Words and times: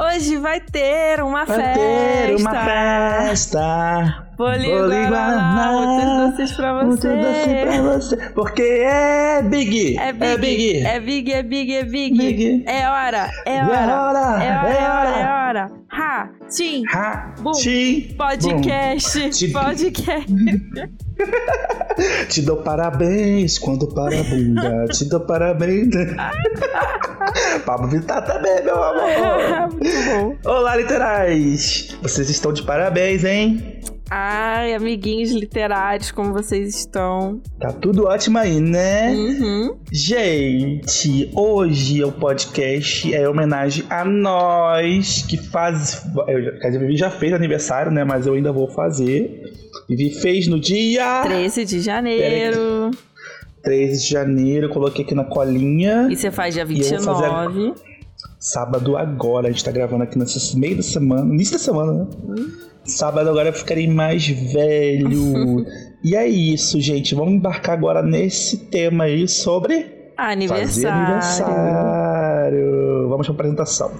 Hoje 0.00 0.36
vai 0.38 0.60
ter 0.60 1.22
uma 1.22 1.44
Vai 1.44 1.56
festa. 1.56 1.74
ter 1.78 2.36
uma 2.36 2.52
festa. 2.52 4.24
Boliguaná, 4.36 5.72
muitos 5.72 6.38
doces 6.38 6.56
pra 6.56 6.84
Muito 6.84 7.00
você. 7.00 7.16
doce 7.16 7.66
pra 7.66 7.82
você. 7.82 8.16
Porque 8.34 8.62
é 8.62 9.42
Big. 9.42 9.96
É 9.98 10.12
big, 10.12 10.24
É 10.26 10.36
Big. 10.38 10.86
é 10.86 11.00
big, 11.00 11.32
é 11.32 11.42
big, 11.42 11.74
é 11.76 11.84
big. 11.84 12.16
Big. 12.18 12.64
É 12.66 12.88
hora, 12.88 13.28
é 13.46 13.56
É 13.56 13.64
hora. 13.64 14.02
hora. 14.02 14.44
É 14.44 14.58
hora, 14.58 14.68
É 14.68 14.78
é 14.82 14.90
hora, 14.90 15.10
é 15.10 15.48
hora. 15.48 15.70
Tim, 16.48 16.82
Ha, 16.92 17.34
Bum. 17.40 17.52
ti, 17.52 18.14
podcast, 18.16 19.30
Ti- 19.30 19.48
podcast. 19.48 20.26
Te 22.28 22.42
dou 22.42 22.58
parabéns 22.58 23.58
quando 23.58 23.88
para 23.88 24.20
a 24.20 24.22
bunda. 24.22 24.86
Te 24.88 25.04
dou 25.08 25.20
parabéns. 25.20 25.88
Pablo 27.66 27.88
Vittar 27.88 28.24
também, 28.24 28.62
meu 28.64 28.82
amor. 28.82 29.68
Muito 29.72 30.40
bom. 30.44 30.50
Olá, 30.50 30.76
literais. 30.76 31.96
Vocês 32.02 32.30
estão 32.30 32.52
de 32.52 32.62
parabéns, 32.62 33.24
hein? 33.24 33.77
Ai, 34.10 34.72
amiguinhos 34.74 35.32
literários, 35.32 36.10
como 36.10 36.32
vocês 36.32 36.74
estão? 36.74 37.42
Tá 37.60 37.70
tudo 37.72 38.04
ótimo 38.06 38.38
aí, 38.38 38.58
né? 38.58 39.10
Uhum. 39.10 39.76
Gente, 39.92 41.30
hoje 41.34 42.02
o 42.02 42.10
podcast 42.10 43.12
é 43.14 43.28
homenagem 43.28 43.84
a 43.90 44.06
nós 44.06 45.22
que 45.28 45.36
faz. 45.36 46.02
Eu, 46.26 46.42
já- 46.42 46.52
quer 46.52 46.66
dizer, 46.68 46.76
a 46.78 46.80
Vivi 46.80 46.96
já 46.96 47.10
fez 47.10 47.34
aniversário, 47.34 47.92
né? 47.92 48.02
Mas 48.02 48.26
eu 48.26 48.32
ainda 48.32 48.50
vou 48.50 48.68
fazer. 48.68 49.42
Vivi 49.86 50.10
fez 50.10 50.46
no 50.46 50.58
dia 50.58 51.22
13 51.24 51.64
de 51.66 51.80
janeiro. 51.80 52.90
13 53.62 54.04
de 54.04 54.10
janeiro, 54.10 54.70
coloquei 54.70 55.04
aqui 55.04 55.14
na 55.14 55.24
colinha. 55.24 56.08
E 56.10 56.16
você 56.16 56.30
faz 56.30 56.54
dia 56.54 56.64
E 56.64 56.80
eu 56.80 57.00
vou 57.02 57.14
fazer 57.14 57.28
29. 57.28 57.74
Sábado 58.38 58.96
agora, 58.96 59.48
a 59.48 59.50
gente 59.50 59.64
tá 59.64 59.72
gravando 59.72 60.04
aqui 60.04 60.16
nesse 60.16 60.56
meio 60.56 60.76
da 60.76 60.82
semana, 60.82 61.34
início 61.34 61.54
da 61.54 61.58
semana, 61.58 61.92
né? 61.92 62.06
Sábado 62.84 63.28
agora 63.28 63.48
eu 63.48 63.52
ficarei 63.52 63.88
mais 63.88 64.28
velho. 64.28 65.66
e 66.04 66.14
é 66.14 66.26
isso, 66.26 66.80
gente. 66.80 67.14
Vamos 67.14 67.34
embarcar 67.34 67.76
agora 67.76 68.02
nesse 68.02 68.56
tema 68.56 69.04
aí 69.04 69.26
sobre 69.26 69.80
fazer 70.16 70.16
Aniversário. 70.16 71.04
aniversário. 71.04 73.08
Vamos 73.08 73.26
pra 73.26 73.34
apresentação. 73.34 73.90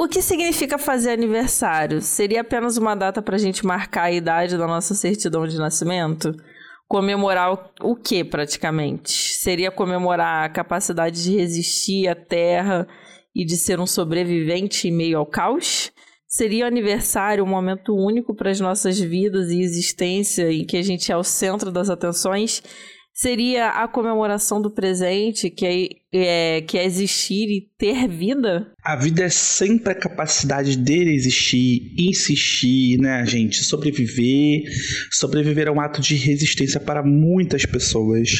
O 0.00 0.08
que 0.08 0.22
significa 0.22 0.78
fazer 0.78 1.10
aniversário? 1.10 2.00
Seria 2.00 2.40
apenas 2.40 2.78
uma 2.78 2.94
data 2.94 3.20
pra 3.20 3.36
gente 3.36 3.66
marcar 3.66 4.04
a 4.04 4.10
idade 4.10 4.56
da 4.56 4.66
nossa 4.66 4.94
certidão 4.94 5.46
de 5.46 5.58
nascimento? 5.58 6.34
Comemorar 6.88 7.52
o, 7.52 7.90
o 7.90 7.94
que, 7.94 8.24
praticamente? 8.24 9.12
Seria 9.12 9.70
comemorar 9.70 10.46
a 10.46 10.48
capacidade 10.48 11.22
de 11.22 11.36
resistir 11.36 12.08
à 12.08 12.14
Terra 12.14 12.88
e 13.36 13.44
de 13.44 13.58
ser 13.58 13.78
um 13.78 13.86
sobrevivente 13.86 14.88
em 14.88 14.90
meio 14.90 15.18
ao 15.18 15.26
caos? 15.26 15.92
Seria 16.26 16.64
o 16.64 16.68
aniversário 16.68 17.44
um 17.44 17.48
momento 17.48 17.94
único 17.94 18.34
para 18.34 18.50
as 18.50 18.58
nossas 18.58 18.98
vidas 18.98 19.50
e 19.50 19.60
existência 19.60 20.50
em 20.50 20.64
que 20.64 20.78
a 20.78 20.82
gente 20.82 21.12
é 21.12 21.16
o 21.18 21.22
centro 21.22 21.70
das 21.70 21.90
atenções? 21.90 22.62
Seria 23.20 23.68
a 23.68 23.86
comemoração 23.86 24.62
do 24.62 24.70
presente, 24.70 25.50
que 25.50 25.66
é, 25.66 25.88
é, 26.10 26.62
que 26.62 26.78
é 26.78 26.86
existir 26.86 27.50
e 27.50 27.68
ter 27.76 28.08
vida? 28.08 28.72
A 28.82 28.96
vida 28.96 29.24
é 29.24 29.28
sempre 29.28 29.92
a 29.92 29.94
capacidade 29.94 30.74
dele 30.74 31.14
existir, 31.14 31.92
insistir, 31.98 32.96
né, 32.98 33.26
gente? 33.26 33.62
Sobreviver. 33.62 34.62
Sobreviver 35.10 35.68
é 35.68 35.70
um 35.70 35.82
ato 35.82 36.00
de 36.00 36.14
resistência 36.14 36.80
para 36.80 37.02
muitas 37.02 37.66
pessoas. 37.66 38.30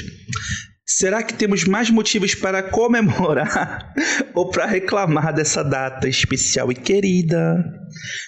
Será 0.92 1.22
que 1.22 1.34
temos 1.34 1.64
mais 1.66 1.88
motivos 1.88 2.34
para 2.34 2.64
comemorar 2.64 3.94
ou 4.34 4.50
para 4.50 4.66
reclamar 4.66 5.32
dessa 5.32 5.62
data 5.62 6.08
especial 6.08 6.72
e 6.72 6.74
querida? 6.74 7.64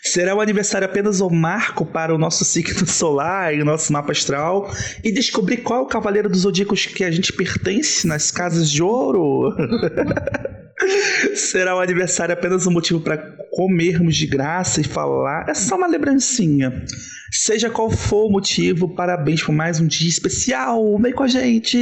Será 0.05 0.33
o 0.33 0.41
aniversário 0.41 0.87
apenas 0.87 1.21
um 1.21 1.29
marco 1.29 1.85
para 1.85 2.15
o 2.15 2.19
nosso 2.19 2.45
signo 2.45 2.87
solar 2.87 3.53
e 3.53 3.61
o 3.61 3.65
nosso 3.65 3.93
mapa 3.93 4.13
astral 4.13 4.73
e 5.03 5.11
descobrir 5.11 5.57
qual 5.57 5.81
é 5.81 5.83
o 5.83 5.89
cavaleiro 5.89 6.29
dos 6.29 6.43
zodíacos 6.43 6.87
que 6.87 7.03
a 7.03 7.11
gente 7.11 7.33
pertence 7.33 8.07
nas 8.07 8.31
casas 8.31 8.71
de 8.71 8.81
ouro? 8.81 9.53
Será 11.35 11.77
o 11.77 11.81
aniversário 11.81 12.33
apenas 12.33 12.67
um 12.67 12.71
motivo 12.71 13.01
para 13.01 13.19
comermos 13.51 14.17
de 14.17 14.27
graça 14.27 14.81
e 14.81 14.85
falar? 14.85 15.49
É 15.49 15.55
só 15.55 15.77
uma 15.77 15.87
lembrancinha. 15.87 16.85
Seja 17.31 17.71
qual 17.71 17.91
for 17.91 18.27
o 18.27 18.31
motivo, 18.31 18.89
parabéns 18.89 19.43
por 19.43 19.55
mais 19.55 19.81
um 19.81 19.87
dia 19.87 20.09
especial. 20.09 20.99
Vem 20.99 21.13
com 21.13 21.23
a 21.23 21.29
gente! 21.29 21.79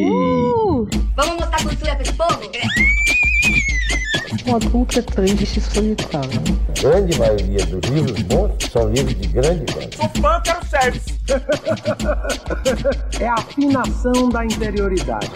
Uh! 0.00 0.88
Vamos 1.14 1.36
mostrar 1.36 1.62
cultura 1.62 1.94
pra 1.94 2.02
esse 2.02 2.12
povo? 2.14 2.40
Um 4.46 4.56
adulto 4.56 4.98
é 4.98 5.02
triste 5.02 5.58
e 5.58 5.62
solitário. 5.62 6.42
grande 6.80 7.18
maioria 7.18 7.64
dos 7.66 7.90
livros 7.90 8.22
bons 8.22 8.52
são 8.70 8.90
livros 8.90 9.14
de 9.14 9.28
grande 9.28 9.72
qualidade. 9.72 9.94
É 13.20 13.28
a 13.28 13.34
afinação 13.34 14.28
da 14.28 14.44
interioridade. 14.44 15.30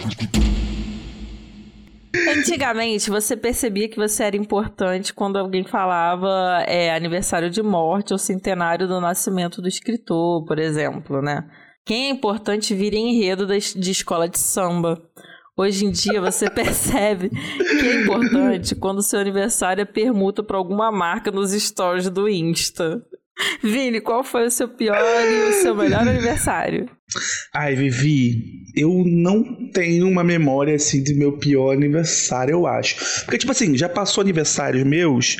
Antigamente, 2.13 3.09
você 3.09 3.37
percebia 3.37 3.87
que 3.87 3.97
você 3.97 4.23
era 4.23 4.35
importante 4.35 5.13
quando 5.13 5.37
alguém 5.37 5.63
falava 5.63 6.63
é, 6.67 6.93
aniversário 6.93 7.49
de 7.49 7.61
morte 7.61 8.13
ou 8.13 8.17
centenário 8.17 8.87
do 8.87 8.99
nascimento 8.99 9.61
do 9.61 9.67
escritor, 9.67 10.43
por 10.45 10.57
exemplo, 10.57 11.21
né? 11.21 11.47
Quem 11.85 12.07
é 12.07 12.09
importante 12.09 12.73
vira 12.73 12.95
enredo 12.95 13.45
de 13.47 13.91
escola 13.91 14.27
de 14.27 14.39
samba. 14.39 15.01
Hoje 15.55 15.85
em 15.85 15.91
dia 15.91 16.21
você 16.21 16.49
percebe 16.51 17.29
que 17.29 17.87
é 17.87 18.01
importante 18.01 18.75
quando 18.75 19.03
seu 19.03 19.19
aniversário 19.19 19.81
é 19.81 19.85
permuta 19.85 20.43
para 20.43 20.57
alguma 20.57 20.91
marca 20.91 21.31
nos 21.31 21.51
stories 21.51 22.09
do 22.09 22.29
Insta. 22.29 23.03
Vini, 23.61 24.01
qual 24.01 24.23
foi 24.23 24.45
o 24.45 24.51
seu 24.51 24.67
pior 24.67 24.97
e 24.97 25.49
o 25.49 25.53
seu 25.53 25.75
melhor 25.75 26.07
aniversário? 26.07 26.89
Ai, 27.53 27.75
Vivi, 27.75 28.63
eu 28.75 29.03
não 29.05 29.71
tenho 29.71 30.07
uma 30.07 30.23
memória 30.23 30.75
assim 30.75 31.03
do 31.03 31.15
meu 31.15 31.37
pior 31.37 31.73
aniversário, 31.73 32.53
eu 32.53 32.67
acho. 32.67 33.23
Porque, 33.25 33.37
tipo 33.37 33.51
assim, 33.51 33.75
já 33.77 33.89
passou 33.89 34.21
aniversários 34.21 34.83
meus 34.83 35.37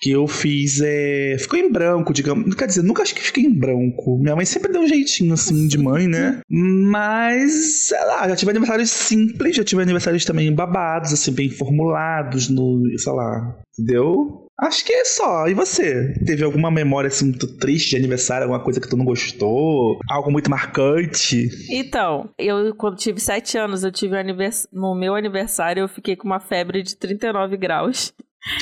que 0.00 0.10
eu 0.10 0.26
fiz. 0.26 0.80
É... 0.82 1.36
Ficou 1.38 1.58
em 1.58 1.70
branco, 1.70 2.12
digamos. 2.12 2.54
Quer 2.54 2.66
dizer, 2.66 2.82
nunca 2.82 3.02
acho 3.02 3.14
que 3.14 3.22
fiquei 3.22 3.44
em 3.44 3.52
branco. 3.52 4.18
Minha 4.18 4.36
mãe 4.36 4.44
sempre 4.44 4.72
deu 4.72 4.82
um 4.82 4.88
jeitinho 4.88 5.34
assim 5.34 5.66
de 5.66 5.78
mãe, 5.78 6.06
né? 6.06 6.40
Mas, 6.48 7.86
sei 7.88 8.04
lá, 8.04 8.28
já 8.28 8.36
tive 8.36 8.50
aniversários 8.50 8.90
simples, 8.90 9.56
já 9.56 9.64
tive 9.64 9.82
aniversários 9.82 10.24
também 10.24 10.52
babados, 10.54 11.12
assim, 11.12 11.32
bem 11.32 11.50
formulados 11.50 12.48
no. 12.48 12.82
sei 12.98 13.12
lá. 13.12 13.56
Entendeu? 13.78 14.46
Acho 14.58 14.86
que 14.86 14.92
é 14.92 15.04
só. 15.04 15.46
E 15.48 15.54
você? 15.54 16.14
Teve 16.24 16.42
alguma 16.42 16.70
memória 16.70 17.08
assim 17.08 17.26
muito 17.26 17.46
triste 17.58 17.90
de 17.90 17.96
aniversário, 17.96 18.44
alguma 18.44 18.62
coisa 18.62 18.80
que 18.80 18.88
tu 18.88 18.96
não 18.96 19.04
gostou? 19.04 19.98
Algo 20.08 20.32
muito 20.32 20.50
marcante? 20.50 21.48
Então, 21.70 22.30
eu 22.38 22.74
quando 22.74 22.96
tive 22.96 23.20
sete 23.20 23.58
anos, 23.58 23.84
eu 23.84 23.92
tive 23.92 24.14
um 24.14 24.18
anivers... 24.18 24.66
no 24.72 24.94
meu 24.94 25.14
aniversário, 25.14 25.82
eu 25.82 25.88
fiquei 25.88 26.16
com 26.16 26.26
uma 26.26 26.40
febre 26.40 26.82
de 26.82 26.96
39 26.96 27.56
graus. 27.58 28.14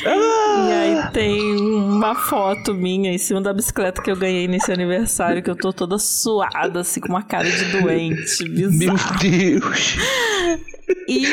E 0.02 0.06
Ah! 0.08 0.80
aí 1.06 1.12
tem 1.12 1.40
uma 1.56 2.14
foto 2.14 2.72
minha 2.74 3.12
em 3.12 3.18
cima 3.18 3.40
da 3.40 3.52
bicicleta 3.52 4.00
que 4.02 4.10
eu 4.10 4.16
ganhei 4.16 4.48
nesse 4.48 4.72
aniversário, 4.72 5.42
que 5.42 5.50
eu 5.50 5.56
tô 5.56 5.72
toda 5.72 5.98
suada, 5.98 6.80
assim, 6.80 7.00
com 7.00 7.08
uma 7.08 7.22
cara 7.22 7.50
de 7.50 7.64
doente, 7.66 8.48
Meu 8.48 8.70
bizarro. 8.70 9.18
Deus! 9.20 9.96
E 11.08 11.24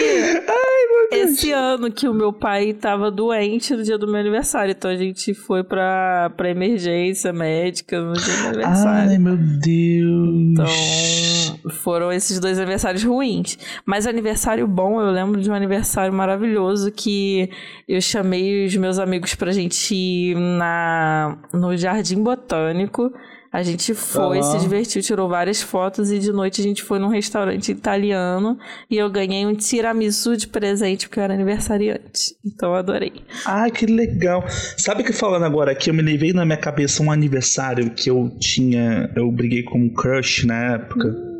esse 1.11 1.51
ano 1.51 1.91
que 1.91 2.07
o 2.07 2.13
meu 2.13 2.31
pai 2.31 2.73
tava 2.73 3.11
doente 3.11 3.75
no 3.75 3.83
dia 3.83 3.97
do 3.97 4.07
meu 4.07 4.19
aniversário, 4.19 4.71
então 4.71 4.89
a 4.89 4.95
gente 4.95 5.33
foi 5.33 5.63
pra, 5.63 6.31
pra 6.35 6.49
emergência 6.49 7.33
médica 7.33 8.01
no 8.01 8.13
dia 8.13 8.33
do 8.33 8.39
meu 8.39 8.49
aniversário. 8.49 9.11
Ai, 9.11 9.17
meu 9.17 9.37
Deus! 9.37 10.29
Então, 10.51 11.69
foram 11.69 12.11
esses 12.11 12.39
dois 12.39 12.57
aniversários 12.57 13.03
ruins. 13.03 13.57
Mas 13.85 14.07
aniversário 14.07 14.67
bom, 14.67 15.01
eu 15.01 15.11
lembro 15.11 15.41
de 15.41 15.49
um 15.49 15.53
aniversário 15.53 16.13
maravilhoso 16.13 16.91
que 16.91 17.49
eu 17.87 18.01
chamei 18.01 18.65
os 18.65 18.75
meus 18.75 18.99
amigos 18.99 19.35
pra 19.35 19.51
gente 19.51 19.93
ir 19.93 20.35
na, 20.35 21.37
no 21.53 21.75
Jardim 21.75 22.23
Botânico. 22.23 23.11
A 23.51 23.63
gente 23.63 23.93
foi, 23.93 24.39
Ah. 24.39 24.43
se 24.43 24.59
divertiu, 24.59 25.01
tirou 25.01 25.27
várias 25.27 25.61
fotos 25.61 26.09
e 26.09 26.19
de 26.19 26.31
noite 26.31 26.61
a 26.61 26.63
gente 26.63 26.81
foi 26.83 26.99
num 26.99 27.09
restaurante 27.09 27.69
italiano 27.71 28.57
e 28.89 28.97
eu 28.97 29.09
ganhei 29.09 29.45
um 29.45 29.53
tiramisu 29.53 30.37
de 30.37 30.47
presente 30.47 31.07
porque 31.07 31.19
eu 31.19 31.23
era 31.23 31.33
aniversariante. 31.33 32.35
Então 32.45 32.69
eu 32.69 32.75
adorei. 32.75 33.11
Ai, 33.45 33.69
que 33.69 33.85
legal. 33.85 34.45
Sabe 34.77 35.03
que 35.03 35.11
falando 35.11 35.43
agora 35.43 35.71
aqui, 35.73 35.89
eu 35.89 35.93
me 35.93 36.01
levei 36.01 36.31
na 36.31 36.45
minha 36.45 36.57
cabeça 36.57 37.03
um 37.03 37.11
aniversário 37.11 37.89
que 37.93 38.09
eu 38.09 38.31
tinha. 38.39 39.11
Eu 39.15 39.29
briguei 39.31 39.63
com 39.63 39.79
um 39.79 39.89
crush 39.89 40.45
na 40.45 40.75
época. 40.75 41.30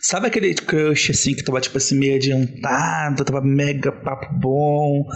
Sabe 0.00 0.26
aquele 0.26 0.54
crush 0.54 1.10
assim 1.10 1.34
que 1.34 1.42
tava 1.42 1.60
tipo 1.60 1.76
assim 1.76 1.98
meio 1.98 2.16
adiantado, 2.16 3.24
tava 3.24 3.40
mega 3.40 3.92
papo 3.92 4.32
bom. 4.38 5.06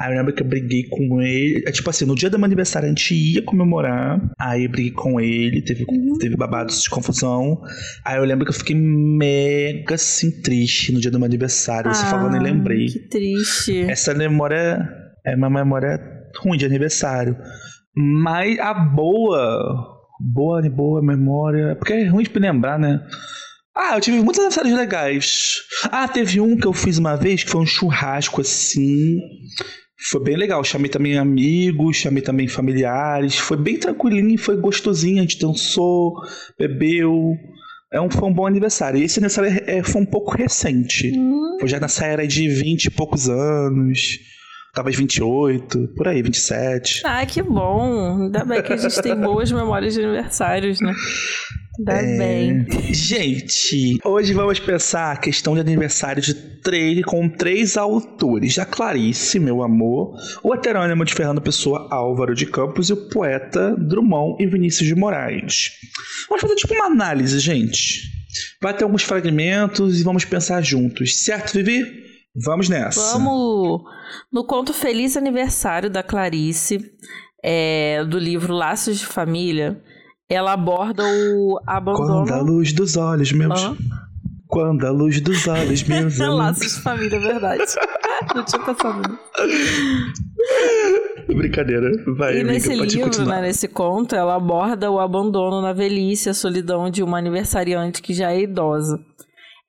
Aí 0.00 0.12
eu 0.12 0.18
lembro 0.18 0.34
que 0.34 0.42
eu 0.42 0.46
briguei 0.46 0.84
com 0.88 1.22
ele. 1.22 1.62
É 1.66 1.72
tipo 1.72 1.88
assim, 1.88 2.04
no 2.04 2.14
dia 2.14 2.28
do 2.28 2.38
meu 2.38 2.46
aniversário 2.46 2.86
a 2.86 2.88
gente 2.88 3.14
ia 3.14 3.42
comemorar. 3.42 4.20
Aí 4.38 4.64
eu 4.64 4.70
briguei 4.70 4.92
com 4.92 5.20
ele, 5.20 5.62
teve, 5.62 5.86
teve 6.18 6.36
babados 6.36 6.82
de 6.82 6.90
confusão. 6.90 7.62
Aí 8.04 8.18
eu 8.18 8.24
lembro 8.24 8.44
que 8.44 8.50
eu 8.50 8.56
fiquei 8.56 8.76
mega 8.76 9.94
assim 9.94 10.30
triste 10.42 10.92
no 10.92 11.00
dia 11.00 11.10
do 11.10 11.18
meu 11.18 11.26
aniversário. 11.26 11.92
Você 11.92 12.06
falando 12.06 12.34
e 12.34 12.38
Ah, 12.38 12.42
lembrei. 12.42 12.86
Que 12.86 12.98
triste. 13.08 13.80
Essa 13.82 14.14
memória 14.14 14.88
é 15.24 15.34
uma 15.34 15.50
memória 15.50 16.00
ruim 16.42 16.58
de 16.58 16.66
aniversário. 16.66 17.36
Mas 17.94 18.58
a 18.58 18.72
boa, 18.74 19.98
boa, 20.20 20.62
boa 20.70 21.02
memória. 21.02 21.76
Porque 21.76 21.92
é 21.92 22.06
ruim 22.06 22.24
de 22.24 22.38
lembrar, 22.38 22.78
né? 22.78 23.00
Ah, 23.74 23.96
eu 23.96 24.00
tive 24.00 24.18
muitos 24.18 24.38
aniversários 24.38 24.74
legais. 24.76 25.54
Ah, 25.84 26.06
teve 26.06 26.40
um 26.40 26.56
que 26.56 26.66
eu 26.66 26.72
fiz 26.72 26.98
uma 26.98 27.16
vez 27.16 27.42
que 27.42 27.50
foi 27.50 27.60
um 27.62 27.66
churrasco 27.66 28.40
assim. 28.42 29.18
Foi 30.10 30.22
bem 30.22 30.36
legal. 30.36 30.62
Chamei 30.62 30.90
também 30.90 31.16
amigos, 31.16 31.96
chamei 31.96 32.22
também 32.22 32.48
familiares. 32.48 33.38
Foi 33.38 33.56
bem 33.56 33.78
tranquilinho, 33.78 34.36
foi 34.38 34.56
gostosinho. 34.56 35.18
A 35.18 35.22
gente 35.22 35.38
dançou, 35.38 36.12
bebeu. 36.58 37.34
É 37.92 38.00
um, 38.00 38.10
foi 38.10 38.28
um 38.28 38.32
bom 38.32 38.46
aniversário. 38.46 39.00
E 39.00 39.04
esse 39.04 39.18
aniversário 39.18 39.62
é, 39.66 39.82
foi 39.82 40.02
um 40.02 40.06
pouco 40.06 40.36
recente. 40.36 41.12
Hum, 41.16 41.56
Foi 41.60 41.68
já 41.68 41.78
nessa 41.78 42.04
era 42.06 42.26
de 42.26 42.48
20 42.48 42.86
e 42.86 42.90
poucos 42.90 43.28
anos. 43.28 44.18
Talvez 44.74 44.96
28, 44.96 45.88
por 45.96 46.08
aí, 46.08 46.22
27. 46.22 47.02
Ah, 47.04 47.24
que 47.26 47.42
bom. 47.42 48.22
Ainda 48.24 48.44
bem 48.44 48.62
que 48.62 48.72
a 48.72 48.76
gente 48.76 49.00
tem 49.02 49.14
boas 49.14 49.52
memórias 49.52 49.92
de 49.92 50.02
aniversários, 50.02 50.80
né? 50.80 50.94
É. 51.88 52.18
bem. 52.18 52.66
Gente, 52.92 53.98
hoje 54.04 54.34
vamos 54.34 54.60
pensar 54.60 55.12
a 55.12 55.16
questão 55.16 55.54
de 55.54 55.60
aniversário 55.60 56.22
de 56.22 56.34
três 56.34 57.02
com 57.04 57.28
três 57.28 57.76
autores. 57.76 58.58
A 58.58 58.66
Clarice, 58.66 59.38
meu 59.38 59.62
amor, 59.62 60.14
o 60.42 60.54
heterônimo 60.54 61.04
de 61.04 61.14
Fernando 61.14 61.40
Pessoa 61.40 61.88
Álvaro 61.90 62.34
de 62.34 62.46
Campos 62.46 62.90
e 62.90 62.92
o 62.92 63.08
poeta 63.08 63.74
Drummond 63.78 64.42
e 64.42 64.46
Vinícius 64.46 64.86
de 64.86 64.94
Moraes. 64.94 65.70
Vamos 66.28 66.42
fazer 66.42 66.56
tipo 66.56 66.74
uma 66.74 66.86
análise, 66.86 67.38
gente. 67.38 68.02
Vai 68.60 68.76
ter 68.76 68.84
alguns 68.84 69.02
fragmentos 69.02 69.98
e 69.98 70.02
vamos 70.02 70.24
pensar 70.24 70.62
juntos. 70.62 71.24
Certo, 71.24 71.54
Vivi? 71.54 71.84
Vamos 72.34 72.68
nessa. 72.68 73.12
Vamos 73.12 73.82
no 74.30 74.46
conto 74.46 74.72
Feliz 74.72 75.16
Aniversário 75.16 75.90
da 75.90 76.02
Clarice, 76.02 76.80
é, 77.42 78.04
do 78.04 78.18
livro 78.18 78.52
Laços 78.52 78.98
de 78.98 79.06
Família. 79.06 79.82
Ela 80.32 80.54
aborda 80.54 81.02
o 81.04 81.60
abandono. 81.66 82.26
Quando 82.26 82.32
a 82.32 82.40
luz 82.40 82.72
dos 82.72 82.96
olhos 82.96 83.32
meus. 83.32 83.60
Quando 84.46 84.86
a 84.86 84.90
luz 84.90 85.20
dos 85.20 85.46
olhos 85.46 85.82
meus. 85.82 86.18
É 86.18 86.26
Laços 86.26 86.74
de 86.74 86.80
Família, 86.80 87.16
é 87.16 87.20
verdade. 87.20 87.62
Não 88.34 88.42
tinha 88.42 88.62
pensado. 88.62 89.18
Brincadeira. 91.28 91.90
Vai, 92.16 92.36
E 92.36 92.40
amiga, 92.40 92.52
nesse 92.52 92.74
livro, 92.74 93.26
né, 93.26 93.42
nesse 93.42 93.68
conto, 93.68 94.14
ela 94.14 94.34
aborda 94.34 94.90
o 94.90 94.98
abandono 94.98 95.60
na 95.60 95.74
velhice, 95.74 96.30
a 96.30 96.34
solidão 96.34 96.88
de 96.90 97.02
uma 97.02 97.18
aniversariante 97.18 98.00
que 98.00 98.14
já 98.14 98.32
é 98.32 98.40
idosa. 98.40 98.98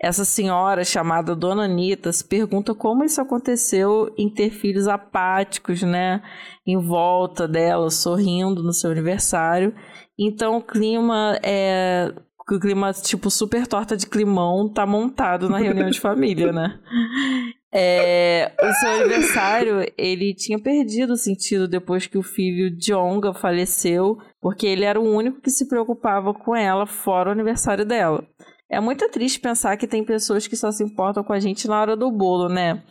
Essa 0.02 0.26
senhora, 0.26 0.84
chamada 0.84 1.34
Dona 1.36 1.64
Anitta, 1.64 2.12
se 2.12 2.26
pergunta 2.26 2.76
como 2.76 3.06
isso 3.06 3.22
aconteceu 3.22 4.14
em 4.18 4.30
ter 4.30 4.50
filhos 4.50 4.88
apáticos, 4.88 5.82
né? 5.82 6.22
Em 6.68 6.78
volta 6.78 7.48
dela, 7.48 7.90
sorrindo 7.90 8.62
no 8.62 8.74
seu 8.74 8.92
aniversário. 8.92 9.74
Então 10.18 10.58
o 10.58 10.62
clima 10.62 11.40
é. 11.44 12.14
O 12.40 12.60
clima, 12.60 12.92
tipo, 12.92 13.32
super 13.32 13.66
torta 13.66 13.96
de 13.96 14.06
climão 14.06 14.68
tá 14.68 14.86
montado 14.86 15.48
na 15.48 15.58
reunião 15.58 15.90
de 15.90 16.00
família, 16.00 16.52
né? 16.52 16.80
É, 17.76 18.52
o 18.62 18.72
seu 18.74 18.92
aniversário, 18.92 19.92
ele 19.98 20.36
tinha 20.36 20.60
perdido 20.60 21.14
o 21.14 21.18
sentido 21.18 21.68
depois 21.68 22.06
que 22.06 22.20
o 22.20 22.22
filho 22.22 22.70
Jonga 22.78 23.34
faleceu, 23.34 24.20
porque 24.40 24.68
ele 24.68 24.86
era 24.86 25.02
o 25.02 25.12
único 25.12 25.42
que 25.42 25.50
se 25.50 25.68
preocupava 25.68 26.36
com 26.36 26.56
ela 26.56 26.86
fora 26.86 27.30
o 27.30 27.32
aniversário 27.32 27.84
dela. 27.84 28.24
É 28.70 28.80
muito 28.80 29.10
triste 29.10 29.40
pensar 29.40 29.76
que 29.76 29.88
tem 29.88 30.04
pessoas 30.04 30.46
que 30.46 30.56
só 30.56 30.72
se 30.72 30.84
importam 30.84 31.24
com 31.24 31.34
a 31.34 31.40
gente 31.40 31.68
na 31.68 31.82
hora 31.82 31.98
do 31.98 32.12
bolo, 32.12 32.48
né? 32.48 32.84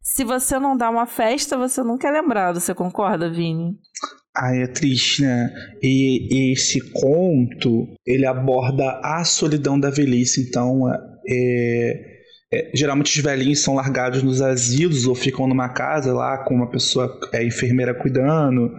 Se 0.00 0.24
você 0.24 0.58
não 0.58 0.74
dá 0.74 0.88
uma 0.88 1.06
festa, 1.06 1.58
você 1.58 1.82
nunca 1.82 2.08
é 2.08 2.10
lembrado, 2.10 2.60
você 2.60 2.74
concorda, 2.74 3.28
Vini? 3.28 3.78
Ai, 4.36 4.62
é 4.62 4.66
triste, 4.66 5.22
né? 5.22 5.52
E 5.82 6.52
esse 6.52 6.80
conto, 6.92 7.88
ele 8.06 8.24
aborda 8.24 9.00
a 9.02 9.24
solidão 9.24 9.78
da 9.78 9.90
velhice. 9.90 10.46
Então, 10.48 10.82
é, 11.28 12.10
é, 12.52 12.70
geralmente 12.74 13.16
os 13.16 13.24
velhinhos 13.24 13.60
são 13.60 13.74
largados 13.74 14.22
nos 14.22 14.40
asilos 14.40 15.06
ou 15.06 15.14
ficam 15.14 15.46
numa 15.48 15.68
casa 15.68 16.12
lá 16.12 16.38
com 16.38 16.54
uma 16.54 16.70
pessoa 16.70 17.18
é, 17.32 17.44
enfermeira 17.44 17.94
cuidando. 17.94 18.70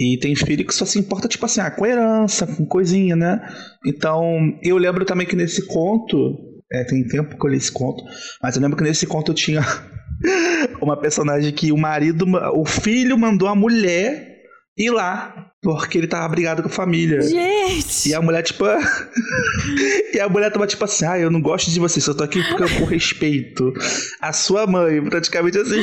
E 0.00 0.16
tem 0.18 0.34
filho 0.36 0.64
que 0.64 0.74
só 0.74 0.84
se 0.84 0.98
importa, 0.98 1.26
tipo 1.26 1.44
assim, 1.44 1.60
ah, 1.60 1.70
com 1.70 1.84
herança, 1.84 2.46
com 2.46 2.64
coisinha, 2.64 3.16
né? 3.16 3.40
Então, 3.84 4.56
eu 4.62 4.78
lembro 4.78 5.04
também 5.04 5.26
que 5.26 5.34
nesse 5.34 5.66
conto, 5.66 6.36
é, 6.72 6.84
tem 6.84 7.06
tempo 7.06 7.36
que 7.36 7.46
eu 7.46 7.50
li 7.50 7.56
esse 7.56 7.72
conto, 7.72 8.04
mas 8.40 8.54
eu 8.54 8.62
lembro 8.62 8.76
que 8.76 8.84
nesse 8.84 9.06
conto 9.06 9.34
tinha 9.34 9.60
uma 10.80 10.96
personagem 10.96 11.52
que 11.52 11.72
o 11.72 11.76
marido, 11.76 12.26
o 12.54 12.64
filho 12.64 13.18
mandou 13.18 13.48
a 13.48 13.56
mulher 13.56 14.37
ir 14.78 14.90
lá, 14.90 15.50
porque 15.60 15.98
ele 15.98 16.06
tava 16.06 16.28
brigado 16.28 16.62
com 16.62 16.68
a 16.68 16.72
família. 16.72 17.20
Gente! 17.20 18.08
E 18.08 18.14
a 18.14 18.22
mulher, 18.22 18.42
tipo. 18.42 18.64
e 20.14 20.20
a 20.20 20.28
mulher 20.28 20.52
tava 20.52 20.66
tipo 20.66 20.84
assim: 20.84 21.04
ah, 21.04 21.18
eu 21.18 21.30
não 21.30 21.40
gosto 21.40 21.70
de 21.70 21.80
você, 21.80 22.00
só 22.00 22.14
tô 22.14 22.22
aqui 22.22 22.42
porque 22.44 22.62
eu 22.62 22.78
com 22.78 22.84
respeito. 22.84 23.72
A 24.20 24.32
sua 24.32 24.66
mãe, 24.66 25.02
praticamente 25.02 25.58
assim. 25.58 25.82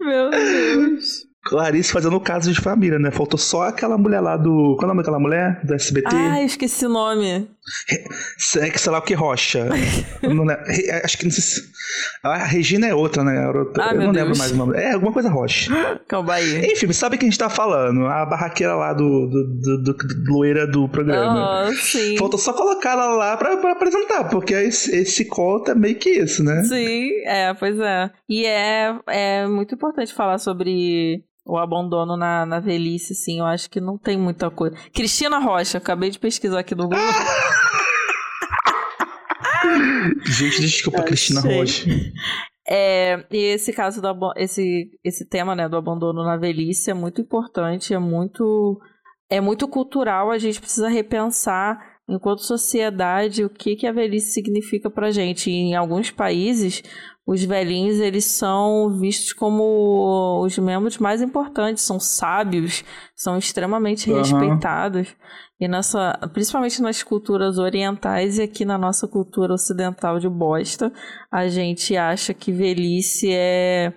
Meu 0.00 0.30
Deus! 0.30 1.26
Clarice 1.46 1.92
fazendo 1.92 2.18
caso 2.20 2.52
de 2.52 2.60
família, 2.60 2.98
né? 2.98 3.10
Faltou 3.10 3.38
só 3.38 3.62
aquela 3.62 3.96
mulher 3.96 4.20
lá 4.20 4.36
do. 4.36 4.76
Qual 4.76 4.82
é 4.82 4.84
o 4.84 4.88
nome 4.88 4.98
daquela 5.02 5.20
mulher? 5.20 5.60
Do 5.64 5.74
SBT? 5.74 6.08
Ai, 6.14 6.44
esqueci 6.44 6.86
o 6.86 6.88
nome. 6.88 7.48
É 8.58 8.70
que 8.70 8.78
sei 8.80 8.92
lá 8.92 8.98
o 8.98 9.02
que 9.02 9.14
Rocha. 9.14 9.68
Não 10.22 10.44
lembro. 10.44 10.64
Re- 10.66 11.00
Acho 11.04 11.18
que 11.18 11.24
não 11.24 11.30
sei 11.32 11.42
se. 11.42 11.62
A 12.22 12.36
Regina 12.44 12.86
é 12.86 12.94
outra, 12.94 13.24
né? 13.24 13.48
Outra- 13.48 13.84
Ah, 13.84 13.90
eu 13.94 14.00
não 14.02 14.06
lembro 14.12 14.26
Deus. 14.26 14.38
mais 14.38 14.52
o 14.52 14.56
nome. 14.56 14.76
É, 14.78 14.92
alguma 14.92 15.12
coisa 15.12 15.28
Rocha. 15.28 15.70
Calma 16.08 16.34
aí. 16.34 16.72
Enfim, 16.72 16.92
sabe 16.92 17.18
quem 17.18 17.28
a 17.28 17.30
gente 17.30 17.38
tá 17.38 17.48
falando? 17.50 18.06
A 18.06 18.24
barraqueira 18.26 18.74
lá 18.74 18.92
do, 18.92 19.26
do, 19.26 19.82
do, 19.82 19.82
do, 19.82 19.96
loira 20.32 20.66
do 20.66 20.88
programa. 20.88 21.66
Ah, 21.68 21.72
sim. 21.74 22.16
Falta 22.16 22.38
só 22.38 22.52
colocar 22.52 22.92
ela 22.92 23.06
lá 23.16 23.36
pra, 23.36 23.56
pra 23.56 23.72
apresentar, 23.72 24.24
porque 24.28 24.54
esse, 24.54 24.94
esse 24.96 25.24
conto 25.24 25.70
é 25.70 25.74
meio 25.74 25.96
que 25.96 26.10
isso, 26.10 26.42
né? 26.44 26.62
Sim, 26.64 27.10
é, 27.24 27.52
pois 27.54 27.78
é. 27.78 28.10
E 28.28 28.44
é, 28.46 28.94
é 29.08 29.46
muito 29.46 29.74
importante 29.74 30.12
falar 30.14 30.38
sobre 30.38 31.22
o 31.44 31.56
abandono 31.56 32.16
na, 32.16 32.44
na 32.44 32.58
velhice, 32.58 33.12
assim. 33.12 33.38
Eu 33.38 33.44
acho 33.46 33.70
que 33.70 33.80
não 33.80 33.96
tem 33.96 34.16
muita 34.18 34.50
coisa. 34.50 34.76
Cristina 34.92 35.38
Rocha, 35.38 35.78
acabei 35.78 36.10
de 36.10 36.18
pesquisar 36.18 36.58
aqui 36.60 36.74
no 36.74 36.84
Google. 36.84 36.98
Gente, 40.24 40.60
desculpa, 40.60 41.02
Cristina 41.02 41.40
Achei. 41.40 41.58
Rocha. 41.58 41.90
É, 42.68 43.24
e 43.30 43.36
esse 43.54 43.72
caso 43.72 44.02
do 44.02 44.32
esse, 44.36 44.90
esse 45.04 45.24
tema 45.24 45.54
né, 45.54 45.68
do 45.68 45.76
abandono 45.76 46.24
na 46.24 46.36
velhice 46.36 46.90
é 46.90 46.94
muito 46.94 47.20
importante, 47.20 47.94
é 47.94 47.98
muito, 47.98 48.80
é 49.30 49.40
muito 49.40 49.68
cultural. 49.68 50.30
A 50.30 50.38
gente 50.38 50.60
precisa 50.60 50.88
repensar, 50.88 51.78
enquanto 52.08 52.42
sociedade, 52.42 53.44
o 53.44 53.50
que, 53.50 53.76
que 53.76 53.86
a 53.86 53.92
velhice 53.92 54.32
significa 54.32 54.90
pra 54.90 55.12
gente. 55.12 55.48
E 55.48 55.54
em 55.54 55.76
alguns 55.76 56.10
países, 56.10 56.82
os 57.26 57.42
velhinhos 57.42 57.98
eles 57.98 58.24
são 58.24 58.88
vistos 59.00 59.32
como 59.32 60.40
os 60.44 60.56
membros 60.58 60.98
mais 60.98 61.20
importantes, 61.20 61.82
são 61.82 61.98
sábios, 61.98 62.84
são 63.16 63.36
extremamente 63.36 64.08
Aham. 64.10 64.20
respeitados. 64.20 65.08
E 65.58 65.66
nessa, 65.66 66.16
principalmente 66.32 66.80
nas 66.80 67.02
culturas 67.02 67.58
orientais 67.58 68.38
e 68.38 68.42
aqui 68.42 68.64
na 68.64 68.78
nossa 68.78 69.08
cultura 69.08 69.54
ocidental 69.54 70.20
de 70.20 70.28
bosta, 70.28 70.92
a 71.32 71.48
gente 71.48 71.96
acha 71.96 72.32
que 72.32 72.52
velhice 72.52 73.32
é, 73.32 73.92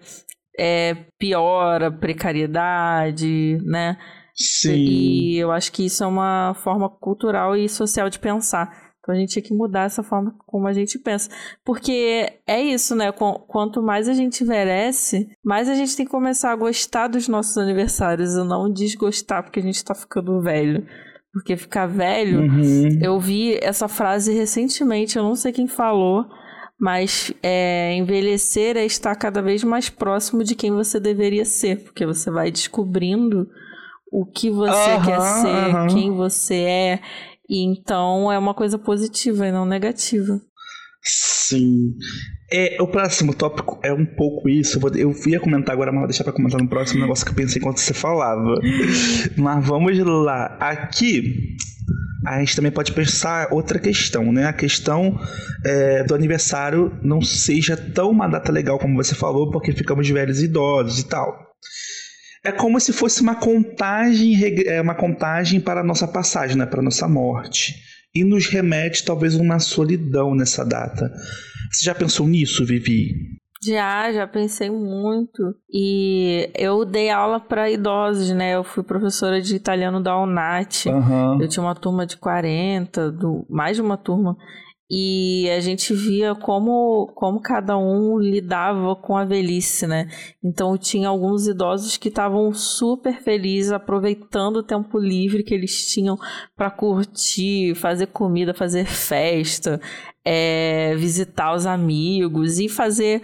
é 0.57 0.95
piora, 1.19 1.91
precariedade, 1.91 3.59
né? 3.63 3.97
Sim. 4.33 4.73
E 4.73 5.37
eu 5.37 5.51
acho 5.51 5.71
que 5.71 5.85
isso 5.85 6.03
é 6.03 6.07
uma 6.07 6.53
forma 6.55 6.89
cultural 6.89 7.55
e 7.55 7.67
social 7.69 8.09
de 8.09 8.17
pensar. 8.17 8.88
Então 9.09 9.15
a 9.15 9.19
gente 9.19 9.31
tinha 9.31 9.41
que 9.41 9.53
mudar 9.55 9.85
essa 9.85 10.03
forma 10.03 10.35
como 10.45 10.67
a 10.67 10.73
gente 10.73 10.99
pensa. 10.99 11.31
Porque 11.65 12.31
é 12.45 12.61
isso, 12.61 12.95
né? 12.95 13.11
Qu- 13.11 13.39
Quanto 13.47 13.81
mais 13.81 14.07
a 14.07 14.13
gente 14.13 14.43
envelhece, 14.43 15.31
mais 15.43 15.67
a 15.67 15.73
gente 15.73 15.95
tem 15.97 16.05
que 16.05 16.11
começar 16.11 16.51
a 16.51 16.55
gostar 16.55 17.07
dos 17.07 17.27
nossos 17.27 17.57
aniversários 17.57 18.35
e 18.35 18.43
não 18.43 18.71
desgostar 18.71 19.41
porque 19.41 19.59
a 19.59 19.63
gente 19.63 19.83
tá 19.83 19.95
ficando 19.95 20.39
velho. 20.41 20.85
Porque 21.33 21.57
ficar 21.57 21.87
velho. 21.87 22.41
Uhum. 22.41 22.99
Eu 23.01 23.19
vi 23.19 23.57
essa 23.63 23.87
frase 23.87 24.31
recentemente, 24.31 25.17
eu 25.17 25.23
não 25.23 25.35
sei 25.35 25.51
quem 25.51 25.67
falou, 25.67 26.25
mas 26.79 27.33
é, 27.41 27.95
envelhecer 27.95 28.77
é 28.77 28.85
estar 28.85 29.15
cada 29.15 29.41
vez 29.41 29.63
mais 29.63 29.89
próximo 29.89 30.43
de 30.43 30.53
quem 30.53 30.71
você 30.71 30.99
deveria 30.99 31.45
ser, 31.45 31.83
porque 31.83 32.05
você 32.05 32.29
vai 32.29 32.51
descobrindo 32.51 33.47
o 34.11 34.25
que 34.25 34.49
você 34.49 34.71
Aham, 34.71 35.05
quer 35.05 35.21
ser, 35.21 35.69
aham. 35.75 35.87
quem 35.93 36.11
você 36.11 36.55
é, 36.55 36.99
e 37.49 37.63
então 37.65 38.31
é 38.31 38.37
uma 38.37 38.53
coisa 38.53 38.77
positiva 38.77 39.47
e 39.47 39.51
não 39.51 39.65
negativa. 39.65 40.39
Sim. 41.01 41.93
É, 42.51 42.77
o 42.81 42.87
próximo 42.87 43.33
tópico 43.33 43.79
é 43.81 43.93
um 43.93 44.05
pouco 44.05 44.49
isso. 44.49 44.77
Eu, 44.77 44.81
vou- 44.81 44.95
eu 44.95 45.15
ia 45.27 45.39
comentar 45.39 45.73
agora, 45.73 45.91
mas 45.91 45.99
vou 46.01 46.07
deixar 46.07 46.23
pra 46.25 46.33
comentar 46.33 46.61
no 46.61 46.67
próximo 46.67 46.99
negócio 47.01 47.25
que 47.25 47.31
eu 47.31 47.35
pensei 47.35 47.59
enquanto 47.59 47.77
você 47.79 47.93
falava. 47.93 48.55
mas 49.37 49.65
vamos 49.65 49.97
lá. 49.99 50.57
Aqui, 50.59 51.55
a 52.27 52.39
gente 52.39 52.55
também 52.55 52.71
pode 52.71 52.91
pensar 52.91 53.47
outra 53.53 53.79
questão, 53.79 54.31
né? 54.31 54.45
A 54.45 54.53
questão 54.53 55.17
é, 55.65 56.03
do 56.03 56.13
aniversário 56.13 56.91
não 57.01 57.21
seja 57.21 57.77
tão 57.77 58.11
uma 58.11 58.27
data 58.27 58.51
legal 58.51 58.77
como 58.77 58.95
você 59.01 59.15
falou, 59.15 59.49
porque 59.51 59.71
ficamos 59.71 60.07
velhos 60.09 60.41
e 60.41 60.45
idosos 60.45 60.99
e 60.99 61.07
tal. 61.07 61.33
É 62.43 62.51
como 62.51 62.79
se 62.79 62.93
fosse 62.93 63.21
uma 63.21 63.35
contagem, 63.35 64.35
é, 64.65 64.81
uma 64.81 64.95
contagem 64.95 65.59
para 65.59 65.81
a 65.81 65.83
nossa 65.83 66.07
passagem, 66.07 66.57
né? 66.57 66.65
para 66.65 66.79
a 66.79 66.83
nossa 66.83 67.07
morte. 67.07 67.75
E 68.15 68.23
nos 68.23 68.47
remete 68.47 69.05
talvez 69.05 69.35
uma 69.35 69.59
solidão 69.59 70.33
nessa 70.33 70.65
data. 70.65 71.11
Você 71.71 71.85
já 71.85 71.93
pensou 71.93 72.27
nisso, 72.27 72.65
Vivi? 72.65 73.13
Já, 73.61 74.11
já 74.11 74.25
pensei 74.25 74.69
muito. 74.69 75.53
E 75.71 76.49
eu 76.55 76.85
dei 76.85 77.09
aula 77.09 77.39
para 77.39 77.69
idosos, 77.69 78.31
né? 78.31 78.55
Eu 78.55 78.63
fui 78.63 78.83
professora 78.83 79.41
de 79.41 79.55
italiano 79.55 80.01
da 80.01 80.17
UNAT. 80.17 80.87
Aham. 80.87 81.37
Eu 81.41 81.47
tinha 81.47 81.63
uma 81.63 81.75
turma 81.75 82.05
de 82.05 82.15
40, 82.17 83.11
do, 83.11 83.45
mais 83.49 83.75
de 83.75 83.81
uma 83.81 83.97
turma. 83.97 84.37
E 84.91 85.47
a 85.51 85.59
gente 85.59 85.93
via 85.93 86.33
como, 86.33 87.11
como 87.13 87.39
cada 87.39 87.77
um 87.77 88.17
lidava 88.17 88.95
com 88.95 89.15
a 89.15 89.23
velhice, 89.23 89.85
né? 89.85 90.09
Então 90.43 90.75
tinha 90.77 91.09
alguns 91.09 91.47
idosos 91.47 91.95
que 91.95 92.07
estavam 92.07 92.51
super 92.53 93.21
felizes, 93.21 93.71
aproveitando 93.71 94.57
o 94.57 94.63
tempo 94.63 94.97
livre 94.97 95.43
que 95.43 95.53
eles 95.53 95.85
tinham 95.93 96.17
para 96.55 96.71
curtir, 96.71 97.75
fazer 97.75 98.07
comida, 98.07 98.51
fazer 98.51 98.85
festa, 98.85 99.79
é, 100.25 100.95
visitar 100.95 101.53
os 101.53 101.67
amigos 101.67 102.57
e 102.57 102.67
fazer 102.67 103.21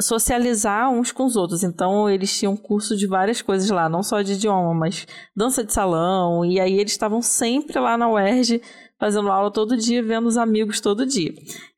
socializar 0.00 0.90
uns 0.90 1.12
com 1.12 1.24
os 1.24 1.36
outros. 1.36 1.62
Então 1.62 2.08
eles 2.10 2.36
tinham 2.36 2.56
curso 2.56 2.96
de 2.96 3.06
várias 3.06 3.40
coisas 3.40 3.70
lá, 3.70 3.88
não 3.88 4.02
só 4.02 4.22
de 4.22 4.32
idioma, 4.32 4.74
mas 4.74 5.06
dança 5.36 5.64
de 5.64 5.72
salão. 5.72 6.44
E 6.44 6.58
aí 6.58 6.78
eles 6.78 6.92
estavam 6.92 7.22
sempre 7.22 7.78
lá 7.78 7.96
na 7.96 8.10
UERJ 8.10 8.60
fazendo 8.98 9.30
aula 9.30 9.52
todo 9.52 9.76
dia, 9.76 10.02
vendo 10.02 10.26
os 10.26 10.36
amigos 10.36 10.80
todo 10.80 11.06
dia. 11.06 11.32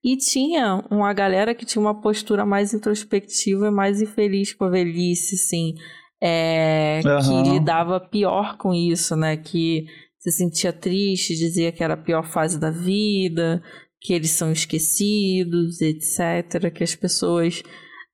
E 0.04 0.16
tinha 0.16 0.84
uma 0.90 1.12
galera 1.12 1.54
que 1.54 1.64
tinha 1.66 1.80
uma 1.80 2.00
postura 2.00 2.44
mais 2.44 2.72
introspectiva 2.74 3.68
e 3.68 3.70
mais 3.70 4.00
infeliz 4.00 4.52
com 4.52 4.64
a 4.64 4.70
velhice, 4.70 5.34
assim. 5.34 5.74
é, 6.22 7.00
Aham. 7.04 7.44
Que 7.44 7.50
lidava 7.50 8.00
pior 8.00 8.56
com 8.56 8.72
isso, 8.72 9.16
né? 9.16 9.36
Que 9.36 9.86
se 10.18 10.30
sentia 10.30 10.72
triste, 10.72 11.36
dizia 11.36 11.72
que 11.72 11.82
era 11.84 11.94
a 11.94 11.96
pior 11.96 12.24
fase 12.24 12.58
da 12.58 12.70
vida, 12.70 13.62
que 14.00 14.12
eles 14.12 14.30
são 14.30 14.52
esquecidos, 14.52 15.80
etc. 15.80 16.72
Que 16.72 16.84
as 16.84 16.94
pessoas 16.94 17.62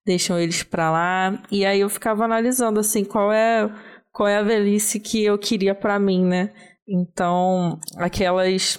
deixam 0.07 0.39
eles 0.39 0.63
pra 0.63 0.91
lá. 0.91 1.43
E 1.51 1.65
aí 1.65 1.81
eu 1.81 1.89
ficava 1.89 2.25
analisando 2.25 2.81
assim, 2.81 3.05
qual 3.05 3.33
é 3.33 3.71
qual 4.13 4.29
é 4.29 4.37
a 4.37 4.43
velhice 4.43 5.01
que 5.01 5.25
eu 5.25 5.39
queria 5.39 5.75
pra 5.75 5.99
mim, 5.99 6.25
né? 6.25 6.51
Então, 6.89 7.79
aquelas 7.97 8.79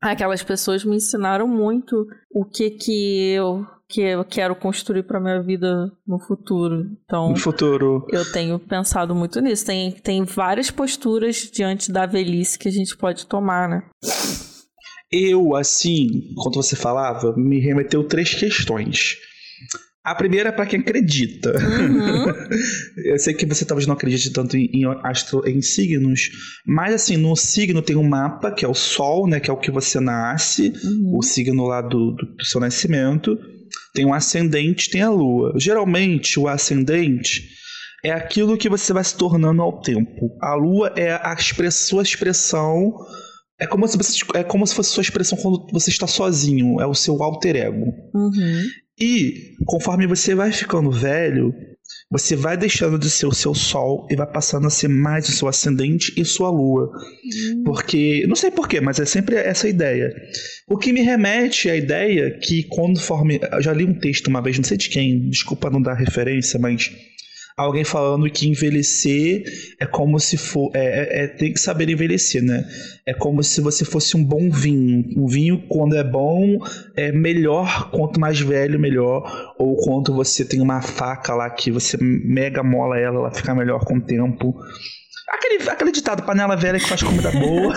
aquelas 0.00 0.42
pessoas 0.42 0.84
me 0.84 0.96
ensinaram 0.96 1.46
muito 1.46 2.06
o 2.30 2.44
que 2.44 2.70
que 2.70 3.30
eu 3.32 3.64
que 3.88 4.00
eu 4.00 4.24
quero 4.24 4.56
construir 4.56 5.02
pra 5.02 5.20
minha 5.20 5.42
vida 5.42 5.92
no 6.06 6.18
futuro. 6.18 6.86
Então, 7.04 7.28
No 7.28 7.36
futuro. 7.36 8.06
eu 8.10 8.24
tenho 8.32 8.58
pensado 8.58 9.14
muito 9.14 9.38
nisso. 9.38 9.66
Tem, 9.66 9.92
tem 9.92 10.24
várias 10.24 10.70
posturas 10.70 11.50
diante 11.52 11.92
da 11.92 12.06
velhice 12.06 12.58
que 12.58 12.68
a 12.68 12.72
gente 12.72 12.96
pode 12.96 13.26
tomar, 13.26 13.68
né? 13.68 13.82
Eu, 15.10 15.54
assim, 15.54 16.06
enquanto 16.30 16.54
você 16.54 16.74
falava, 16.74 17.34
me 17.36 17.60
remeteu 17.60 18.02
três 18.08 18.32
questões. 18.34 19.16
A 20.04 20.14
primeira 20.16 20.48
é 20.48 20.52
pra 20.52 20.66
quem 20.66 20.80
acredita. 20.80 21.52
Uhum. 21.52 22.26
Eu 23.06 23.18
sei 23.18 23.34
que 23.34 23.46
você 23.46 23.64
talvez 23.64 23.86
não 23.86 23.94
acredite 23.94 24.32
tanto 24.32 24.56
em, 24.56 24.68
em 24.72 24.82
astro, 25.04 25.46
em 25.48 25.62
signos, 25.62 26.28
mas 26.66 26.92
assim, 26.94 27.16
no 27.16 27.36
signo 27.36 27.80
tem 27.80 27.94
um 27.94 28.02
mapa, 28.08 28.50
que 28.50 28.64
é 28.64 28.68
o 28.68 28.74
Sol, 28.74 29.28
né? 29.28 29.38
Que 29.38 29.48
é 29.48 29.52
o 29.52 29.56
que 29.60 29.70
você 29.70 30.00
nasce, 30.00 30.72
Uhum. 30.84 31.18
o 31.18 31.22
signo 31.22 31.64
lá 31.66 31.80
do, 31.80 32.12
do, 32.12 32.26
do 32.36 32.44
seu 32.44 32.60
nascimento. 32.60 33.38
Tem 33.94 34.04
um 34.04 34.12
ascendente, 34.12 34.90
tem 34.90 35.02
a 35.02 35.10
Lua. 35.10 35.52
Geralmente, 35.56 36.38
o 36.38 36.48
ascendente 36.48 37.42
é 38.04 38.10
aquilo 38.10 38.56
que 38.58 38.68
você 38.68 38.92
vai 38.92 39.04
se 39.04 39.16
tornando 39.16 39.62
ao 39.62 39.80
tempo. 39.80 40.36
A 40.42 40.54
Lua 40.54 40.92
é 40.96 41.12
a 41.12 41.32
express- 41.38 41.86
sua 41.88 42.02
expressão. 42.02 42.92
É 43.60 43.66
como, 43.66 43.86
se 43.86 43.96
você, 43.96 44.18
é 44.34 44.42
como 44.42 44.66
se 44.66 44.74
fosse 44.74 44.90
sua 44.90 45.02
expressão 45.02 45.38
quando 45.38 45.64
você 45.72 45.90
está 45.90 46.06
sozinho. 46.08 46.80
É 46.80 46.86
o 46.86 46.94
seu 46.94 47.22
alter 47.22 47.54
ego. 47.54 47.86
Uhum. 48.12 48.62
E 49.00 49.54
conforme 49.66 50.06
você 50.06 50.34
vai 50.34 50.52
ficando 50.52 50.90
velho, 50.90 51.52
você 52.10 52.36
vai 52.36 52.56
deixando 52.56 52.98
de 52.98 53.08
ser 53.08 53.26
o 53.26 53.34
seu 53.34 53.54
sol 53.54 54.06
e 54.10 54.16
vai 54.16 54.30
passando 54.30 54.66
a 54.66 54.70
ser 54.70 54.88
mais 54.88 55.28
o 55.28 55.32
seu 55.32 55.48
ascendente 55.48 56.12
e 56.16 56.24
sua 56.24 56.50
lua. 56.50 56.90
Porque, 57.64 58.26
não 58.28 58.36
sei 58.36 58.50
porquê, 58.50 58.80
mas 58.80 59.00
é 59.00 59.06
sempre 59.06 59.36
essa 59.36 59.68
ideia. 59.68 60.14
O 60.68 60.76
que 60.76 60.92
me 60.92 61.00
remete 61.00 61.70
à 61.70 61.76
ideia 61.76 62.38
que 62.38 62.64
conforme. 62.64 63.40
Eu 63.50 63.62
já 63.62 63.72
li 63.72 63.84
um 63.84 63.98
texto 63.98 64.28
uma 64.28 64.42
vez, 64.42 64.58
não 64.58 64.64
sei 64.64 64.76
de 64.76 64.88
quem, 64.88 65.28
desculpa 65.28 65.70
não 65.70 65.80
dar 65.80 65.94
referência, 65.94 66.58
mas. 66.60 66.90
Alguém 67.56 67.84
falando 67.84 68.30
que 68.30 68.48
envelhecer 68.48 69.44
é 69.78 69.86
como 69.86 70.18
se 70.18 70.36
for. 70.36 70.70
É, 70.74 70.80
é- 70.84 71.24
é- 71.24 71.26
tem 71.28 71.52
que 71.52 71.60
saber 71.60 71.88
envelhecer, 71.90 72.42
né? 72.42 72.64
É 73.06 73.12
como 73.12 73.42
se 73.42 73.60
você 73.60 73.84
fosse 73.84 74.16
um 74.16 74.24
bom 74.24 74.50
vinho. 74.50 75.04
Um 75.16 75.26
vinho, 75.26 75.62
quando 75.68 75.96
é 75.96 76.04
bom, 76.04 76.58
é 76.96 77.12
melhor. 77.12 77.90
Quanto 77.90 78.18
mais 78.18 78.40
velho, 78.40 78.80
melhor. 78.80 79.54
Ou 79.58 79.76
quanto 79.76 80.14
você 80.14 80.44
tem 80.44 80.60
uma 80.60 80.80
faca 80.80 81.34
lá 81.34 81.50
que 81.50 81.70
você 81.70 81.96
mega 82.00 82.62
mola 82.62 82.98
ela, 82.98 83.16
ela 83.18 83.30
fica 83.34 83.54
melhor 83.54 83.84
com 83.84 83.96
o 83.96 84.00
tempo. 84.00 84.54
Aquele, 85.28 85.68
aquele 85.68 85.92
ditado, 85.92 86.22
panela 86.24 86.56
velha 86.56 86.78
que 86.78 86.88
faz 86.88 87.02
comida 87.02 87.30
boa. 87.30 87.74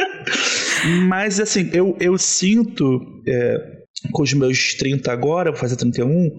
Mas 1.08 1.38
assim, 1.40 1.70
eu, 1.72 1.96
eu 2.00 2.16
sinto, 2.18 3.00
é, 3.26 3.56
com 4.12 4.22
os 4.22 4.32
meus 4.32 4.74
30 4.74 5.12
agora, 5.12 5.50
vou 5.50 5.60
fazer 5.60 5.76
31, 5.76 6.30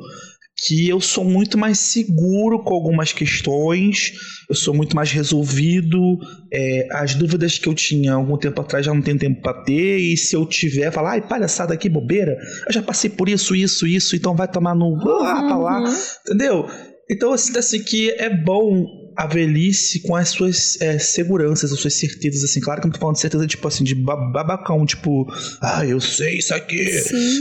que 0.67 0.87
eu 0.87 0.99
sou 1.01 1.23
muito 1.23 1.57
mais 1.57 1.79
seguro 1.79 2.63
com 2.63 2.73
algumas 2.73 3.11
questões, 3.11 4.11
eu 4.49 4.55
sou 4.55 4.73
muito 4.73 4.95
mais 4.95 5.11
resolvido. 5.11 6.17
é, 6.53 6.87
as 6.91 7.15
dúvidas 7.15 7.57
que 7.57 7.67
eu 7.67 7.73
tinha 7.73 8.13
algum 8.13 8.37
tempo 8.37 8.61
atrás 8.61 8.85
já 8.85 8.93
não 8.93 9.01
tenho 9.01 9.17
tempo 9.17 9.41
pra 9.41 9.53
ter, 9.63 9.97
e 9.99 10.15
se 10.17 10.35
eu 10.35 10.45
tiver, 10.45 10.91
falar, 10.91 11.11
ai, 11.11 11.21
palhaçada 11.27 11.73
aqui, 11.73 11.89
bobeira, 11.89 12.37
eu 12.67 12.73
já 12.73 12.81
passei 12.81 13.09
por 13.09 13.27
isso, 13.29 13.55
isso, 13.55 13.87
isso, 13.87 14.15
então 14.15 14.35
vai 14.35 14.47
tomar 14.47 14.75
no. 14.75 14.95
lá 15.21 15.43
pra 15.47 15.57
lá. 15.57 15.79
Uhum. 15.81 15.95
Entendeu? 16.27 16.67
Então 17.09 17.35
sinto 17.37 17.59
assim 17.59 17.81
que 17.81 18.11
é 18.11 18.29
bom 18.29 18.85
a 19.17 19.27
velhice 19.27 20.01
com 20.03 20.15
as 20.15 20.29
suas 20.29 20.79
é, 20.79 20.97
seguranças, 20.97 21.71
as 21.73 21.79
suas 21.79 21.93
certezas, 21.95 22.43
assim. 22.43 22.61
Claro 22.61 22.79
que 22.79 22.87
eu 22.87 22.89
não 22.89 22.93
tô 22.93 22.99
falando 22.99 23.15
de 23.15 23.21
certeza, 23.21 23.45
tipo 23.47 23.67
assim, 23.67 23.83
de 23.83 23.95
ba- 23.95 24.15
babacão, 24.31 24.85
tipo, 24.85 25.25
ah, 25.61 25.85
eu 25.85 25.99
sei 25.99 26.37
isso 26.37 26.53
aqui. 26.53 26.79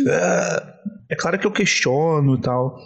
É, 0.09 0.63
é 1.11 1.17
claro 1.17 1.39
que 1.39 1.47
eu 1.47 1.53
questiono 1.53 2.35
e 2.37 2.41
tal. 2.41 2.77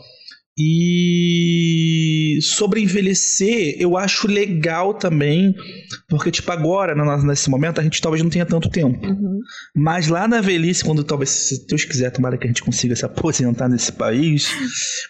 E 0.56 2.38
sobre 2.42 2.80
envelhecer, 2.80 3.76
eu 3.78 3.96
acho 3.96 4.28
legal 4.28 4.94
também, 4.94 5.54
porque, 6.08 6.30
tipo, 6.30 6.50
agora, 6.52 6.94
na- 6.94 7.22
nesse 7.24 7.50
momento, 7.50 7.80
a 7.80 7.84
gente 7.84 8.00
talvez 8.00 8.22
não 8.22 8.30
tenha 8.30 8.46
tanto 8.46 8.68
tempo. 8.70 9.04
Uhum. 9.06 9.40
Mas 9.74 10.08
lá 10.08 10.28
na 10.28 10.40
velhice, 10.40 10.84
quando 10.84 11.02
talvez, 11.04 11.30
se 11.30 11.66
Deus 11.66 11.84
quiser, 11.84 12.10
tomara 12.10 12.36
que 12.38 12.44
a 12.44 12.48
gente 12.48 12.62
consiga 12.62 12.94
se 12.94 13.04
aposentar 13.04 13.68
nesse 13.68 13.92
país. 13.92 14.48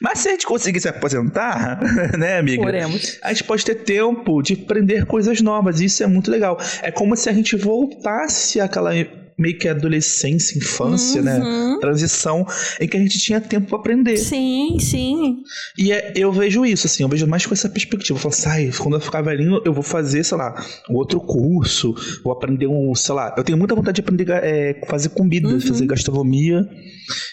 Mas 0.00 0.20
se 0.20 0.28
a 0.28 0.32
gente 0.32 0.46
conseguir 0.46 0.80
se 0.80 0.88
aposentar, 0.88 1.78
né, 2.18 2.38
amiga? 2.38 2.62
Oremos. 2.62 3.18
A 3.22 3.32
gente 3.32 3.44
pode 3.44 3.64
ter 3.64 3.74
tempo 3.76 4.42
de 4.42 4.54
aprender 4.54 5.06
coisas 5.06 5.40
novas. 5.40 5.80
E 5.80 5.86
isso 5.86 6.02
é 6.02 6.06
muito 6.06 6.30
legal. 6.30 6.58
É 6.82 6.90
como 6.90 7.16
se 7.16 7.28
a 7.28 7.32
gente 7.32 7.56
voltasse 7.56 8.60
àquela 8.60 8.92
meio 9.36 9.58
que 9.58 9.68
adolescência, 9.68 10.56
infância, 10.58 11.20
né? 11.22 11.38
Uhum. 11.40 11.80
Transição, 11.80 12.46
em 12.80 12.86
que 12.88 12.96
a 12.96 13.00
gente 13.00 13.18
tinha 13.18 13.40
tempo 13.40 13.68
pra 13.68 13.78
aprender. 13.78 14.16
Sim, 14.16 14.76
sim. 14.80 15.38
E 15.78 15.90
é- 15.92 16.12
eu 16.16 16.30
vejo 16.32 16.64
isso, 16.64 16.86
assim, 16.86 17.02
eu 17.02 17.08
vejo 17.08 17.26
mais 17.26 17.44
com 17.44 17.52
essa 17.52 17.68
perspectiva. 17.68 18.16
Eu 18.18 18.22
falo 18.22 18.32
assim, 18.34 18.48
ai, 18.48 18.70
quando 18.78 18.94
eu 18.94 19.00
ficar 19.00 19.22
velhinho, 19.22 19.60
eu 19.64 19.72
vou 19.72 19.82
fazer, 19.82 20.22
sei 20.24 20.38
lá, 20.38 20.54
um 20.88 20.94
outro 20.94 21.20
curso, 21.20 21.94
vou 22.22 22.32
aprender 22.32 22.66
um, 22.66 22.94
sei 22.94 23.14
lá. 23.14 23.34
Eu 23.36 23.42
tenho 23.44 23.58
muita 23.58 23.74
vontade 23.74 23.96
de 23.96 24.00
aprender 24.02 24.30
a 24.32 24.86
fazer 24.86 25.08
comida, 25.10 25.48
Uhum. 25.48 25.60
fazer 25.60 25.86
gastronomia. 25.86 26.68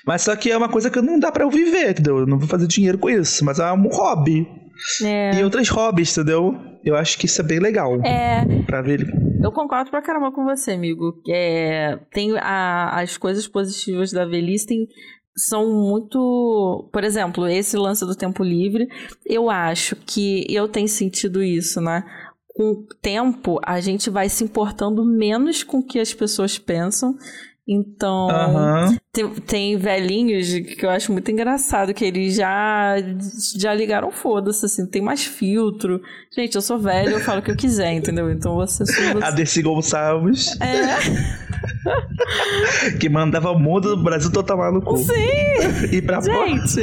Mas 0.05 0.24
só 0.24 0.36
que 0.36 0.51
é 0.51 0.58
uma 0.58 0.70
coisa 0.70 0.89
que 0.89 1.01
não 1.01 1.20
dá 1.20 1.31
pra 1.31 1.43
eu 1.43 1.50
viver, 1.51 1.91
entendeu? 1.91 2.20
Eu 2.20 2.25
não 2.25 2.39
vou 2.39 2.48
fazer 2.48 2.67
dinheiro 2.67 2.98
com 2.98 3.10
isso, 3.10 3.46
mas 3.46 3.60
é 3.60 3.72
um 3.72 3.88
hobby. 3.88 4.46
É. 5.04 5.40
e 5.40 5.44
outros 5.44 5.70
hobbies, 5.70 6.12
entendeu? 6.18 6.56
Eu 6.84 6.96
acho 6.96 7.18
que 7.18 7.26
isso 7.26 7.42
é 7.42 7.44
bem 7.46 7.60
legal. 7.60 8.02
É, 8.04 8.44
Pra 8.66 8.82
ver. 8.82 9.08
eu 9.44 9.52
concordo 9.52 9.92
pra 9.92 10.02
caramba 10.02 10.32
com 10.32 10.44
você, 10.44 10.72
amigo. 10.72 11.14
É, 11.30 12.00
tem 12.12 12.36
a- 12.38 13.00
as 13.00 13.18
coisas 13.18 13.48
positivas 13.48 14.12
da 14.12 14.26
velhice 14.26 14.66
tem, 14.68 14.88
são 15.36 15.70
muito. 15.72 16.90
Por 16.92 17.04
exemplo, 17.04 17.48
esse 17.48 17.78
lance 17.78 18.06
do 18.06 18.16
tempo 18.16 18.44
livre, 18.44 18.88
eu 19.26 19.50
acho 19.50 19.96
que 19.96 20.46
eu 20.50 20.68
tenho 20.68 20.88
sentido 20.88 21.44
isso, 21.44 21.80
né? 21.80 22.04
Com 22.54 22.72
o 22.72 22.86
tempo, 23.02 23.60
a 23.64 23.80
gente 23.80 24.10
vai 24.10 24.28
se 24.28 24.44
importando 24.44 25.06
menos 25.06 25.64
com 25.64 25.78
o 25.80 25.86
que 25.86 26.00
as 26.00 26.14
pessoas 26.14 26.58
pensam. 26.58 27.16
Então, 27.68 28.27
Aham. 28.30 28.98
tem, 29.13 29.30
tem 29.36 29.77
velhinhos 29.77 30.51
que 30.75 30.84
eu 30.86 30.89
acho 30.89 31.12
muito 31.12 31.30
engraçado, 31.32 31.94
que 31.94 32.03
eles 32.03 32.36
já, 32.36 32.96
já 33.56 33.74
ligaram 33.74 34.12
foda-se, 34.12 34.65
assim, 34.65 34.86
tem 34.88 35.01
mais 35.01 35.24
filtro. 35.24 36.01
Gente, 36.36 36.56
eu 36.56 36.62
sou 36.62 36.80
velho, 36.80 37.12
eu 37.13 37.20
falo 37.22 37.39
o 37.39 37.44
que 37.44 37.51
eu 37.51 37.56
quiser, 37.56 37.94
entendeu? 37.94 38.32
Então 38.32 38.56
você 38.56 38.86
sou 38.86 39.24
A. 39.24 39.30
Desi 39.32 39.62
Gonçalves, 39.62 40.60
É, 40.60 40.98
que 43.00 43.08
mandava 43.10 43.51
o 43.51 43.60
mundo 43.60 43.96
do 43.96 44.03
Brasil 44.03 44.32
todo 44.32 44.46
tomar 44.46 44.72
no 44.72 44.82
cu. 44.82 44.98
sim, 44.98 45.13
E 45.96 46.01
pra 46.01 46.20
gente. 46.20 46.82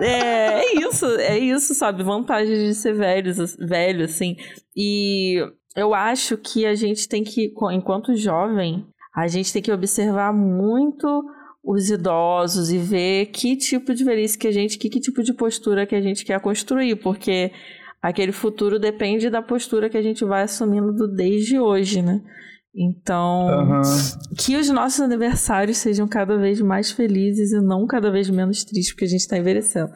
É, 0.00 0.60
é 0.60 0.74
isso, 0.80 1.06
é 1.06 1.38
isso, 1.38 1.72
sabe? 1.74 2.02
Vantagens 2.02 2.58
de 2.58 2.74
ser 2.74 2.94
velhos, 2.94 3.56
velho, 3.56 4.04
assim. 4.04 4.36
E 4.76 5.38
eu 5.76 5.94
acho 5.94 6.36
que 6.36 6.66
a 6.66 6.74
gente 6.74 7.08
tem 7.08 7.22
que, 7.22 7.52
enquanto 7.72 8.16
jovem, 8.16 8.84
a 9.14 9.28
gente 9.28 9.52
tem 9.52 9.62
que 9.62 9.72
observar 9.72 10.32
muito 10.32 11.24
os 11.62 11.88
idosos 11.88 12.70
e 12.70 12.78
ver 12.78 13.26
que 13.26 13.56
tipo 13.56 13.94
de 13.94 14.04
velhice 14.04 14.36
que 14.36 14.48
a 14.48 14.52
gente, 14.52 14.76
que, 14.76 14.90
que 14.90 15.00
tipo 15.00 15.22
de 15.22 15.32
postura 15.32 15.86
que 15.86 15.94
a 15.94 16.00
gente 16.00 16.24
quer 16.24 16.38
construir, 16.40 16.96
porque 16.96 17.52
aquele 18.02 18.32
futuro 18.32 18.78
depende 18.78 19.30
da 19.30 19.40
postura 19.40 19.88
que 19.88 19.96
a 19.96 20.02
gente 20.02 20.24
vai 20.24 20.42
assumindo 20.42 20.92
do 20.92 21.08
desde 21.08 21.58
hoje, 21.58 22.02
né? 22.02 22.20
Então, 22.76 23.48
Aham. 23.48 23.82
que 24.36 24.56
os 24.56 24.68
nossos 24.68 25.00
aniversários 25.00 25.78
sejam 25.78 26.08
cada 26.08 26.36
vez 26.36 26.60
mais 26.60 26.90
felizes 26.90 27.52
e 27.52 27.60
não 27.60 27.86
cada 27.86 28.10
vez 28.10 28.28
menos 28.28 28.64
tristes, 28.64 28.92
porque 28.92 29.04
a 29.04 29.08
gente 29.08 29.28
tá 29.28 29.38
envelhecendo. 29.38 29.92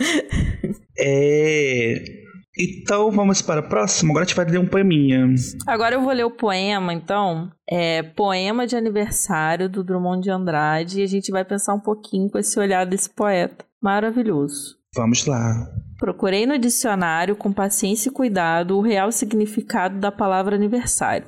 É. 0.97 2.28
Então 2.59 3.11
vamos 3.12 3.41
para 3.41 3.61
o 3.61 3.69
próximo. 3.69 4.11
Agora 4.11 4.25
a 4.25 4.27
gente 4.27 4.37
vai 4.37 4.45
ler 4.47 4.59
um 4.59 4.67
poeminha. 4.67 5.27
Agora 5.67 5.95
eu 5.95 6.03
vou 6.03 6.12
ler 6.12 6.25
o 6.25 6.31
poema, 6.31 6.93
então. 6.93 7.50
É 7.71 8.03
Poema 8.03 8.67
de 8.67 8.75
Aniversário 8.75 9.69
do 9.69 9.85
Drummond 9.85 10.23
de 10.23 10.31
Andrade 10.31 11.00
e 11.00 11.05
a 11.05 11.07
gente 11.07 11.31
vai 11.31 11.45
pensar 11.45 11.75
um 11.75 11.81
pouquinho 11.81 12.29
com 12.29 12.38
esse 12.38 12.59
olhar 12.59 12.85
desse 12.85 13.11
poeta 13.11 13.65
maravilhoso. 13.81 14.77
Vamos 14.97 15.25
lá. 15.27 15.69
Procurei 15.99 16.47
no 16.47 16.59
dicionário 16.59 17.37
com 17.37 17.53
paciência 17.53 18.09
e 18.09 18.12
cuidado 18.12 18.77
o 18.77 18.83
real 18.83 19.12
significado 19.12 19.99
da 20.00 20.11
palavra 20.11 20.57
aniversário. 20.57 21.27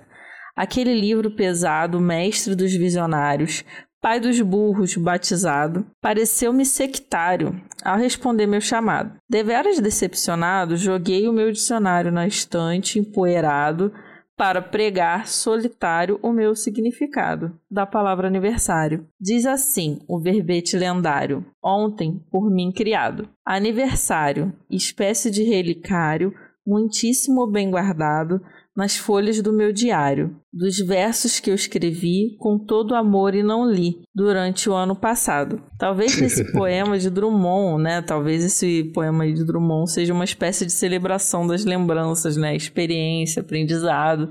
Aquele 0.56 0.99
livro 0.99 1.30
pesado, 1.30 2.00
mestre 2.00 2.54
dos 2.54 2.72
visionários, 2.72 3.64
pai 4.00 4.19
dos 4.19 4.40
burros, 4.40 4.97
batizado, 4.97 5.87
pareceu-me 6.00 6.64
sectário 6.64 7.61
ao 7.85 7.99
responder 7.99 8.47
meu 8.47 8.61
chamado. 8.61 9.19
Deveras 9.28 9.78
decepcionado, 9.78 10.76
joguei 10.76 11.28
o 11.28 11.33
meu 11.33 11.52
dicionário 11.52 12.11
na 12.11 12.26
estante, 12.26 12.99
empoeirado, 12.99 13.92
para 14.40 14.62
pregar 14.62 15.28
solitário 15.28 16.19
o 16.23 16.33
meu 16.33 16.57
significado 16.57 17.54
da 17.71 17.85
palavra 17.85 18.26
aniversário. 18.26 19.07
Diz 19.21 19.45
assim 19.45 19.99
o 20.09 20.19
verbete 20.19 20.78
lendário, 20.78 21.45
ontem 21.62 22.25
por 22.30 22.50
mim 22.50 22.73
criado. 22.73 23.28
Aniversário, 23.45 24.50
espécie 24.71 25.30
de 25.30 25.42
relicário, 25.42 26.33
muitíssimo 26.66 27.47
bem 27.47 27.71
guardado 27.71 28.40
nas 28.76 28.96
folhas 28.96 29.42
do 29.42 29.52
meu 29.52 29.72
diário, 29.72 30.36
dos 30.52 30.78
versos 30.78 31.40
que 31.40 31.50
eu 31.50 31.54
escrevi 31.54 32.36
com 32.38 32.58
todo 32.58 32.94
amor 32.94 33.34
e 33.34 33.42
não 33.42 33.70
li 33.70 34.02
durante 34.14 34.70
o 34.70 34.74
ano 34.74 34.94
passado. 34.94 35.60
Talvez 35.78 36.18
nesse 36.20 36.50
poema 36.52 36.98
de 36.98 37.10
Drummond, 37.10 37.82
né? 37.82 38.00
Talvez 38.00 38.44
esse 38.44 38.84
poema 38.94 39.30
de 39.30 39.44
Drummond 39.44 39.90
seja 39.90 40.14
uma 40.14 40.24
espécie 40.24 40.64
de 40.64 40.72
celebração 40.72 41.46
das 41.46 41.64
lembranças, 41.64 42.36
né? 42.36 42.54
Experiência, 42.54 43.42
aprendizado, 43.42 44.30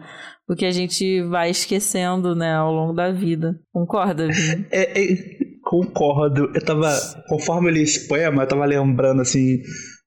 o 0.50 0.55
que 0.55 0.65
a 0.65 0.72
gente 0.72 1.22
vai 1.24 1.51
esquecendo, 1.51 2.36
né, 2.36 2.55
ao 2.55 2.74
longo 2.74 2.91
da 2.91 3.12
vida. 3.12 3.60
Concorda, 3.72 4.27
Vini? 4.27 4.66
É, 4.72 5.00
é, 5.00 5.16
concordo. 5.61 6.51
Eu 6.55 6.66
tava. 6.66 6.92
Conforme 7.27 7.70
eu 7.70 7.74
li 7.74 7.83
esse 7.83 8.07
poema, 8.07 8.44
eu 8.44 8.48
tava 8.48 8.66
lembrando, 8.66 9.22
assim, 9.22 9.61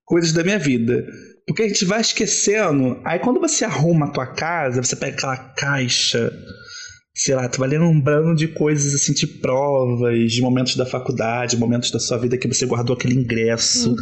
coisas 0.04 0.32
da 0.32 0.42
minha 0.42 0.58
vida. 0.58 1.06
Porque 1.46 1.62
a 1.62 1.68
gente 1.68 1.84
vai 1.84 2.00
esquecendo. 2.00 3.00
Aí 3.04 3.18
quando 3.18 3.40
você 3.40 3.64
arruma 3.64 4.06
a 4.06 4.10
tua 4.10 4.26
casa, 4.26 4.82
você 4.82 4.96
pega 4.96 5.16
aquela 5.16 5.36
caixa. 5.36 6.32
Sei 7.14 7.34
lá, 7.34 7.46
tu 7.46 7.58
vai 7.58 7.68
lembrando 7.68 8.34
de 8.34 8.48
coisas 8.48 8.94
assim, 8.94 9.12
de 9.12 9.26
provas, 9.26 10.32
de 10.32 10.40
momentos 10.40 10.76
da 10.76 10.86
faculdade, 10.86 11.58
momentos 11.58 11.90
da 11.90 12.00
sua 12.00 12.16
vida 12.16 12.38
que 12.38 12.48
você 12.48 12.64
guardou 12.64 12.96
aquele 12.96 13.14
ingresso. 13.14 13.94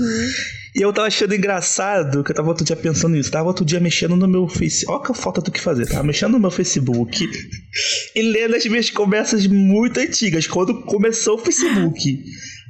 E 0.76 0.80
eu 0.80 0.92
tava 0.92 1.08
achando 1.08 1.34
engraçado 1.34 2.22
que 2.22 2.30
eu 2.30 2.34
tava 2.36 2.48
outro 2.48 2.64
dia 2.64 2.76
pensando 2.76 3.16
nisso. 3.16 3.30
Tava 3.30 3.48
outro 3.48 3.64
dia 3.64 3.80
mexendo 3.80 4.14
no 4.14 4.28
meu 4.28 4.46
Face. 4.46 4.84
Ó, 4.88 5.00
que 5.00 5.12
falta 5.12 5.40
do 5.40 5.50
que 5.50 5.60
fazer. 5.60 5.86
Tava 5.86 6.04
mexendo 6.04 6.32
no 6.32 6.38
meu 6.38 6.52
Facebook 6.52 7.28
e 8.14 8.22
lendo 8.22 8.54
as 8.54 8.64
minhas 8.66 8.90
conversas 8.90 9.46
muito 9.46 9.98
antigas, 9.98 10.46
quando 10.46 10.82
começou 10.82 11.34
o 11.34 11.38
Facebook. 11.38 12.22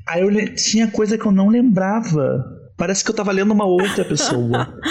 Aí 0.09 0.23
eu 0.23 0.55
tinha 0.55 0.89
coisa 0.89 1.19
que 1.19 1.27
eu 1.27 1.33
não 1.33 1.49
lembrava. 1.49 2.60
Parece 2.81 3.05
que 3.05 3.11
eu 3.11 3.15
tava 3.15 3.31
lendo 3.31 3.53
uma 3.53 3.67
outra 3.67 4.03
pessoa. 4.05 4.75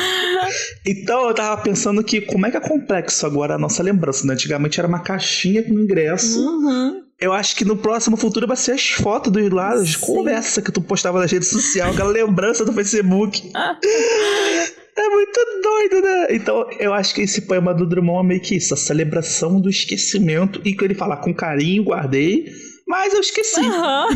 Então 0.84 1.28
eu 1.28 1.36
tava 1.36 1.62
pensando 1.62 2.04
que 2.04 2.22
como 2.22 2.48
é 2.48 2.50
que 2.50 2.58
é 2.58 2.60
complexo 2.60 3.24
agora 3.26 3.54
a 3.54 3.58
nossa 3.58 3.84
lembrança, 3.84 4.26
né? 4.26 4.34
Antigamente 4.34 4.80
era 4.80 4.88
uma 4.88 5.00
caixinha 5.00 5.62
com 5.62 5.74
ingresso. 5.74 6.40
Uhum. 6.40 7.04
Eu 7.20 7.34
acho 7.34 7.56
que 7.56 7.64
no 7.64 7.78
próximo 7.78 8.18
futuro 8.18 8.48
vai 8.48 8.58
ser 8.58 8.72
as 8.72 8.90
fotos 8.90 9.32
dos 9.32 9.50
lados, 9.52 9.94
Sim. 9.94 10.00
conversa 10.00 10.62
que 10.62 10.72
tu 10.72 10.82
postava 10.82 11.20
nas 11.20 11.32
redes 11.32 11.50
sociais, 11.50 11.94
aquela 11.94 12.10
lembrança 12.10 12.66
do 12.66 12.74
Facebook. 12.74 13.52
É 13.54 15.10
muito 15.10 15.40
doido, 15.62 16.02
né? 16.02 16.28
Então, 16.32 16.66
eu 16.80 16.94
acho 16.94 17.14
que 17.14 17.22
esse 17.22 17.42
poema 17.42 17.74
do 17.74 17.86
Drummond 17.86 18.26
é 18.26 18.28
meio 18.28 18.42
que 18.42 18.56
isso, 18.56 18.74
a 18.74 18.78
celebração 18.78 19.62
do 19.62 19.70
esquecimento 19.70 20.62
e 20.66 20.74
que 20.74 20.84
ele 20.84 20.96
fala 20.96 21.18
com 21.18 21.34
carinho, 21.34 21.84
guardei, 21.84 22.52
mas 22.90 23.14
eu 23.14 23.20
esqueci. 23.20 23.62
Aham. 23.68 24.08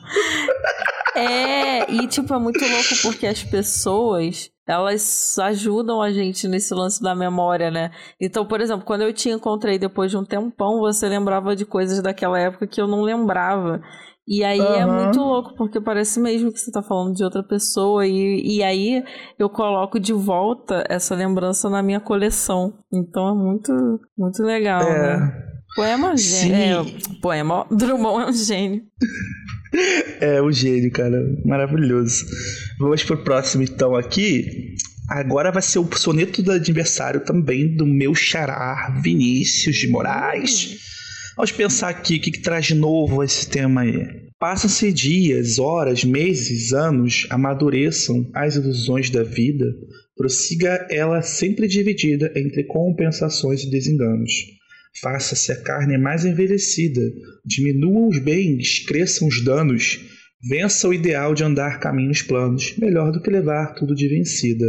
é, 1.14 1.92
e 1.92 2.06
tipo, 2.08 2.32
é 2.32 2.38
muito 2.38 2.60
louco 2.60 2.94
porque 3.02 3.26
as 3.26 3.44
pessoas, 3.44 4.50
elas 4.66 5.38
ajudam 5.38 6.00
a 6.00 6.10
gente 6.10 6.48
nesse 6.48 6.72
lance 6.72 7.02
da 7.02 7.14
memória, 7.14 7.70
né? 7.70 7.90
Então, 8.18 8.46
por 8.46 8.60
exemplo, 8.60 8.86
quando 8.86 9.02
eu 9.02 9.12
te 9.12 9.28
encontrei 9.28 9.78
depois 9.78 10.10
de 10.10 10.16
um 10.16 10.24
tempão, 10.24 10.78
você 10.80 11.08
lembrava 11.08 11.54
de 11.54 11.66
coisas 11.66 12.00
daquela 12.02 12.38
época 12.40 12.66
que 12.66 12.80
eu 12.80 12.88
não 12.88 13.02
lembrava. 13.02 13.82
E 14.26 14.44
aí 14.44 14.60
é 14.60 14.82
Aham. 14.84 14.94
muito 14.94 15.18
louco, 15.20 15.54
porque 15.56 15.80
parece 15.80 16.20
mesmo 16.20 16.52
que 16.52 16.58
você 16.60 16.70
tá 16.70 16.82
falando 16.82 17.14
de 17.14 17.24
outra 17.24 17.42
pessoa. 17.42 18.06
E, 18.06 18.58
e 18.58 18.62
aí 18.62 19.04
eu 19.38 19.50
coloco 19.50 19.98
de 20.00 20.12
volta 20.12 20.84
essa 20.88 21.14
lembrança 21.14 21.68
na 21.68 21.82
minha 21.82 22.00
coleção. 22.00 22.72
Então 22.92 23.28
é 23.28 23.34
muito, 23.34 24.00
muito 24.16 24.42
legal, 24.42 24.82
É. 24.88 25.16
né? 25.16 25.49
Poema 25.74 26.16
Sim. 26.16 26.48
gênio. 26.48 26.80
É, 26.80 27.20
poema. 27.20 27.66
Drummond 27.70 28.22
é 28.22 28.30
um 28.30 28.32
gênio. 28.32 28.82
É, 30.20 30.42
o 30.42 30.50
gênio, 30.50 30.90
cara. 30.90 31.16
Maravilhoso. 31.44 32.26
Vamos 32.78 33.04
pro 33.04 33.22
próximo, 33.22 33.62
então, 33.62 33.94
aqui. 33.94 34.74
Agora 35.08 35.52
vai 35.52 35.62
ser 35.62 35.78
o 35.78 35.88
soneto 35.96 36.42
do 36.42 36.50
aniversário 36.50 37.24
também 37.24 37.76
do 37.76 37.86
meu 37.86 38.12
xará 38.12 39.00
Vinícius 39.00 39.76
de 39.76 39.86
Moraes. 39.86 40.76
Vamos 41.36 41.52
pensar 41.52 41.88
aqui 41.88 42.16
o 42.16 42.20
que, 42.20 42.32
que 42.32 42.42
traz 42.42 42.66
de 42.66 42.74
novo 42.74 43.22
esse 43.22 43.48
tema 43.48 43.82
aí. 43.82 44.06
Passam-se 44.40 44.92
dias, 44.92 45.58
horas, 45.58 46.02
meses, 46.02 46.72
anos, 46.72 47.26
amadureçam 47.30 48.28
as 48.34 48.56
ilusões 48.56 49.08
da 49.08 49.22
vida, 49.22 49.66
prossiga 50.16 50.86
ela 50.90 51.22
sempre 51.22 51.68
dividida 51.68 52.32
entre 52.34 52.64
compensações 52.64 53.62
e 53.62 53.70
desenganos. 53.70 54.32
Faça-se 55.00 55.52
a 55.52 55.62
carne 55.62 55.96
mais 55.96 56.24
envelhecida, 56.24 57.00
diminuam 57.44 58.08
os 58.08 58.18
bens, 58.18 58.80
cresçam 58.86 59.28
os 59.28 59.42
danos, 59.44 60.00
vença 60.48 60.88
o 60.88 60.94
ideal 60.94 61.34
de 61.34 61.44
andar 61.44 61.80
caminhos 61.80 62.22
planos, 62.22 62.76
melhor 62.76 63.12
do 63.12 63.22
que 63.22 63.30
levar 63.30 63.74
tudo 63.74 63.94
de 63.94 64.08
vencida. 64.08 64.66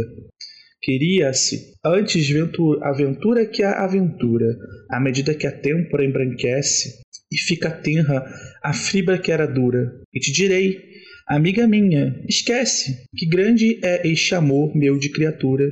Queria-se 0.80 1.74
antes 1.84 2.28
ventu- 2.28 2.82
aventura 2.82 3.46
que 3.46 3.62
a 3.62 3.84
aventura, 3.84 4.56
à 4.90 4.98
medida 5.00 5.34
que 5.34 5.46
a 5.46 5.52
têmpora 5.52 6.04
embranquece 6.04 7.00
e 7.30 7.38
fica 7.38 7.70
tenra 7.70 8.24
a 8.62 8.72
fibra 8.72 9.18
que 9.18 9.30
era 9.30 9.46
dura. 9.46 9.92
E 10.12 10.18
te 10.18 10.32
direi, 10.32 10.80
amiga 11.28 11.66
minha, 11.68 12.20
esquece 12.28 13.06
que 13.16 13.26
grande 13.26 13.78
é 13.82 14.06
este 14.06 14.34
amor 14.34 14.76
meu 14.76 14.98
de 14.98 15.10
criatura 15.10 15.70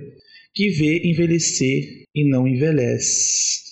que 0.54 0.68
vê 0.70 1.02
envelhecer 1.04 2.04
e 2.14 2.28
não 2.28 2.46
envelhece. 2.46 3.69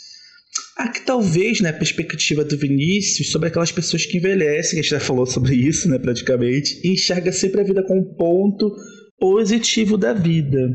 Aqui 0.78 1.04
talvez, 1.04 1.60
né, 1.60 1.70
a 1.70 1.72
perspectiva 1.72 2.44
do 2.44 2.56
Vinícius 2.56 3.32
sobre 3.32 3.48
aquelas 3.48 3.72
pessoas 3.72 4.06
que 4.06 4.16
envelhecem, 4.16 4.74
que 4.74 4.78
a 4.78 4.82
gente 4.82 4.90
já 4.90 5.00
falou 5.00 5.26
sobre 5.26 5.56
isso, 5.56 5.88
né, 5.90 5.98
praticamente, 5.98 6.80
e 6.84 6.92
enxerga 6.92 7.32
sempre 7.32 7.60
a 7.60 7.64
vida 7.64 7.82
com 7.82 7.98
um 7.98 8.14
ponto 8.14 8.76
positivo 9.18 9.98
da 9.98 10.12
vida. 10.12 10.70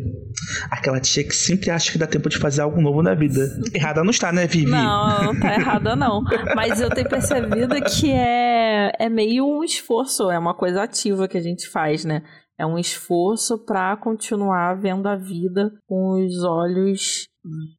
Aquela 0.69 0.99
tia 0.99 1.23
que 1.23 1.33
sempre 1.33 1.69
acha 1.69 1.89
que 1.89 1.97
dá 1.97 2.05
tempo 2.05 2.27
de 2.27 2.37
fazer 2.37 2.61
algo 2.61 2.81
novo 2.81 3.01
na 3.01 3.15
vida. 3.15 3.39
Errada 3.73 4.03
não 4.03 4.11
está, 4.11 4.33
né, 4.33 4.45
Vivi? 4.45 4.69
Não, 4.69 5.23
não 5.23 5.39
tá 5.39 5.53
errada, 5.53 5.95
não. 5.95 6.21
Mas 6.53 6.81
eu 6.81 6.89
tenho 6.89 7.07
percebido 7.07 7.73
que 7.83 8.11
é, 8.11 8.91
é 8.99 9.07
meio 9.07 9.45
um 9.45 9.63
esforço, 9.63 10.29
é 10.29 10.37
uma 10.37 10.53
coisa 10.53 10.83
ativa 10.83 11.29
que 11.29 11.37
a 11.37 11.41
gente 11.41 11.69
faz, 11.69 12.03
né? 12.03 12.23
É 12.59 12.65
um 12.65 12.77
esforço 12.77 13.57
para 13.57 13.95
continuar 13.95 14.75
vendo 14.75 15.07
a 15.07 15.15
vida 15.15 15.71
com 15.87 16.21
os 16.21 16.43
olhos 16.43 17.31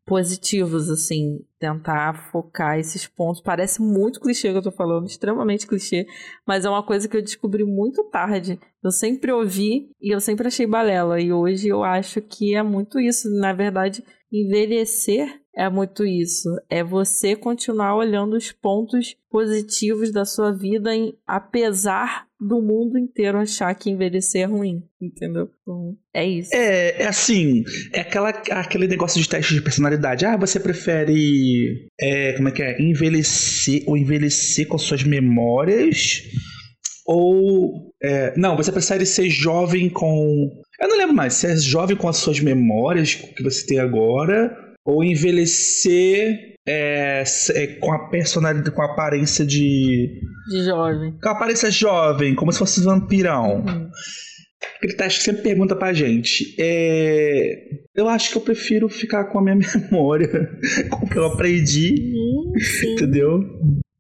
positivos, 0.05 0.91
assim, 0.91 1.41
tentar 1.59 2.31
focar 2.31 2.79
esses 2.79 3.07
pontos. 3.07 3.41
Parece 3.41 3.81
muito 3.81 4.21
clichê 4.21 4.51
que 4.51 4.59
eu 4.59 4.63
tô 4.63 4.71
falando, 4.71 5.07
extremamente 5.07 5.67
clichê, 5.67 6.07
mas 6.47 6.65
é 6.65 6.71
uma 6.71 6.83
coisa 6.83 7.09
que 7.09 7.17
eu 7.17 7.23
descobri 7.23 7.65
muito 7.65 8.05
tarde. 8.05 8.59
Eu 8.83 8.91
sempre 8.91 9.33
ouvi 9.33 9.91
e 10.01 10.15
eu 10.15 10.21
sempre 10.21 10.47
achei 10.47 10.67
balela, 10.67 11.21
e 11.21 11.33
hoje 11.33 11.69
eu 11.69 11.83
acho 11.83 12.21
que 12.21 12.55
é 12.55 12.63
muito 12.63 13.01
isso. 13.01 13.31
Na 13.31 13.53
verdade, 13.53 14.05
envelhecer 14.31 15.41
é 15.57 15.71
muito 15.71 16.05
isso. 16.05 16.49
É 16.69 16.83
você 16.83 17.37
continuar 17.37 17.97
olhando 17.97 18.37
os 18.37 18.51
pontos 18.51 19.17
positivos 19.31 20.13
da 20.13 20.25
sua 20.25 20.53
vida, 20.53 20.95
em, 20.95 21.17
apesar 21.27 22.27
do 22.47 22.61
mundo 22.61 22.99
inteiro 22.99 23.39
achar 23.39 23.75
que 23.75 23.91
envelhecer 23.91 24.43
é 24.43 24.45
ruim, 24.45 24.83
entendeu? 25.01 25.49
Então, 25.63 25.97
é 26.13 26.27
isso. 26.27 26.55
É, 26.55 27.03
é 27.03 27.07
assim, 27.07 27.65
é 27.93 28.01
aquela, 28.01 28.29
aquele 28.29 28.87
negócio 28.87 29.21
de 29.21 29.29
teste 29.29 29.55
de 29.55 29.63
personalidade. 29.63 30.27
Ah, 30.27 30.37
você 30.37 30.61
prefere, 30.61 31.89
é, 31.99 32.35
como 32.35 32.49
é 32.49 32.53
que 32.53 32.63
é, 32.63 32.83
envelhecer 32.83 33.83
ou 33.87 33.97
envelhecer 33.97 34.69
com 34.69 34.77
suas 34.77 35.03
memórias 35.03 36.23
ou 37.07 37.93
é, 38.03 38.35
não, 38.37 38.57
você 38.57 38.73
prefere 38.73 39.05
ser 39.05 39.29
jovem 39.29 39.91
com 39.91 40.51
eu 40.81 40.89
não 40.89 40.99
lembro 40.99 41.15
mais, 41.15 41.35
se 41.35 41.47
é 41.47 41.57
jovem 41.57 41.97
com 41.97 42.09
as 42.09 42.17
suas 42.17 42.41
memórias 42.41 43.15
que 43.15 43.43
você 43.43 43.65
tem 43.67 43.79
agora 43.79 44.57
ou 44.85 45.05
envelhecer 45.05 46.54
é, 46.67 47.23
é, 47.55 47.67
com 47.79 47.93
a 47.93 48.09
personalidade, 48.09 48.71
com 48.71 48.83
a 48.83 48.93
aparência 48.93 49.45
de. 49.45 50.21
De 50.49 50.65
jovem. 50.65 51.19
Com 51.23 51.29
a 51.29 51.33
aparência 51.33 51.71
jovem, 51.71 52.35
como 52.35 52.53
se 52.53 52.59
fosse 52.59 52.83
vampirão. 52.83 53.65
Uhum. 53.67 53.91
Aquele 54.79 54.95
teste 54.95 55.19
que 55.19 55.25
sempre 55.27 55.43
pergunta 55.43 55.77
pra 55.77 55.93
gente. 55.93 56.55
É, 56.59 57.69
eu 57.95 58.09
acho 58.09 58.31
que 58.33 58.39
eu 58.39 58.43
prefiro 58.43 58.89
ficar 58.89 59.25
com 59.25 59.39
a 59.39 59.43
minha 59.43 59.57
memória, 59.91 60.59
com 60.91 61.05
o 61.05 61.09
que 61.09 61.19
eu 61.19 61.27
aprendi. 61.27 61.97
Sim, 61.97 62.61
sim. 62.61 62.93
Entendeu? 62.95 63.41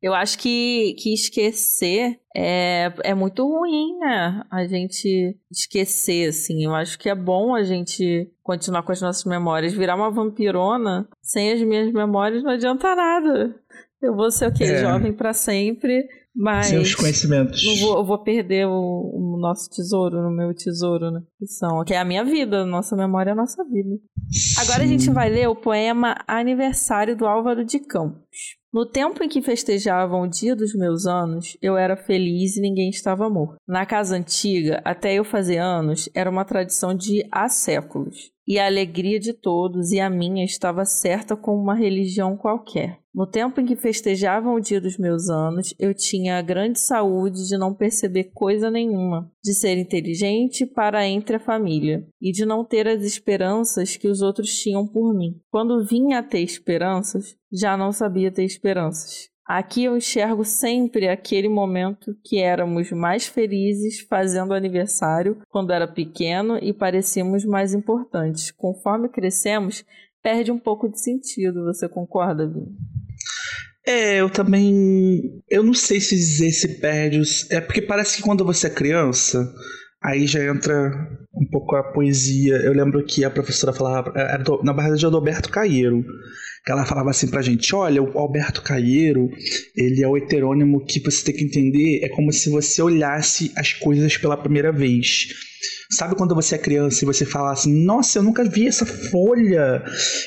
Eu 0.04 0.12
acho 0.12 0.38
que, 0.38 0.94
que 0.98 1.14
esquecer 1.14 2.20
é, 2.36 2.92
é 3.02 3.14
muito 3.14 3.42
ruim, 3.42 3.96
né? 3.98 4.44
A 4.50 4.66
gente 4.66 5.34
esquecer, 5.50 6.28
assim. 6.28 6.62
Eu 6.62 6.74
acho 6.74 6.98
que 6.98 7.08
é 7.08 7.14
bom 7.14 7.54
a 7.54 7.62
gente 7.62 8.30
continuar 8.42 8.82
com 8.82 8.92
as 8.92 9.00
nossas 9.00 9.24
memórias. 9.24 9.72
Virar 9.72 9.96
uma 9.96 10.10
vampirona 10.10 11.08
sem 11.22 11.52
as 11.52 11.62
minhas 11.62 11.90
memórias 11.90 12.42
não 12.42 12.50
adianta 12.50 12.94
nada. 12.94 13.54
Eu 14.02 14.14
vou 14.14 14.30
ser 14.30 14.46
o 14.46 14.52
quê? 14.52 14.64
É. 14.64 14.82
Jovem 14.82 15.10
para 15.10 15.32
sempre, 15.32 16.06
mas. 16.36 16.66
Sem 16.66 16.80
os 16.80 16.94
conhecimentos. 16.94 17.64
Não 17.64 17.76
vou, 17.76 17.96
eu 17.96 18.04
vou 18.04 18.18
perder 18.18 18.66
o, 18.66 18.72
o, 18.74 19.38
nosso 19.40 19.70
tesouro, 19.70 20.20
no 20.20 20.30
meu 20.30 20.52
tesouro, 20.52 21.10
né? 21.10 21.22
Que 21.38 21.46
são. 21.46 21.82
Que 21.82 21.94
é 21.94 21.98
a 21.98 22.04
minha 22.04 22.26
vida, 22.26 22.66
nossa 22.66 22.94
memória 22.94 23.30
é 23.30 23.32
a 23.32 23.36
nossa 23.36 23.64
vida. 23.64 23.96
Sim. 24.30 24.60
Agora 24.60 24.82
a 24.82 24.86
gente 24.86 25.08
vai 25.08 25.30
ler 25.30 25.48
o 25.48 25.56
poema 25.56 26.14
Aniversário 26.26 27.16
do 27.16 27.24
Álvaro 27.24 27.64
de 27.64 27.78
Campos. 27.78 28.62
No 28.74 28.84
tempo 28.84 29.22
em 29.22 29.28
que 29.28 29.40
festejavam 29.40 30.22
o 30.22 30.28
dia 30.28 30.56
dos 30.56 30.74
meus 30.74 31.06
anos, 31.06 31.56
eu 31.62 31.76
era 31.76 31.96
feliz 31.96 32.56
e 32.56 32.60
ninguém 32.60 32.90
estava 32.90 33.30
morto. 33.30 33.54
Na 33.68 33.86
casa 33.86 34.16
antiga, 34.16 34.82
até 34.84 35.14
eu 35.14 35.22
fazer 35.22 35.58
anos, 35.58 36.08
era 36.12 36.28
uma 36.28 36.44
tradição 36.44 36.92
de 36.92 37.24
há 37.30 37.48
séculos. 37.48 38.32
E 38.46 38.58
a 38.58 38.66
alegria 38.66 39.18
de 39.18 39.32
todos 39.32 39.90
e 39.92 40.00
a 40.00 40.10
minha 40.10 40.44
estava 40.44 40.84
certa 40.84 41.34
como 41.34 41.60
uma 41.60 41.74
religião 41.74 42.36
qualquer. 42.36 42.98
No 43.14 43.26
tempo 43.26 43.60
em 43.60 43.64
que 43.64 43.76
festejavam 43.76 44.54
o 44.54 44.60
dia 44.60 44.80
dos 44.80 44.98
meus 44.98 45.30
anos, 45.30 45.72
eu 45.78 45.94
tinha 45.94 46.36
a 46.36 46.42
grande 46.42 46.80
saúde 46.80 47.46
de 47.46 47.56
não 47.56 47.72
perceber 47.72 48.32
coisa 48.34 48.70
nenhuma, 48.70 49.30
de 49.42 49.54
ser 49.54 49.78
inteligente 49.78 50.66
para 50.66 51.06
entre 51.06 51.36
a 51.36 51.40
família 51.40 52.04
e 52.20 52.32
de 52.32 52.44
não 52.44 52.64
ter 52.64 52.88
as 52.88 53.02
esperanças 53.02 53.96
que 53.96 54.08
os 54.08 54.20
outros 54.20 54.58
tinham 54.58 54.84
por 54.84 55.14
mim. 55.14 55.40
Quando 55.48 55.86
vinha 55.86 56.18
a 56.18 56.22
ter 56.24 56.40
esperanças, 56.40 57.36
já 57.52 57.76
não 57.76 57.92
sabia 57.92 58.32
ter 58.32 58.44
esperanças. 58.44 59.33
Aqui 59.46 59.84
eu 59.84 59.96
enxergo 59.96 60.42
sempre 60.42 61.06
aquele 61.06 61.50
momento 61.50 62.16
que 62.24 62.38
éramos 62.40 62.90
mais 62.90 63.26
felizes 63.26 64.00
fazendo 64.00 64.54
aniversário 64.54 65.38
quando 65.50 65.70
era 65.70 65.86
pequeno 65.86 66.58
e 66.62 66.72
parecíamos 66.72 67.44
mais 67.44 67.74
importantes. 67.74 68.50
Conforme 68.50 69.10
crescemos, 69.10 69.84
perde 70.22 70.50
um 70.50 70.58
pouco 70.58 70.88
de 70.88 70.98
sentido. 70.98 71.64
Você 71.64 71.86
concorda, 71.86 72.46
Vini? 72.46 72.74
É, 73.86 74.18
eu 74.18 74.30
também. 74.30 75.42
Eu 75.50 75.62
não 75.62 75.74
sei 75.74 76.00
se 76.00 76.16
dizer 76.16 76.50
se 76.50 76.80
perde. 76.80 77.20
É 77.50 77.60
porque 77.60 77.82
parece 77.82 78.16
que 78.16 78.22
quando 78.22 78.46
você 78.46 78.68
é 78.68 78.70
criança, 78.70 79.54
aí 80.04 80.26
já 80.26 80.44
entra 80.44 80.90
um 81.34 81.46
pouco 81.50 81.74
a 81.76 81.82
poesia. 81.82 82.56
Eu 82.56 82.72
lembro 82.72 83.04
que 83.04 83.24
a 83.24 83.30
professora 83.30 83.72
falava. 83.72 84.12
Era 84.14 84.42
do, 84.42 84.62
na 84.62 84.72
verdade, 84.72 85.04
é 85.04 85.10
do 85.10 85.16
Alberto 85.16 85.50
Caieiro 85.50 86.04
que 86.64 86.72
ela 86.72 86.86
falava 86.86 87.10
assim 87.10 87.28
pra 87.28 87.42
gente: 87.42 87.74
olha, 87.74 88.02
o 88.02 88.18
Alberto 88.18 88.62
Caieiro, 88.62 89.30
ele 89.76 90.02
é 90.02 90.08
o 90.08 90.16
heterônimo 90.16 90.84
que 90.84 91.00
você 91.00 91.24
tem 91.24 91.34
que 91.34 91.44
entender, 91.44 92.00
é 92.02 92.08
como 92.08 92.32
se 92.32 92.48
você 92.48 92.80
olhasse 92.80 93.52
as 93.56 93.72
coisas 93.72 94.16
pela 94.16 94.36
primeira 94.36 94.72
vez. 94.72 95.28
Sabe 95.90 96.16
quando 96.16 96.34
você 96.34 96.54
é 96.54 96.58
criança 96.58 97.04
e 97.04 97.06
você 97.06 97.26
fala 97.26 97.52
assim: 97.52 97.84
"Nossa, 97.84 98.18
eu 98.18 98.22
nunca 98.22 98.44
vi 98.44 98.66
essa 98.66 98.86
folha. 98.86 99.84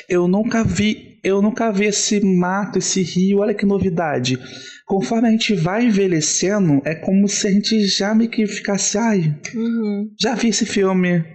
Eu 0.08 0.28
nunca 0.28 0.64
vi, 0.64 1.07
eu 1.28 1.42
nunca 1.42 1.72
vi 1.72 1.86
esse 1.86 2.24
mato, 2.24 2.80
esse 2.80 3.02
rio. 3.02 3.40
Olha 3.40 3.54
que 3.54 3.66
novidade." 3.66 4.38
Conforme 4.86 5.28
a 5.28 5.32
gente 5.32 5.54
vai 5.54 5.86
envelhecendo, 5.86 6.82
é 6.86 6.96
como 6.96 7.28
se 7.28 7.46
a 7.46 7.52
gente 7.52 7.86
já 7.88 8.16
meio 8.16 8.30
que 8.30 8.48
ficasse, 8.48 8.98
ai, 8.98 9.36
uhum. 9.54 10.10
já 10.18 10.34
vi 10.34 10.48
esse 10.48 10.66
filme. 10.66 11.26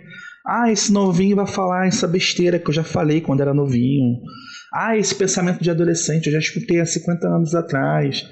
Ah, 0.44 0.72
esse 0.72 0.90
novinho 0.90 1.36
vai 1.36 1.46
falar 1.46 1.86
essa 1.86 2.08
besteira 2.08 2.58
que 2.58 2.70
eu 2.70 2.74
já 2.74 2.82
falei 2.82 3.20
quando 3.20 3.42
era 3.42 3.52
novinho. 3.52 4.22
Ah, 4.72 4.96
esse 4.96 5.14
pensamento 5.14 5.62
de 5.62 5.70
adolescente 5.70 6.26
eu 6.26 6.32
já 6.32 6.38
escutei 6.38 6.80
há 6.80 6.86
50 6.86 7.28
anos 7.28 7.54
atrás. 7.54 8.26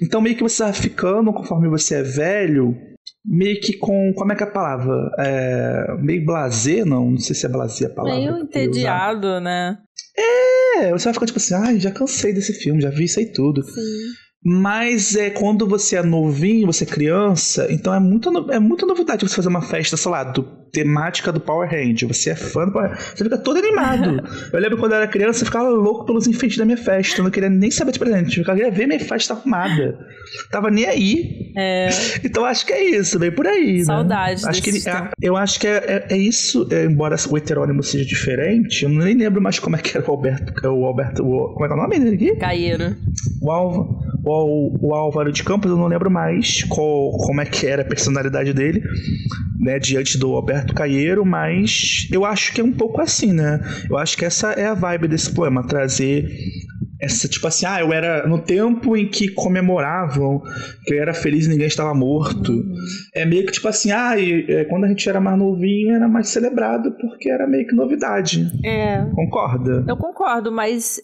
Então, 0.00 0.20
meio 0.20 0.36
que 0.36 0.42
você 0.42 0.62
vai 0.62 0.74
ficando, 0.74 1.32
conforme 1.32 1.68
você 1.68 1.96
é 1.96 2.02
velho, 2.02 2.76
meio 3.24 3.58
que 3.60 3.78
com. 3.78 4.12
Como 4.12 4.30
é 4.30 4.36
que 4.36 4.44
é 4.44 4.46
a 4.46 4.50
palavra? 4.50 5.10
É, 5.18 5.96
meio 6.00 6.24
blazer, 6.24 6.84
não? 6.84 7.12
Não 7.12 7.18
sei 7.18 7.34
se 7.34 7.46
é 7.46 7.48
blazer 7.48 7.90
a 7.90 7.94
palavra. 7.94 8.18
Meio 8.18 8.38
entediado, 8.38 9.40
né? 9.40 9.78
É, 10.18 10.90
você 10.92 11.04
vai 11.04 11.14
ficar 11.14 11.26
tipo 11.26 11.38
assim, 11.38 11.54
ai, 11.54 11.76
ah, 11.76 11.78
já 11.78 11.90
cansei 11.90 12.32
desse 12.32 12.52
filme, 12.54 12.80
já 12.80 12.90
vi 12.90 13.04
isso 13.04 13.18
aí 13.18 13.26
tudo. 13.26 13.62
Sim. 13.62 13.80
Mas 14.48 15.16
é 15.16 15.30
quando 15.30 15.66
você 15.66 15.96
é 15.96 16.02
novinho, 16.02 16.66
você 16.66 16.84
é 16.84 16.86
criança, 16.86 17.66
então 17.70 17.92
é 17.92 17.98
muito, 17.98 18.30
é 18.52 18.60
muita 18.60 18.86
novidade 18.86 19.26
você 19.26 19.34
fazer 19.34 19.48
uma 19.48 19.62
festa, 19.62 19.96
sei 19.96 20.10
lá, 20.10 20.22
do, 20.22 20.42
temática 20.72 21.32
do 21.32 21.40
Power 21.40 21.68
Ranger. 21.68 22.08
Você 22.08 22.30
é 22.30 22.36
fã 22.36 22.66
do 22.66 22.72
Power 22.72 22.90
Ranger. 22.90 23.06
Você 23.16 23.24
fica 23.24 23.38
todo 23.38 23.58
animado. 23.58 24.22
eu 24.52 24.60
lembro 24.60 24.78
quando 24.78 24.92
eu 24.92 24.98
era 24.98 25.08
criança, 25.08 25.42
eu 25.42 25.46
ficava 25.46 25.68
louco 25.68 26.04
pelos 26.04 26.26
enfeites 26.26 26.58
da 26.58 26.64
minha 26.64 26.76
festa. 26.76 27.20
Eu 27.20 27.24
não 27.24 27.30
queria 27.30 27.50
nem 27.50 27.70
saber 27.70 27.92
de 27.92 27.98
presente. 27.98 28.38
Eu 28.38 28.44
queria 28.44 28.70
ver 28.70 28.86
minha 28.86 29.00
festa 29.00 29.34
arrumada. 29.34 29.98
Tava 30.50 30.70
nem 30.70 30.86
aí. 30.86 31.52
É... 31.56 31.88
Então 32.26 32.44
acho 32.44 32.66
que 32.66 32.72
é 32.72 32.82
isso, 32.82 33.18
bem 33.18 33.30
por 33.30 33.46
aí. 33.46 33.84
Saudade. 33.84 34.42
Né? 34.42 34.50
Acho 34.50 34.62
que 34.62 34.70
é, 34.70 35.08
eu 35.22 35.36
acho 35.36 35.60
que 35.60 35.66
é, 35.66 36.04
é, 36.10 36.14
é 36.14 36.16
isso, 36.16 36.66
é, 36.70 36.84
embora 36.84 37.16
o 37.30 37.36
heterônimo 37.36 37.82
seja 37.82 38.04
diferente, 38.04 38.82
eu 38.82 38.88
nem 38.88 39.16
lembro 39.16 39.40
mais 39.40 39.58
como 39.58 39.76
é 39.76 39.78
que 39.78 39.96
era 39.96 40.06
o 40.06 40.10
Alberto. 40.10 40.68
O 40.68 40.84
Alberto 40.84 41.22
o, 41.22 41.54
como 41.54 41.64
é 41.64 41.68
que 41.68 41.74
é 41.74 41.76
o 41.76 41.80
nome 41.80 41.98
dele 41.98 42.16
aqui? 42.16 42.36
Caieiro. 42.36 42.96
O 43.40 43.50
o, 44.26 44.88
o 44.88 44.94
Álvaro 44.94 45.30
de 45.30 45.42
Campos, 45.44 45.70
eu 45.70 45.76
não 45.76 45.86
lembro 45.86 46.10
mais 46.10 46.64
qual, 46.64 47.12
como 47.12 47.40
é 47.40 47.44
que 47.44 47.66
era 47.66 47.82
a 47.82 47.84
personalidade 47.84 48.52
dele, 48.52 48.82
né, 49.58 49.78
diante 49.78 50.18
do 50.18 50.34
Alberto 50.34 50.55
Caieiro, 50.74 51.24
mas 51.24 52.08
eu 52.12 52.24
acho 52.24 52.52
que 52.52 52.60
é 52.60 52.64
um 52.64 52.72
pouco 52.72 53.00
assim, 53.00 53.32
né? 53.32 53.60
Eu 53.88 53.96
acho 53.96 54.16
que 54.16 54.24
essa 54.24 54.52
é 54.52 54.66
a 54.66 54.74
vibe 54.74 55.08
desse 55.08 55.32
poema, 55.32 55.66
trazer 55.66 56.28
essa, 57.00 57.28
tipo 57.28 57.46
assim, 57.46 57.66
ah, 57.66 57.80
eu 57.80 57.92
era 57.92 58.26
no 58.26 58.38
tempo 58.38 58.96
em 58.96 59.08
que 59.08 59.28
comemoravam 59.28 60.42
que 60.84 60.94
eu 60.94 61.02
era 61.02 61.12
feliz 61.12 61.46
e 61.46 61.50
ninguém 61.50 61.66
estava 61.66 61.94
morto. 61.94 62.52
Uhum. 62.52 62.74
É 63.14 63.24
meio 63.24 63.44
que 63.44 63.52
tipo 63.52 63.68
assim, 63.68 63.92
ah, 63.92 64.18
e, 64.18 64.46
é, 64.48 64.64
quando 64.64 64.84
a 64.84 64.88
gente 64.88 65.08
era 65.08 65.20
mais 65.20 65.38
novinho 65.38 65.94
era 65.94 66.08
mais 66.08 66.28
celebrado 66.28 66.92
porque 66.92 67.30
era 67.30 67.46
meio 67.46 67.66
que 67.66 67.74
novidade. 67.74 68.50
É. 68.64 69.04
Concorda? 69.14 69.84
Eu 69.86 69.96
concordo, 69.96 70.50
mas 70.50 71.00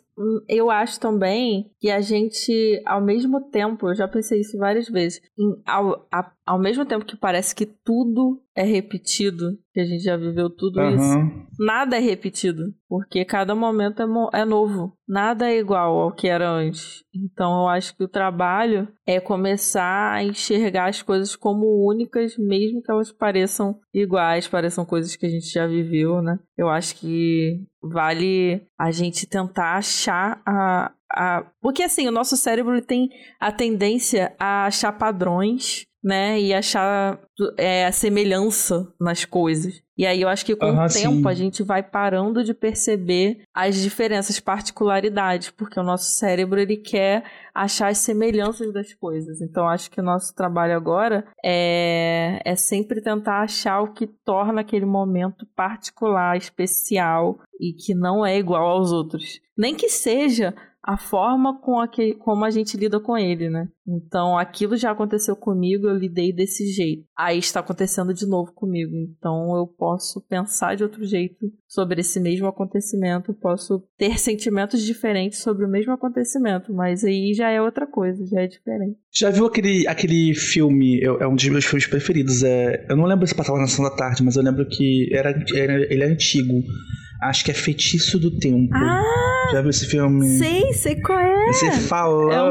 eu 0.49 0.71
acho 0.71 1.01
também 1.01 1.71
que 1.81 1.91
a 1.91 2.01
gente, 2.01 2.83
ao 2.85 3.01
mesmo 3.01 3.41
tempo, 3.51 3.89
eu 3.89 3.95
já 3.95 4.07
pensei 4.07 4.41
isso 4.41 4.59
várias 4.59 4.89
vezes, 4.89 5.21
em, 5.39 5.63
ao, 5.67 6.07
a, 6.13 6.33
ao 6.47 6.59
mesmo 6.59 6.85
tempo 6.85 7.05
que 7.05 7.17
parece 7.17 7.55
que 7.55 7.67
tudo 7.67 8.41
é 8.55 8.63
repetido, 8.63 9.59
que 9.73 9.81
a 9.81 9.85
gente 9.85 10.03
já 10.03 10.17
viveu 10.17 10.51
tudo 10.51 10.81
Aham. 10.81 10.95
isso, 10.95 11.43
nada 11.59 11.97
é 11.97 12.01
repetido, 12.01 12.75
porque 12.89 13.25
cada 13.25 13.55
momento 13.55 14.03
é, 14.03 14.41
é 14.41 14.45
novo, 14.45 14.97
nada 15.09 15.51
é 15.51 15.59
igual 15.59 15.99
ao 15.99 16.13
que 16.13 16.29
era 16.29 16.51
antes. 16.51 17.03
Então 17.15 17.63
eu 17.63 17.69
acho 17.69 17.97
que 17.97 18.05
o 18.05 18.09
trabalho 18.09 18.89
é 19.07 19.19
começar 19.21 20.13
a 20.13 20.23
enxergar 20.23 20.89
as 20.89 21.01
coisas 21.03 21.35
como 21.35 21.87
únicas, 21.89 22.37
mesmo 22.37 22.83
que 22.83 22.91
elas 22.91 23.11
pareçam 23.11 23.81
iguais, 23.95 24.49
pareçam 24.49 24.85
coisas 24.85 25.17
que 25.17 25.27
a 25.27 25.29
gente 25.29 25.47
já 25.47 25.67
viveu, 25.67 26.23
né? 26.23 26.39
Eu 26.57 26.69
acho 26.69 26.97
que 26.97 27.65
vale 27.83 28.67
a 28.79 28.91
gente 28.91 29.27
tentar 29.27 29.77
achar 29.77 30.41
a. 30.47 30.93
a... 31.11 31.47
Porque 31.61 31.83
assim, 31.83 32.09
o 32.09 32.13
nosso 32.13 32.37
cérebro 32.37 32.81
tem 32.81 33.11
a 33.41 33.53
tendência 33.53 34.35
a 34.39 34.67
achar 34.67 34.93
padrões, 34.93 35.85
né? 36.03 36.41
E 36.41 36.55
achar 36.55 37.21
é, 37.59 37.87
a 37.87 37.93
semelhança 37.93 38.93
nas 39.01 39.25
coisas. 39.25 39.82
E 39.97 40.07
aí 40.07 40.23
eu 40.23 40.29
acho 40.29 40.45
que 40.45 40.57
com 40.57 40.67
Aham, 40.67 40.87
o 40.87 40.89
tempo 40.89 41.17
sim. 41.17 41.29
a 41.29 41.35
gente 41.35 41.63
vai 41.63 41.83
parando 41.83 42.43
de 42.43 42.55
perceber 42.55 43.43
as 43.55 43.77
diferenças, 43.77 44.41
particularidades, 44.41 45.51
porque 45.51 45.79
o 45.79 45.83
nosso 45.83 46.11
cérebro 46.13 46.59
ele 46.59 46.77
quer 46.77 47.25
achar 47.55 47.89
as 47.89 47.99
semelhanças 47.99 48.73
das 48.73 48.95
coisas. 48.95 49.41
Então 49.43 49.69
acho 49.69 49.91
que 49.91 50.01
o 50.01 50.05
nosso 50.05 50.35
trabalho 50.35 50.75
agora 50.75 51.27
é, 51.45 52.41
é 52.45 52.57
sempre 52.57 53.03
tentar 53.03 53.43
achar 53.43 53.81
o 53.83 53.93
que 53.93 54.07
torna 54.07 54.63
aquele 54.63 54.87
momento 54.87 55.47
particular, 55.55 56.37
especial 56.37 57.39
e 57.61 57.73
que 57.75 57.95
não 57.95 58.25
é 58.25 58.39
igual 58.39 58.67
aos 58.67 58.93
outros. 58.93 59.41
Nem 59.57 59.75
que 59.75 59.91
seja 59.91 60.55
a 60.85 60.97
forma 60.97 61.61
com 61.61 61.79
a 61.79 61.87
que, 61.87 62.15
como 62.15 62.45
a 62.45 62.51
gente 62.51 62.77
lida 62.77 62.99
com 62.99 63.17
ele, 63.17 63.49
né? 63.49 63.69
Então, 63.87 64.37
aquilo 64.39 64.77
já 64.77 64.91
aconteceu 64.91 65.35
comigo, 65.37 65.87
eu 65.89 65.97
lidei 65.97 66.33
desse 66.33 66.67
jeito. 66.73 67.05
Aí 67.17 67.39
está 67.39 67.61
acontecendo 67.61 68.13
de 68.15 68.27
novo 68.27 68.53
comigo. 68.53 68.93
Então, 68.97 69.57
eu 69.57 69.67
posso 69.67 70.21
pensar 70.29 70.77
de 70.77 70.83
outro 70.83 71.05
jeito 71.05 71.47
sobre 71.69 72.01
esse 72.01 72.19
mesmo 72.21 72.47
acontecimento, 72.47 73.33
posso 73.35 73.83
ter 73.97 74.19
sentimentos 74.19 74.83
diferentes 74.83 75.39
sobre 75.41 75.65
o 75.65 75.69
mesmo 75.69 75.93
acontecimento, 75.93 76.73
mas 76.73 77.05
aí 77.05 77.33
já 77.35 77.49
é 77.51 77.61
outra 77.63 77.87
coisa, 77.87 78.25
já 78.27 78.41
é 78.43 78.47
diferente. 78.47 78.97
Já 79.13 79.31
viu 79.31 79.47
aquele, 79.47 79.87
aquele 79.87 80.35
filme? 80.35 81.01
eu- 81.03 81.21
É 81.21 81.27
um 81.29 81.35
dos 81.37 81.49
meus 81.49 81.65
filmes 81.65 81.87
preferidos. 81.87 82.43
É, 82.43 82.87
eu 82.89 82.97
não 82.97 83.05
lembro 83.05 83.27
se 83.27 83.35
passava 83.35 83.59
na 83.59 83.67
Sessão 83.67 83.85
da 83.85 83.95
Tarde, 83.95 84.23
mas 84.25 84.37
eu 84.37 84.43
lembro 84.43 84.67
que 84.69 85.09
era, 85.13 85.31
era- 85.55 85.93
ele 85.93 86.03
é 86.03 86.07
antigo. 86.07 86.63
Acho 87.23 87.45
que 87.45 87.51
é 87.51 87.55
Feitiço 87.55 88.19
do 88.19 88.37
Tempo. 88.39 88.75
Ah, 88.75 89.51
Já 89.53 89.61
viu 89.61 89.71
esse 89.71 89.87
filme? 89.87 90.27
sei, 90.39 90.73
sei 90.73 90.97
qual 91.01 91.19
é. 91.21 91.47
Você 91.53 91.71
falando, 91.73 92.33
É 92.33 92.43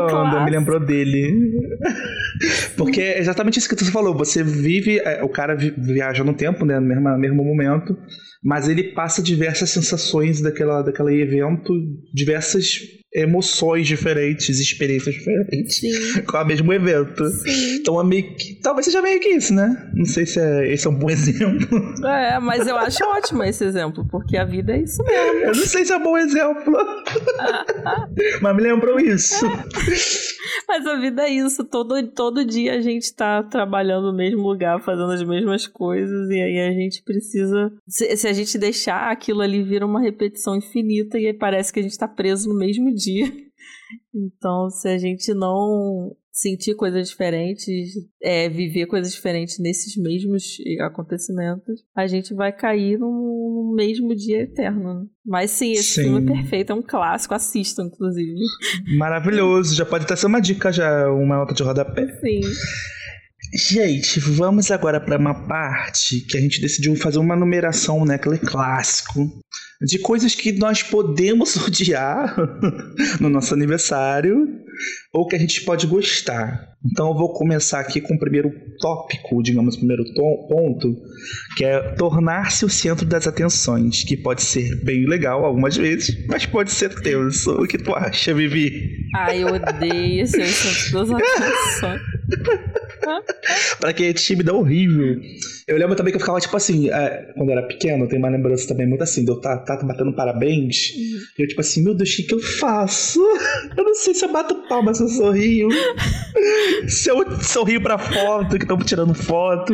um 0.42 0.46
me 0.46 0.52
lembrou 0.52 0.80
dele. 0.80 1.52
Porque 2.78 3.02
é 3.02 3.20
exatamente 3.20 3.60
isso 3.60 3.70
que 3.70 3.76
você 3.76 3.92
falou. 3.92 4.16
Você 4.18 4.44
vive, 4.44 5.00
é, 5.00 5.24
o 5.24 5.30
cara 5.30 5.56
vi- 5.56 5.74
viaja 5.78 6.24
no 6.24 6.34
tempo, 6.34 6.66
né? 6.66 6.80
No 6.80 6.88
mesmo, 6.88 7.10
no 7.10 7.18
mesmo 7.18 7.44
momento, 7.44 7.96
mas 8.44 8.68
ele 8.68 8.94
passa 8.94 9.22
diversas 9.22 9.70
sensações 9.70 10.42
daquela, 10.42 10.82
daquele 10.82 11.22
evento, 11.22 11.74
diversas 12.14 12.80
emoções 13.14 13.88
diferentes, 13.88 14.60
experiências 14.60 15.16
diferentes 15.16 15.78
Sim, 15.78 16.22
com 16.24 16.38
o 16.38 16.46
mesmo 16.46 16.72
evento. 16.72 17.28
sim. 17.30 17.76
Então 17.76 18.00
é 18.00 18.04
meio 18.04 18.36
que. 18.36 18.56
Talvez 18.56 18.86
seja 18.86 19.02
meio 19.02 19.20
que 19.20 19.30
isso, 19.30 19.54
né? 19.54 19.90
Não 19.94 20.06
sei 20.06 20.26
se 20.26 20.40
é, 20.40 20.72
esse 20.72 20.88
é 20.88 20.90
um 20.90 20.96
bom 20.96 21.10
exemplo. 21.10 21.82
É, 22.06 22.40
mas 22.40 22.68
eu 22.68 22.78
acho 22.78 23.04
ótimo 23.04 23.44
esse 23.44 23.64
exemplo, 23.64 24.06
porque 24.10 24.38
a 24.38 24.46
vida 24.46 24.74
é 24.74 24.82
isso 24.82 25.04
mesmo. 25.04 25.40
Eu 25.40 25.56
não 25.56 25.66
sei 25.66 25.86
se 25.86 25.92
é 25.92 25.98
um 25.98 26.04
bom 26.04 26.18
exemplo. 26.18 26.74
mas 28.42 28.56
me 28.56 28.62
lembrou 28.62 29.00
isso. 29.00 29.46
Mas 30.68 30.86
a 30.86 30.96
vida 30.96 31.24
é 31.24 31.30
isso. 31.30 31.64
Todo, 31.66 32.02
todo 32.12 32.46
dia 32.46 32.76
a 32.76 32.82
gente 32.82 33.14
tá 33.14 33.44
trabalhando 33.44 34.12
no 34.12 34.18
mesmo 34.18 34.42
lugar, 34.42 34.82
fazendo 34.82 35.12
as 35.12 35.24
mesmas 35.24 35.68
coisas, 35.68 36.30
e 36.30 36.42
aí 36.42 36.60
a 36.60 36.72
gente 36.72 37.04
precisa. 37.04 37.72
Se, 37.88 38.16
se 38.16 38.28
a 38.28 38.34
gente 38.34 38.58
deixar 38.58 39.12
aquilo 39.12 39.42
ali 39.42 39.64
vira 39.64 39.86
uma 39.86 40.02
repetição 40.02 40.56
infinita, 40.56 41.20
e 41.20 41.28
aí 41.28 41.34
parece 41.34 41.74
que 41.74 41.80
a 41.80 41.84
gente 41.84 41.98
tá 41.98 42.08
preso 42.08 42.48
no 42.48 42.58
mesmo 42.58 42.94
dia. 42.94 43.01
Então, 44.14 44.70
se 44.70 44.88
a 44.88 44.98
gente 44.98 45.34
não 45.34 46.16
sentir 46.32 46.76
coisas 46.76 47.10
diferentes, 47.10 47.94
é, 48.22 48.48
viver 48.50 48.86
coisas 48.88 49.14
diferentes 49.14 49.60
nesses 49.60 49.96
mesmos 50.02 50.58
acontecimentos, 50.82 51.84
a 51.96 52.08
gente 52.08 52.34
vai 52.34 52.52
cair 52.52 52.98
no, 52.98 53.08
no 53.08 53.76
mesmo 53.76 54.16
dia 54.16 54.44
eterno. 54.44 55.02
né? 55.02 55.06
Mas 55.26 55.52
sim, 55.52 55.74
esse 55.74 55.96
Sim. 55.96 56.04
filme 56.04 56.24
é 56.24 56.34
perfeito, 56.36 56.72
é 56.72 56.76
um 56.76 56.82
clássico, 56.82 57.34
assistam, 57.34 57.84
inclusive. 57.84 58.40
Maravilhoso. 58.98 59.76
Já 59.76 59.86
pode 59.86 60.06
até 60.06 60.16
ser 60.16 60.28
uma 60.28 60.42
dica, 60.42 60.72
já, 60.72 61.12
uma 61.12 61.38
nota 61.38 61.54
de 61.54 61.64
rodapé. 61.64 62.08
Sim. 62.20 62.42
Gente, 63.54 64.20
vamos 64.20 64.72
agora 64.72 65.00
para 65.00 65.18
uma 65.18 65.34
parte 65.48 66.22
que 66.22 66.38
a 66.38 66.42
gente 66.42 66.62
decidiu 66.62 66.96
fazer 66.96 67.20
uma 67.20 67.36
numeração, 67.36 68.06
né? 68.06 68.16
Aquele 68.16 68.38
clássico. 68.38 69.30
De 69.82 69.98
coisas 70.00 70.36
que 70.36 70.52
nós 70.54 70.84
podemos 70.84 71.58
odiar 71.68 72.36
no 73.20 73.30
nosso 73.30 73.54
aniversário 73.54 74.48
ou 75.14 75.28
que 75.28 75.36
a 75.36 75.40
gente 75.40 75.62
pode 75.64 75.86
gostar. 75.88 76.70
Então 76.86 77.10
eu 77.10 77.14
vou 77.16 77.34
começar 77.34 77.80
aqui 77.80 78.00
com 78.00 78.14
o 78.16 78.20
primeiro 78.20 78.52
tópico, 78.80 79.42
digamos, 79.44 79.76
o 79.76 79.80
primeiro 79.80 80.04
to- 80.06 80.48
ponto, 80.50 80.96
que 81.58 81.66
é 81.66 81.80
tornar-se 81.96 82.64
o 82.66 82.70
centro 82.70 83.06
das 83.06 83.28
atenções, 83.28 84.04
que 84.04 84.16
pode 84.18 84.42
ser 84.44 84.84
bem 84.84 85.06
legal 85.06 85.44
algumas 85.46 85.76
vezes, 85.78 86.26
mas 86.28 86.46
pode 86.46 86.72
ser 86.72 86.90
tenso. 87.02 87.52
O 87.52 87.68
que 87.68 87.78
tu 87.78 87.94
acha, 87.94 88.34
Vivi? 88.34 88.98
Ai, 89.16 89.44
eu 89.44 89.48
odeio 89.54 90.24
esse 90.24 90.42
assunto 90.42 91.08
das 91.08 91.12
atenções. 91.22 92.02
Pra 93.80 93.94
quem 93.94 94.08
é 94.08 94.14
tímido 94.14 94.52
é 94.52 94.54
horrível. 94.54 95.20
Eu 95.68 95.78
lembro 95.78 95.96
também 95.96 96.12
que 96.12 96.18
eu 96.18 96.20
ficava, 96.20 96.40
tipo 96.40 96.56
assim, 96.56 96.90
é, 96.90 97.32
quando 97.36 97.50
eu 97.50 97.58
era 97.58 97.68
pequeno, 97.68 98.08
tenho 98.08 98.22
uma 98.22 98.30
lembrança 98.30 98.68
também 98.68 98.88
muito 98.88 99.02
assim, 99.04 99.24
de 99.26 99.32
eu 99.32 99.40
tá, 99.42 99.58
tá 99.58 99.78
batendo 99.78 100.14
parabéns. 100.14 100.92
E 101.38 101.42
eu, 101.42 101.48
tipo 101.48 101.62
assim, 101.62 101.84
meu 101.84 101.94
Deus, 101.96 102.10
o 102.12 102.16
que, 102.16 102.24
que 102.24 102.34
eu 102.36 102.40
faço? 102.40 103.20
Eu 103.78 103.84
não 103.84 103.96
sei 103.96 104.14
se 104.14 104.24
eu 104.26 104.32
bato 104.32 104.56
palma, 104.68 104.94
se 104.94 105.04
eu 105.04 105.08
sorrio. 105.08 105.70
se 106.88 107.10
eu 107.10 107.40
sorrio 107.42 107.82
pra 107.82 107.98
foto, 107.98 108.58
que 108.58 108.64
estão 108.64 108.78
tirando 108.78 109.14
foto. 109.14 109.74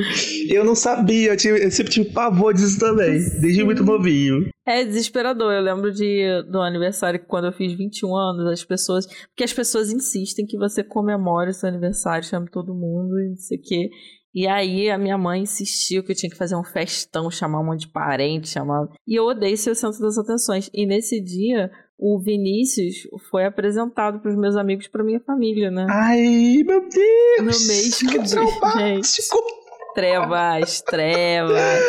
Eu 0.49 0.63
não 0.63 0.75
sabia, 0.75 1.31
eu, 1.31 1.37
tive- 1.37 1.63
eu 1.63 1.71
sempre 1.71 1.91
tive 1.91 2.11
pavor 2.11 2.53
disso 2.53 2.79
também, 2.79 3.19
desde 3.41 3.63
muito 3.63 3.83
novinho. 3.83 4.47
É 4.67 4.83
desesperador. 4.83 5.53
Eu 5.53 5.61
lembro 5.61 5.93
de, 5.93 6.43
do 6.51 6.59
aniversário 6.59 7.19
que 7.19 7.25
quando 7.25 7.45
eu 7.45 7.53
fiz 7.53 7.71
21 7.71 8.13
anos, 8.13 8.51
as 8.51 8.65
pessoas. 8.65 9.07
Porque 9.27 9.45
as 9.45 9.53
pessoas 9.53 9.93
insistem 9.93 10.45
que 10.45 10.57
você 10.57 10.83
comemore 10.83 11.51
o 11.51 11.53
seu 11.53 11.69
aniversário, 11.69 12.27
chame 12.27 12.51
todo 12.51 12.75
mundo 12.75 13.17
e 13.17 13.29
não 13.29 13.37
sei 13.37 13.57
o 13.57 13.61
quê. 13.61 13.89
E 14.35 14.45
aí 14.45 14.89
a 14.89 14.97
minha 14.97 15.17
mãe 15.17 15.43
insistiu 15.43 16.03
que 16.03 16.11
eu 16.11 16.15
tinha 16.15 16.29
que 16.29 16.37
fazer 16.37 16.57
um 16.57 16.63
festão, 16.63 17.31
chamar 17.31 17.61
um 17.61 17.65
monte 17.65 17.87
de 17.87 17.91
parente, 17.93 18.49
chamar. 18.49 18.87
E 19.07 19.17
eu 19.17 19.23
odeio 19.23 19.57
ser 19.57 19.71
o 19.71 19.75
centro 19.75 20.01
das 20.01 20.17
atenções. 20.17 20.69
E 20.73 20.85
nesse 20.85 21.21
dia, 21.23 21.71
o 21.97 22.19
Vinícius 22.19 23.07
foi 23.31 23.45
apresentado 23.45 24.19
para 24.19 24.29
os 24.29 24.37
meus 24.37 24.57
amigos, 24.57 24.89
para 24.89 25.03
minha 25.03 25.21
família, 25.21 25.71
né? 25.71 25.87
Ai, 25.89 26.61
meu 26.65 26.81
Deus! 26.81 27.39
No 27.39 27.67
mesmo 27.67 28.09
que 28.11 28.19
dia, 28.19 28.29
traumático! 28.29 29.37
Trevas, 29.95 30.81
trevas. 30.81 31.79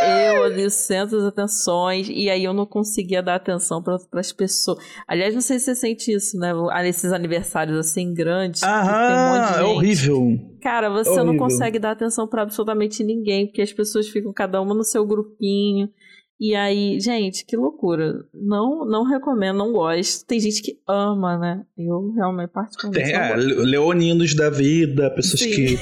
Eu 0.00 0.44
ali 0.44 0.64
o 0.64 0.70
centro 0.70 1.18
das 1.18 1.26
atenções 1.26 2.08
e 2.08 2.30
aí 2.30 2.44
eu 2.44 2.52
não 2.52 2.64
conseguia 2.64 3.22
dar 3.22 3.34
atenção 3.34 3.82
para 3.82 3.98
as 4.12 4.32
pessoas. 4.32 4.78
Aliás, 5.06 5.34
não 5.34 5.40
sei 5.40 5.58
se 5.58 5.66
você 5.66 5.74
sente 5.74 6.12
isso, 6.12 6.38
né? 6.38 6.52
Nesses 6.82 7.12
aniversários 7.12 7.76
assim 7.76 8.14
grandes. 8.14 8.60
tem 8.60 8.70
um 8.70 8.74
Aham, 8.74 9.58
é 9.58 9.64
horrível. 9.64 10.38
Cara, 10.60 10.88
você 10.88 11.10
não 11.16 11.28
Horrível. 11.28 11.38
consegue 11.38 11.78
dar 11.78 11.90
atenção 11.92 12.26
para 12.28 12.42
absolutamente 12.42 13.02
ninguém, 13.02 13.46
porque 13.46 13.62
as 13.62 13.72
pessoas 13.72 14.08
ficam 14.08 14.32
cada 14.32 14.60
uma 14.60 14.74
no 14.74 14.84
seu 14.84 15.04
grupinho. 15.04 15.88
E 16.40 16.54
aí, 16.54 17.00
gente, 17.00 17.44
que 17.44 17.56
loucura. 17.56 18.24
Não, 18.32 18.84
não 18.86 19.04
recomendo, 19.04 19.58
não 19.58 19.72
gosto. 19.72 20.24
Tem 20.24 20.38
gente 20.38 20.62
que 20.62 20.78
ama, 20.86 21.36
né? 21.36 21.64
Eu 21.76 22.12
realmente 22.14 22.50
particularmente 22.50 23.10
é, 23.12 23.34
gosto. 23.34 23.60
leoninos 23.62 24.34
da 24.36 24.48
vida, 24.48 25.10
pessoas 25.10 25.40
Sim. 25.40 25.50
que. 25.50 25.78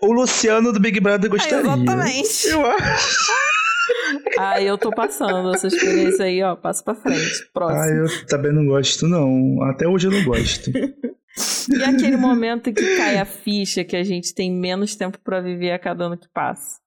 O 0.00 0.12
Luciano 0.12 0.72
do 0.72 0.78
Big 0.78 1.00
Brother 1.00 1.28
Ah, 1.28 1.32
gostaria. 1.34 1.58
exatamente. 1.60 2.46
Eu 2.48 2.64
acho. 2.64 3.32
Aí 4.38 4.66
eu 4.66 4.78
tô 4.78 4.90
passando 4.90 5.52
essa 5.52 5.66
experiência 5.66 6.24
aí, 6.26 6.42
ó. 6.42 6.54
Passo 6.54 6.84
pra 6.84 6.94
frente. 6.94 7.48
Próximo. 7.52 7.80
Ah, 7.80 7.88
eu 7.88 8.26
também 8.26 8.52
não 8.52 8.66
gosto, 8.66 9.08
não. 9.08 9.60
Até 9.64 9.88
hoje 9.88 10.06
eu 10.06 10.12
não 10.12 10.24
gosto. 10.24 10.70
E 11.70 11.84
aquele 11.84 12.16
momento 12.16 12.72
que 12.72 12.96
cai 12.96 13.16
a 13.18 13.24
ficha 13.24 13.84
que 13.84 13.94
a 13.94 14.02
gente 14.02 14.34
tem 14.34 14.50
menos 14.52 14.96
tempo 14.96 15.18
pra 15.22 15.40
viver 15.40 15.70
a 15.70 15.78
cada 15.78 16.06
ano 16.06 16.16
que 16.18 16.26
passa. 16.34 16.80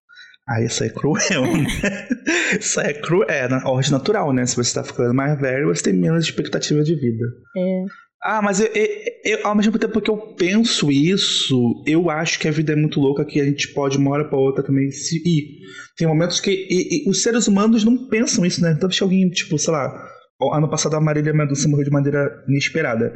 Ah, 0.47 0.61
isso 0.61 0.83
aí 0.83 0.89
é 0.89 0.93
cruel, 0.93 1.41
né? 1.45 1.67
Isso 2.59 2.79
aí 2.79 2.87
é 2.87 2.93
cruel. 2.93 3.29
É, 3.29 3.47
na 3.47 3.65
ordem 3.69 3.91
natural, 3.91 4.33
né? 4.33 4.45
Se 4.45 4.55
você 4.55 4.73
tá 4.73 4.83
ficando 4.83 5.13
mais 5.13 5.39
velho, 5.39 5.67
você 5.67 5.83
tem 5.83 5.93
menos 5.93 6.25
expectativa 6.25 6.83
de 6.83 6.95
vida. 6.95 7.25
É. 7.57 7.83
Ah, 8.23 8.41
mas 8.41 8.59
eu, 8.59 8.67
eu- 8.67 8.87
eu- 9.25 9.47
ao 9.47 9.55
mesmo 9.55 9.77
tempo 9.79 10.01
que 10.01 10.09
eu 10.11 10.35
penso 10.35 10.91
isso, 10.91 11.83
eu 11.87 12.09
acho 12.09 12.37
que 12.39 12.47
a 12.47 12.51
vida 12.51 12.73
é 12.73 12.75
muito 12.75 12.99
louca, 12.99 13.25
que 13.25 13.39
a 13.39 13.45
gente 13.45 13.73
pode 13.73 13.97
uma 13.97 14.11
hora 14.11 14.27
pra 14.27 14.37
outra 14.37 14.63
também 14.63 14.91
se 14.91 15.17
ir. 15.25 15.59
Tem 15.97 16.07
momentos 16.07 16.39
que 16.39 16.51
e- 16.51 17.05
e 17.07 17.09
os 17.09 17.23
seres 17.23 17.47
humanos 17.47 17.83
não 17.83 18.07
pensam 18.09 18.45
isso, 18.45 18.61
né? 18.61 18.73
Então, 18.75 18.91
se 18.91 19.01
alguém, 19.01 19.29
tipo, 19.29 19.57
sei 19.57 19.71
lá, 19.73 20.07
Ano 20.53 20.67
passado 20.67 20.95
a 20.95 20.99
Marília 20.99 21.31
Mendonça 21.33 21.67
morreu 21.67 21.85
de 21.85 21.91
maneira 21.91 22.27
inesperada. 22.49 23.13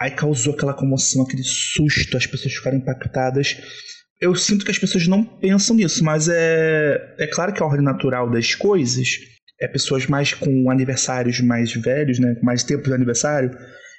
Aí 0.00 0.12
causou 0.12 0.54
aquela 0.54 0.72
comoção, 0.72 1.24
aquele 1.24 1.42
susto, 1.42 2.16
as 2.16 2.24
pessoas 2.24 2.54
ficaram 2.54 2.78
impactadas. 2.78 3.56
Eu 4.20 4.34
sinto 4.34 4.64
que 4.64 4.70
as 4.70 4.78
pessoas 4.78 5.06
não 5.06 5.22
pensam 5.24 5.76
nisso, 5.76 6.04
mas 6.04 6.28
é, 6.28 7.14
é 7.18 7.26
claro 7.26 7.52
que 7.52 7.62
a 7.62 7.66
ordem 7.66 7.84
natural 7.84 8.30
das 8.30 8.54
coisas 8.54 9.08
é 9.60 9.68
pessoas 9.68 10.06
mais 10.06 10.34
com 10.34 10.70
aniversários 10.70 11.40
mais 11.40 11.72
velhos, 11.72 12.18
né, 12.18 12.36
mais 12.42 12.62
tempo 12.62 12.84
de 12.84 12.92
aniversário, 12.92 13.50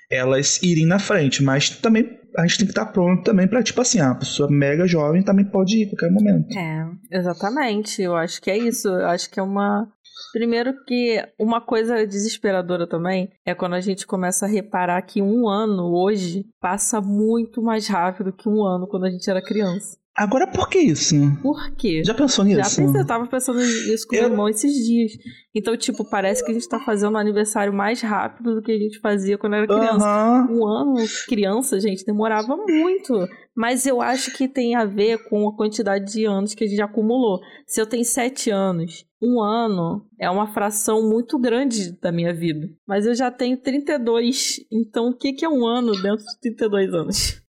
elas 0.09 0.61
irem 0.63 0.85
na 0.85 0.99
frente, 0.99 1.43
mas 1.43 1.69
também 1.69 2.17
a 2.37 2.45
gente 2.45 2.59
tem 2.59 2.67
que 2.67 2.71
estar 2.71 2.85
pronto 2.87 3.23
também 3.23 3.47
para 3.47 3.63
tipo 3.63 3.81
assim, 3.81 3.99
a 3.99 4.13
pessoa 4.15 4.49
mega 4.49 4.87
jovem 4.87 5.23
também 5.23 5.45
pode 5.45 5.77
ir 5.77 5.85
a 5.85 5.89
qualquer 5.89 6.11
momento. 6.11 6.57
É, 6.57 7.17
exatamente. 7.17 8.01
Eu 8.01 8.15
acho 8.15 8.41
que 8.41 8.51
é 8.51 8.57
isso. 8.57 8.87
Eu 8.87 9.07
acho 9.07 9.29
que 9.29 9.39
é 9.39 9.43
uma 9.43 9.91
Primeiro 10.31 10.73
que 10.85 11.17
uma 11.39 11.59
coisa 11.59 12.05
desesperadora 12.05 12.87
também 12.87 13.31
é 13.45 13.55
quando 13.55 13.73
a 13.73 13.81
gente 13.81 14.05
começa 14.05 14.45
a 14.45 14.49
reparar 14.49 15.01
que 15.01 15.21
um 15.21 15.47
ano 15.47 15.91
hoje 15.91 16.45
passa 16.59 17.01
muito 17.01 17.61
mais 17.61 17.87
rápido 17.87 18.33
que 18.33 18.47
um 18.47 18.63
ano 18.63 18.87
quando 18.87 19.05
a 19.05 19.09
gente 19.09 19.29
era 19.29 19.41
criança. 19.41 19.97
Agora 20.15 20.45
por 20.47 20.67
que 20.67 20.79
isso? 20.79 21.15
Por 21.41 21.71
quê? 21.75 22.03
Já 22.03 22.13
pensou 22.13 22.43
nisso? 22.43 22.57
Já 22.57 22.63
pensei, 22.83 23.01
eu 23.01 23.07
tava 23.07 23.25
pensando 23.27 23.59
nisso 23.59 24.05
com 24.05 24.15
Eu- 24.15 24.23
meu 24.23 24.31
irmão 24.31 24.49
esses 24.49 24.73
dias. 24.85 25.13
Então, 25.55 25.77
tipo, 25.77 26.03
parece 26.09 26.43
que 26.43 26.51
a 26.51 26.53
gente 26.53 26.67
tá 26.67 26.77
fazendo 26.79 27.13
um 27.13 27.17
aniversário 27.17 27.71
mais 27.73 28.01
rápido 28.01 28.55
do 28.55 28.61
que 28.61 28.71
a 28.71 28.77
gente 28.77 28.99
fazia 28.99 29.37
quando 29.37 29.55
era 29.55 29.65
criança. 29.65 30.05
Aham. 30.05 30.47
Um 30.51 30.67
ano, 30.67 30.95
criança, 31.27 31.79
gente, 31.79 32.03
demorava 32.05 32.57
muito. 32.57 33.13
Mas 33.55 33.85
eu 33.85 34.01
acho 34.01 34.35
que 34.35 34.47
tem 34.47 34.75
a 34.75 34.83
ver 34.83 35.29
com 35.29 35.47
a 35.47 35.55
quantidade 35.55 36.11
de 36.11 36.25
anos 36.25 36.53
que 36.53 36.65
a 36.65 36.67
gente 36.67 36.81
acumulou. 36.81 37.39
Se 37.65 37.79
eu 37.81 37.85
tenho 37.85 38.03
sete 38.03 38.49
anos, 38.49 39.05
um 39.21 39.41
ano 39.41 40.05
é 40.19 40.29
uma 40.29 40.47
fração 40.47 41.07
muito 41.09 41.39
grande 41.39 41.97
da 42.01 42.11
minha 42.11 42.33
vida. 42.33 42.67
Mas 42.85 43.05
eu 43.05 43.15
já 43.15 43.31
tenho 43.31 43.55
32. 43.57 44.55
Então, 44.71 45.09
o 45.09 45.17
que, 45.17 45.31
que 45.33 45.45
é 45.45 45.49
um 45.49 45.65
ano 45.65 45.93
dentro 45.93 46.25
de 46.25 46.39
32 46.41 46.93
anos? 46.93 47.41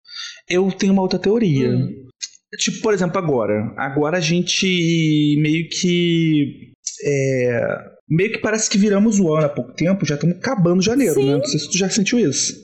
Eu 0.49 0.71
tenho 0.73 0.93
uma 0.93 1.03
outra 1.03 1.19
teoria. 1.19 1.71
Hum. 1.71 2.10
Tipo, 2.59 2.81
por 2.83 2.93
exemplo, 2.95 3.19
agora. 3.19 3.73
Agora 3.77 4.19
a 4.19 4.21
gente 4.21 5.37
meio 5.41 5.69
que. 5.69 6.73
é, 7.05 7.79
meio 8.09 8.33
que 8.33 8.39
parece 8.39 8.69
que 8.69 8.77
viramos 8.79 9.21
o 9.21 9.33
ano 9.35 9.47
há 9.47 9.49
pouco 9.49 9.73
tempo, 9.75 10.05
já 10.05 10.17
estamos 10.17 10.37
acabando 10.37 10.83
janeiro, 10.83 11.15
Sim. 11.15 11.27
né? 11.27 11.33
Não 11.37 11.45
sei 11.45 11.61
se 11.61 11.71
tu 11.71 11.79
já 11.79 11.89
sentiu 11.89 12.19
isso. 12.19 12.55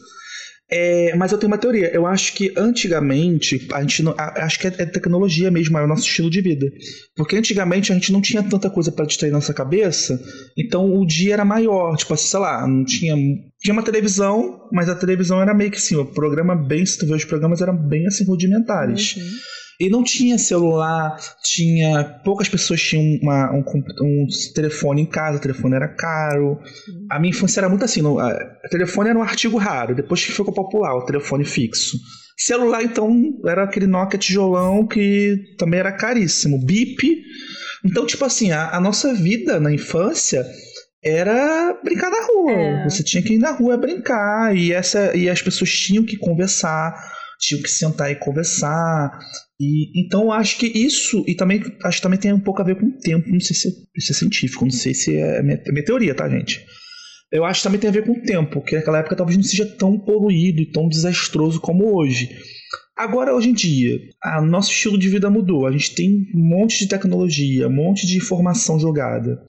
É, 0.68 1.14
mas 1.14 1.31
eu 1.31 1.38
tenho 1.38 1.53
uma 1.53 1.59
teoria. 1.59 1.88
Eu 1.94 2.05
acho 2.09 2.35
que 2.35 2.53
antigamente, 2.57 3.68
a 3.72 3.81
gente 3.83 4.03
não, 4.03 4.12
a- 4.18 4.44
acho 4.44 4.59
que 4.59 4.66
é, 4.66 4.75
é 4.79 4.87
tecnologia 4.87 5.49
mesmo, 5.49 5.79
é 5.79 5.85
o 5.85 5.87
nosso 5.87 6.03
estilo 6.03 6.29
de 6.29 6.40
vida. 6.40 6.66
Porque 7.14 7.37
antigamente 7.37 7.92
a 7.92 7.94
gente 7.94 8.11
não 8.11 8.20
tinha 8.20 8.42
tanta 8.42 8.68
coisa 8.68 8.90
para 8.90 9.07
distrair 9.07 9.31
nossa 9.31 9.55
cabeça, 9.55 10.20
então 10.59 10.92
o 10.99 11.07
dia 11.07 11.35
era 11.35 11.44
maior. 11.44 11.96
Tipo 11.96 12.14
assim, 12.14 12.27
sei 12.27 12.40
lá, 12.40 12.66
não 12.66 12.85
tinha. 12.85 13.14
Tinha 13.61 13.72
uma 13.72 13.85
televisão, 13.85 14.61
mas 14.72 14.88
a 14.88 14.96
televisão 14.96 15.40
era 15.40 15.55
meio 15.55 15.70
que 15.70 15.77
assim, 15.77 15.94
o 15.94 16.05
programa 16.05 16.57
bem, 16.57 16.85
se 16.85 16.99
tu 16.99 17.07
vê 17.07 17.14
os 17.14 17.25
programas 17.25 17.62
eram 17.62 17.77
bem 17.77 18.05
assim 18.09 18.25
rudimentares. 18.25 19.14
Uhum. 19.16 19.22
E 19.78 19.90
não 19.90 20.02
tinha 20.02 20.38
celular, 20.38 21.16
tinha. 21.44 22.04
Poucas 22.24 22.48
pessoas 22.48 22.80
tinham 22.80 23.18
uma- 23.22 23.52
um, 23.52 23.62
um 24.02 24.26
telefone 24.54 25.02
em 25.02 25.06
casa, 25.06 25.38
o 25.38 25.40
telefone 25.40 25.74
era 25.76 25.88
caro. 25.88 26.58
A 27.10 27.18
minha 27.18 27.30
infância 27.30 27.60
era 27.60 27.68
muito 27.68 27.84
assim: 27.84 28.00
no, 28.02 28.18
a, 28.18 28.32
o 28.64 28.68
telefone 28.70 29.10
era 29.10 29.18
um 29.18 29.22
artigo 29.22 29.58
raro, 29.58 29.94
depois 29.94 30.24
que 30.24 30.32
ficou 30.32 30.52
popular, 30.54 30.94
o 30.96 31.04
telefone 31.04 31.44
fixo. 31.44 31.98
Celular, 32.38 32.82
então, 32.82 33.32
era 33.46 33.64
aquele 33.64 33.86
Nokia 33.86 34.18
tijolão 34.18 34.86
que 34.86 35.36
também 35.58 35.80
era 35.80 35.92
caríssimo. 35.92 36.62
Bip. 36.64 37.22
Então, 37.84 38.04
tipo 38.04 38.24
assim, 38.24 38.52
a, 38.52 38.76
a 38.76 38.80
nossa 38.80 39.14
vida 39.14 39.58
na 39.58 39.72
infância 39.72 40.44
era 41.02 41.78
brincar 41.84 42.10
na 42.10 42.26
rua. 42.26 42.52
É. 42.52 42.84
Você 42.84 43.02
tinha 43.02 43.22
que 43.22 43.34
ir 43.34 43.38
na 43.38 43.52
rua 43.52 43.76
brincar. 43.76 44.54
E, 44.56 44.72
essa, 44.72 45.16
e 45.16 45.30
as 45.30 45.40
pessoas 45.40 45.70
tinham 45.70 46.04
que 46.04 46.16
conversar, 46.16 46.94
tinham 47.40 47.62
que 47.62 47.70
sentar 47.70 48.10
e 48.10 48.16
conversar. 48.16 49.18
E, 49.58 49.98
então 49.98 50.30
acho 50.30 50.58
que 50.58 50.66
isso, 50.66 51.24
e 51.26 51.34
também 51.34 51.62
acho 51.82 51.98
que 51.98 52.02
também 52.02 52.18
tem 52.18 52.32
um 52.32 52.40
pouco 52.40 52.60
a 52.60 52.64
ver 52.64 52.76
com 52.76 52.86
o 52.86 52.98
tempo, 52.98 53.30
não 53.30 53.40
sei 53.40 53.56
se 53.56 53.68
isso 53.96 54.12
é 54.12 54.14
científico, 54.14 54.64
não 54.64 54.70
sei 54.70 54.92
se 54.92 55.16
é 55.16 55.42
minha, 55.42 55.62
é 55.64 55.72
minha 55.72 55.84
teoria, 55.84 56.14
tá, 56.14 56.28
gente? 56.28 56.64
Eu 57.32 57.44
acho 57.44 57.60
que 57.60 57.64
também 57.64 57.80
tem 57.80 57.90
a 57.90 57.92
ver 57.92 58.04
com 58.04 58.12
o 58.12 58.22
tempo, 58.22 58.62
que 58.62 58.76
naquela 58.76 58.98
época 58.98 59.16
talvez 59.16 59.36
não 59.36 59.42
seja 59.42 59.66
tão 59.66 59.98
poluído 59.98 60.60
e 60.60 60.70
tão 60.70 60.88
desastroso 60.88 61.60
como 61.60 61.96
hoje. 61.96 62.28
Agora, 62.96 63.34
hoje 63.34 63.50
em 63.50 63.52
dia, 63.52 63.98
o 64.38 64.46
nosso 64.46 64.70
estilo 64.70 64.98
de 64.98 65.08
vida 65.08 65.28
mudou. 65.28 65.66
A 65.66 65.72
gente 65.72 65.94
tem 65.94 66.26
um 66.34 66.40
monte 66.40 66.78
de 66.78 66.88
tecnologia, 66.88 67.68
um 67.68 67.74
monte 67.74 68.06
de 68.06 68.16
informação 68.16 68.78
jogada. 68.78 69.42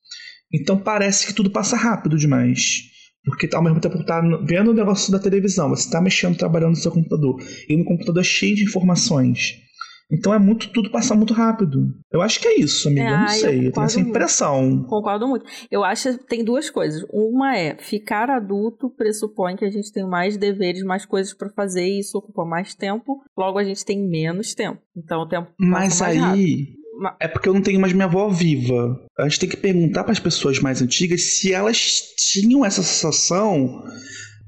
Então 0.53 0.77
parece 0.77 1.27
que 1.27 1.33
tudo 1.33 1.49
passa 1.49 1.77
rápido 1.77 2.17
demais. 2.17 2.83
Porque 3.23 3.47
ao 3.53 3.63
mesmo 3.63 3.79
tempo 3.79 4.03
tá 4.05 4.21
vendo 4.45 4.71
o 4.71 4.73
negócio 4.73 5.11
da 5.11 5.19
televisão, 5.19 5.69
você 5.69 5.89
tá 5.89 6.01
mexendo, 6.01 6.37
trabalhando 6.37 6.71
no 6.71 6.75
seu 6.77 6.91
computador. 6.91 7.41
E 7.69 7.75
no 7.77 7.85
computador 7.85 8.21
é 8.21 8.25
cheio 8.25 8.55
de 8.55 8.63
informações. 8.63 9.66
Então 10.09 10.33
é 10.33 10.39
muito, 10.39 10.69
tudo 10.71 10.89
passa 10.89 11.13
muito 11.13 11.33
rápido. 11.33 11.93
Eu 12.11 12.21
acho 12.21 12.39
que 12.39 12.47
é 12.47 12.59
isso, 12.59 12.87
amiga. 12.87 13.01
É, 13.01 13.07
eu 13.07 13.17
não 13.17 13.19
ah, 13.19 13.23
eu 13.25 13.29
sei. 13.39 13.49
Eu, 13.49 13.51
tenho 13.59 13.71
concordo 13.71 13.85
essa 13.89 13.99
muito. 13.99 14.09
impressão. 14.09 14.83
Concordo 14.87 15.27
muito. 15.27 15.45
Eu 15.69 15.83
acho 15.83 16.17
que 16.17 16.25
tem 16.27 16.43
duas 16.45 16.69
coisas. 16.69 17.05
Uma 17.11 17.57
é 17.57 17.75
ficar 17.77 18.29
adulto 18.29 18.89
pressupõe 18.89 19.55
que 19.57 19.65
a 19.65 19.69
gente 19.69 19.91
tem 19.91 20.05
mais 20.07 20.37
deveres, 20.37 20.81
mais 20.83 21.05
coisas 21.05 21.33
pra 21.33 21.49
fazer 21.49 21.85
e 21.85 21.99
isso 21.99 22.17
ocupa 22.17 22.45
mais 22.45 22.73
tempo. 22.73 23.21
Logo 23.37 23.59
a 23.59 23.63
gente 23.65 23.83
tem 23.83 23.99
menos 23.99 24.53
tempo. 24.55 24.79
Então 24.95 25.21
o 25.23 25.27
tempo 25.27 25.49
Mas 25.59 25.89
passa 25.89 26.03
mais 26.05 26.17
rápido. 26.17 26.39
aí. 26.41 26.67
Ma- 26.99 27.15
É 27.19 27.27
porque 27.27 27.47
eu 27.49 27.53
não 27.53 27.61
tenho 27.61 27.79
mais 27.79 27.93
minha 27.93 28.05
avó 28.05 28.27
viva. 28.29 28.99
A 29.19 29.23
gente 29.27 29.39
tem 29.41 29.49
que 29.49 29.57
perguntar 29.57 30.03
para 30.03 30.13
as 30.13 30.19
pessoas 30.19 30.57
mais 30.59 30.81
antigas 30.81 31.21
se 31.21 31.53
elas 31.53 32.01
tinham 32.17 32.65
essa 32.65 32.81
sensação. 32.81 33.83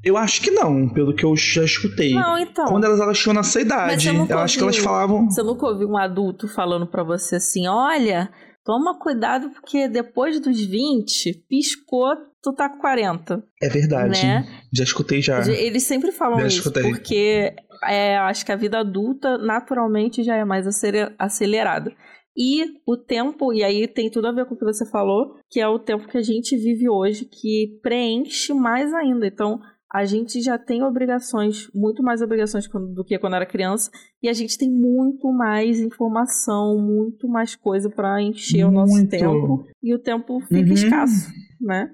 Eu 0.03 0.15
acho 0.17 0.41
que 0.41 0.49
não, 0.51 0.87
pelo 0.89 1.13
que 1.13 1.25
eu 1.25 1.35
já 1.35 1.63
escutei. 1.63 2.13
Não, 2.13 2.37
então. 2.37 2.65
Quando 2.67 2.85
elas, 2.85 2.99
elas 2.99 3.17
tinham 3.19 3.33
nessa 3.35 3.59
idade, 3.59 4.07
eu 4.07 4.39
acho 4.39 4.57
que 4.57 4.63
elas 4.63 4.75
ouviu- 4.75 4.83
falavam. 4.83 5.25
Você 5.29 5.43
nunca 5.43 5.65
ouviu 5.67 5.89
um 5.89 5.97
adulto 5.97 6.47
falando 6.47 6.87
pra 6.87 7.03
você 7.03 7.35
assim: 7.35 7.67
olha, 7.67 8.29
toma 8.63 8.97
cuidado 8.97 9.49
porque 9.49 9.87
depois 9.89 10.39
dos 10.39 10.59
20, 10.65 11.45
piscou, 11.49 12.09
tu 12.41 12.53
tá 12.53 12.69
com 12.69 12.77
40. 12.79 13.43
É 13.61 13.67
verdade. 13.67 14.25
Né? 14.25 14.45
Já 14.73 14.83
escutei 14.85 15.21
já. 15.21 15.41
Eles 15.51 15.83
sempre 15.83 16.11
falam 16.13 16.39
Já 16.39 16.47
isso, 16.47 16.57
escutei. 16.59 16.83
porque 16.83 17.53
é, 17.85 18.17
acho 18.19 18.45
que 18.45 18.51
a 18.53 18.55
vida 18.55 18.79
adulta 18.79 19.37
naturalmente 19.37 20.23
já 20.23 20.35
é 20.35 20.45
mais 20.45 20.65
acele- 20.65 21.13
acelerada. 21.19 21.91
E 22.37 22.63
o 22.87 22.95
tempo, 22.95 23.51
e 23.51 23.61
aí 23.63 23.85
tem 23.85 24.09
tudo 24.09 24.27
a 24.27 24.31
ver 24.31 24.45
com 24.45 24.53
o 24.55 24.57
que 24.57 24.63
você 24.63 24.89
falou, 24.89 25.33
que 25.49 25.59
é 25.59 25.67
o 25.67 25.77
tempo 25.77 26.07
que 26.07 26.17
a 26.17 26.21
gente 26.21 26.55
vive 26.55 26.87
hoje, 26.89 27.25
que 27.25 27.77
preenche 27.83 28.53
mais 28.53 28.93
ainda. 28.93 29.27
Então, 29.27 29.59
a 29.91 30.05
gente 30.05 30.41
já 30.41 30.57
tem 30.57 30.83
obrigações, 30.83 31.67
muito 31.73 32.03
mais 32.03 32.21
obrigações 32.21 32.67
do 32.67 33.03
que 33.03 33.17
quando 33.17 33.35
era 33.35 33.45
criança, 33.45 33.89
e 34.21 34.29
a 34.29 34.33
gente 34.33 34.57
tem 34.57 34.69
muito 34.69 35.31
mais 35.31 35.79
informação, 35.79 36.77
muito 36.79 37.27
mais 37.27 37.55
coisa 37.55 37.89
para 37.89 38.21
encher 38.21 38.65
o 38.65 38.71
nosso 38.71 38.93
Muito. 38.93 39.09
tempo, 39.09 39.65
e 39.81 39.93
o 39.95 39.99
tempo 39.99 40.39
fica 40.41 40.59
Uhum. 40.61 40.73
escasso, 40.73 41.31
né? 41.59 41.89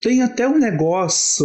Tem 0.00 0.20
até 0.20 0.48
um 0.48 0.58
negócio 0.58 1.44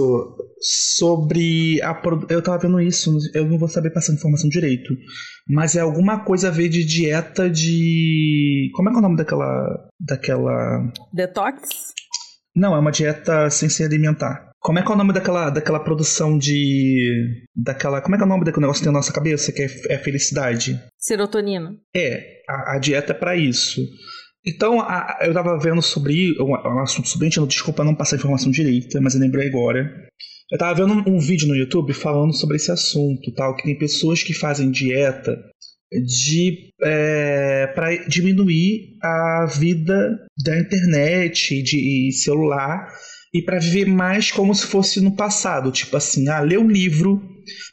sobre 0.60 1.80
a 1.84 2.02
eu 2.30 2.42
tava 2.42 2.58
vendo 2.58 2.80
isso, 2.82 3.16
eu 3.36 3.46
não 3.46 3.60
vou 3.60 3.68
saber 3.68 3.92
passar 3.92 4.14
a 4.14 4.16
informação 4.16 4.50
direito, 4.50 4.96
mas 5.48 5.76
é 5.76 5.82
alguma 5.82 6.24
coisa 6.24 6.48
a 6.48 6.52
ver 6.52 6.68
de 6.70 6.84
dieta 6.84 7.48
de 7.50 8.72
como 8.74 8.90
é 8.90 8.92
que 8.92 8.96
é 8.96 9.00
o 9.00 9.04
nome 9.04 9.16
daquela 9.18 9.88
daquela 10.00 10.92
Detox? 11.14 11.94
não, 12.56 12.76
é 12.76 12.80
uma 12.80 12.92
dieta 12.92 13.48
sem 13.52 13.70
se 13.70 13.84
alimentar. 13.84 14.47
Como 14.60 14.80
é 14.80 14.84
que 14.84 14.92
é 14.92 14.94
o 14.94 14.98
nome 14.98 15.14
daquela, 15.14 15.50
daquela 15.50 15.80
produção 15.80 16.38
de. 16.38 17.46
daquela. 17.56 18.02
Como 18.02 18.16
é 18.16 18.18
que 18.18 18.24
é 18.24 18.26
o 18.26 18.30
nome 18.30 18.44
daquele 18.44 18.62
negócio 18.62 18.82
que 18.82 18.86
tem 18.86 18.92
na 18.94 19.00
nossa 19.00 19.14
cabeça, 19.14 19.52
que 19.52 19.62
é, 19.62 19.68
é 19.90 19.98
felicidade? 19.98 20.80
Serotonina. 20.98 21.76
É, 21.96 22.42
a, 22.50 22.76
a 22.76 22.80
dieta 22.80 23.14
é 23.14 23.16
pra 23.16 23.36
isso. 23.36 23.82
Então, 24.46 24.82
a- 24.82 25.20
eu 25.22 25.34
tava 25.34 25.58
vendo 25.60 25.82
sobre 25.82 26.32
um, 26.42 26.52
um 26.52 26.80
assunto 26.80 27.08
sobre 27.08 27.30
gente, 27.30 27.46
desculpa 27.48 27.84
não 27.84 27.96
passar 27.96 28.16
a 28.16 28.20
informação 28.20 28.52
direita, 28.52 29.00
mas 29.02 29.14
eu 29.14 29.22
lembrei 29.22 29.48
agora. 29.48 29.90
Eu 30.52 30.58
tava 30.58 30.74
vendo 30.86 30.94
um, 30.94 31.16
um 31.16 31.20
vídeo 31.20 31.48
no 31.48 31.56
YouTube 31.56 31.94
falando 31.94 32.34
sobre 32.34 32.56
esse 32.56 32.72
assunto, 32.72 33.34
tal, 33.36 33.56
que 33.56 33.64
tem 33.64 33.78
pessoas 33.78 34.24
que 34.24 34.34
fazem 34.34 34.72
dieta 34.72 35.36
de 35.92 36.70
é, 36.84 37.68
para 37.68 37.96
diminuir 38.08 38.98
a 39.02 39.46
vida 39.46 40.18
da 40.44 40.58
internet 40.60 41.62
de, 41.64 42.10
e 42.10 42.12
celular 42.12 42.88
e 43.34 43.42
para 43.42 43.60
viver 43.60 43.86
mais 43.86 44.32
como 44.32 44.54
se 44.54 44.66
fosse 44.66 45.02
no 45.02 45.16
passado, 45.16 45.72
tipo 45.72 45.96
assim, 45.98 46.28
ah, 46.30 46.40
ler 46.40 46.60
um 46.60 46.70
livro, 46.70 47.22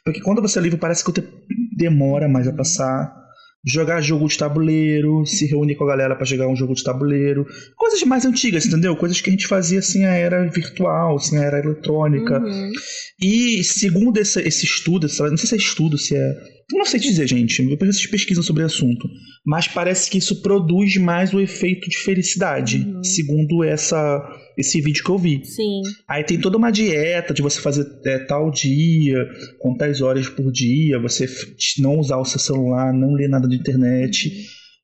porque 0.03 0.21
quando 0.21 0.41
você 0.41 0.59
lê 0.59 0.65
livro 0.65 0.79
parece 0.79 1.03
que 1.03 1.09
o 1.09 1.13
tempo 1.13 1.29
demora 1.77 2.27
mais 2.27 2.47
a 2.47 2.53
passar 2.53 3.25
jogar 3.65 3.99
jogo 3.99 4.27
de 4.27 4.37
tabuleiro, 4.37 5.25
se 5.25 5.47
reunir 5.47 5.75
com 5.75 5.85
a 5.85 5.87
galera 5.87 6.15
pra 6.15 6.23
jogar 6.23 6.47
um 6.47 6.55
jogo 6.55 6.75
de 6.75 6.83
tabuleiro, 6.83 7.45
coisas 7.75 8.01
mais 8.03 8.23
antigas, 8.23 8.65
entendeu? 8.65 8.95
Coisas 8.95 9.19
que 9.19 9.29
a 9.29 9.33
gente 9.33 9.47
fazia 9.47 9.81
sem 9.81 10.05
a 10.05 10.13
era 10.13 10.47
virtual, 10.47 11.17
sem 11.17 11.39
a 11.39 11.43
era 11.43 11.59
eletrônica. 11.59 12.39
Uhum. 12.39 12.71
E 13.19 13.63
segundo 13.63 14.17
esse, 14.17 14.39
esse 14.41 14.65
estudo, 14.65 15.07
não 15.07 15.37
sei 15.37 15.47
se 15.47 15.55
é 15.55 15.57
estudo, 15.57 15.97
se 15.97 16.15
é 16.15 16.33
não 16.73 16.85
sei 16.85 16.99
te 16.99 17.07
dizer, 17.07 17.27
gente. 17.27 17.63
Depois 17.63 17.95
vocês 17.95 18.07
pesquisam 18.09 18.43
sobre 18.43 18.63
o 18.63 18.65
assunto. 18.65 19.07
Mas 19.45 19.67
parece 19.67 20.09
que 20.09 20.17
isso 20.17 20.41
produz 20.41 20.97
mais 20.97 21.33
o 21.33 21.39
efeito 21.39 21.87
de 21.89 21.97
felicidade, 21.97 22.77
Uhum. 22.77 23.03
segundo 23.03 23.63
essa, 23.63 24.21
esse 24.57 24.81
vídeo 24.81 25.03
que 25.03 25.09
eu 25.11 25.17
vi. 25.17 25.45
Sim. 25.45 25.81
Aí 26.09 26.23
tem 26.23 26.39
toda 26.39 26.57
uma 26.57 26.71
dieta 26.71 27.33
de 27.33 27.41
você 27.43 27.61
fazer 27.61 27.85
é, 28.05 28.19
tal 28.25 28.49
dia, 28.49 29.17
quantas 29.59 30.01
horas 30.01 30.27
por 30.27 30.51
dia, 30.51 30.99
você 30.99 31.27
não 31.79 31.99
usar 31.99 32.17
o 32.17 32.25
seu 32.25 32.39
celular, 32.39 32.91
não 32.91 33.13
ler 33.13 33.29
nada 33.29 33.47
de 33.47 33.55
internet 33.55 34.31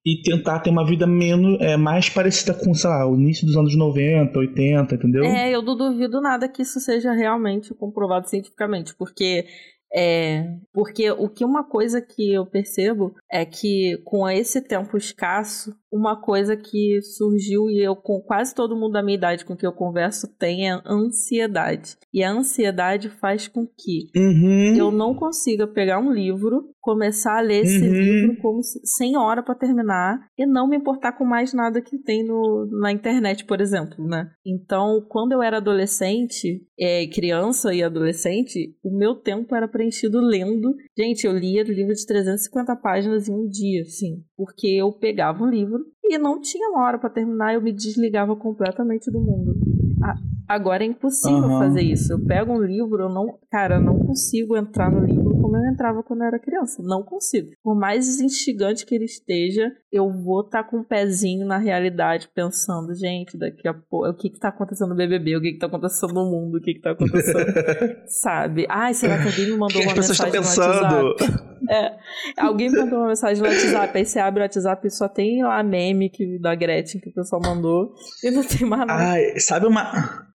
e 0.05 0.21
tentar 0.23 0.59
ter 0.59 0.69
uma 0.71 0.85
vida 0.85 1.05
menos, 1.05 1.59
é, 1.61 1.77
mais 1.77 2.09
parecida 2.09 2.53
com, 2.53 2.73
sei 2.73 2.89
lá, 2.89 3.07
o 3.07 3.15
início 3.15 3.45
dos 3.45 3.55
anos 3.55 3.75
90, 3.75 4.37
80, 4.37 4.95
entendeu? 4.95 5.23
É, 5.25 5.51
eu 5.53 5.61
não 5.61 5.75
duvido 5.77 6.19
nada 6.21 6.47
que 6.49 6.61
isso 6.63 6.79
seja 6.79 7.13
realmente 7.13 7.73
comprovado 7.75 8.27
cientificamente, 8.27 8.95
porque 8.97 9.45
é, 9.93 10.55
porque 10.71 11.11
o 11.11 11.27
que 11.27 11.43
uma 11.43 11.63
coisa 11.63 12.01
que 12.01 12.33
eu 12.33 12.45
percebo 12.45 13.13
é 13.29 13.45
que 13.45 13.97
com 14.05 14.27
esse 14.29 14.61
tempo 14.61 14.97
escasso, 14.97 15.75
uma 15.91 16.15
coisa 16.19 16.55
que 16.55 17.01
surgiu 17.01 17.69
e 17.69 17.83
eu 17.85 17.95
com 17.95 18.21
quase 18.21 18.55
todo 18.55 18.75
mundo 18.75 18.93
da 18.93 19.03
minha 19.03 19.17
idade 19.17 19.43
com 19.43 19.55
que 19.55 19.65
eu 19.67 19.73
converso 19.73 20.27
tem 20.37 20.69
é 20.69 20.79
ansiedade. 20.85 21.97
E 22.13 22.23
a 22.23 22.31
ansiedade 22.31 23.09
faz 23.09 23.47
com 23.47 23.65
que 23.65 24.07
Uhum. 24.15 24.75
eu 24.77 24.91
não 24.91 25.13
consiga 25.13 25.67
pegar 25.67 25.99
um 25.99 26.11
livro, 26.11 26.69
começar 26.79 27.37
a 27.37 27.41
ler 27.41 27.61
esse 27.63 27.85
Uhum. 27.85 27.93
livro 27.93 28.37
como 28.41 28.63
se- 28.63 28.79
sem 28.85 29.15
hora 29.17 29.43
pra 29.43 29.53
terminar 29.55 30.19
e 30.37 30.45
não 30.45 30.67
me 30.67 30.77
importar 30.77 31.11
com 31.13 31.25
mais 31.25 31.53
nada 31.53 31.81
que 31.81 31.97
tem 31.97 32.25
no, 32.25 32.67
na 32.81 32.91
internet, 32.91 33.45
por 33.45 33.61
exemplo, 33.61 34.05
né? 34.07 34.29
Então, 34.45 35.05
quando 35.07 35.33
eu 35.33 35.41
era 35.43 35.57
adolescente, 35.57 36.65
é, 36.79 37.05
criança 37.07 37.73
e 37.73 37.83
adolescente, 37.83 38.75
o 38.83 38.95
meu 38.97 39.15
tempo 39.15 39.55
era 39.55 39.67
preenchido 39.67 40.19
lendo. 40.19 40.73
Gente, 40.97 41.25
eu 41.27 41.37
lia 41.37 41.63
livro 41.63 41.93
de 41.93 42.05
350 42.05 42.75
páginas 42.75 43.27
em 43.29 43.33
um 43.33 43.47
dia, 43.47 43.81
assim, 43.83 44.23
porque 44.35 44.67
eu 44.67 44.91
pegava 44.91 45.43
um 45.43 45.49
livro 45.49 45.80
e 46.03 46.17
não 46.17 46.41
tinha 46.41 46.69
uma 46.69 46.83
hora 46.85 46.97
pra 46.97 47.09
terminar, 47.09 47.53
eu 47.53 47.61
me 47.61 47.71
desligava 47.71 48.35
completamente 48.35 49.09
do 49.11 49.19
mundo. 49.19 49.80
A- 50.01 50.15
Agora 50.47 50.83
é 50.83 50.87
impossível 50.87 51.45
Aham. 51.45 51.59
fazer 51.59 51.81
isso. 51.81 52.11
Eu 52.11 52.25
pego 52.25 52.51
um 52.51 52.61
livro, 52.61 53.03
eu 53.03 53.07
não, 53.09 53.39
cara, 53.49 53.75
eu 53.75 53.79
não 53.79 53.97
consigo 53.99 54.57
entrar 54.57 54.91
no 54.91 54.99
livro 54.99 55.39
como 55.39 55.55
eu 55.55 55.63
entrava 55.71 56.03
quando 56.03 56.23
eu 56.23 56.27
era 56.27 56.37
criança. 56.39 56.83
Não 56.83 57.03
consigo. 57.03 57.51
Por 57.63 57.73
mais 57.73 58.19
instigante 58.19 58.85
que 58.85 58.93
ele 58.93 59.05
esteja, 59.05 59.71
eu 59.89 60.11
vou 60.11 60.41
estar 60.41 60.65
com 60.65 60.79
um 60.79 60.83
pezinho 60.83 61.47
na 61.47 61.57
realidade, 61.57 62.29
pensando, 62.35 62.93
gente, 62.93 63.37
daqui 63.37 63.65
a 63.65 63.73
pouco, 63.73 64.09
o 64.09 64.13
que 64.13 64.29
que 64.29 64.39
tá 64.39 64.49
acontecendo 64.49 64.89
no 64.89 64.95
BBB, 64.95 65.37
o 65.37 65.41
que 65.41 65.53
que 65.53 65.57
tá 65.59 65.67
acontecendo 65.67 66.13
no 66.15 66.29
mundo, 66.29 66.57
o 66.57 66.61
que 66.61 66.73
que 66.73 66.81
tá 66.81 66.91
acontecendo, 66.91 67.45
sabe? 68.21 68.65
Ai, 68.69 68.93
será 68.93 69.17
que 69.21 69.27
alguém 69.27 69.45
me 69.45 69.57
mandou 69.57 69.81
que 69.81 69.87
uma 69.87 69.95
mensagem 69.95 70.33
no? 70.33 70.47
WhatsApp? 70.47 71.51
É, 71.69 71.95
alguém 72.37 72.69
mandou 72.71 72.99
uma 72.99 73.07
mensagem 73.09 73.41
no 73.41 73.47
WhatsApp, 73.47 73.97
aí 73.97 74.03
você 74.05 74.19
abre 74.19 74.41
o 74.41 74.43
WhatsApp 74.43 74.85
e 74.87 74.89
só 74.91 75.07
tem 75.07 75.43
lá 75.43 75.61
meme 75.63 76.09
que, 76.09 76.39
da 76.39 76.55
Gretchen 76.55 76.99
que 76.99 77.09
o 77.09 77.13
pessoal 77.13 77.39
mandou 77.41 77.93
e 78.23 78.31
não 78.31 78.43
tem 78.43 78.67
mais 78.67 78.85
nada. 78.87 79.11
Ai, 79.11 79.39
sabe 79.39 79.67
uma, 79.67 79.90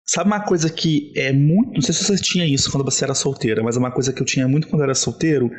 sabe 0.06 0.28
uma 0.28 0.40
coisa 0.40 0.70
que 0.70 1.12
é 1.16 1.34
muito. 1.34 1.74
Não 1.74 1.82
sei 1.82 1.94
se 1.94 2.04
você 2.04 2.18
tinha 2.18 2.46
isso 2.46 2.72
quando 2.72 2.86
você 2.86 3.04
era 3.04 3.14
solteira, 3.14 3.64
mas 3.64 3.76
uma 3.76 3.92
coisa 3.92 4.14
que 4.14 4.22
eu 4.22 4.26
tinha 4.26 4.48
muito 4.48 4.68
quando 4.68 4.82
eu 4.82 4.86
era 4.86 4.96
solteiro 4.96 5.50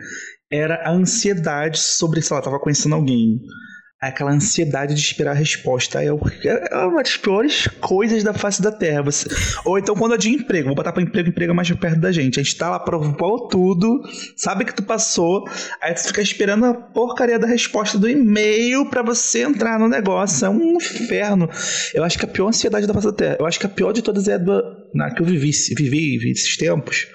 era 0.51 0.77
a 0.89 0.93
ansiedade 0.93 1.79
sobre, 1.79 2.23
sei 2.23 2.37
lá, 2.37 2.43
tava 2.43 2.61
conhecendo 2.61 2.95
alguém. 2.95 3.41
Aquela 4.09 4.31
ansiedade 4.33 4.95
de 4.95 5.01
esperar 5.01 5.33
a 5.33 5.35
resposta. 5.35 6.03
É, 6.03 6.13
o- 6.13 6.21
é 6.45 6.77
uma 6.87 7.03
das 7.03 7.17
piores 7.17 7.69
coisas 7.81 8.23
da 8.23 8.33
face 8.33 8.61
da 8.63 8.71
Terra. 8.73 9.03
Você- 9.03 9.29
Ou 9.65 9.79
então 9.79 9.95
quando 9.95 10.15
é 10.15 10.19
de 10.19 10.31
emprego. 10.31 10.67
Vou 10.67 10.75
botar 10.75 10.93
pra 10.93 11.03
emprego, 11.03 11.29
emprego 11.29 11.53
é 11.53 11.55
mais 11.55 11.71
perto 11.73 12.01
da 12.01 12.13
gente. 12.13 12.39
A 12.41 12.43
gente 12.43 12.57
tá 12.57 12.71
lá, 12.71 12.79
provou 12.79 13.49
tudo, 13.49 14.03
sabe 14.37 14.65
que 14.65 14.75
tu 14.75 14.83
passou, 14.83 15.45
aí 15.81 15.93
tu 15.95 16.07
fica 16.07 16.23
esperando 16.23 16.65
a 16.67 16.75
porcaria 16.75 17.39
da 17.39 17.47
resposta 17.47 17.99
do 17.99 18.09
e-mail 18.09 18.87
pra 18.91 19.03
você 19.03 19.43
entrar 19.43 19.79
no 19.79 19.89
negócio. 19.89 20.47
É 20.47 20.51
um 20.51 20.77
inferno. 20.77 21.49
Eu 21.95 22.05
acho 22.05 22.19
que 22.19 22.25
a 22.25 22.29
pior 22.29 22.49
ansiedade 22.49 22.87
da 22.87 22.95
face 22.95 23.07
da 23.07 23.13
Terra. 23.13 23.37
Eu 23.41 23.47
acho 23.47 23.59
que 23.59 23.67
a 23.67 23.69
pior 23.69 23.93
de 23.93 24.03
todas 24.03 24.29
é 24.29 24.35
a 24.35 24.39
do, 24.39 24.63
na 24.95 25.11
que 25.11 25.21
eu 25.23 25.27
vivi, 25.27 25.51
vivi, 25.51 25.89
vivi 26.19 26.31
esses 26.31 26.57
tempos 26.57 27.07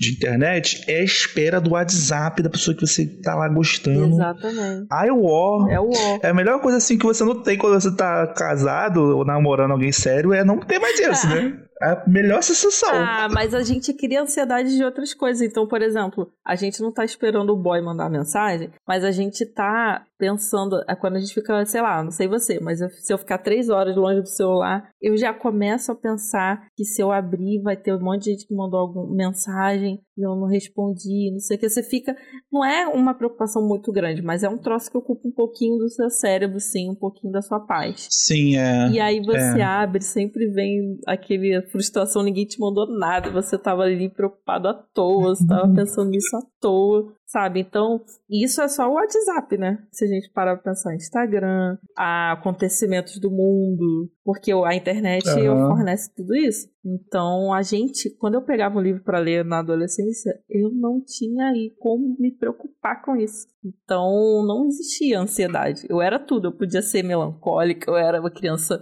de 0.00 0.12
internet, 0.12 0.82
é 0.88 1.00
a 1.00 1.04
espera 1.04 1.60
do 1.60 1.72
WhatsApp 1.72 2.42
da 2.42 2.48
pessoa 2.48 2.74
que 2.74 2.86
você 2.86 3.04
tá 3.04 3.34
lá 3.34 3.46
gostando. 3.50 4.14
Exatamente. 4.14 4.86
Ai, 4.90 5.10
o 5.10 5.24
ó. 5.24 5.68
É 5.68 5.78
o 5.78 5.90
ó. 5.90 6.18
É 6.22 6.30
a 6.30 6.34
melhor 6.34 6.58
coisa 6.62 6.78
assim 6.78 6.96
que 6.96 7.04
você 7.04 7.22
não 7.22 7.42
tem 7.42 7.58
quando 7.58 7.78
você 7.78 7.94
tá 7.94 8.26
casado 8.28 9.18
ou 9.18 9.26
namorando 9.26 9.72
alguém 9.72 9.92
sério 9.92 10.32
é 10.32 10.42
não 10.42 10.58
ter 10.58 10.78
mais 10.78 10.98
isso, 10.98 11.28
né? 11.28 11.58
É 11.82 11.92
a 11.92 12.04
melhor 12.06 12.42
sensação. 12.42 12.90
Ah, 12.92 13.26
mas 13.32 13.54
a 13.54 13.62
gente 13.62 13.94
cria 13.94 14.20
ansiedade 14.20 14.76
de 14.76 14.84
outras 14.84 15.14
coisas. 15.14 15.40
Então, 15.40 15.66
por 15.66 15.80
exemplo, 15.80 16.30
a 16.44 16.54
gente 16.54 16.82
não 16.82 16.92
tá 16.92 17.06
esperando 17.06 17.54
o 17.54 17.56
boy 17.56 17.80
mandar 17.80 18.10
mensagem, 18.10 18.70
mas 18.86 19.02
a 19.02 19.10
gente 19.10 19.46
tá 19.46 20.04
pensando. 20.20 20.76
Quando 21.00 21.16
a 21.16 21.18
gente 21.18 21.32
fica, 21.32 21.64
sei 21.64 21.80
lá, 21.80 22.04
não 22.04 22.10
sei 22.10 22.28
você, 22.28 22.60
mas 22.60 22.80
eu- 22.80 22.90
se 22.90 23.12
eu 23.12 23.18
ficar 23.18 23.38
três 23.38 23.70
horas 23.70 23.96
longe 23.96 24.20
do 24.20 24.28
celular, 24.28 24.88
eu 25.00 25.16
já 25.16 25.32
começo 25.32 25.90
a 25.90 25.94
pensar 25.94 26.68
que 26.76 26.84
se 26.84 27.02
eu 27.02 27.10
abrir, 27.10 27.62
vai 27.62 27.76
ter 27.76 27.94
um 27.94 28.00
monte 28.00 28.24
de 28.24 28.30
gente 28.32 28.46
que 28.46 28.54
mandou 28.54 28.78
alguma 28.78 29.12
mensagem 29.14 30.00
e 30.16 30.22
eu 30.22 30.36
não 30.36 30.46
respondi, 30.46 31.30
não 31.32 31.40
sei 31.40 31.56
o 31.56 31.60
que. 31.60 31.68
Você 31.68 31.82
fica. 31.82 32.14
Não 32.52 32.64
é 32.64 32.86
uma 32.86 33.14
preocupação 33.14 33.66
muito 33.66 33.90
grande, 33.90 34.20
mas 34.22 34.42
é 34.42 34.48
um 34.48 34.58
troço 34.58 34.90
que 34.90 34.98
ocupa 34.98 35.26
um 35.26 35.32
pouquinho 35.32 35.78
do 35.78 35.88
seu 35.88 36.10
cérebro, 36.10 36.60
sim, 36.60 36.90
um 36.90 36.94
pouquinho 36.94 37.32
da 37.32 37.40
sua 37.40 37.60
paz. 37.60 38.06
Sim, 38.10 38.56
é. 38.56 38.88
E 38.90 39.00
aí 39.00 39.20
você 39.20 39.60
é. 39.60 39.62
abre, 39.62 40.02
sempre 40.02 40.46
vem 40.48 40.98
aquele 41.06 41.62
frustração, 41.68 42.22
ninguém 42.22 42.44
te 42.44 42.60
mandou 42.60 42.86
nada, 42.86 43.30
você 43.30 43.56
tava 43.56 43.82
ali 43.82 44.10
preocupado 44.10 44.68
à 44.68 44.74
toa, 44.74 45.34
você 45.34 45.46
tava 45.46 45.72
pensando 45.74 46.10
nisso 46.10 46.36
à 46.36 46.40
toa, 46.60 47.12
sabe? 47.30 47.60
Então, 47.60 48.00
isso 48.28 48.60
é 48.60 48.68
só 48.68 48.88
o 48.88 48.94
WhatsApp, 48.94 49.56
né? 49.56 49.78
Se 49.92 50.04
a 50.04 50.08
gente 50.08 50.30
parar 50.30 50.56
pra 50.56 50.72
pensar 50.72 50.94
Instagram, 50.94 51.78
acontecimentos 51.96 53.18
do 53.18 53.30
mundo, 53.30 54.10
porque 54.24 54.52
a 54.52 54.74
internet 54.74 55.28
Aham. 55.28 55.68
fornece 55.68 56.12
tudo 56.14 56.34
isso. 56.34 56.68
Então, 56.84 57.52
a 57.52 57.60
gente, 57.62 58.08
quando 58.18 58.34
eu 58.36 58.42
pegava 58.42 58.78
um 58.78 58.82
livro 58.82 59.02
pra 59.02 59.18
ler 59.18 59.44
na 59.44 59.58
adolescência, 59.58 60.32
eu 60.48 60.70
não 60.70 61.02
tinha 61.04 61.48
aí 61.48 61.74
como 61.78 62.16
me 62.18 62.30
preocupar 62.32 63.02
com 63.02 63.16
isso. 63.16 63.46
Então, 63.62 64.44
não 64.46 64.66
existia 64.66 65.20
ansiedade. 65.20 65.86
Eu 65.90 66.00
era 66.00 66.18
tudo, 66.18 66.48
eu 66.48 66.52
podia 66.56 66.80
ser 66.80 67.02
melancólica, 67.02 67.90
eu 67.90 67.96
era 67.96 68.18
uma 68.20 68.30
criança 68.30 68.80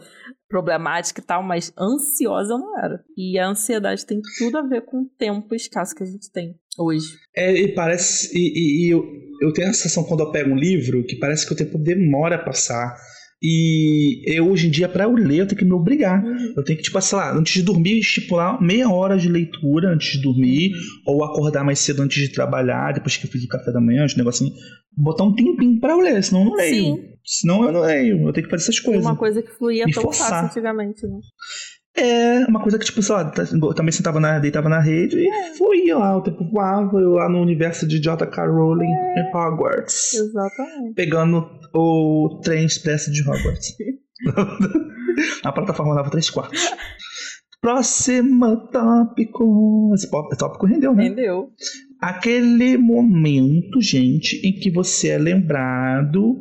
problemática 0.48 1.20
e 1.20 1.24
tal, 1.24 1.42
mas 1.42 1.72
ansiosa 1.78 2.54
eu 2.54 2.58
não 2.58 2.78
era. 2.78 3.04
E 3.16 3.38
a 3.38 3.48
ansiedade 3.48 4.06
tem 4.06 4.20
tudo 4.38 4.58
a 4.58 4.62
ver 4.62 4.82
com 4.84 5.02
o 5.02 5.08
tempo 5.18 5.54
escasso 5.54 5.94
que 5.94 6.02
a 6.04 6.06
gente 6.06 6.30
tem 6.30 6.54
hoje. 6.78 7.06
É, 7.36 7.52
e 7.52 7.74
parece. 7.74 8.30
E, 8.32 8.40
e- 8.40 8.86
e 8.86 8.92
eu, 8.92 9.02
eu 9.42 9.52
tenho 9.52 9.68
a 9.68 9.72
sensação 9.72 10.04
quando 10.04 10.20
eu 10.20 10.30
pego 10.30 10.50
um 10.50 10.56
livro 10.56 11.04
que 11.04 11.16
parece 11.18 11.46
que 11.46 11.52
o 11.52 11.56
tempo 11.56 11.76
demora 11.78 12.36
a 12.36 12.44
passar. 12.44 12.96
E 13.40 14.22
eu, 14.26 14.50
hoje 14.50 14.66
em 14.66 14.70
dia, 14.70 14.88
pra 14.88 15.04
eu 15.04 15.14
ler, 15.14 15.40
eu 15.40 15.46
tenho 15.46 15.58
que 15.58 15.64
me 15.64 15.72
obrigar. 15.72 16.24
Eu 16.56 16.64
tenho 16.64 16.76
que, 16.76 16.82
tipo, 16.84 17.00
sei 17.00 17.18
lá, 17.18 17.36
antes 17.36 17.52
de 17.52 17.62
dormir, 17.62 17.98
estipular 18.00 18.60
meia 18.60 18.88
hora 18.90 19.16
de 19.16 19.28
leitura 19.28 19.90
antes 19.90 20.12
de 20.12 20.22
dormir, 20.22 20.72
ou 21.06 21.22
acordar 21.22 21.64
mais 21.64 21.78
cedo 21.78 22.02
antes 22.02 22.20
de 22.20 22.32
trabalhar, 22.32 22.92
depois 22.92 23.16
que 23.16 23.26
eu 23.26 23.30
fiz 23.30 23.44
o 23.44 23.48
café 23.48 23.70
da 23.72 23.80
manhã, 23.80 24.04
os 24.04 24.16
negocinho. 24.16 24.52
Botar 24.96 25.22
um 25.24 25.34
tempinho 25.34 25.78
pra 25.78 25.92
eu 25.92 26.00
ler, 26.00 26.22
senão 26.24 26.40
eu 26.40 26.46
não 26.46 26.54
leio. 26.56 26.96
Sim. 26.96 27.04
Senão 27.24 27.62
eu 27.64 27.72
não 27.72 27.80
leio. 27.82 28.26
Eu 28.26 28.32
tenho 28.32 28.46
que 28.46 28.50
fazer 28.50 28.64
essas 28.64 28.80
coisas. 28.80 29.04
Uma 29.04 29.14
coisa 29.14 29.40
que 29.42 29.50
fluía 29.52 29.84
Me 29.84 29.92
tão 29.92 30.02
forçar. 30.02 30.30
fácil 30.30 30.46
antigamente, 30.46 31.06
né? 31.06 31.18
É, 32.00 32.46
uma 32.46 32.60
coisa 32.62 32.78
que, 32.78 32.84
tipo, 32.84 33.00
lá, 33.12 33.24
tá- 33.30 33.44
também 33.74 33.92
sentava 33.92 34.20
na, 34.20 34.38
deitava 34.38 34.68
na 34.68 34.80
rede 34.80 35.16
e 35.18 35.56
fluía 35.56 35.96
lá, 35.98 36.16
o 36.16 36.22
tempo 36.22 36.44
voava, 36.50 36.98
eu 37.00 37.12
lá 37.12 37.28
no 37.28 37.40
universo 37.42 37.86
de 37.86 38.00
J.K. 38.00 38.46
Rowling 38.46 38.86
em 38.86 39.36
Hogwarts. 39.36 40.14
Exatamente. 40.14 40.94
Pegando 40.94 41.48
o 41.74 42.40
trem 42.42 42.64
expresso 42.64 43.10
de 43.10 43.22
Hogwarts. 43.22 43.74
Na 45.44 45.52
plataforma 45.52 45.94
Nova 45.94 46.10
3 46.10 46.30
quartos. 46.30 46.70
Próximo 47.60 48.68
tópico. 48.70 49.90
Esse 49.94 50.08
tópico 50.10 50.66
rendeu, 50.66 50.94
né? 50.94 51.06
Entendeu? 51.06 51.50
Aquele 52.00 52.76
momento, 52.76 53.80
gente, 53.80 54.40
em 54.46 54.52
que 54.52 54.70
você 54.70 55.08
é 55.08 55.18
lembrado 55.18 56.36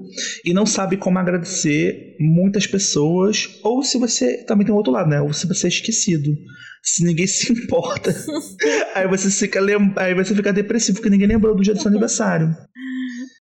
e 0.45 0.53
não 0.53 0.67
sabe 0.67 0.97
como 0.97 1.17
agradecer 1.17 2.15
muitas 2.19 2.67
pessoas, 2.67 3.59
ou 3.63 3.81
se 3.81 3.97
você 3.97 4.45
também 4.45 4.65
tem 4.65 4.73
o 4.73 4.77
outro 4.77 4.93
lado, 4.93 5.09
né? 5.09 5.19
Ou 5.19 5.33
se 5.33 5.47
você 5.47 5.65
é 5.65 5.69
esquecido. 5.69 6.29
Se 6.83 7.03
ninguém 7.03 7.25
se 7.27 7.51
importa. 7.51 8.13
aí 8.93 9.07
você 9.07 9.31
fica 9.31 9.59
aí 9.95 10.13
você 10.13 10.35
fica 10.35 10.53
depressivo 10.53 10.97
porque 10.97 11.09
ninguém 11.09 11.27
lembrou 11.27 11.55
do 11.55 11.63
dia 11.63 11.73
do 11.73 11.81
seu 11.81 11.89
aniversário. 11.91 12.55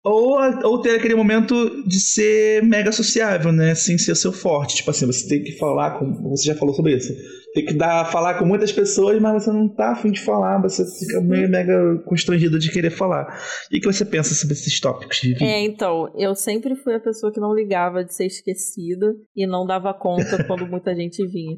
Ou, 0.04 0.38
ou 0.64 0.82
ter 0.82 0.98
aquele 0.98 1.16
momento 1.16 1.82
de 1.88 1.98
ser 1.98 2.62
mega 2.62 2.92
sociável, 2.92 3.54
né? 3.54 3.74
Sem 3.74 3.98
ser 3.98 4.12
o 4.12 4.16
seu 4.16 4.34
forte. 4.34 4.76
Tipo 4.76 4.92
assim, 4.92 5.06
você 5.06 5.28
tem 5.30 5.42
que 5.42 5.58
falar 5.58 5.98
com. 5.98 6.30
Você 6.30 6.48
já 6.48 6.56
falou 6.56 6.76
sobre 6.76 6.98
isso. 6.98 7.14
Tem 7.54 7.66
que 7.66 7.74
dar, 7.74 8.12
falar 8.12 8.34
com 8.40 8.46
muitas 8.46 8.72
pessoas, 8.72 9.22
mas 9.22 9.44
você 9.44 9.52
não 9.52 9.70
tá 9.70 9.92
afim 9.92 10.12
de 10.12 10.20
falar. 10.20 10.62
Você 10.64 10.84
fica 11.00 11.22
meio 11.22 11.48
mega 11.48 12.00
constrangido 12.06 12.60
de 12.60 12.70
querer 12.70 12.90
falar. 12.90 13.40
E 13.72 13.78
o 13.78 13.80
que 13.80 13.86
você 13.86 14.04
pensa 14.04 14.34
sobre 14.34 14.56
esses 14.56 14.78
tópicos, 14.80 15.22
Vivi? 15.22 15.46
É, 15.46 15.64
então, 15.64 16.12
eu 16.18 16.36
sempre 16.36 16.76
fui 16.76 16.96
a 16.96 17.00
pessoa 17.00 17.32
que 17.32 17.40
não 17.40 17.54
ligava 17.54 18.04
de 18.04 18.14
ser 18.14 18.26
esquecida 18.26 19.16
e 19.36 19.48
não 19.48 19.66
dava 19.66 19.94
conta 19.94 20.44
quando 20.44 20.68
muita 20.68 20.94
gente 20.96 21.26
vinha. 21.28 21.56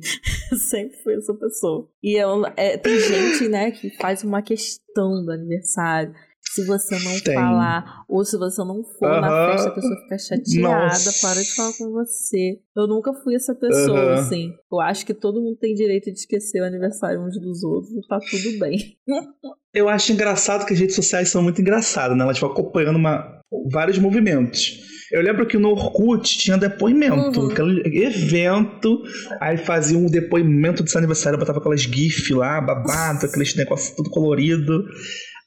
Eu 0.51 0.57
sempre 0.69 0.97
fui 1.01 1.15
essa 1.15 1.33
pessoa. 1.33 1.87
E 2.03 2.21
eu, 2.21 2.43
é, 2.57 2.77
tem 2.77 2.99
gente, 2.99 3.47
né, 3.47 3.71
que 3.71 3.89
faz 3.97 4.23
uma 4.23 4.41
questão 4.43 5.23
do 5.25 5.31
aniversário. 5.31 6.13
Se 6.55 6.65
você 6.65 6.97
não 6.99 7.19
Tem. 7.19 7.33
falar, 7.35 8.03
ou 8.07 8.23
se 8.23 8.37
você 8.37 8.63
não 8.63 8.81
for 8.97 9.19
na 9.21 9.27
Aham. 9.27 9.51
festa, 9.51 9.69
a 9.69 9.73
pessoa 9.73 9.95
fica 10.03 10.17
chateada, 10.17 10.85
Nossa. 10.85 11.27
para 11.27 11.41
de 11.43 11.51
falar 11.53 11.73
com 11.77 11.91
você. 11.91 12.59
Eu 12.75 12.87
nunca 12.87 13.13
fui 13.13 13.35
essa 13.35 13.53
pessoa, 13.53 13.99
Aham. 13.99 14.13
assim. 14.21 14.51
Eu 14.71 14.79
acho 14.79 15.05
que 15.05 15.13
todo 15.13 15.41
mundo 15.41 15.57
tem 15.57 15.73
direito 15.73 16.05
de 16.11 16.17
esquecer 16.19 16.61
o 16.61 16.65
aniversário 16.65 17.21
uns 17.21 17.39
dos 17.39 17.63
outros 17.63 17.91
e 17.93 18.07
tá 18.07 18.19
tudo 18.19 18.59
bem. 18.59 18.77
Eu 19.73 19.89
acho 19.89 20.13
engraçado 20.13 20.65
que 20.65 20.73
as 20.73 20.79
redes 20.79 20.95
sociais 20.95 21.27
são 21.29 21.43
muito 21.43 21.59
engraçadas, 21.59 22.15
né? 22.17 22.23
Elas 22.23 22.39
vão 22.39 22.49
acompanhando 22.49 22.95
uma- 22.95 23.41
vários 23.69 23.97
movimentos. 23.99 24.79
Eu 25.11 25.21
lembro 25.21 25.45
que 25.45 25.57
no 25.57 25.69
Orkut 25.71 26.37
tinha 26.37 26.57
depoimento, 26.57 27.41
Uhum. 27.41 27.51
aquele 27.51 27.81
evento, 28.05 29.01
aí 29.41 29.57
fazia 29.57 29.97
um 29.97 30.05
depoimento 30.07 30.81
desse 30.81 30.97
aniversário, 30.97 31.37
botava 31.37 31.59
aquelas 31.59 31.81
GIF 31.81 32.33
lá, 32.33 32.61
babado, 32.61 33.25
aqueles 33.25 33.53
negócios 33.55 33.93
tudo 33.95 34.09
colorido. 34.09 34.85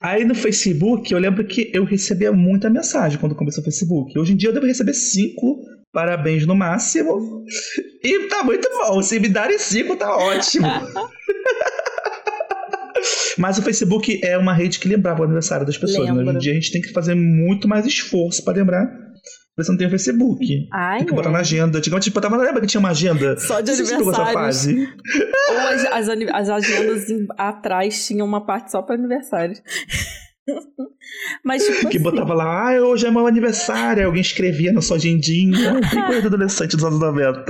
Aí 0.01 0.25
no 0.25 0.35
Facebook, 0.35 1.13
eu 1.13 1.19
lembro 1.19 1.45
que 1.45 1.71
eu 1.75 1.85
recebia 1.85 2.31
muita 2.33 2.71
mensagem 2.71 3.19
quando 3.19 3.35
começou 3.35 3.61
o 3.63 3.65
Facebook. 3.65 4.17
Hoje 4.17 4.33
em 4.33 4.37
dia 4.37 4.51
eu 4.51 4.53
devo 4.55 4.67
receber 4.67 4.95
cinco 4.95 5.61
parabéns 5.93 6.47
no 6.47 6.55
máximo. 6.55 7.45
E 8.05 8.29
tá 8.29 8.45
muito 8.45 8.69
bom. 8.69 9.03
Se 9.03 9.19
me 9.19 9.29
darem 9.29 9.59
cinco, 9.59 9.97
tá 9.97 10.17
ótimo. 10.17 10.69
Mas 13.37 13.59
o 13.59 13.63
Facebook 13.63 14.21
é 14.25 14.39
uma 14.39 14.53
rede 14.53 14.79
que 14.79 14.89
lembrava 14.89 15.21
o 15.21 15.25
aniversário 15.25 15.67
das 15.67 15.79
pessoas. 15.79 16.09
Né? 16.09 16.23
Hoje 16.23 16.31
em 16.31 16.39
dia 16.39 16.53
a 16.53 16.55
gente 16.55 16.73
tem 16.73 16.81
que 16.81 16.93
fazer 16.93 17.15
muito 17.15 17.67
mais 17.69 17.87
esforço 17.87 18.45
pra 18.45 18.55
lembrar. 18.55 18.89
Você 19.59 19.73
não 19.73 19.77
tem 19.79 19.89
o 19.89 19.91
Facebook. 19.91 20.69
Ai, 20.73 20.99
Tem 20.99 21.07
que 21.09 21.15
botar 21.15 21.31
é. 21.31 21.33
na 21.33 21.41
agenda. 21.41 21.79
Antigamente 21.79 22.05
a 22.05 22.07
gente 22.07 22.15
botava, 22.15 22.37
lembra 22.37 22.61
que 22.61 22.67
tinha 22.69 22.79
uma 22.79 22.91
agenda? 22.91 23.37
Só 23.39 23.61
de 23.61 23.73
fase? 24.33 24.89
Ou 25.51 25.59
as, 25.59 25.85
as, 25.87 26.09
as 26.09 26.49
agendas 26.49 27.11
em- 27.11 27.27
atrás 27.37 28.07
tinham 28.07 28.25
uma 28.27 28.47
parte 28.47 28.71
só 28.71 28.81
pra 28.83 28.95
aniversários. 28.95 29.61
Mas, 31.45 31.65
tipo 31.65 31.81
Que 31.89 31.97
assim, 31.97 32.03
botava 32.03 32.35
lá, 32.35 32.71
ah, 32.77 32.81
hoje 32.81 33.07
é 33.07 33.11
meu 33.11 33.27
aniversário. 33.27 34.01
Aí 34.01 34.07
alguém 34.07 34.21
escrevia 34.21 34.73
na 34.73 34.81
sua 34.81 34.97
agendinha. 34.97 35.81
Tem 35.91 36.05
coisa 36.07 36.21
de 36.21 36.27
adolescente 36.29 36.77
dos 36.77 36.85
anos 36.85 37.01
90. 37.01 37.45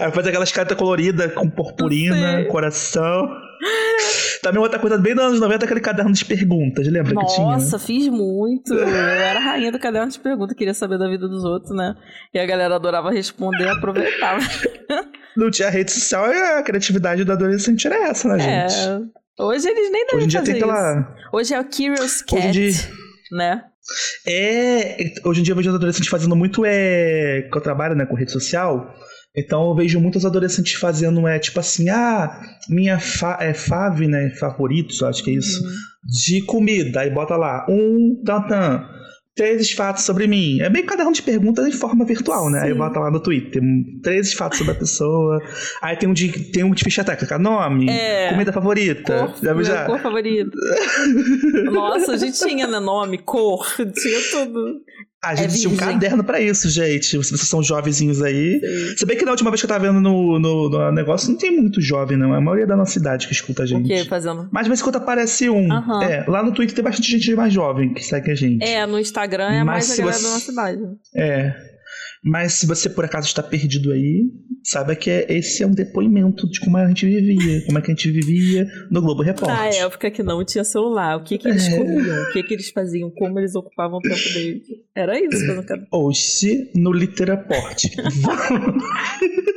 Aí 0.00 0.10
fazia 0.12 0.30
aquelas 0.30 0.52
cartas 0.52 0.76
coloridas 0.76 1.32
com 1.32 1.48
purpurina, 1.48 2.44
coração. 2.46 3.28
Também 4.42 4.60
outra 4.60 4.78
coisa 4.78 4.96
bem 4.96 5.14
dos 5.14 5.24
anos 5.24 5.40
90 5.40 5.64
aquele 5.64 5.80
caderno 5.80 6.12
de 6.12 6.24
perguntas, 6.24 6.86
lembra 6.86 7.14
que 7.14 7.26
tinha? 7.34 7.46
Nossa, 7.46 7.78
fiz 7.78 8.08
muito. 8.08 8.72
Eu 8.74 8.86
era 8.88 9.38
a 9.38 9.42
rainha 9.42 9.70
do 9.70 9.78
caderno 9.78 10.10
de 10.10 10.18
pergunta, 10.18 10.54
queria 10.54 10.74
saber 10.74 10.98
da 10.98 11.08
vida 11.08 11.28
dos 11.28 11.44
outros, 11.44 11.74
né? 11.76 11.94
E 12.32 12.38
a 12.38 12.46
galera 12.46 12.76
adorava 12.76 13.10
responder 13.10 13.64
e 13.64 13.68
aproveitava. 13.68 14.40
Não 15.36 15.50
tinha 15.50 15.68
rede 15.70 15.92
social 15.92 16.28
e 16.32 16.36
a 16.36 16.62
criatividade 16.62 17.22
do 17.24 17.32
adolescente 17.32 17.86
era 17.86 18.08
essa, 18.08 18.28
né, 18.36 18.64
É. 18.64 18.68
gente? 18.68 19.10
Hoje 19.38 19.68
eles 19.68 19.90
nem 19.90 20.04
devem 20.06 20.26
Hoje 20.26 20.36
fazer 20.38 20.52
tem 20.52 20.62
aquela. 20.62 21.16
Hoje 21.32 21.54
é 21.54 21.60
o 21.60 21.64
Curious 21.64 22.20
Cat, 22.22 22.48
Hoje 22.48 22.70
dia- 22.72 22.90
né? 23.32 23.64
É, 24.26 24.96
hoje 25.24 25.40
em 25.40 25.42
dia 25.42 25.52
eu 25.52 25.56
vejo 25.56 25.70
os 25.70 25.74
adolescentes 25.76 26.08
fazendo 26.10 26.36
muito 26.36 26.62
é, 26.66 27.48
que 27.50 27.56
eu 27.56 27.60
trabalho, 27.62 27.94
né, 27.94 28.04
com 28.06 28.14
rede 28.14 28.30
social. 28.32 28.94
Então 29.36 29.68
eu 29.68 29.74
vejo 29.74 30.00
muitos 30.00 30.26
adolescentes 30.26 30.74
fazendo 30.74 31.26
é 31.28 31.38
tipo 31.38 31.60
assim, 31.60 31.88
ah, 31.88 32.40
minha 32.68 32.98
fa 32.98 33.38
é 33.40 33.54
fave, 33.54 34.08
né, 34.08 34.30
favoritos, 34.30 35.02
acho 35.02 35.22
que 35.22 35.30
é 35.30 35.34
isso, 35.34 35.62
de 36.04 36.42
comida. 36.42 37.00
Aí 37.00 37.10
bota 37.10 37.36
lá, 37.36 37.64
um 37.68 38.20
tantan, 38.24 38.84
três 39.36 39.70
fatos 39.70 40.02
sobre 40.02 40.26
mim. 40.26 40.60
É 40.60 40.68
meio 40.68 40.84
caderno 40.84 41.12
de 41.12 41.22
perguntas 41.22 41.64
em 41.66 41.70
forma 41.72 42.04
virtual, 42.04 42.50
né? 42.50 42.62
Aí 42.62 42.72
Sim. 42.72 42.78
bota 42.78 42.98
lá 42.98 43.10
no 43.10 43.20
Twitter, 43.20 43.62
um, 43.62 43.84
três 44.02 44.32
fatos 44.32 44.58
sobre 44.58 44.72
a 44.72 44.76
pessoa. 44.76 45.40
Aí 45.80 45.96
tem 45.96 46.08
um 46.08 46.12
de 46.12 46.28
tem 46.50 46.64
um 46.64 46.72
de 46.74 46.82
ficha 46.82 47.04
técnica, 47.04 47.38
nome, 47.38 47.88
É. 47.88 48.30
comida 48.30 48.52
favorita. 48.52 49.26
Cor, 49.28 49.36
já, 49.42 49.54
meu 49.54 49.64
já. 49.64 49.86
cor 49.86 50.00
favorita. 50.00 50.50
Nossa, 51.70 52.12
a 52.12 52.16
gente 52.16 52.36
tinha, 52.36 52.66
né? 52.66 52.80
Nome, 52.80 53.18
cor, 53.18 53.64
tinha 53.94 54.20
tudo. 54.32 54.80
A 55.22 55.34
gente 55.34 55.54
É 55.54 55.58
tinha 55.58 55.70
um 55.70 55.76
caderno 55.76 56.24
pra 56.24 56.40
isso, 56.40 56.68
gente. 56.70 57.14
Vocês 57.18 57.40
são 57.42 57.62
jovenzinhos 57.62 58.22
aí. 58.22 58.58
Se 58.96 59.04
bem 59.04 59.18
que 59.18 59.24
na 59.24 59.32
última 59.32 59.50
vez 59.50 59.60
que 59.60 59.66
eu 59.66 59.68
tava 59.68 59.84
vendo 59.86 60.00
no, 60.00 60.38
no, 60.38 60.70
no 60.70 60.92
negócio, 60.92 61.28
não 61.30 61.36
tem 61.36 61.54
muito 61.54 61.78
jovem, 61.80 62.16
não. 62.16 62.34
É 62.34 62.38
a 62.38 62.40
maioria 62.40 62.66
da 62.66 62.74
nossa 62.74 62.98
idade 62.98 63.26
que 63.26 63.34
escuta 63.34 63.62
a 63.62 63.64
O 63.64 63.66
gente. 63.68 63.86
quê? 63.86 64.04
Fazendo. 64.08 64.48
Mas 64.50 64.64
de 64.64 64.70
vez 64.70 64.80
em 64.80 64.82
quando 64.84 64.96
aparece 64.96 65.50
um. 65.50 65.70
Aham. 65.70 66.02
É, 66.02 66.24
lá 66.26 66.42
no 66.42 66.52
Twitter 66.52 66.74
tem 66.74 66.82
bastante 66.82 67.10
gente 67.10 67.34
mais 67.34 67.52
jovem 67.52 67.92
que 67.92 68.02
segue 68.02 68.30
a 68.30 68.34
gente. 68.34 68.64
É, 68.64 68.86
no 68.86 68.98
Instagram 68.98 69.50
é 69.52 69.62
Mas 69.62 69.88
mais 69.88 69.90
a 69.90 69.96
galera 70.02 70.16
você- 70.18 70.24
da 70.24 70.30
nossa 70.32 70.52
idade. 70.52 70.82
É. 71.14 71.69
Mas 72.22 72.54
se 72.54 72.66
você 72.66 72.90
por 72.90 73.04
acaso 73.04 73.26
está 73.26 73.42
perdido 73.42 73.90
aí, 73.92 74.24
saiba 74.62 74.94
que 74.94 75.08
é- 75.10 75.26
esse 75.32 75.62
é 75.62 75.66
um 75.66 75.72
depoimento 75.72 76.46
de 76.50 76.60
como 76.60 76.76
a 76.76 76.86
gente 76.86 77.06
vivia, 77.06 77.64
como 77.64 77.78
é 77.78 77.80
que 77.80 77.90
a 77.90 77.94
gente 77.94 78.10
vivia 78.10 78.66
no 78.90 79.00
Globo 79.00 79.22
Repórter. 79.22 79.56
Na 79.56 79.66
época 79.68 80.10
que 80.10 80.22
não 80.22 80.44
tinha 80.44 80.62
celular, 80.62 81.16
o 81.16 81.24
que 81.24 81.38
que 81.38 81.48
eles 81.48 81.66
É. 81.66 81.78
comiam, 81.78 82.22
o 82.24 82.32
que 82.32 82.42
que 82.42 82.54
eles 82.54 82.70
faziam, 82.70 83.10
como 83.10 83.38
eles 83.38 83.54
ocupavam 83.54 83.98
o 83.98 84.02
tempo 84.02 84.22
deles. 84.34 84.62
Era 84.94 85.18
isso 85.18 85.42
que 85.44 85.50
eu 85.50 85.56
não 85.56 85.64
quero. 85.64 85.86
Hoje 85.90 86.70
no 86.74 86.92
Literaporte. 86.92 87.90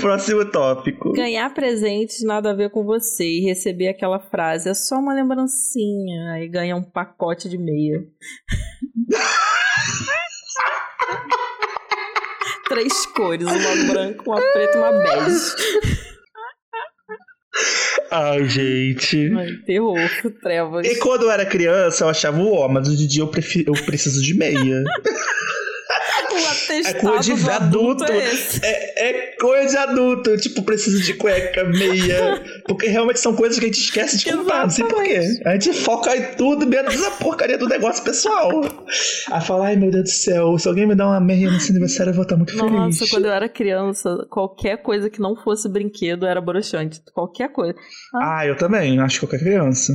Próximo 0.00 0.44
tópico. 0.50 1.12
Ganhar 1.12 1.52
presentes 1.54 2.22
nada 2.24 2.50
a 2.50 2.54
ver 2.54 2.70
com 2.70 2.84
você 2.84 3.24
e 3.24 3.40
receber 3.40 3.88
aquela 3.88 4.18
frase 4.18 4.68
é 4.68 4.74
só 4.74 4.96
uma 4.96 5.14
lembrancinha. 5.14 6.32
Aí 6.32 6.48
ganha 6.48 6.74
um 6.76 6.82
pacote 6.82 7.48
de 7.48 7.56
meia. 7.58 8.04
Três 12.68 13.06
cores, 13.06 13.46
uma 13.46 13.92
branca, 13.92 14.22
uma 14.26 14.40
preta 14.52 14.76
e 14.76 14.80
uma 14.80 14.92
bege. 14.92 15.54
Ai, 18.10 18.48
gente. 18.48 19.32
Ai, 19.34 19.48
terror, 19.66 19.98
trevas. 20.42 20.86
E 20.86 20.96
quando 20.98 21.22
eu 21.22 21.30
era 21.30 21.44
criança, 21.46 22.04
eu 22.04 22.08
achava 22.08 22.38
o 22.38 22.52
ó, 22.54 22.68
mas 22.68 22.88
hoje 22.88 23.04
em 23.04 23.08
dia 23.08 23.22
eu, 23.22 23.28
prefi- 23.28 23.64
eu 23.66 23.72
preciso 23.84 24.22
de 24.22 24.34
meia. 24.34 24.82
É 26.84 26.94
coisa 26.94 27.34
de 27.34 27.50
adulto 27.50 28.04
adulto. 28.04 28.04
é. 28.04 28.28
É, 28.62 29.08
é 29.08 29.36
coisa 29.40 29.68
de 29.70 29.76
adulto. 29.76 30.36
Tipo, 30.36 30.62
preciso 30.62 31.02
de 31.02 31.14
cueca, 31.14 31.64
meia. 31.64 32.42
Porque 32.66 32.86
realmente 32.88 33.20
são 33.20 33.34
coisas 33.34 33.58
que 33.58 33.64
a 33.64 33.68
gente 33.68 33.80
esquece 33.80 34.18
de 34.18 34.32
comprar. 34.32 34.62
Não 34.62 34.70
sei 34.70 34.84
porquê. 34.84 35.20
A 35.44 35.52
gente 35.52 35.72
foca 35.72 36.16
em 36.16 36.34
tudo 36.36 36.66
menos 36.66 37.00
na 37.00 37.10
porcaria 37.12 37.58
do 37.58 37.68
negócio 37.68 38.02
pessoal. 38.04 38.50
Aí 39.30 39.40
fala, 39.40 39.66
ai 39.66 39.76
meu 39.76 39.90
Deus 39.90 40.04
do 40.04 40.10
céu, 40.10 40.58
se 40.58 40.68
alguém 40.68 40.86
me 40.86 40.94
dá 40.94 41.06
uma 41.06 41.20
meia 41.20 41.50
nesse 41.50 41.70
aniversário, 41.70 42.10
eu 42.10 42.14
vou 42.14 42.22
estar 42.22 42.36
muito 42.36 42.56
Nossa, 42.56 42.98
feliz. 42.98 43.10
quando 43.10 43.24
eu 43.26 43.32
era 43.32 43.48
criança, 43.48 44.26
qualquer 44.30 44.78
coisa 44.82 45.10
que 45.10 45.20
não 45.20 45.36
fosse 45.36 45.68
brinquedo 45.68 46.26
era 46.26 46.40
broxante. 46.40 47.00
Qualquer 47.12 47.50
coisa. 47.52 47.74
Ah, 48.14 48.46
eu 48.46 48.56
também, 48.56 48.98
acho 49.00 49.20
que 49.20 49.26
qualquer 49.26 49.40
criança. 49.40 49.92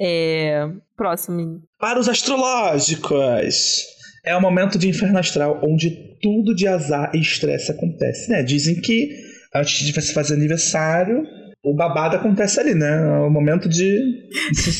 É. 0.00 0.68
Próximo. 0.96 1.62
Para 1.78 1.98
os 1.98 2.08
astrológicos. 2.08 3.84
É 4.24 4.36
o 4.36 4.40
momento 4.40 4.78
de 4.78 4.88
inferno 4.88 5.18
astral 5.18 5.60
onde 5.62 5.90
tudo 6.20 6.54
de 6.54 6.66
azar 6.66 7.10
e 7.14 7.20
estresse 7.20 7.70
acontece, 7.70 8.30
né? 8.30 8.42
Dizem 8.42 8.80
que 8.80 9.10
antes 9.54 9.86
de 9.86 9.92
você 9.92 10.12
fazer 10.12 10.34
aniversário, 10.34 11.22
o 11.62 11.74
babado 11.74 12.16
acontece 12.16 12.60
ali, 12.60 12.74
né? 12.74 12.88
É 12.88 13.26
o 13.26 13.30
momento 13.30 13.68
de. 13.68 13.98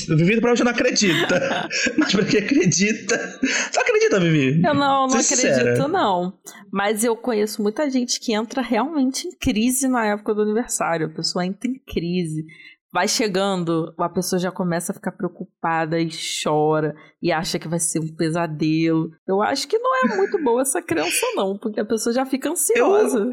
Vivi 0.09 0.41
provavelmente 0.41 0.64
não 0.64 0.70
acredita. 0.70 1.68
Mas 1.99 2.12
pra 2.12 2.24
quem 2.24 2.41
acredita. 2.41 3.18
Só 3.72 3.80
acredita, 3.80 4.20
Vivi? 4.20 4.62
Eu 4.64 4.74
não, 4.74 5.07
não 5.07 5.20
Ser 5.20 5.34
acredito, 5.34 5.59
sincera. 5.59 5.89
não. 5.89 6.32
Mas 6.72 7.03
eu 7.05 7.16
conheço 7.16 7.62
muita 7.62 7.91
gente 7.91 8.20
que 8.20 8.32
entra 8.32 8.62
realmente 8.62 9.26
em 9.26 9.36
crise 9.36 9.89
na 9.89 10.07
época 10.07 10.34
do 10.34 10.43
aniversário. 10.43 11.07
A 11.07 11.11
pessoa 11.11 11.45
entra 11.45 11.68
em 11.68 11.78
crise. 11.86 12.45
Vai 12.93 13.07
chegando, 13.07 13.93
a 13.99 14.09
pessoa 14.09 14.39
já 14.41 14.51
começa 14.51 14.93
a 14.93 14.95
ficar 14.95 15.12
preocupada 15.12 16.01
e 16.01 16.09
chora 16.43 16.95
e 17.22 17.30
acha 17.30 17.59
que 17.59 17.68
vai 17.68 17.78
ser 17.78 18.01
um 18.01 18.14
pesadelo. 18.14 19.11
Eu 19.26 19.43
acho 19.43 19.68
que 19.68 19.78
não 19.78 19.91
é 20.05 20.16
muito 20.16 20.43
boa 20.43 20.62
essa 20.62 20.80
crença, 20.80 21.26
não, 21.36 21.59
porque 21.59 21.80
a 21.80 21.84
pessoa 21.84 22.14
já 22.14 22.24
fica 22.24 22.51
ansiosa. 22.51 23.30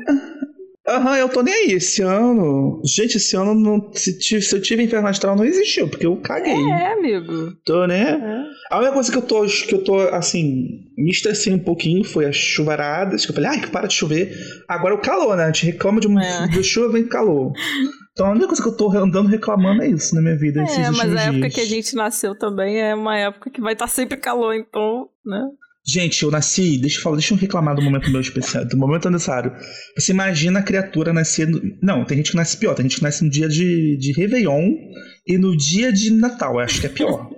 Aham, 0.87 1.17
eu 1.17 1.29
tô 1.29 1.41
nem 1.41 1.53
aí. 1.53 1.71
Esse 1.71 2.01
ano. 2.03 2.79
Gente, 2.85 3.17
esse 3.17 3.35
ano, 3.35 3.55
não... 3.55 3.91
se, 3.93 4.21
se 4.21 4.55
eu 4.55 4.61
tive 4.61 4.83
inferno 4.83 5.07
astral, 5.07 5.35
não 5.35 5.43
existiu, 5.43 5.89
porque 5.89 6.05
eu 6.05 6.15
caguei. 6.17 6.53
É, 6.53 6.93
amigo. 6.93 7.53
Tô, 7.65 7.87
né? 7.87 8.11
É. 8.11 8.43
A 8.75 8.77
única 8.77 8.93
coisa 8.93 9.11
que 9.11 9.17
eu 9.17 9.21
tô, 9.23 9.45
que 9.45 9.73
eu 9.73 9.83
tô, 9.83 9.97
assim, 10.09 10.81
me 10.95 11.09
estressei 11.09 11.51
um 11.53 11.59
pouquinho 11.63 12.03
foi 12.03 12.25
as 12.25 12.35
chuvaradas, 12.35 13.25
que 13.25 13.31
eu 13.31 13.35
falei, 13.35 13.49
ai, 13.49 13.61
que 13.61 13.71
para 13.71 13.87
de 13.87 13.95
chover. 13.95 14.37
Agora 14.67 14.93
o 14.93 15.01
calor, 15.01 15.35
né? 15.35 15.45
A 15.45 15.47
gente 15.47 15.65
reclama 15.65 15.99
de, 15.99 16.07
um, 16.07 16.19
É. 16.19 16.47
de 16.49 16.63
chuva, 16.63 16.91
vem 16.91 17.07
calor. 17.07 17.51
Então 18.15 18.27
a 18.27 18.31
única 18.31 18.47
coisa 18.47 18.63
que 18.63 18.69
eu 18.69 18.77
tô 18.77 18.89
andando 18.97 19.27
reclamando 19.27 19.83
é 19.83 19.89
isso 19.89 20.15
na 20.15 20.21
minha 20.21 20.37
vida, 20.37 20.61
É, 20.61 20.89
mas 20.91 21.13
a 21.13 21.21
época 21.23 21.41
dias. 21.41 21.53
que 21.53 21.59
a 21.59 21.65
gente 21.65 21.95
nasceu 21.97 22.33
também 22.33 22.79
é 22.79 22.95
uma 22.95 23.17
época 23.17 23.49
que 23.49 23.59
vai 23.59 23.73
estar 23.73 23.87
sempre 23.87 24.15
calor, 24.15 24.55
então, 24.55 25.09
né? 25.25 25.41
Gente, 25.87 26.23
eu 26.23 26.31
nasci, 26.31 26.77
deixa 26.79 26.97
eu 26.97 27.03
falar, 27.03 27.17
deixa 27.17 27.33
eu 27.33 27.37
reclamar 27.37 27.75
do 27.75 27.81
momento 27.81 28.09
meu 28.09 28.21
especial, 28.21 28.65
do 28.65 28.77
momento 28.77 29.07
aniversário. 29.07 29.51
Você 29.97 30.13
imagina 30.13 30.59
a 30.59 30.63
criatura 30.63 31.11
nascer. 31.13 31.45
no- 31.47 31.61
Não, 31.83 32.05
tem 32.05 32.17
gente 32.17 32.31
que 32.31 32.37
nasce 32.37 32.57
pior, 32.57 32.73
tem 32.73 32.85
gente 32.85 32.95
que 32.95 33.03
nasce 33.03 33.21
no 33.23 33.29
dia 33.29 33.49
de, 33.49 33.97
de 33.97 34.13
Réveillon 34.13 34.71
e 35.27 35.37
no 35.37 35.55
dia 35.55 35.91
de 35.91 36.09
Natal, 36.11 36.53
eu 36.53 36.59
acho 36.61 36.79
que 36.79 36.87
é 36.87 36.89
pior. 36.89 37.29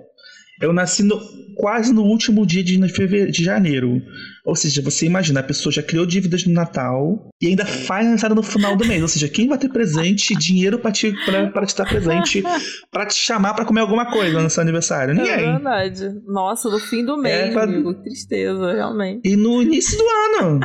Eu 0.60 0.72
nasci 0.72 1.02
no, 1.02 1.20
quase 1.56 1.92
no 1.92 2.02
último 2.02 2.44
dia 2.46 2.62
de, 2.64 2.76
fevereiro, 2.88 3.30
de 3.32 3.44
janeiro. 3.44 4.00
Ou 4.44 4.56
seja, 4.56 4.80
você 4.82 5.04
imagina, 5.06 5.40
a 5.40 5.42
pessoa 5.42 5.72
já 5.72 5.82
criou 5.82 6.06
dívidas 6.06 6.44
no 6.46 6.52
Natal 6.54 7.28
e 7.40 7.48
ainda 7.48 7.66
faz 7.66 8.02
aniversário 8.02 8.34
no 8.34 8.42
final 8.42 8.76
do 8.76 8.84
mês. 8.86 9.02
Ou 9.02 9.08
seja, 9.08 9.28
quem 9.28 9.46
vai 9.46 9.58
ter 9.58 9.68
presente, 9.68 10.34
dinheiro 10.36 10.78
pra 10.78 10.90
te, 10.90 11.12
pra, 11.24 11.48
pra 11.48 11.66
te 11.66 11.76
dar 11.76 11.86
presente, 11.88 12.42
pra 12.90 13.06
te 13.06 13.14
chamar 13.14 13.54
pra 13.54 13.64
comer 13.64 13.80
alguma 13.82 14.10
coisa 14.10 14.40
no 14.40 14.48
seu 14.48 14.62
aniversário? 14.62 15.12
É 15.12 15.14
Ninguém. 15.14 15.52
verdade. 15.52 16.08
Nossa, 16.26 16.68
no 16.70 16.78
fim 16.78 17.04
do 17.04 17.16
mês, 17.18 17.50
É, 17.50 17.52
pra- 17.52 17.64
amigo. 17.64 17.94
Que 17.94 18.02
tristeza, 18.04 18.72
realmente. 18.72 19.20
E 19.28 19.36
no 19.36 19.62
início 19.62 19.98
do 19.98 20.04
ano, 20.44 20.60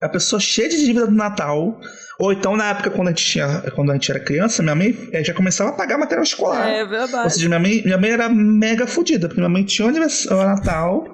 a 0.00 0.08
pessoa 0.08 0.38
cheia 0.40 0.68
de 0.68 0.78
dívida 0.78 1.06
do 1.06 1.12
Natal. 1.14 1.78
Ou 2.18 2.32
então, 2.32 2.56
na 2.56 2.70
época, 2.70 2.90
quando 2.90 3.08
a 3.08 3.10
gente, 3.10 3.24
tinha, 3.24 3.60
quando 3.74 3.90
a 3.90 3.94
gente 3.94 4.10
era 4.10 4.20
criança, 4.20 4.62
minha 4.62 4.74
mãe 4.74 4.96
eh, 5.12 5.24
já 5.24 5.34
começava 5.34 5.70
a 5.70 5.72
pagar 5.72 5.98
material 5.98 6.22
escolar. 6.22 6.68
É 6.68 6.82
Ou 6.82 6.88
verdade. 6.88 7.32
seja, 7.34 7.48
minha 7.48 7.58
mãe, 7.60 7.82
minha 7.84 7.98
mãe 7.98 8.10
era 8.10 8.28
mega 8.28 8.86
fodida, 8.86 9.26
porque 9.28 9.40
minha 9.40 9.50
mãe 9.50 9.64
tinha 9.64 9.88
o 9.88 9.90
o 9.90 10.44
Natal, 10.44 11.04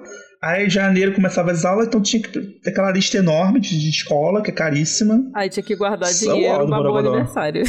aí 0.41 0.65
em 0.67 0.69
janeiro 0.69 1.13
começava 1.13 1.51
as 1.51 1.65
aulas, 1.65 1.87
então 1.87 2.01
tinha 2.01 2.21
que 2.21 2.29
ter 2.29 2.69
aquela 2.69 2.91
lista 2.91 3.17
enorme 3.17 3.59
de, 3.59 3.79
de 3.79 3.89
escola, 3.89 4.41
que 4.41 4.51
é 4.51 4.53
caríssima. 4.53 5.19
Aí 5.35 5.49
tinha 5.49 5.63
que 5.63 5.75
guardar 5.75 6.09
Só 6.09 6.33
dinheiro 6.33 6.63
o 6.63 6.67
pra 6.67 6.77
bom 6.77 6.83
Borogodó. 6.83 7.09
aniversário. 7.15 7.63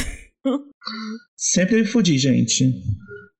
Sempre 1.35 1.77
me 1.77 1.85
fudi, 1.85 2.17
gente. 2.17 2.71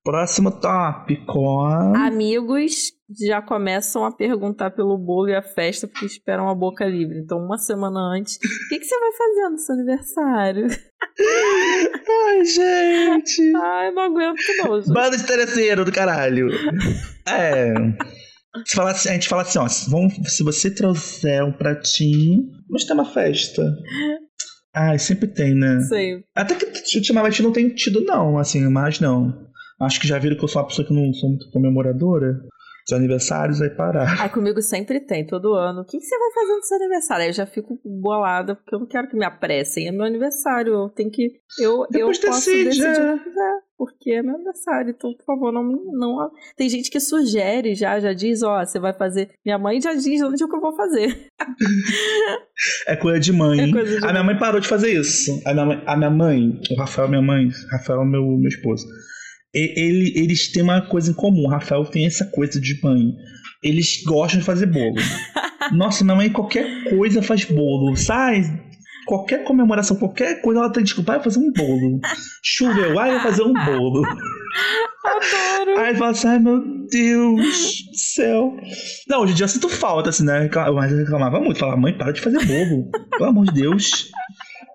Próximo 0.04 0.51
tópico. 0.51 1.62
Amigos 1.95 2.91
já 3.26 3.41
começam 3.41 4.04
a 4.04 4.12
perguntar 4.12 4.72
pelo 4.72 4.97
bolo 4.97 5.30
e 5.30 5.36
a 5.36 5.41
festa 5.41 5.88
porque 5.88 6.06
esperam 6.06 6.49
a 6.49 6.56
boca 6.56 6.84
livre. 6.86 7.20
Então, 7.20 7.38
uma 7.38 7.58
semana 7.58 7.99
antes, 8.14 8.36
o 8.36 8.39
que, 8.70 8.80
que 8.80 8.86
você 8.86 8.99
vai 8.99 9.12
fazer 9.14 9.49
no 9.49 9.58
seu 9.58 9.76
aniversário? 9.76 10.68
Ai, 12.28 12.45
gente. 12.45 13.56
Ai, 13.56 13.91
não 13.91 14.01
aguento 14.04 14.39
não, 14.66 14.82
gente. 14.82 14.93
Banda 14.93 15.18
de 15.18 15.26
terceiro 15.26 15.86
do 15.86 15.91
caralho. 15.91 16.49
É. 17.26 17.74
Se 18.66 18.76
fala 18.76 18.91
assim- 18.91 19.10
a 19.10 19.14
gente 19.14 19.30
fala 19.30 19.43
assim, 19.43 19.58
ó, 19.60 19.68
se, 19.70 19.89
vamos- 19.89 20.14
se 20.36 20.43
você 20.43 20.70
trouxer 20.70 21.43
um 21.45 21.54
pratinho, 21.54 22.43
vamos 22.68 22.84
ter 22.86 22.93
uma 22.93 23.06
festa. 23.06 23.64
Ai, 24.76 24.99
sempre 24.99 25.28
tem, 25.28 25.56
né? 25.56 25.80
Sei. 25.88 26.24
Até 26.36 26.56
que 26.56 26.97
ultimamente 26.97 27.41
não 27.41 27.51
tem 27.54 27.70
tido, 27.70 28.04
não, 28.04 28.38
assim, 28.38 28.68
mas 28.70 28.99
não. 28.99 29.47
Acho 29.84 30.00
que 30.00 30.08
já 30.08 30.18
viram 30.20 30.38
que 30.38 30.44
eu 30.44 30.48
sou 30.48 30.62
uma 30.62 30.68
pessoa 30.68 30.88
que 30.88 30.94
não 30.94 31.14
sou 31.14 31.30
muito 31.30 31.50
comemoradora. 31.52 32.42
Os 32.86 32.92
aniversários 32.92 33.62
aí 33.62 33.70
parar. 33.70 34.18
Ai, 34.20 34.30
comigo 34.30 34.62
sempre 34.62 35.00
tem, 35.00 35.26
todo 35.26 35.54
ano. 35.54 35.82
O 35.82 35.86
que, 35.86 35.98
que 35.98 36.06
você 36.06 36.18
vai 36.18 36.32
fazer 36.34 36.54
no 36.54 36.64
seu 36.64 36.78
aniversário? 36.78 37.24
Aí 37.24 37.30
eu 37.30 37.34
já 37.34 37.46
fico 37.46 37.80
bolada, 37.86 38.56
porque 38.56 38.76
eu 38.76 38.80
não 38.80 38.88
quero 38.88 39.08
que 39.08 39.16
me 39.16 39.24
apressem. 39.24 39.88
É 39.88 39.92
meu 39.92 40.04
aniversário, 40.04 40.74
eu 40.74 40.90
tenho 40.90 41.10
que. 41.10 41.32
Eu, 41.58 41.86
eu 41.94 42.08
posso 42.08 42.22
decide, 42.22 42.66
decidir 42.66 42.90
é. 42.90 43.18
quiser, 43.20 43.60
porque 43.78 44.12
é 44.12 44.22
meu 44.22 44.36
aniversário. 44.36 44.90
Então, 44.90 45.14
por 45.14 45.24
favor, 45.24 45.54
não. 45.54 45.64
Não... 45.64 46.30
Tem 46.58 46.68
gente 46.68 46.92
que 46.92 47.00
sugere 47.00 47.74
já, 47.74 48.02
já 48.02 48.12
diz, 48.12 48.44
ó, 48.44 48.66
você 48.66 48.82
vai 48.82 48.92
fazer. 48.92 49.30
Minha 49.46 49.58
mãe 49.58 49.80
já 49.80 49.94
diz 49.94 50.22
onde 50.22 50.44
é 50.44 50.48
que 50.48 50.56
eu 50.56 50.62
vou 50.62 50.76
fazer. 50.76 51.28
É 52.88 52.96
coisa 52.96 53.20
de 53.20 53.34
mãe. 53.34 53.60
É 53.60 53.72
coisa 53.72 54.00
de 54.00 54.06
a 54.06 54.12
minha 54.12 54.24
mãe 54.24 54.38
parou 54.38 54.62
de 54.62 54.68
fazer 54.68 54.94
isso. 54.94 55.42
A 55.46 55.54
minha 55.54 55.66
mãe, 55.66 55.84
a 55.86 55.98
minha 55.98 56.10
mãe 56.10 56.62
o 56.72 56.76
Rafael, 56.76 57.10
minha 57.10 57.22
mãe, 57.22 57.50
Rafael 57.72 58.02
é 58.02 58.06
meu, 58.06 58.24
meu 58.24 58.48
esposo. 58.48 58.86
Ele, 59.54 60.12
eles 60.16 60.47
têm 60.51 60.64
uma 60.64 60.82
coisa 60.82 61.12
em 61.12 61.14
comum. 61.14 61.45
O 61.45 61.49
Rafael 61.49 61.86
tem 61.86 62.06
essa 62.06 62.26
coisa 62.26 62.60
de 62.60 62.80
mãe. 62.82 63.14
Eles 63.62 64.04
gostam 64.04 64.39
de 64.39 64.45
fazer 64.45 64.66
bolo. 64.66 64.95
Nossa, 65.72 66.04
minha 66.04 66.16
mãe 66.16 66.30
qualquer 66.30 66.89
coisa 66.89 67.22
faz 67.22 67.45
bolo. 67.45 67.95
Sai, 67.95 68.43
qualquer 69.06 69.43
comemoração, 69.43 69.97
qualquer 69.97 70.41
coisa, 70.41 70.60
ela 70.60 70.72
tem 70.72 70.84
desculpa, 70.84 71.14
vai 71.14 71.24
fazer 71.24 71.39
um 71.39 71.51
bolo. 71.51 71.99
Choveu, 72.41 72.99
ai, 72.99 73.12
vai 73.12 73.22
fazer 73.22 73.43
um 73.43 73.54
bolo. 73.54 74.04
Adoro. 75.06 75.80
Aí 75.80 75.95
fala 75.95 76.12
assim, 76.12 76.28
ai 76.28 76.39
meu 76.39 76.64
Deus 76.89 77.84
do 77.91 77.97
céu. 77.97 78.58
Não, 79.08 79.22
hoje 79.22 79.34
em 79.34 79.36
dia 79.36 79.43
eu 79.45 79.49
sinto 79.49 79.70
falta, 79.70 80.10
assim, 80.10 80.26
né? 80.26 80.49
Mas 80.74 80.91
eu 80.91 80.97
reclamava 80.99 81.39
muito, 81.39 81.60
falava, 81.60 81.80
mãe, 81.80 81.93
para 81.97 82.12
de 82.12 82.22
fazer 82.22 82.43
bolo. 82.45 82.89
Pelo 83.12 83.30
amor 83.30 83.45
de 83.45 83.62
Deus. 83.62 84.10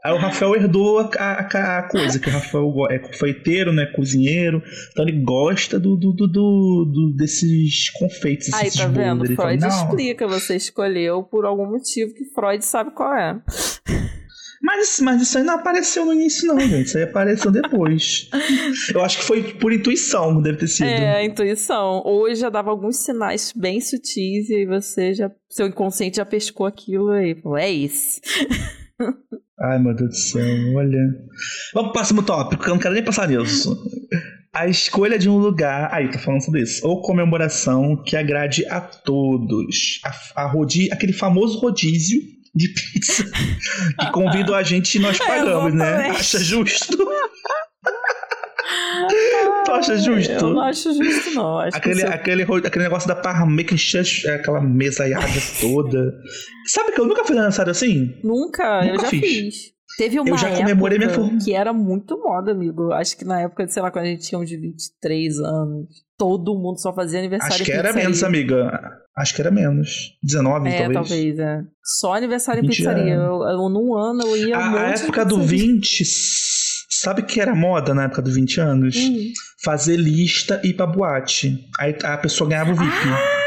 Aí 0.05 0.13
o 0.13 0.17
Rafael 0.17 0.55
herdou 0.55 1.01
a, 1.01 1.11
a- 1.19 1.79
a 1.79 1.83
coisa, 1.89 2.19
que 2.21 2.29
o 2.29 2.33
Rafael 2.33 2.73
é 2.91 2.99
confeiteiro, 2.99 3.73
né? 3.73 3.87
Cozinheiro. 3.87 4.63
Então 4.93 5.07
ele 5.07 5.21
gosta 5.23 5.79
do, 5.79 5.97
do, 5.97 6.13
do, 6.13 6.27
do- 6.29 7.13
desses 7.17 7.91
confeitos, 7.91 8.53
Aí, 8.55 8.71
tá 8.71 8.87
vendo? 8.87 9.27
Fala, 9.35 9.49
Freud 9.59 9.67
explica, 9.67 10.27
você 10.29 10.57
escolheu 10.57 11.23
por 11.25 11.45
algum 11.45 11.67
motivo 11.67 12.15
que 12.15 12.25
Freud 12.27 12.65
sabe 12.65 12.93
qual 12.93 13.15
é. 13.15 13.41
Mas, 14.61 14.99
mas 15.01 15.23
isso 15.23 15.39
aí 15.39 15.45
não 15.45 15.55
apareceu 15.55 16.05
no 16.05 16.13
início, 16.13 16.47
não, 16.49 16.59
gente. 16.61 16.87
Isso 16.87 16.99
aí 16.99 17.05
apareceu 17.05 17.51
depois. 17.51 18.29
Eu 18.93 19.03
acho 19.05 19.19
que 19.19 19.25
foi 19.25 19.43
por 19.55 19.73
intuição, 19.73 20.43
deve 20.43 20.59
ter 20.59 20.67
sido. 20.69 20.87
É, 20.89 21.17
a 21.19 21.25
intuição. 21.25 22.03
Hoje 22.05 22.41
já 22.41 22.51
dava 22.51 22.71
alguns 22.71 22.97
sinais 22.99 23.53
bem 23.55 23.81
sutis 23.81 24.49
e 24.51 24.55
aí 24.57 24.67
você 24.67 25.15
já. 25.15 25.31
Seu 25.49 25.67
inconsciente 25.69 26.17
já 26.17 26.25
pescou 26.27 26.67
aquilo 26.67 27.11
aí. 27.11 27.35
Falou, 27.41 27.57
é 27.59 27.71
isso. 27.71 28.21
Ai, 29.61 29.79
meu 29.79 29.95
Deus 29.95 30.11
do 30.11 30.17
céu, 30.17 30.75
olha. 30.77 30.99
Vamos 31.75 31.91
pro 31.91 31.93
próximo 31.93 32.23
tópico, 32.23 32.63
que 32.63 32.71
eu 32.71 32.75
não 32.75 32.81
quero 32.81 32.95
nem 32.95 33.03
passar 33.03 33.29
nisso. 33.29 33.77
A 34.53 34.67
escolha 34.67 35.19
de 35.19 35.29
um 35.29 35.37
lugar. 35.37 35.89
Aí, 35.93 36.09
tô 36.11 36.19
falando 36.19 36.45
sobre 36.45 36.63
isso. 36.63 36.87
Ou 36.87 37.03
comemoração 37.03 37.97
que 37.97 38.17
agrade 38.17 38.65
a 38.67 38.81
todos. 38.81 40.01
A, 40.05 40.43
a 40.43 40.47
rodi, 40.47 40.91
aquele 40.93 41.13
famoso 41.13 41.59
rodízio 41.59 42.21
de 42.55 42.69
pizza 42.69 43.25
que 43.99 44.11
convidam 44.11 44.55
a 44.55 44.63
gente 44.63 44.97
e 44.97 44.99
nós 44.99 45.19
pagamos, 45.25 45.75
né? 45.75 46.09
Acha 46.11 46.39
justo? 46.39 46.97
tu 49.69 49.73
acha 49.75 49.97
justo? 49.99 50.33
Eu 50.33 50.51
não 50.55 50.61
acho 50.63 50.93
justo, 50.95 51.35
não. 51.35 51.59
Acho 51.59 51.77
Aquele, 51.77 52.03
eu- 52.03 52.09
aquele, 52.09 52.43
ro- 52.43 52.57
aquele 52.57 52.85
negócio 52.85 53.07
da 53.09 53.15
parma 53.17 53.63
que 53.63 53.75
enche 53.75 53.99
é, 54.27 54.35
aquela 54.35 54.61
mesaiada 54.61 55.27
toda. 55.61 56.13
Sabe 56.67 56.93
que 56.93 57.01
eu 57.01 57.07
nunca 57.07 57.23
fiz 57.25 57.33
aniversário 57.37 57.71
assim? 57.71 58.15
Nunca, 58.25 58.81
eu 58.85 58.93
Nunca 58.93 59.03
já 59.05 59.09
fiz. 59.11 59.21
fiz. 59.21 59.55
Teve 59.97 60.21
uma 60.21 60.31
Eu 60.31 60.39
já 60.39 60.55
comemorei 60.57 60.97
minha 60.97 61.11
forma- 61.11 61.39
que 61.45 61.53
era 61.55 61.73
muito 61.73 62.17
moda, 62.23 62.53
amigo. 62.53 62.93
Acho 62.93 63.17
que 63.17 63.25
na 63.25 63.41
época, 63.41 63.67
sei 63.67 63.83
lá, 63.83 63.91
quando 63.91 64.05
a 64.05 64.09
gente 64.09 64.29
tinha 64.29 64.39
uns 64.39 64.49
23 64.49 65.39
anos, 65.41 65.87
todo 66.17 66.55
mundo 66.55 66.79
só 66.81 66.95
fazia 66.95 67.19
aniversário 67.19 67.55
Acho 67.57 67.65
que 67.65 67.73
era 67.73 67.83
pizzaria. 67.89 68.03
menos, 68.05 68.23
amiga. 68.23 68.81
Acho 69.17 69.35
que 69.35 69.41
era 69.41 69.51
menos. 69.51 70.13
19, 70.23 70.69
É, 70.69 70.79
talvez. 70.83 70.93
talvez, 70.95 71.39
é. 71.41 71.61
Só 71.83 72.15
aniversário 72.15 72.61
em 72.61 72.67
20 72.69 72.77
pizzaria. 72.77 73.15
anos. 73.19 73.43
Eu, 73.45 73.49
eu, 73.63 73.69
num 73.69 73.97
ano 73.97 74.23
eu 74.23 74.37
ia 74.37 74.57
um 74.57 74.61
A, 74.61 74.71
monte 74.71 74.79
a 74.83 74.89
época 74.91 75.25
do 75.25 75.39
pizzaria. 75.41 75.59
20, 75.67 76.03
s- 76.03 76.87
sabe 76.91 77.23
que 77.23 77.41
era 77.41 77.55
moda 77.57 77.93
na 77.93 78.05
época 78.05 78.23
do 78.23 78.31
20 78.33 78.61
anos? 78.61 78.95
Hum. 78.97 79.33
Fazer 79.69 79.99
lista 79.99 80.63
e 80.65 80.69
ir 80.69 80.73
pra 80.73 80.87
boate. 80.87 81.69
Aí 81.79 81.95
a 82.03 82.17
pessoa 82.17 82.49
ganhava 82.49 82.73
o 82.73 82.75
VIP. 82.75 82.89
Lembro 83.05 83.38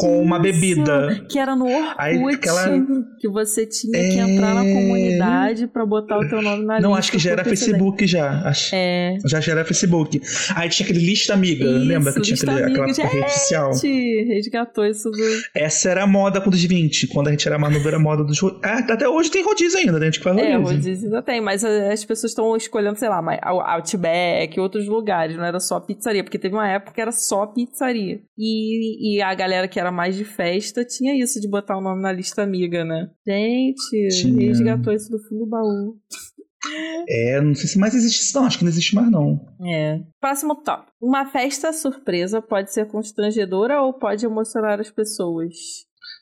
com 0.00 0.22
uma 0.22 0.38
bebida. 0.38 1.24
Que 1.28 1.38
era 1.38 1.54
no 1.54 1.66
Orkut. 1.66 1.94
Aí 1.98 2.16
aquela- 2.34 2.62
Que 3.22 3.28
você 3.28 3.64
tinha 3.66 3.92
que 3.92 4.18
É. 4.18 4.22
entrar 4.22 4.52
na 4.54 4.62
comunidade 4.62 5.66
pra 5.68 5.86
botar 5.86 6.18
o 6.18 6.28
teu 6.28 6.42
nome 6.42 6.64
na 6.64 6.74
lista. 6.74 6.88
Não, 6.88 6.94
acho 6.94 7.12
que 7.12 7.18
já 7.18 7.32
era. 7.32 7.44
Facebook 7.44 8.04
já. 8.06 8.42
Acho, 8.48 8.74
É. 8.74 9.16
Já 9.26 9.40
já 9.40 9.52
era 9.52 9.64
Facebook. 9.64 10.20
Aí 10.56 10.68
tinha 10.68 10.84
aquele 10.88 11.04
lista 11.04 11.34
amiga. 11.34 11.64
Isso, 11.64 11.86
lembra 11.86 12.12
que 12.12 12.20
tinha 12.22 12.34
aquele, 12.36 12.50
aquela 12.50 12.84
amiga. 12.84 13.06
rede 13.06 13.32
social? 13.32 13.72
Gente, 13.74 14.24
resgatou 14.34 14.84
isso 14.86 15.08
do... 15.10 15.18
Essa 15.54 15.90
era 15.90 16.02
a 16.02 16.06
moda 16.06 16.40
com 16.40 16.50
os 16.50 16.64
20. 16.64 17.06
Quando 17.08 17.28
a 17.28 17.30
gente 17.30 17.46
era 17.46 17.58
mais 17.58 17.72
novo, 17.74 17.86
era 17.86 17.98
moda 17.98 18.24
dos. 18.24 18.42
Ah, 18.64 18.78
até 18.78 19.08
hoje 19.08 19.30
tem 19.30 19.44
rodízio 19.44 19.78
ainda, 19.78 19.92
né? 19.92 19.98
A 20.00 20.04
gente 20.06 20.18
que 20.18 20.24
faz 20.24 20.36
É, 20.38 20.56
rodízio. 20.56 20.76
rodízio 20.76 21.06
ainda 21.06 21.22
tem, 21.22 21.40
mas 21.40 21.64
as 21.64 22.04
pessoas 22.04 22.32
estão 22.32 22.56
escolhendo, 22.56 22.98
sei 22.98 23.08
lá, 23.08 23.20
Outback, 23.72 24.58
outros 24.58 24.86
lugares, 24.88 25.36
não 25.36 25.44
era 25.44 25.60
só 25.60 25.78
pizzaria, 25.80 26.24
porque 26.24 26.38
teve 26.38 26.54
uma 26.54 26.68
época 26.68 26.92
que 26.92 27.00
era 27.00 27.12
só 27.12 27.46
pizzaria. 27.46 28.20
E, 28.38 29.16
e 29.18 29.22
a 29.22 29.34
galera 29.34 29.68
que 29.68 29.78
era 29.82 29.92
mais 29.92 30.16
de 30.16 30.24
festa 30.24 30.84
tinha 30.84 31.14
isso 31.22 31.40
de 31.40 31.48
botar 31.48 31.76
o 31.76 31.80
nome 31.80 32.00
na 32.00 32.12
lista 32.12 32.42
amiga, 32.42 32.84
né? 32.84 33.10
Gente, 33.26 34.08
Tinha. 34.10 34.48
resgatou 34.48 34.92
isso 34.92 35.10
do 35.10 35.18
fundo 35.18 35.44
do 35.44 35.46
baú. 35.46 35.96
É, 37.08 37.40
não 37.40 37.54
sei 37.54 37.68
se 37.68 37.78
mais 37.78 37.94
existe 37.94 38.22
isso, 38.22 38.38
não. 38.38 38.46
Acho 38.46 38.58
que 38.58 38.64
não 38.64 38.70
existe 38.70 38.94
mais, 38.94 39.10
não. 39.10 39.40
É. 39.66 40.00
Próximo 40.20 40.54
tópico. 40.62 40.92
Uma 41.00 41.26
festa 41.26 41.72
surpresa 41.72 42.40
pode 42.40 42.72
ser 42.72 42.86
constrangedora 42.86 43.82
ou 43.82 43.92
pode 43.92 44.24
emocionar 44.24 44.80
as 44.80 44.90
pessoas? 44.90 45.54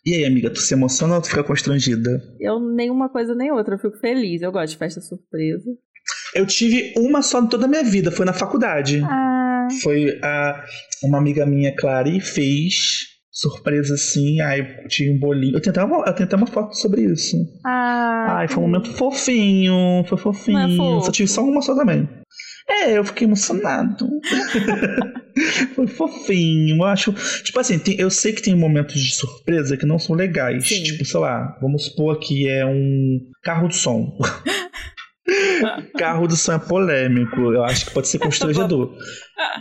E 0.04 0.14
aí, 0.14 0.24
amiga, 0.24 0.50
tu 0.50 0.58
se 0.58 0.72
emociona 0.72 1.16
ou 1.16 1.20
tu 1.20 1.28
fica 1.28 1.44
constrangida? 1.44 2.22
Eu 2.40 2.58
nenhuma 2.58 3.11
coisa 3.11 3.34
nem 3.34 3.52
outra, 3.52 3.74
eu 3.74 3.78
fico 3.78 3.98
feliz. 3.98 4.40
Eu 4.40 4.50
gosto 4.50 4.72
de 4.72 4.78
festa 4.78 5.00
surpresa. 5.02 5.70
Eu 6.34 6.46
tive 6.46 6.94
uma 6.96 7.20
só 7.20 7.42
em 7.42 7.46
toda 7.48 7.66
a 7.66 7.68
minha 7.68 7.84
vida, 7.84 8.11
foi 8.11 8.24
na 8.24 8.32
faculdade. 8.32 9.02
Ah, 9.04 9.68
Foi 9.82 10.18
a, 10.22 10.64
uma 11.04 11.18
amiga 11.18 11.44
minha, 11.44 11.74
Clary, 11.76 12.18
fez 12.20 13.09
surpresa 13.33 13.95
assim, 13.95 14.41
aí 14.41 14.62
tinha 14.89 15.12
um 15.12 15.18
bolinho. 15.18 15.55
Eu 15.57 15.62
tentava, 15.62 16.03
eu 16.07 16.12
tentava 16.14 16.43
uma 16.45 16.51
foto 16.51 16.74
sobre 16.76 17.03
isso. 17.03 17.37
ah. 17.64 18.39
Ai, 18.41 18.49
foi 18.49 18.62
um 18.62 18.66
momento 18.66 18.93
fofinho, 18.93 20.05
foi 20.07 20.18
fofinho. 20.18 20.59
Não 20.59 20.72
é 20.72 20.76
fofo? 20.76 21.07
Só 21.07 21.12
tive 21.12 21.28
só 21.28 21.43
uma 21.43 21.62
só 21.62 21.74
também. 21.74 22.09
É, 22.68 22.97
eu 22.99 23.05
fiquei 23.05 23.26
emocionado. 23.26 24.07
foi 25.74 25.87
fofinho. 25.87 26.76
Eu 26.76 26.85
acho. 26.85 27.12
Tipo 27.43 27.59
assim, 27.61 27.78
tem- 27.78 27.99
eu 27.99 28.11
sei 28.11 28.33
que 28.33 28.43
tem 28.43 28.55
momentos 28.57 29.01
de 29.01 29.14
surpresa 29.14 29.76
que 29.76 29.87
não 29.87 29.99
são 29.99 30.14
legais. 30.14 30.68
Sim. 30.68 30.83
Tipo, 30.83 31.05
sei 31.05 31.20
lá, 31.20 31.57
vamos 31.61 31.87
supor 31.87 32.18
que 32.20 32.49
é 32.49 32.64
um 32.64 33.18
carro 33.43 33.68
de 33.68 33.76
som. 33.76 34.16
Carro 35.96 36.26
do 36.26 36.36
sonho 36.36 36.56
é 36.56 36.68
polêmico. 36.68 37.40
Eu 37.52 37.64
acho 37.64 37.86
que 37.86 37.94
pode 37.94 38.08
ser 38.08 38.18
constrangedor. 38.18 38.96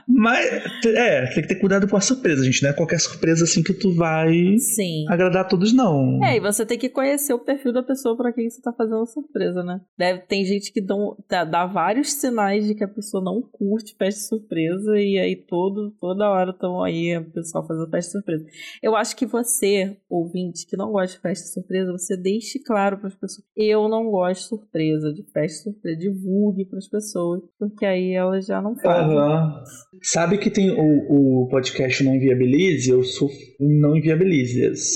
Mas, 0.08 0.46
é, 0.86 1.26
tem 1.28 1.42
que 1.42 1.48
ter 1.48 1.56
cuidado 1.56 1.88
com 1.88 1.96
a 1.96 2.02
surpresa, 2.02 2.44
gente. 2.44 2.62
Não 2.62 2.70
é 2.70 2.74
qualquer 2.74 3.00
surpresa 3.00 3.44
assim 3.46 3.64
que 3.64 3.74
tu 3.74 3.94
vai 3.96 4.58
Sim. 4.58 5.06
agradar 5.08 5.44
a 5.44 5.48
todos, 5.48 5.72
não. 5.72 6.24
É, 6.24 6.38
e 6.38 6.40
você 6.40 6.66
tem 6.66 6.78
que 6.78 6.90
conhecer 6.90 7.34
o 7.34 7.40
perfil 7.40 7.72
da 7.72 7.82
pessoa 7.82 8.18
pra 8.18 8.34
quem 8.34 8.50
você 8.50 8.62
tá 8.62 8.74
fazendo 8.74 9.02
a 9.02 9.06
surpresa, 9.06 9.64
né? 9.64 9.80
Deve, 9.98 10.20
tem 10.22 10.44
gente 10.44 10.72
que 10.74 10.82
dão, 10.82 11.16
dá, 11.30 11.44
dá 11.44 11.66
vários 11.66 12.14
sinais 12.14 12.66
de 12.66 12.76
que 12.76 12.84
a 12.84 12.88
pessoa 12.88 13.24
não 13.24 13.42
curte 13.42 13.96
festa 13.98 14.22
surpresa 14.22 15.00
e 15.00 15.18
aí 15.18 15.36
todo, 15.36 15.92
toda 16.00 16.30
hora 16.30 16.52
estão 16.52 16.84
aí 16.84 17.18
o 17.18 17.32
pessoal 17.32 17.66
fazendo 17.66 17.90
festa 17.90 18.12
surpresa. 18.12 18.46
Eu 18.84 18.96
acho 18.96 19.16
que 19.16 19.26
você, 19.26 19.98
ouvinte, 20.10 20.66
que 20.68 20.76
não 20.76 20.92
gosta 20.92 21.16
de 21.16 21.22
festa 21.22 21.48
surpresa, 21.48 21.92
você 21.92 22.18
deixe 22.18 22.60
claro 22.60 22.98
pras 22.98 23.16
pessoas. 23.16 23.46
Eu 23.56 23.88
não 23.88 24.10
gosto 24.10 24.42
de 24.42 24.48
surpresa, 24.48 25.14
de 25.14 25.24
festa 25.32 25.64
surpresa, 25.64 25.89
divulgue 25.96 26.66
pras 26.66 26.88
pessoas, 26.88 27.42
porque 27.58 27.86
aí 27.86 28.14
elas 28.14 28.46
já 28.46 28.62
não 28.62 28.76
fazem. 28.76 29.18
Aham. 29.18 29.64
Sabe 30.02 30.38
que 30.38 30.50
tem 30.50 30.72
o, 30.72 31.44
o 31.44 31.48
podcast 31.50 32.04
Não 32.04 32.16
Inviabilize? 32.16 32.90
Eu 32.90 33.04
sou 33.04 33.30
um 33.60 33.80
Não 33.80 33.96
Inviabilizes. 33.96 34.90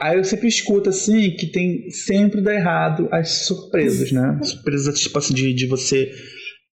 Aí 0.00 0.16
eu 0.16 0.24
sempre 0.24 0.46
escuto 0.46 0.90
assim 0.90 1.32
que 1.32 1.46
tem 1.46 1.90
sempre 1.90 2.40
dá 2.40 2.54
errado 2.54 3.08
as 3.10 3.46
surpresas, 3.46 4.12
né? 4.12 4.38
Surpresas 4.42 5.00
tipo 5.00 5.18
assim 5.18 5.34
de, 5.34 5.52
de 5.52 5.66
você 5.66 6.10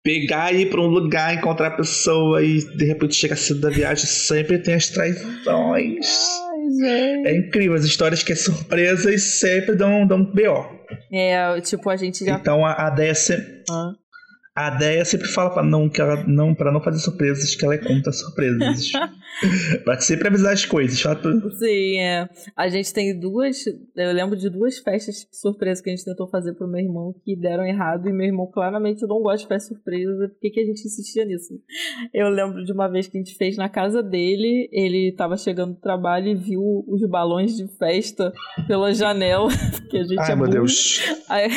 pegar 0.03 0.53
e 0.53 0.61
ir 0.61 0.69
pra 0.69 0.81
um 0.81 0.87
lugar, 0.87 1.33
encontrar 1.33 1.69
a 1.69 1.77
pessoa 1.77 2.43
e 2.43 2.59
de 2.77 2.85
repente 2.85 3.15
chega 3.15 3.35
cedo 3.35 3.61
da 3.61 3.71
viagem, 3.71 4.05
sempre 4.05 4.59
tem 4.59 4.75
as 4.75 4.89
traições. 4.89 5.47
Ai. 5.47 5.95
É 7.25 7.37
incrível, 7.37 7.73
as 7.73 7.83
histórias 7.83 8.21
que 8.21 8.33
é 8.33 8.35
surpresa 8.35 9.11
e 9.13 9.17
sempre 9.17 9.75
dão, 9.75 10.05
dão 10.05 10.23
B.O. 10.23 10.74
É, 11.11 11.59
tipo, 11.61 11.89
a 11.89 11.95
gente 11.95 12.23
já. 12.25 12.35
Então 12.35 12.65
a, 12.65 12.87
a 12.87 12.89
Deia 12.89 13.15
sempre, 13.15 13.63
Ah. 13.69 13.91
a 14.55 14.69
Deia 14.71 15.05
sempre 15.05 15.27
fala 15.27 15.49
pra 15.53 15.63
não, 15.63 15.89
que 15.89 16.01
ela 16.01 16.23
não, 16.27 16.53
pra 16.53 16.71
não 16.71 16.81
fazer 16.81 16.99
surpresas, 16.99 17.55
que 17.55 17.63
ela 17.65 17.75
é 17.75 17.77
contra 17.77 18.11
surpresas. 18.11 18.91
pra 19.83 19.99
sempre 19.99 20.27
avisar 20.27 20.53
as 20.53 20.65
coisas. 20.65 21.03
Ela, 21.03 21.19
Sim, 21.51 21.99
é. 21.99 22.29
A 22.55 22.67
gente 22.67 22.93
tem 22.93 23.17
duas. 23.19 23.65
Eu 23.95 24.11
lembro 24.13 24.35
de 24.35 24.49
duas 24.49 24.77
festas 24.79 25.27
surpresa 25.31 25.81
que 25.81 25.89
a 25.89 25.95
gente 25.95 26.05
tentou 26.05 26.27
fazer 26.27 26.53
pro 26.53 26.67
meu 26.67 26.81
irmão 26.81 27.13
que 27.23 27.35
deram 27.35 27.65
errado. 27.65 28.07
E 28.07 28.13
meu 28.13 28.27
irmão 28.27 28.47
claramente 28.47 29.05
não 29.05 29.21
gosta 29.21 29.39
de 29.39 29.47
festa 29.47 29.73
surpresa. 29.73 30.29
Por 30.29 30.39
que, 30.39 30.49
que 30.49 30.59
a 30.59 30.65
gente 30.65 30.85
insistia 30.85 31.25
nisso? 31.25 31.53
Eu 32.13 32.29
lembro 32.29 32.63
de 32.63 32.71
uma 32.71 32.87
vez 32.87 33.07
que 33.07 33.17
a 33.17 33.21
gente 33.21 33.35
fez 33.35 33.57
na 33.57 33.69
casa 33.69 34.01
dele. 34.01 34.69
Ele 34.71 35.11
tava 35.11 35.37
chegando 35.37 35.73
do 35.73 35.79
trabalho 35.79 36.27
e 36.27 36.35
viu 36.35 36.83
os 36.87 37.07
balões 37.07 37.55
de 37.55 37.67
festa 37.77 38.31
pela 38.67 38.93
janela. 38.93 39.49
Que 39.89 39.97
a 39.97 40.03
gente 40.03 40.19
Ai, 40.19 40.31
é 40.31 40.35
meu 40.35 40.45
burro. 40.45 40.51
Deus. 40.51 40.99
Aí, 41.29 41.49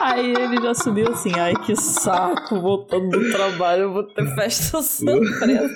aí 0.00 0.30
ele 0.30 0.60
já 0.60 0.74
subiu 0.74 1.08
assim, 1.08 1.32
ai 1.38 1.54
que 1.64 1.76
saco, 1.76 2.60
voltando 2.60 3.08
do 3.10 3.30
trabalho, 3.30 3.82
eu 3.82 3.92
vou 3.92 4.02
ter 4.04 4.26
festa 4.34 4.80
surpresa. 4.82 5.70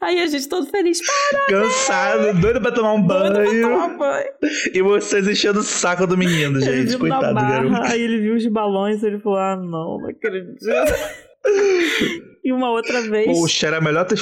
Aí 0.00 0.20
a 0.20 0.26
gente 0.26 0.48
todo 0.48 0.66
feliz, 0.66 1.00
Cansado, 1.48 2.40
doido 2.40 2.60
pra 2.60 2.72
tomar 2.72 2.94
um 2.94 3.02
doido 3.06 3.32
pra 3.32 3.44
banho. 3.44 3.62
tomar 3.62 3.98
banho. 3.98 4.30
E 4.72 4.82
vocês 4.82 5.28
enchendo 5.28 5.60
o 5.60 5.62
saco 5.62 6.06
do 6.06 6.16
menino, 6.16 6.60
gente. 6.60 6.96
Coitado 6.96 7.28
do 7.28 7.34
garoto. 7.34 7.82
aí 7.82 8.00
ele 8.00 8.20
viu 8.20 8.34
os 8.34 8.46
balões, 8.46 9.02
ele 9.02 9.18
falou, 9.18 9.38
ah 9.38 9.56
não, 9.56 9.98
não 9.98 10.08
acredito. 10.08 10.58
e 12.44 12.52
uma 12.52 12.70
outra 12.70 13.02
vez... 13.02 13.26
Poxa, 13.26 13.66
era 13.66 13.80
melhor 13.80 14.04
ter, 14.04 14.18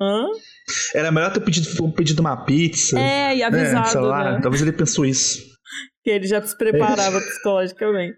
Hã? 0.00 0.26
era 0.94 1.10
melhor 1.10 1.32
ter 1.32 1.40
pedido, 1.40 1.92
pedido 1.92 2.20
uma 2.20 2.44
pizza. 2.44 2.98
É, 2.98 3.34
e 3.34 3.38
né, 3.38 3.44
avisado, 3.44 3.88
sei 3.88 4.00
lá. 4.00 4.32
né? 4.32 4.40
Talvez 4.42 4.62
ele 4.62 4.72
pensou 4.72 5.04
isso. 5.04 5.50
Que 6.02 6.10
ele 6.10 6.26
já 6.26 6.40
se 6.42 6.56
preparava 6.56 7.20
psicologicamente. 7.20 8.16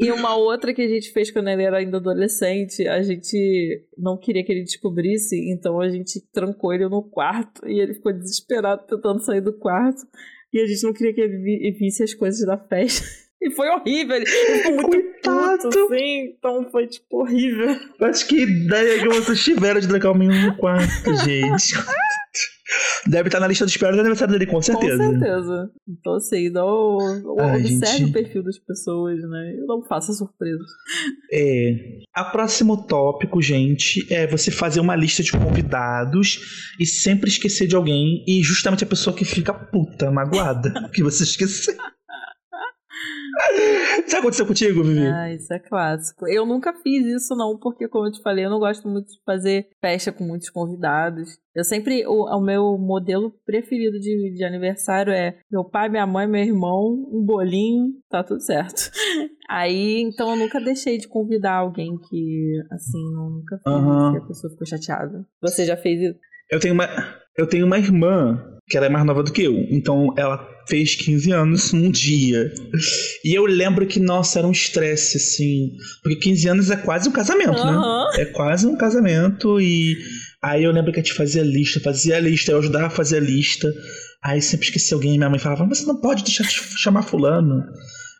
E 0.00 0.10
uma 0.12 0.34
outra 0.34 0.72
que 0.72 0.80
a 0.82 0.88
gente 0.88 1.12
fez 1.12 1.30
quando 1.30 1.48
ele 1.48 1.62
era 1.62 1.78
ainda 1.78 1.98
adolescente, 1.98 2.86
a 2.88 3.02
gente 3.02 3.84
não 3.98 4.16
queria 4.18 4.42
que 4.44 4.50
ele 4.50 4.64
descobrisse, 4.64 5.36
então 5.52 5.80
a 5.80 5.88
gente 5.90 6.20
trancou 6.32 6.72
ele 6.72 6.88
no 6.88 7.02
quarto 7.02 7.68
e 7.68 7.78
ele 7.80 7.94
ficou 7.94 8.12
desesperado 8.12 8.86
tentando 8.86 9.22
sair 9.22 9.40
do 9.40 9.52
quarto. 9.52 10.00
E 10.52 10.60
a 10.60 10.66
gente 10.66 10.82
não 10.82 10.92
queria 10.92 11.12
que 11.14 11.20
ele 11.20 11.36
vi- 11.38 11.70
visse 11.78 12.02
as 12.02 12.14
coisas 12.14 12.44
da 12.46 12.56
festa. 12.58 13.06
E 13.42 13.50
foi 13.52 13.70
horrível, 13.70 14.16
ele 14.16 14.26
ficou 14.26 14.72
muito 14.74 14.90
Coitado. 14.90 15.62
puto, 15.70 15.78
assim, 15.94 16.34
então 16.36 16.70
foi 16.70 16.86
tipo 16.86 17.22
horrível. 17.22 17.74
Mas 17.98 18.22
que 18.22 18.42
ideia 18.42 18.98
que 19.00 19.08
vocês 19.08 19.42
tiveram 19.42 19.80
de 19.80 19.88
trancar 19.88 20.12
o 20.12 20.14
menino 20.14 20.48
no 20.48 20.56
quarto, 20.58 21.16
gente. 21.24 21.72
Deve 23.06 23.28
estar 23.28 23.40
na 23.40 23.48
lista 23.48 23.66
de 23.66 23.72
espera 23.72 23.92
do 23.92 24.00
aniversário 24.00 24.32
dele, 24.32 24.46
com 24.46 24.62
certeza. 24.62 24.96
Com 24.96 25.10
certeza. 25.10 25.70
Então, 25.88 26.14
assim, 26.14 26.50
não, 26.50 26.98
Ai, 27.38 27.60
observe 27.60 27.98
gente. 27.98 28.10
o 28.10 28.12
perfil 28.12 28.42
das 28.44 28.58
pessoas, 28.58 29.18
né? 29.28 29.54
E 29.54 29.66
não 29.66 29.82
faça 29.82 30.12
surpresas. 30.12 30.68
É. 31.32 31.98
A 32.14 32.24
próximo 32.24 32.86
tópico, 32.86 33.42
gente, 33.42 34.06
é 34.12 34.26
você 34.26 34.50
fazer 34.50 34.80
uma 34.80 34.94
lista 34.94 35.22
de 35.22 35.32
convidados 35.32 36.74
e 36.78 36.86
sempre 36.86 37.28
esquecer 37.28 37.66
de 37.66 37.74
alguém 37.74 38.24
e 38.26 38.42
justamente 38.42 38.84
a 38.84 38.86
pessoa 38.86 39.16
que 39.16 39.24
fica 39.24 39.52
puta, 39.52 40.10
magoada, 40.10 40.72
que 40.94 41.02
você 41.02 41.24
esqueceu. 41.24 41.74
Isso 44.06 44.16
aconteceu 44.16 44.46
contigo, 44.46 44.82
Vivi? 44.82 45.06
Ah, 45.06 45.32
isso 45.32 45.52
é 45.52 45.58
clássico. 45.58 46.26
Eu 46.28 46.44
nunca 46.46 46.72
fiz 46.72 47.06
isso, 47.06 47.34
não, 47.36 47.58
porque, 47.58 47.88
como 47.88 48.06
eu 48.06 48.12
te 48.12 48.22
falei, 48.22 48.44
eu 48.44 48.50
não 48.50 48.58
gosto 48.58 48.88
muito 48.88 49.08
de 49.08 49.20
fazer 49.24 49.68
festa 49.80 50.12
com 50.12 50.24
muitos 50.24 50.50
convidados. 50.50 51.38
Eu 51.54 51.64
sempre. 51.64 52.06
O, 52.06 52.24
o 52.24 52.40
meu 52.40 52.78
modelo 52.78 53.32
preferido 53.44 53.98
de, 53.98 54.34
de 54.34 54.44
aniversário 54.44 55.12
é 55.12 55.38
meu 55.50 55.64
pai, 55.64 55.88
minha 55.88 56.06
mãe, 56.06 56.26
meu 56.26 56.42
irmão, 56.42 57.06
um 57.12 57.24
bolinho, 57.24 57.88
tá 58.08 58.22
tudo 58.22 58.40
certo. 58.40 58.90
Aí, 59.48 60.00
então, 60.00 60.30
eu 60.30 60.36
nunca 60.36 60.60
deixei 60.60 60.96
de 60.96 61.08
convidar 61.08 61.54
alguém 61.54 61.98
que, 62.08 62.62
assim, 62.70 63.02
nunca 63.12 63.58
fiz 63.58 64.14
e 64.14 64.18
a 64.18 64.26
pessoa 64.26 64.50
ficou 64.50 64.66
chateada. 64.66 65.26
Você 65.42 65.64
já 65.64 65.76
fez 65.76 66.00
isso? 66.00 66.18
Eu 66.50 66.60
tenho 66.60 66.74
uma, 66.74 66.88
eu 67.36 67.48
tenho 67.48 67.66
uma 67.66 67.78
irmã 67.78 68.58
que 68.68 68.76
ela 68.76 68.86
é 68.86 68.88
mais 68.88 69.04
nova 69.04 69.22
do 69.22 69.32
que 69.32 69.42
eu. 69.42 69.54
Então 69.70 70.14
ela 70.16 70.48
fez 70.70 70.94
15 70.94 71.32
anos 71.32 71.72
num 71.72 71.90
dia. 71.90 72.50
E 73.24 73.34
eu 73.34 73.44
lembro 73.44 73.84
que, 73.86 73.98
nossa, 73.98 74.38
era 74.38 74.46
um 74.46 74.52
estresse, 74.52 75.16
assim. 75.16 75.72
Porque 76.02 76.16
15 76.16 76.48
anos 76.48 76.70
é 76.70 76.76
quase 76.76 77.08
um 77.08 77.12
casamento, 77.12 77.58
Aham. 77.58 78.10
né? 78.12 78.22
É 78.22 78.24
quase 78.24 78.66
um 78.66 78.76
casamento. 78.76 79.60
E 79.60 79.98
aí 80.40 80.62
eu 80.62 80.70
lembro 80.70 80.92
que 80.92 81.00
a 81.00 81.02
gente 81.02 81.14
fazia 81.14 81.42
lista, 81.42 81.80
fazia 81.80 82.20
lista, 82.20 82.52
eu 82.52 82.58
ajudava 82.58 82.86
a 82.86 82.90
fazer 82.90 83.16
a 83.16 83.20
lista. 83.20 83.68
Aí 84.22 84.40
sempre 84.40 84.66
esquecia 84.66 84.94
alguém, 84.94 85.18
minha 85.18 85.28
mãe 85.28 85.38
falava, 85.38 85.66
mas 85.66 85.78
você 85.78 85.86
não 85.86 86.00
pode 86.00 86.22
deixar 86.22 86.44
de 86.44 86.54
chamar 86.78 87.02
fulano. 87.02 87.64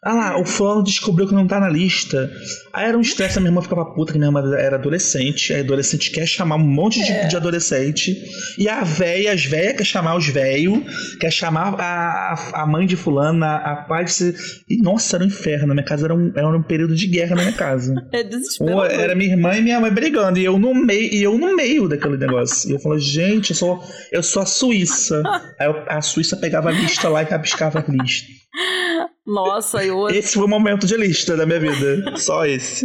Ah 0.02 0.14
lá, 0.14 0.40
o 0.40 0.46
fulano 0.46 0.82
descobriu 0.82 1.28
que 1.28 1.34
não 1.34 1.46
tá 1.46 1.60
na 1.60 1.68
lista. 1.68 2.30
Aí 2.72 2.86
era 2.88 2.96
um 2.96 3.02
estresse, 3.02 3.36
a 3.36 3.40
minha 3.40 3.50
irmã 3.50 3.60
ficava 3.60 3.84
puta, 3.84 4.12
que 4.12 4.18
minha 4.18 4.28
irmã 4.28 4.40
era 4.56 4.76
adolescente. 4.76 5.52
Aí 5.52 5.60
adolescente 5.60 6.10
quer 6.10 6.26
chamar 6.26 6.56
um 6.56 6.66
monte 6.66 7.04
de, 7.04 7.28
de 7.28 7.36
adolescente. 7.36 8.16
E 8.56 8.66
a 8.66 8.82
véia, 8.82 9.32
as 9.32 9.44
véias 9.44 9.76
quer 9.76 9.84
chamar 9.84 10.16
os 10.16 10.26
velhos, 10.26 10.80
quer 11.20 11.30
chamar 11.30 11.74
a, 11.78 12.32
a, 12.32 12.62
a 12.62 12.66
mãe 12.66 12.86
de 12.86 12.96
fulano, 12.96 13.44
a, 13.44 13.56
a 13.56 13.76
pai 13.76 14.06
de... 14.06 14.34
E, 14.70 14.80
nossa, 14.82 15.16
era 15.16 15.24
um 15.24 15.26
inferno. 15.26 15.66
Na 15.66 15.74
minha 15.74 15.84
casa 15.84 16.06
era 16.06 16.14
um, 16.14 16.32
era 16.34 16.48
um 16.48 16.62
período 16.62 16.94
de 16.94 17.06
guerra 17.06 17.36
na 17.36 17.42
minha 17.42 17.54
casa. 17.56 17.94
É 18.12 18.20
Ou 18.22 18.24
desesperador. 18.24 18.90
era 18.90 19.14
minha 19.14 19.30
irmã 19.32 19.54
e 19.56 19.60
minha 19.62 19.80
mãe 19.80 19.92
brigando, 19.92 20.38
e 20.38 20.44
eu 20.44 20.58
no 20.58 20.74
meio, 20.74 21.12
e 21.14 21.22
eu 21.22 21.36
no 21.38 21.54
meio 21.54 21.88
daquele 21.88 22.16
negócio. 22.16 22.70
E 22.70 22.72
eu 22.72 22.78
falo, 22.80 22.98
gente, 22.98 23.50
eu 23.50 23.56
sou, 23.56 23.82
eu 24.10 24.22
sou 24.22 24.42
a 24.42 24.46
Suíça. 24.46 25.22
Aí 25.60 25.66
eu- 25.66 25.84
a 25.88 26.00
Suíça 26.00 26.36
pegava 26.36 26.70
a 26.70 26.72
lista 26.72 27.08
lá 27.08 27.22
e 27.22 27.26
rabiscava 27.26 27.84
a 27.86 27.92
lista. 27.92 28.26
Nossa, 29.30 29.84
eu 29.84 30.08
Esse 30.10 30.34
foi 30.34 30.44
o 30.44 30.48
momento 30.48 30.86
de 30.86 30.96
lista 30.96 31.36
da 31.36 31.46
minha 31.46 31.60
vida. 31.60 32.16
Só 32.16 32.44
esse. 32.44 32.84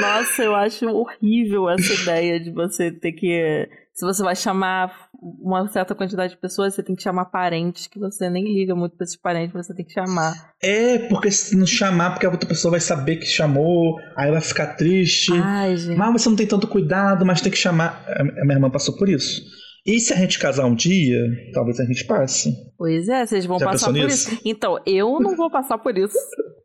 Nossa, 0.00 0.42
eu 0.42 0.54
acho 0.54 0.88
horrível 0.88 1.68
essa 1.68 1.92
ideia 1.92 2.40
de 2.40 2.50
você 2.50 2.90
ter 2.90 3.12
que. 3.12 3.68
Se 3.92 4.06
você 4.06 4.22
vai 4.22 4.34
chamar 4.34 5.10
uma 5.20 5.68
certa 5.68 5.94
quantidade 5.94 6.32
de 6.32 6.40
pessoas, 6.40 6.74
você 6.74 6.82
tem 6.82 6.96
que 6.96 7.02
chamar 7.02 7.26
parentes 7.26 7.86
que 7.86 7.98
você 7.98 8.30
nem 8.30 8.42
liga 8.42 8.74
muito 8.74 8.96
pra 8.96 9.04
esses 9.04 9.16
parentes, 9.16 9.52
você 9.52 9.74
tem 9.74 9.84
que 9.84 9.92
chamar. 9.92 10.32
É, 10.62 10.98
porque 11.08 11.30
se 11.30 11.54
não 11.54 11.66
chamar, 11.66 12.12
porque 12.12 12.24
a 12.24 12.30
outra 12.30 12.48
pessoa 12.48 12.72
vai 12.72 12.80
saber 12.80 13.16
que 13.16 13.26
chamou, 13.26 14.00
aí 14.16 14.30
vai 14.30 14.40
ficar 14.40 14.74
triste. 14.74 15.30
Ai, 15.34 15.76
gente. 15.76 15.96
Mas 15.96 16.12
você 16.12 16.28
não 16.28 16.36
tem 16.36 16.46
tanto 16.46 16.66
cuidado, 16.66 17.26
mas 17.26 17.42
tem 17.42 17.52
que 17.52 17.58
chamar. 17.58 18.02
A 18.08 18.24
minha 18.44 18.54
irmã 18.54 18.70
passou 18.70 18.96
por 18.96 19.10
isso. 19.10 19.42
E 19.84 19.98
se 19.98 20.12
a 20.12 20.16
gente 20.16 20.38
casar 20.38 20.64
um 20.66 20.74
dia, 20.74 21.20
talvez 21.52 21.80
a 21.80 21.84
gente 21.84 22.04
passe. 22.04 22.52
Pois 22.78 23.08
é, 23.08 23.26
vocês 23.26 23.44
vão 23.44 23.58
Já 23.58 23.66
passar 23.66 23.86
por 23.86 23.94
nisso? 23.94 24.30
isso. 24.32 24.40
Então, 24.44 24.78
eu 24.86 25.18
não 25.20 25.34
vou 25.36 25.50
passar 25.50 25.76
por 25.78 25.96
isso. 25.98 26.16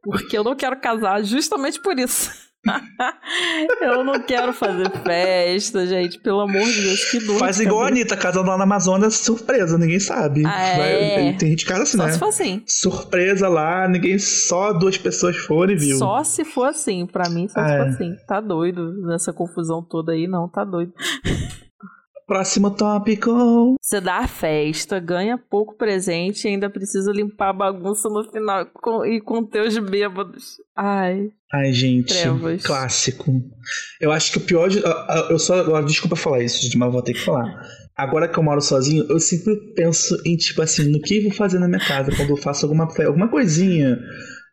Porque 0.03 0.37
eu 0.37 0.43
não 0.43 0.55
quero 0.55 0.79
casar 0.79 1.23
justamente 1.23 1.81
por 1.81 1.97
isso. 1.97 2.29
eu 3.81 4.03
não 4.03 4.19
quero 4.19 4.53
fazer 4.53 4.89
festa, 5.03 5.87
gente. 5.87 6.19
Pelo 6.19 6.41
amor 6.41 6.61
de 6.63 6.81
Deus, 6.81 7.05
que 7.09 7.19
dor. 7.19 7.39
Faz 7.39 7.59
igual 7.59 7.83
a. 7.83 7.87
Anitta, 7.87 8.15
casando 8.17 8.49
lá 8.49 8.57
na 8.57 8.63
Amazônia, 8.65 9.09
surpresa, 9.09 9.77
ninguém 9.77 9.99
sabe. 9.99 10.43
Ah, 10.45 10.61
é? 10.77 10.77
Vai- 11.23 11.37
tem 11.37 11.49
gente 11.49 11.65
que 11.65 11.71
casa 11.71 11.83
assim, 11.83 11.97
Só 11.97 12.05
né? 12.05 12.11
se 12.13 12.19
for 12.19 12.27
assim. 12.27 12.63
Surpresa 12.67 13.47
lá, 13.47 13.87
ninguém, 13.87 14.19
só 14.19 14.73
duas 14.73 14.97
pessoas 14.97 15.35
foram 15.37 15.73
e 15.73 15.75
viu. 15.77 15.97
Só 15.97 16.23
se 16.23 16.43
for 16.45 16.65
assim, 16.65 17.05
pra 17.05 17.29
mim 17.29 17.47
só 17.47 17.59
se 17.63 17.65
Ah, 17.65 17.77
for 17.77 17.85
é. 17.85 17.89
assim. 17.89 18.15
Tá 18.27 18.41
doido 18.41 18.93
nessa 19.07 19.31
confusão 19.33 19.81
toda 19.83 20.11
aí, 20.11 20.27
não, 20.27 20.47
tá 20.49 20.63
doido. 20.63 20.93
Próximo 22.27 22.69
tópico. 22.71 23.75
Você 23.81 24.01
dá 24.01 24.17
a 24.17 24.27
festa, 24.27 24.99
ganha 24.99 25.37
pouco 25.37 25.77
presente 25.77 26.43
e 26.43 26.49
ainda 26.49 26.69
precisa 26.69 27.11
limpar 27.13 27.49
a 27.49 27.53
bagunça 27.53 28.09
no 28.09 28.29
final 28.29 28.65
com- 28.73 29.05
e 29.05 29.21
conter 29.21 29.65
os 29.65 29.77
bêbados. 29.77 30.57
Ai, 30.75 31.29
Ai, 31.53 31.71
gente. 31.71 32.13
Trevas. 32.13 32.61
Clássico. 32.63 33.31
Eu 34.01 34.11
acho 34.11 34.33
que 34.33 34.37
o 34.39 34.41
pior. 34.41 34.67
De, 34.69 34.79
ah, 34.85 35.05
ah, 35.09 35.27
eu 35.29 35.39
só. 35.39 35.81
Desculpa 35.81 36.17
falar 36.17 36.43
isso, 36.43 36.61
gente, 36.61 36.77
mas 36.77 36.91
vou 36.91 37.01
ter 37.01 37.13
que 37.13 37.23
falar. 37.23 37.45
Agora 37.95 38.27
que 38.27 38.37
eu 38.37 38.43
moro 38.43 38.59
sozinho, 38.59 39.05
eu 39.09 39.19
sempre 39.19 39.55
penso 39.73 40.15
em, 40.25 40.35
tipo 40.35 40.61
assim, 40.61 40.83
no 40.91 40.99
que 40.99 41.17
eu 41.19 41.23
vou 41.23 41.31
fazer 41.31 41.57
na 41.59 41.67
minha 41.69 41.79
casa 41.79 42.11
quando 42.15 42.29
eu 42.31 42.37
faço 42.37 42.65
alguma, 42.65 42.87
alguma 43.05 43.29
coisinha. 43.29 43.97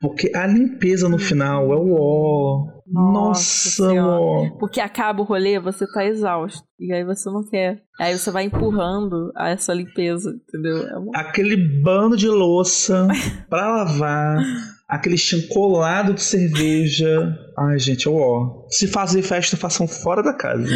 Porque 0.00 0.30
a 0.34 0.46
limpeza 0.46 1.08
no 1.08 1.18
final 1.18 1.72
é 1.72 1.76
o 1.76 1.94
ó. 1.98 2.73
Nossa 2.86 3.92
ó. 3.92 4.50
porque 4.58 4.80
acaba 4.80 5.22
o 5.22 5.24
rolê, 5.24 5.58
você 5.58 5.86
tá 5.92 6.04
exausto. 6.04 6.62
E 6.78 6.92
aí 6.92 7.04
você 7.04 7.30
não 7.30 7.48
quer. 7.48 7.82
Aí 7.98 8.16
você 8.18 8.30
vai 8.30 8.44
empurrando 8.44 9.32
a 9.36 9.50
essa 9.50 9.72
limpeza, 9.72 10.30
entendeu? 10.30 10.78
É. 11.14 11.18
Aquele 11.20 11.56
bando 11.56 12.16
de 12.16 12.28
louça 12.28 13.08
pra 13.48 13.84
lavar. 13.84 14.42
Aquele 14.88 15.16
chancolado 15.16 16.12
de 16.12 16.22
cerveja. 16.22 17.36
Ai, 17.58 17.78
gente, 17.78 18.08
ó. 18.08 18.66
Se 18.68 18.86
fazer 18.86 19.22
festa, 19.22 19.56
façam 19.56 19.88
fora 19.88 20.22
da 20.22 20.34
casa. 20.34 20.68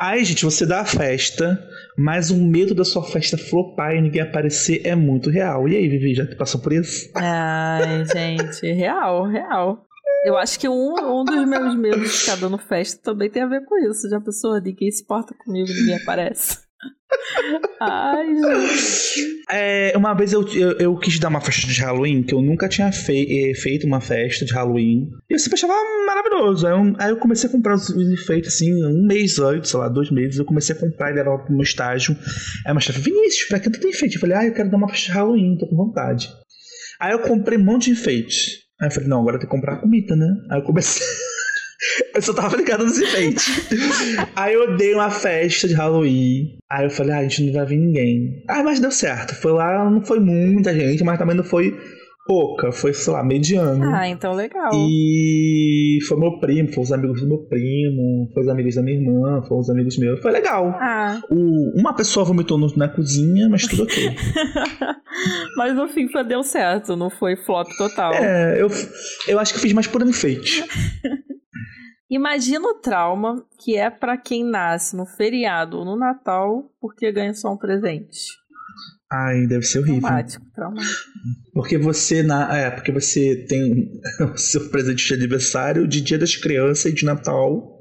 Aí, 0.00 0.24
gente, 0.24 0.44
você 0.44 0.66
dá 0.66 0.80
a 0.80 0.84
festa, 0.86 1.62
mas 1.96 2.30
o 2.30 2.36
medo 2.36 2.74
da 2.74 2.84
sua 2.84 3.04
festa 3.04 3.36
flopar 3.36 3.94
e 3.94 4.00
ninguém 4.00 4.22
aparecer 4.22 4.80
é 4.84 4.96
muito 4.96 5.30
real. 5.30 5.68
E 5.68 5.76
aí, 5.76 5.88
Vivi, 5.88 6.14
já 6.14 6.26
passou 6.34 6.60
por 6.60 6.72
isso? 6.72 7.10
Ai, 7.14 8.04
gente, 8.06 8.72
real, 8.72 9.26
real. 9.26 9.84
Eu 10.24 10.36
acho 10.36 10.58
que 10.58 10.68
um, 10.68 10.94
um 11.20 11.24
dos 11.24 11.46
meus 11.48 11.76
medos 11.76 12.02
de 12.10 12.18
ficar 12.18 12.36
dando 12.36 12.56
festa 12.58 13.00
também 13.02 13.28
tem 13.30 13.42
a 13.42 13.46
ver 13.46 13.64
com 13.64 13.76
isso. 13.90 14.08
Já 14.08 14.20
pensou? 14.20 14.60
Ninguém 14.60 14.90
se 14.90 15.04
porta 15.04 15.34
comigo, 15.34 15.68
ninguém 15.68 15.96
aparece. 15.96 16.58
Ai, 17.80 18.26
gente. 18.34 19.42
É, 19.50 19.92
uma 19.96 20.14
vez 20.14 20.32
eu, 20.32 20.46
eu, 20.54 20.72
eu 20.78 20.96
quis 20.96 21.18
dar 21.18 21.28
uma 21.28 21.40
festa 21.40 21.66
de 21.66 21.80
Halloween, 21.80 22.22
que 22.22 22.34
eu 22.34 22.40
nunca 22.40 22.68
tinha 22.68 22.90
fei- 22.92 23.50
eh, 23.50 23.54
feito 23.54 23.86
uma 23.86 24.00
festa 24.00 24.44
de 24.44 24.52
Halloween. 24.52 25.08
E 25.28 25.34
eu 25.34 25.38
sempre 25.38 25.54
achava 25.58 25.74
maravilhoso. 26.06 26.66
Aí 26.66 26.72
eu, 26.72 26.94
aí 26.98 27.10
eu 27.10 27.16
comecei 27.18 27.48
a 27.48 27.52
comprar 27.52 27.74
os 27.74 27.88
os 27.88 28.08
enfeites, 28.12 28.54
assim, 28.54 28.72
um 28.86 29.04
mês 29.06 29.38
antes, 29.38 29.70
sei 29.70 29.80
lá, 29.80 29.88
dois 29.88 30.10
meses. 30.10 30.38
Eu 30.38 30.44
comecei 30.44 30.74
a 30.74 30.78
comprar 30.78 31.10
e 31.10 31.14
levar 31.14 31.38
pro 31.38 31.52
meu 31.52 31.62
estágio. 31.62 32.16
Aí 32.66 32.72
uma 32.72 32.80
chefe, 32.80 33.00
Vinícius, 33.00 33.48
pra 33.48 33.58
que 33.60 33.70
tu 33.70 33.80
tem 33.80 33.90
enfeite? 33.90 34.14
Eu 34.14 34.20
falei, 34.20 34.36
ah, 34.36 34.46
eu 34.46 34.54
quero 34.54 34.70
dar 34.70 34.76
uma 34.76 34.88
festa 34.88 35.06
de 35.06 35.12
Halloween, 35.18 35.58
tô 35.58 35.66
com 35.66 35.76
vontade. 35.76 36.28
Aí 37.00 37.12
eu 37.12 37.18
comprei 37.20 37.58
um 37.58 37.64
monte 37.64 37.86
de 37.86 37.90
enfeite. 37.92 38.61
Aí 38.82 38.88
eu 38.88 38.90
falei, 38.90 39.08
não, 39.08 39.20
agora 39.20 39.38
tem 39.38 39.48
que 39.48 39.54
comprar 39.54 39.76
comida, 39.76 40.16
né? 40.16 40.26
Aí 40.50 40.58
eu 40.58 40.64
comecei. 40.64 41.06
Eu 42.14 42.22
só 42.22 42.32
tava 42.32 42.56
ligado 42.56 42.84
nos 42.84 42.96
enfeites. 42.96 43.68
Aí 44.36 44.54
eu 44.54 44.76
dei 44.76 44.94
uma 44.94 45.10
festa 45.10 45.66
de 45.66 45.74
Halloween. 45.74 46.56
Aí 46.70 46.84
eu 46.84 46.90
falei, 46.90 47.12
ah, 47.12 47.18
a 47.18 47.22
gente 47.24 47.46
não 47.46 47.52
vai 47.52 47.66
vir 47.66 47.78
ninguém. 47.78 48.44
Ah, 48.48 48.62
mas 48.62 48.78
deu 48.78 48.92
certo. 48.92 49.34
Foi 49.34 49.50
lá, 49.50 49.90
não 49.90 50.00
foi 50.00 50.20
muita 50.20 50.72
gente, 50.72 51.02
mas 51.02 51.18
também 51.18 51.34
não 51.34 51.42
foi 51.42 51.76
pouca. 52.26 52.70
Foi, 52.72 52.92
sei 52.94 53.12
lá, 53.12 53.22
mediano. 53.24 53.84
Ah, 53.94 54.08
então 54.08 54.32
legal. 54.32 54.70
E 54.74 55.98
foi 56.08 56.18
meu 56.18 56.38
primo, 56.38 56.72
foi 56.72 56.82
os 56.82 56.92
amigos 56.92 57.20
do 57.20 57.28
meu 57.28 57.38
primo, 57.46 58.30
foi 58.32 58.42
os 58.42 58.48
amigos 58.48 58.74
da 58.74 58.82
minha 58.82 58.96
irmã, 58.98 59.42
foi 59.46 59.58
os 59.58 59.68
amigos 59.70 59.98
meus. 59.98 60.20
Foi 60.20 60.30
legal. 60.32 60.68
Ah, 60.80 61.20
O- 61.30 61.80
uma 61.80 61.94
pessoa 61.94 62.24
vomitou 62.24 62.56
no- 62.58 62.74
na 62.76 62.88
cozinha, 62.88 63.48
mas 63.48 63.66
tudo 63.66 63.84
ok. 63.84 63.94
mas 65.56 65.74
no 65.74 65.88
fim 65.88 66.08
foi, 66.08 66.24
deu 66.24 66.42
certo, 66.42 66.96
não 66.96 67.10
foi 67.10 67.36
flop 67.36 67.68
total. 67.76 68.12
é, 68.14 68.60
eu, 68.60 68.68
eu 69.28 69.38
acho 69.38 69.54
que 69.54 69.60
fiz 69.60 69.72
mais 69.72 69.86
por 69.86 70.02
enfeite. 70.02 70.64
Imagina 72.10 72.68
o 72.68 72.74
trauma 72.74 73.42
que 73.58 73.74
é 73.76 73.88
pra 73.88 74.18
quem 74.18 74.44
nasce 74.44 74.94
no 74.94 75.06
feriado 75.06 75.78
ou 75.78 75.84
no 75.84 75.96
Natal 75.96 76.70
porque 76.78 77.10
ganha 77.10 77.32
só 77.32 77.50
um 77.52 77.56
presente. 77.56 78.20
Ai, 79.12 79.46
deve 79.46 79.62
ser 79.62 79.80
horrível. 79.80 80.00
Traumático, 80.00 80.44
traumático. 80.54 80.94
Porque 81.52 81.76
você 81.76 82.22
na, 82.22 82.56
é, 82.56 82.70
porque 82.70 82.90
você 82.90 83.44
tem 83.48 83.90
o 84.32 84.36
seu 84.38 84.70
presente 84.70 85.06
de 85.06 85.14
aniversário 85.14 85.86
de 85.86 86.00
Dia 86.00 86.18
das 86.18 86.34
Crianças 86.34 86.86
e 86.86 86.94
de 86.94 87.04
Natal, 87.04 87.78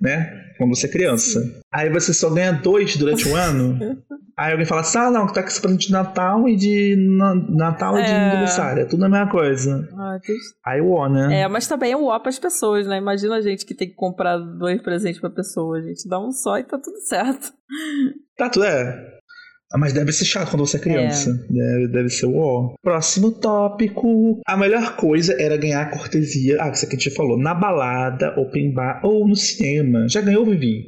né? 0.00 0.32
Quando 0.56 0.76
você 0.76 0.86
é 0.86 0.90
criança. 0.90 1.40
Aí 1.72 1.88
você 1.90 2.12
só 2.14 2.30
ganha 2.30 2.52
dois 2.52 2.96
durante 2.96 3.28
o 3.28 3.34
ano. 3.34 3.78
Aí 4.38 4.52
alguém 4.52 4.66
fala 4.66 4.82
assim: 4.82 4.98
"Ah, 4.98 5.10
não, 5.10 5.26
tá 5.26 5.42
com 5.42 5.48
esse 5.48 5.60
presente 5.60 5.86
de 5.88 5.92
Natal 5.92 6.48
e 6.48 6.54
de 6.54 6.94
na- 7.18 7.34
Natal 7.34 7.98
e 7.98 8.04
de 8.04 8.08
É. 8.10 8.30
aniversário, 8.30 8.82
é 8.82 8.84
tudo 8.84 9.04
a 9.04 9.08
mesma 9.08 9.28
coisa". 9.30 9.88
Ah, 9.98 10.16
triste. 10.22 10.54
Aí 10.64 10.80
o 10.80 10.90
ó, 10.92 11.08
né? 11.08 11.40
É, 11.40 11.48
mas 11.48 11.66
também 11.66 11.90
é 11.92 11.96
um 11.96 12.04
ó 12.04 12.16
pras 12.20 12.38
pessoas, 12.38 12.86
né? 12.86 12.98
Imagina 12.98 13.34
a 13.36 13.40
gente 13.40 13.66
que 13.66 13.74
tem 13.74 13.88
que 13.88 13.94
comprar 13.96 14.36
dois 14.38 14.80
presentes 14.80 15.20
pra 15.20 15.28
pessoa. 15.30 15.78
A 15.78 15.82
gente 15.82 16.08
dá 16.08 16.20
um 16.20 16.30
só 16.30 16.56
e 16.58 16.62
tá 16.64 16.78
tudo 16.78 17.00
certo. 17.00 17.52
Tá, 18.36 18.48
tudo 18.48 18.64
é. 18.64 19.17
Ah, 19.72 19.76
Mas 19.78 19.92
deve 19.92 20.12
ser 20.12 20.24
chato 20.24 20.50
quando 20.50 20.66
você 20.66 20.78
é 20.78 20.80
criança. 20.80 21.30
Deve, 21.50 21.88
deve 21.88 22.08
ser 22.08 22.26
o 22.26 22.36
ó. 22.36 22.74
Próximo 22.82 23.30
tópico. 23.32 24.40
A 24.46 24.56
melhor 24.56 24.96
coisa 24.96 25.36
era 25.38 25.56
ganhar 25.58 25.82
a 25.82 25.90
cortesia. 25.90 26.56
Ah, 26.60 26.70
isso 26.70 26.86
aqui 26.86 26.96
a 26.96 26.98
gente 26.98 27.10
já 27.10 27.16
falou. 27.16 27.38
Na 27.38 27.52
balada, 27.54 28.34
open 28.40 28.72
bar 28.72 29.00
ou 29.04 29.28
no 29.28 29.36
cinema. 29.36 30.08
Já 30.08 30.20
ganhou, 30.22 30.44
Vivi? 30.46 30.86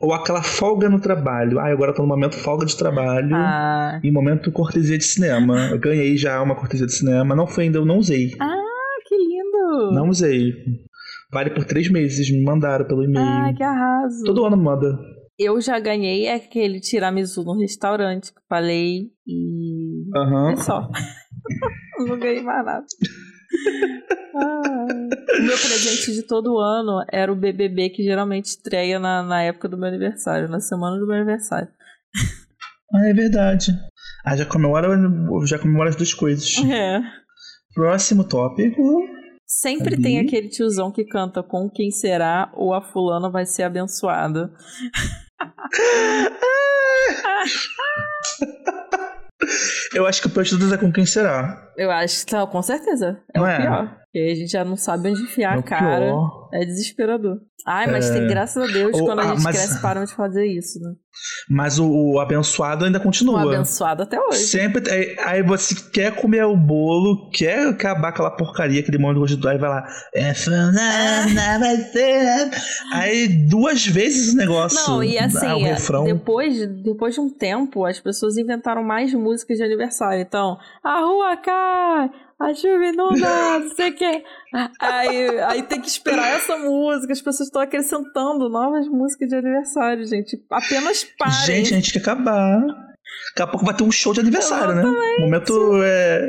Ou 0.00 0.12
aquela 0.12 0.42
folga 0.42 0.88
no 0.88 1.00
trabalho. 1.00 1.58
Ah, 1.58 1.68
agora 1.72 1.90
eu 1.90 1.94
tô 1.94 2.02
no 2.02 2.08
momento 2.08 2.36
folga 2.36 2.66
de 2.66 2.76
trabalho. 2.76 3.34
Ah, 3.34 3.98
E 4.04 4.10
momento 4.12 4.52
cortesia 4.52 4.98
de 4.98 5.04
cinema. 5.04 5.70
Eu 5.70 5.78
ganhei 5.78 6.16
já 6.16 6.40
uma 6.42 6.54
cortesia 6.54 6.86
de 6.86 6.92
cinema. 6.92 7.34
Não 7.34 7.46
foi 7.46 7.64
ainda, 7.64 7.78
eu 7.78 7.86
não 7.86 7.96
usei. 7.98 8.28
que 9.06 9.16
lindo! 9.16 9.92
Não 9.94 10.08
usei. 10.08 10.52
Vale 11.32 11.50
por 11.50 11.64
três 11.64 11.90
meses. 11.90 12.30
Me 12.30 12.42
mandaram 12.44 12.84
pelo 12.86 13.02
e-mail. 13.02 13.26
Ah, 13.26 13.52
que 13.56 13.62
arraso! 13.62 14.22
Todo 14.24 14.44
ano 14.44 14.56
manda. 14.56 14.98
Eu 15.38 15.60
já 15.60 15.78
ganhei 15.78 16.28
aquele 16.28 16.80
tiramisu 16.80 17.44
no 17.44 17.56
restaurante 17.56 18.32
que 18.32 18.40
falei 18.48 19.12
e. 19.26 20.04
Aham. 20.16 20.52
É 20.52 20.56
só. 20.56 20.90
não 22.06 22.18
ganhei 22.18 22.42
mais 22.42 22.64
nada. 22.64 22.86
Ah. 24.34 24.86
O 25.38 25.42
meu 25.42 25.58
presente 25.58 26.12
de 26.12 26.22
todo 26.22 26.58
ano 26.58 27.04
era 27.12 27.32
o 27.32 27.36
BBB 27.36 27.90
que 27.90 28.02
geralmente 28.02 28.46
estreia 28.46 28.98
na, 28.98 29.22
na 29.22 29.42
época 29.42 29.68
do 29.68 29.78
meu 29.78 29.88
aniversário, 29.88 30.48
na 30.48 30.60
semana 30.60 30.98
do 30.98 31.06
meu 31.06 31.16
aniversário. 31.16 31.68
Ah, 32.92 33.06
é 33.06 33.12
verdade. 33.12 33.72
Ah, 34.24 34.36
já 34.36 34.44
comemora, 34.44 34.88
já 35.46 35.58
comemora 35.58 35.90
as 35.90 35.96
duas 35.96 36.12
coisas. 36.12 36.56
É. 36.68 37.00
Próximo 37.74 38.24
tópico. 38.24 38.82
Sempre 39.46 39.94
Ali. 39.94 40.02
tem 40.02 40.18
aquele 40.18 40.48
tiozão 40.48 40.92
que 40.92 41.04
canta 41.04 41.42
com 41.42 41.70
quem 41.70 41.90
será 41.90 42.50
ou 42.54 42.74
a 42.74 42.82
fulana 42.82 43.30
vai 43.30 43.46
ser 43.46 43.62
abençoada. 43.62 44.52
Eu 49.94 50.06
acho 50.06 50.20
que 50.20 50.26
o 50.26 50.30
pior 50.30 50.42
de 50.42 50.50
todas 50.50 50.72
é 50.72 50.76
com 50.76 50.92
quem 50.92 51.06
será. 51.06 51.70
Eu 51.76 51.90
acho 51.90 52.26
que, 52.26 52.32
não, 52.32 52.46
com 52.46 52.62
certeza. 52.62 53.20
É 53.34 53.38
Não 53.38 53.46
o 53.46 53.48
é? 53.48 53.56
pior. 53.60 53.96
Porque 54.04 54.18
a 54.18 54.34
gente 54.34 54.50
já 54.50 54.64
não 54.64 54.76
sabe 54.76 55.10
onde 55.10 55.22
enfiar 55.22 55.56
É 55.56 55.60
a 55.60 55.62
cara. 55.62 56.06
pior. 56.06 56.50
É 56.52 56.64
desesperador. 56.64 57.40
Ai, 57.66 57.86
mas 57.90 58.08
É. 58.08 58.14
tem 58.14 58.26
graças 58.26 58.62
a 58.62 58.72
Deus 58.72 58.92
Ou- 58.94 59.04
quando 59.06 59.18
a 59.20 59.22
ah, 59.24 59.26
gente 59.34 59.42
mas- 59.42 59.56
cresce 59.56 59.82
param 59.82 60.04
de 60.04 60.14
fazer 60.14 60.46
isso, 60.46 60.80
né? 60.80 60.92
Mas 61.50 61.78
o, 61.78 61.86
o 62.14 62.20
abençoado 62.20 62.84
ainda 62.84 63.00
continua. 63.00 63.42
abençoado 63.42 64.04
até 64.04 64.20
hoje. 64.20 64.38
Sempre. 64.44 64.88
Aí, 64.90 65.16
aí 65.18 65.42
você 65.42 65.74
quer 65.90 66.14
comer 66.14 66.44
o 66.44 66.56
bolo, 66.56 67.28
quer 67.30 67.66
acabar 67.68 68.08
aquela 68.10 68.30
porcaria, 68.30 68.80
aquele 68.80 68.98
monte 68.98 69.14
de 69.14 69.20
gosto 69.20 69.36
de 69.36 69.48
aí 69.48 69.58
vai 69.58 69.68
lá. 69.68 69.88
É 70.14 70.32
vai 71.58 71.76
ser. 71.76 72.50
Aí 72.92 73.28
duas 73.48 73.84
vezes 73.86 74.28
esse 74.28 74.36
negócio. 74.36 74.78
Não, 74.88 75.02
e 75.02 75.18
assim, 75.18 75.46
ah, 75.46 75.56
o 75.56 75.62
refrão. 75.62 76.04
depois, 76.04 76.66
depois 76.82 77.14
de 77.14 77.20
um 77.20 77.28
tempo, 77.30 77.84
as 77.84 77.98
pessoas 77.98 78.36
inventaram 78.36 78.82
mais 78.82 79.12
músicas 79.12 79.56
de 79.58 79.64
aniversário. 79.64 80.20
Então, 80.22 80.56
a 80.84 81.00
rua 81.00 81.36
cai, 81.36 82.10
a 82.40 82.54
chuva 82.54 82.86
inunda, 82.86 83.58
não 83.58 83.74
sei 83.74 83.90
o 83.90 83.94
quê. 83.94 84.24
Aí, 84.80 85.40
aí 85.40 85.62
tem 85.64 85.80
que 85.80 85.88
esperar 85.88 86.28
essa 86.36 86.56
música, 86.56 87.12
as 87.12 87.20
pessoas 87.20 87.48
estão 87.48 87.60
acrescentando 87.60 88.48
novas 88.48 88.86
músicas 88.86 89.28
de 89.28 89.34
aniversário, 89.34 90.06
gente. 90.06 90.40
Apenas 90.48 91.04
parem. 91.18 91.34
Gente, 91.44 91.74
a 91.74 91.76
gente 91.76 91.92
quer 91.92 92.00
acabar. 92.00 92.87
Daqui 93.30 93.42
a 93.42 93.46
pouco 93.46 93.64
vai 93.66 93.74
ter 93.74 93.84
um 93.84 93.90
show 93.92 94.12
de 94.12 94.20
aniversário, 94.20 94.74
né? 94.74 94.82
Momento 95.20 95.52
é, 95.82 96.28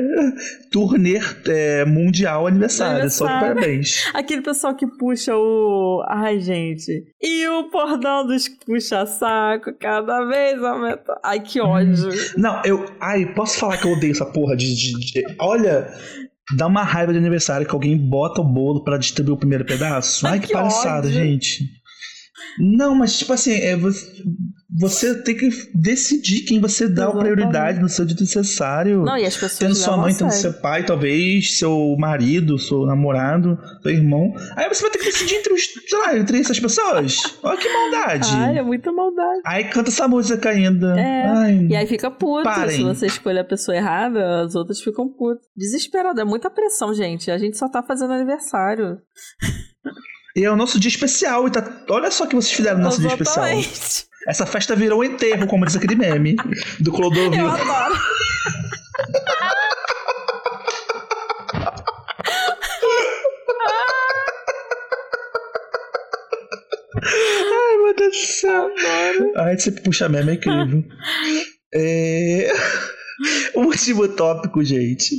turnê 0.70 1.18
é, 1.46 1.84
mundial 1.84 2.46
aniversário. 2.46 3.10
Só 3.10 3.26
de 3.26 3.32
Aniversário. 3.32 3.54
parabéns. 3.56 4.04
Aquele 4.14 4.42
pessoal 4.42 4.74
que 4.76 4.86
puxa 4.86 5.34
o. 5.36 6.04
Ai, 6.08 6.40
gente. 6.40 7.04
E 7.20 7.48
o 7.48 7.70
cordão 7.70 8.26
dos 8.26 8.48
puxa-saco 8.48 9.72
cada 9.80 10.24
vez 10.26 10.62
aumenta. 10.62 11.18
Ai, 11.24 11.40
que 11.40 11.60
ódio. 11.60 12.10
Não, 12.36 12.60
eu. 12.64 12.84
Ai, 13.00 13.26
posso 13.34 13.58
falar 13.58 13.76
que 13.78 13.86
eu 13.86 13.92
odeio 13.92 14.12
essa 14.12 14.26
porra 14.26 14.56
de. 14.56 14.74
de- 14.74 15.12
de- 15.12 15.36
olha, 15.40 15.92
dá 16.56 16.66
uma 16.66 16.82
raiva 16.82 17.12
de 17.12 17.18
aniversário 17.18 17.66
que 17.66 17.74
alguém 17.74 17.96
bota 17.96 18.40
o 18.40 18.44
bolo 18.44 18.84
pra 18.84 18.98
distribuir 18.98 19.34
o 19.34 19.38
primeiro 19.38 19.64
pedaço. 19.64 20.26
Ai, 20.26 20.34
Ai, 20.34 20.40
que, 20.40 20.46
que 20.48 20.52
palhaçada, 20.52 21.10
gente. 21.10 21.64
Não, 22.58 22.94
mas 22.94 23.18
tipo 23.18 23.32
assim, 23.32 23.52
é, 23.52 23.76
você- 23.76 24.06
Você 24.78 25.20
tem 25.22 25.36
que 25.36 25.50
decidir 25.74 26.42
quem 26.42 26.60
você 26.60 26.86
dá 26.86 27.06
a 27.06 27.08
Exatamente. 27.08 27.32
prioridade 27.32 27.80
no 27.80 27.88
seu 27.88 28.04
dia 28.04 28.16
necessário. 28.20 29.02
Não, 29.02 29.16
e 29.16 29.26
as 29.26 29.34
pessoas 29.34 29.58
Tendo 29.58 29.74
sua 29.74 29.96
mãe, 29.96 30.14
tendo 30.14 30.30
seu 30.30 30.52
pai, 30.52 30.84
talvez, 30.84 31.58
seu 31.58 31.96
marido, 31.98 32.56
seu 32.56 32.86
namorado, 32.86 33.58
seu 33.82 33.90
irmão. 33.90 34.32
Aí 34.54 34.68
você 34.68 34.82
vai 34.82 34.92
ter 34.92 34.98
que 34.98 35.06
decidir 35.06 35.36
entre 35.36 35.52
os, 35.52 35.62
sei 35.64 35.98
lá, 35.98 36.16
entre 36.16 36.38
essas 36.38 36.60
pessoas. 36.60 37.16
Olha 37.42 37.56
que 37.58 37.68
maldade. 37.68 38.30
Ai, 38.32 38.58
é 38.58 38.62
muita 38.62 38.92
maldade. 38.92 39.40
Aí 39.44 39.64
canta 39.64 39.90
essa 39.90 40.06
música 40.06 40.50
ainda. 40.50 40.98
É. 40.98 41.26
Ai. 41.26 41.66
E 41.68 41.74
aí 41.74 41.86
fica 41.88 42.08
puto. 42.08 42.44
Parem. 42.44 42.76
Se 42.76 42.84
você 42.84 43.06
escolher 43.06 43.40
a 43.40 43.44
pessoa 43.44 43.76
errada, 43.76 44.42
as 44.42 44.54
outras 44.54 44.80
ficam 44.80 45.08
putas. 45.08 45.44
Desesperado. 45.56 46.20
É 46.20 46.24
muita 46.24 46.48
pressão, 46.48 46.94
gente. 46.94 47.28
A 47.30 47.38
gente 47.38 47.58
só 47.58 47.68
tá 47.68 47.82
fazendo 47.82 48.12
aniversário. 48.12 48.98
E 50.36 50.44
é 50.44 50.50
o 50.50 50.56
nosso 50.56 50.78
dia 50.78 50.90
especial. 50.90 51.48
E 51.48 51.50
tá... 51.50 51.84
Olha 51.88 52.08
só 52.10 52.22
o 52.22 52.28
que 52.28 52.36
vocês 52.36 52.52
fizeram 52.52 52.78
no 52.78 52.84
nosso 52.84 53.00
dia 53.00 53.08
especial. 53.08 53.46
Essa 54.28 54.44
festa 54.46 54.76
virou 54.76 55.00
um 55.00 55.04
enterro, 55.04 55.46
como 55.46 55.64
diz 55.64 55.76
aquele 55.76 55.94
meme 55.94 56.36
do 56.78 56.92
Clodovil. 56.92 57.32
Eu 57.32 57.48
adoro. 57.48 57.94
Ai, 67.02 67.76
meu 67.78 67.94
Deus 67.96 68.16
do 68.16 68.26
céu. 68.26 68.70
Ai, 69.36 69.58
você 69.58 69.72
puxa 69.72 70.08
meme, 70.08 70.32
é 70.32 70.34
incrível. 70.34 70.84
É... 71.72 72.52
O 73.54 73.62
último 73.62 74.08
tópico, 74.08 74.62
gente. 74.64 75.14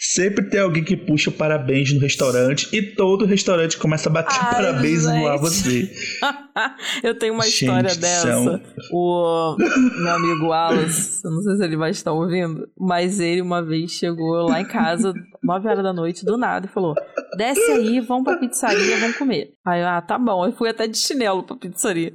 Sempre 0.00 0.48
tem 0.48 0.60
alguém 0.60 0.82
que 0.82 0.96
puxa 0.96 1.30
o 1.30 1.32
parabéns 1.32 1.92
no 1.92 2.00
restaurante 2.00 2.68
e 2.72 2.82
todo 2.82 3.24
restaurante 3.24 3.76
começa 3.76 4.08
a 4.08 4.12
bater 4.12 4.36
Ai, 4.40 4.50
parabéns 4.54 5.02
zoar 5.02 5.38
gente. 5.38 5.40
você. 5.40 5.92
Eu 7.04 7.18
tenho 7.18 7.34
uma 7.34 7.44
Gente 7.44 7.62
história 7.64 7.94
dessa. 7.94 8.22
céu. 8.22 8.60
O 8.90 9.56
meu 9.58 10.10
amigo 10.12 10.46
Wallace, 10.46 11.20
eu 11.22 11.30
não 11.30 11.42
sei 11.42 11.56
se 11.56 11.64
ele 11.64 11.76
vai 11.76 11.90
estar 11.90 12.12
ouvindo, 12.12 12.66
mas 12.78 13.20
ele 13.20 13.42
uma 13.42 13.62
vez 13.62 13.90
chegou 13.92 14.48
lá 14.48 14.60
em 14.60 14.64
casa, 14.64 15.12
9 15.44 15.68
horas 15.68 15.82
da 15.84 15.92
noite, 15.92 16.24
do 16.24 16.38
nada, 16.38 16.66
e 16.66 16.70
falou: 16.70 16.94
desce 17.36 17.60
aí, 17.72 18.00
vamos 18.00 18.24
pra 18.24 18.38
pizzaria, 18.38 18.98
vamos 18.98 19.16
comer. 19.18 19.50
Aí, 19.66 19.82
ah, 19.82 20.00
tá 20.00 20.16
bom. 20.16 20.46
Eu 20.46 20.52
fui 20.52 20.68
até 20.68 20.86
de 20.86 20.96
chinelo 20.96 21.42
pra 21.42 21.56
pizzaria. 21.56 22.14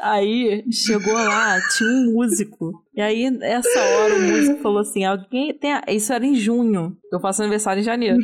Aí 0.00 0.64
chegou 0.72 1.14
lá, 1.14 1.56
tinha 1.76 1.88
um 1.88 2.12
músico. 2.12 2.82
E 2.94 3.00
aí, 3.00 3.24
essa 3.40 3.80
hora, 3.80 4.14
o 4.16 4.20
músico 4.22 4.60
falou 4.60 4.80
assim: 4.80 5.04
alguém 5.04 5.54
tem. 5.56 5.72
a-" 5.74 5.84
Isso 5.88 6.12
era 6.12 6.26
em 6.26 6.34
junho. 6.34 6.96
Eu 7.12 7.20
faço 7.20 7.40
aniversário 7.40 7.80
em 7.80 7.84
janeiro. 7.84 8.18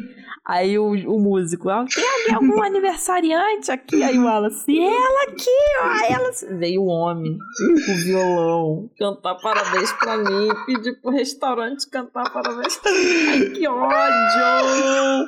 Aí 0.47 0.79
o, 0.79 0.91
o 0.91 1.19
músico, 1.21 1.71
"Ah, 1.71 1.87
tem 1.87 2.05
alguém, 2.05 2.35
algum 2.51 2.63
aniversariante 2.63 3.71
aqui? 3.71 4.03
Aí 4.03 4.19
o 4.19 4.25
Wallace, 4.25 4.79
ela 4.79 5.23
aqui, 5.29 5.51
ó, 5.81 6.13
ela. 6.13 6.31
Veio 6.59 6.83
o 6.83 6.87
homem 6.87 7.39
com 7.87 7.93
o 7.93 7.97
violão 7.97 8.91
cantar 8.99 9.37
parabéns 9.37 9.91
pra 9.93 10.19
mim, 10.19 10.49
pedir 10.67 11.01
pro 11.01 11.13
restaurante 11.13 11.89
cantar 11.89 12.31
parabéns 12.31 12.77
pra 12.77 12.93
mim. 12.93 13.27
Ai, 13.31 13.41
que 13.51 13.67
ódio! 13.69 15.27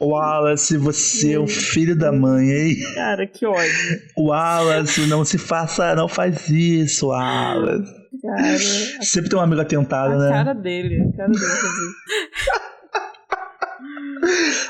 Wallace, 0.00 0.76
você 0.76 1.34
é 1.34 1.38
o 1.38 1.46
filho 1.46 1.96
da 1.96 2.10
mãe, 2.12 2.50
hein? 2.50 2.76
Cara, 2.94 3.26
que 3.26 3.44
ódio. 3.46 4.00
Wallace, 4.16 5.06
não 5.06 5.24
se 5.24 5.36
faça, 5.38 5.94
não 5.94 6.08
faz 6.08 6.48
isso, 6.48 7.08
Wallace. 7.08 8.00
Cara, 8.22 8.58
Sempre 9.02 9.30
tem 9.30 9.38
um 9.38 9.42
amigo 9.42 9.60
atentado, 9.60 10.14
a 10.14 10.18
né? 10.18 10.28
cara 10.30 10.52
dele, 10.54 11.02
a 11.02 11.16
cara 11.16 11.28
dele. 11.30 11.44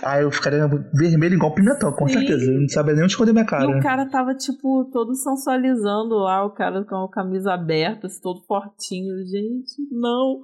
Ah, 0.02 0.20
eu 0.22 0.30
ficaria 0.30 0.68
vermelho 0.94 1.34
igual 1.34 1.54
pimentão, 1.54 1.92
com 1.92 2.06
Sim. 2.08 2.18
certeza. 2.18 2.44
Eu 2.50 2.60
não 2.60 2.68
sabia 2.68 2.94
nem 2.94 3.02
onde 3.04 3.12
esconder 3.12 3.32
minha 3.32 3.44
E 3.44 3.48
cara. 3.48 3.68
o 3.68 3.82
cara 3.82 4.08
tava, 4.08 4.34
tipo, 4.34 4.88
todo 4.92 5.14
sensualizando 5.14 6.14
lá, 6.16 6.44
o 6.44 6.50
cara 6.50 6.84
com 6.84 6.96
a 7.04 7.10
camisa 7.10 7.52
aberta, 7.52 8.06
assim, 8.06 8.20
todo 8.20 8.44
fortinho. 8.46 9.16
Gente, 9.26 9.74
não. 9.90 10.42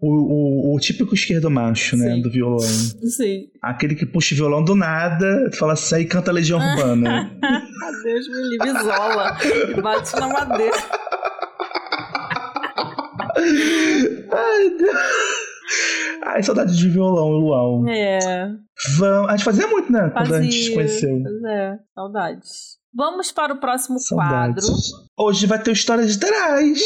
O, 0.00 0.72
o, 0.72 0.74
o 0.74 0.80
típico 0.80 1.14
esquerdo 1.14 1.50
macho, 1.50 1.96
né? 1.96 2.14
Sim. 2.14 2.22
Do 2.22 2.30
violão. 2.30 2.58
Sim. 2.60 3.48
Aquele 3.60 3.94
que 3.94 4.06
puxa 4.06 4.34
o 4.34 4.38
violão 4.38 4.64
do 4.64 4.74
nada, 4.74 5.50
fala 5.58 5.74
assim, 5.74 5.96
aí 5.96 6.04
canta 6.06 6.32
Legião 6.32 6.58
Urbana. 6.70 7.30
Adeus, 7.42 8.28
me 8.28 8.48
livre, 8.48 8.68
isola. 8.68 9.36
E 9.76 9.80
bate 9.80 10.16
na 10.16 10.28
madeira. 10.28 10.76
Ai, 14.32 14.70
Deus. 14.78 14.96
Ai, 16.24 16.42
saudade 16.42 16.76
de 16.76 16.88
violão, 16.88 17.28
Luau. 17.28 17.88
É, 17.88 18.48
Vamos... 18.98 19.28
A 19.28 19.36
gente 19.36 19.44
fazia 19.44 19.66
muito, 19.66 19.92
né? 19.92 20.10
Quando 20.10 20.34
a 20.34 20.42
gente 20.42 20.54
se 20.54 20.74
fazia. 20.74 20.74
conheceu. 20.76 21.22
Pois 21.22 21.42
é, 21.44 21.78
saudades. 21.94 22.48
Vamos 22.94 23.30
para 23.30 23.54
o 23.54 23.60
próximo 23.60 23.98
quadro. 24.08 24.60
Saudades. 24.62 24.92
Hoje 25.16 25.46
vai 25.46 25.62
ter 25.62 25.72
histórias 25.72 26.12
literais. 26.14 26.80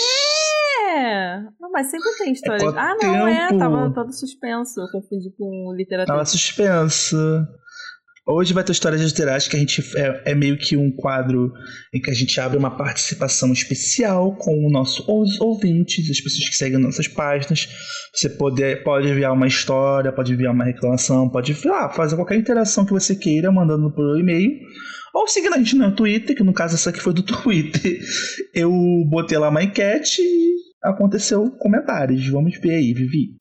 É, 0.95 1.41
não, 1.61 1.71
mas 1.73 1.91
sempre 1.91 2.09
tem 2.19 2.33
história. 2.33 2.61
quanto 2.61 2.79
ah, 2.79 2.95
não, 3.03 3.27
é, 3.27 3.49
tempo? 3.49 3.59
tava 3.59 3.93
todo 3.93 4.13
suspenso. 4.13 4.81
Eu 4.81 4.89
confundi 4.93 5.31
com 5.37 5.75
literatura. 5.77 6.15
Tava 6.15 6.25
suspenso. 6.25 7.17
Hoje 8.27 8.55
vai 8.55 8.65
ter 8.65 8.73
histórias 8.73 9.03
literais 9.03 9.47
que 9.47 9.55
a 9.55 9.59
gente 9.59 9.83
é, 9.99 10.33
é 10.33 10.35
meio 10.35 10.57
que 10.57 10.79
um 10.79 10.91
quadro 10.91 11.53
em 11.93 12.01
que 12.01 12.11
a 12.11 12.15
gente 12.15 12.41
abre 12.41 12.57
uma 12.57 12.75
participação 12.75 13.53
especial 13.53 14.35
com 14.37 14.67
o 14.67 14.71
nosso, 14.71 15.05
os 15.07 15.39
ouvintes, 15.39 16.11
as 16.11 16.21
pessoas 16.23 16.49
que 16.49 16.57
seguem 16.57 16.79
nossas 16.79 17.07
páginas. 17.07 17.69
Você 18.15 18.31
pode, 18.31 18.77
pode 18.77 19.09
enviar 19.09 19.33
uma 19.33 19.47
história, 19.47 20.11
pode 20.11 20.33
enviar 20.33 20.55
uma 20.55 20.65
reclamação, 20.65 21.29
pode 21.29 21.55
ah, 21.71 21.91
fazer 21.91 22.17
qualquer 22.17 22.37
interação 22.37 22.87
que 22.87 22.93
você 22.93 23.15
queira, 23.15 23.53
mandando 23.53 23.93
por 23.93 24.19
e-mail. 24.19 24.53
Ou 25.15 25.29
seguindo 25.29 25.55
a 25.55 25.59
gente 25.59 25.77
no 25.77 25.95
Twitter, 25.95 26.35
que 26.35 26.43
no 26.43 26.53
caso 26.53 26.77
essa 26.77 26.91
aqui 26.91 27.01
foi 27.01 27.13
do 27.13 27.23
Twitter. 27.27 28.01
Eu 28.55 28.73
botei 29.07 29.37
lá 29.37 29.51
uma 29.51 29.63
enquete 29.63 30.23
e 30.23 30.54
aconteceu 30.85 31.51
comentários. 31.59 32.29
Vamos 32.29 32.59
ver 32.59 32.75
aí, 32.75 32.93
Vivi. 32.93 33.35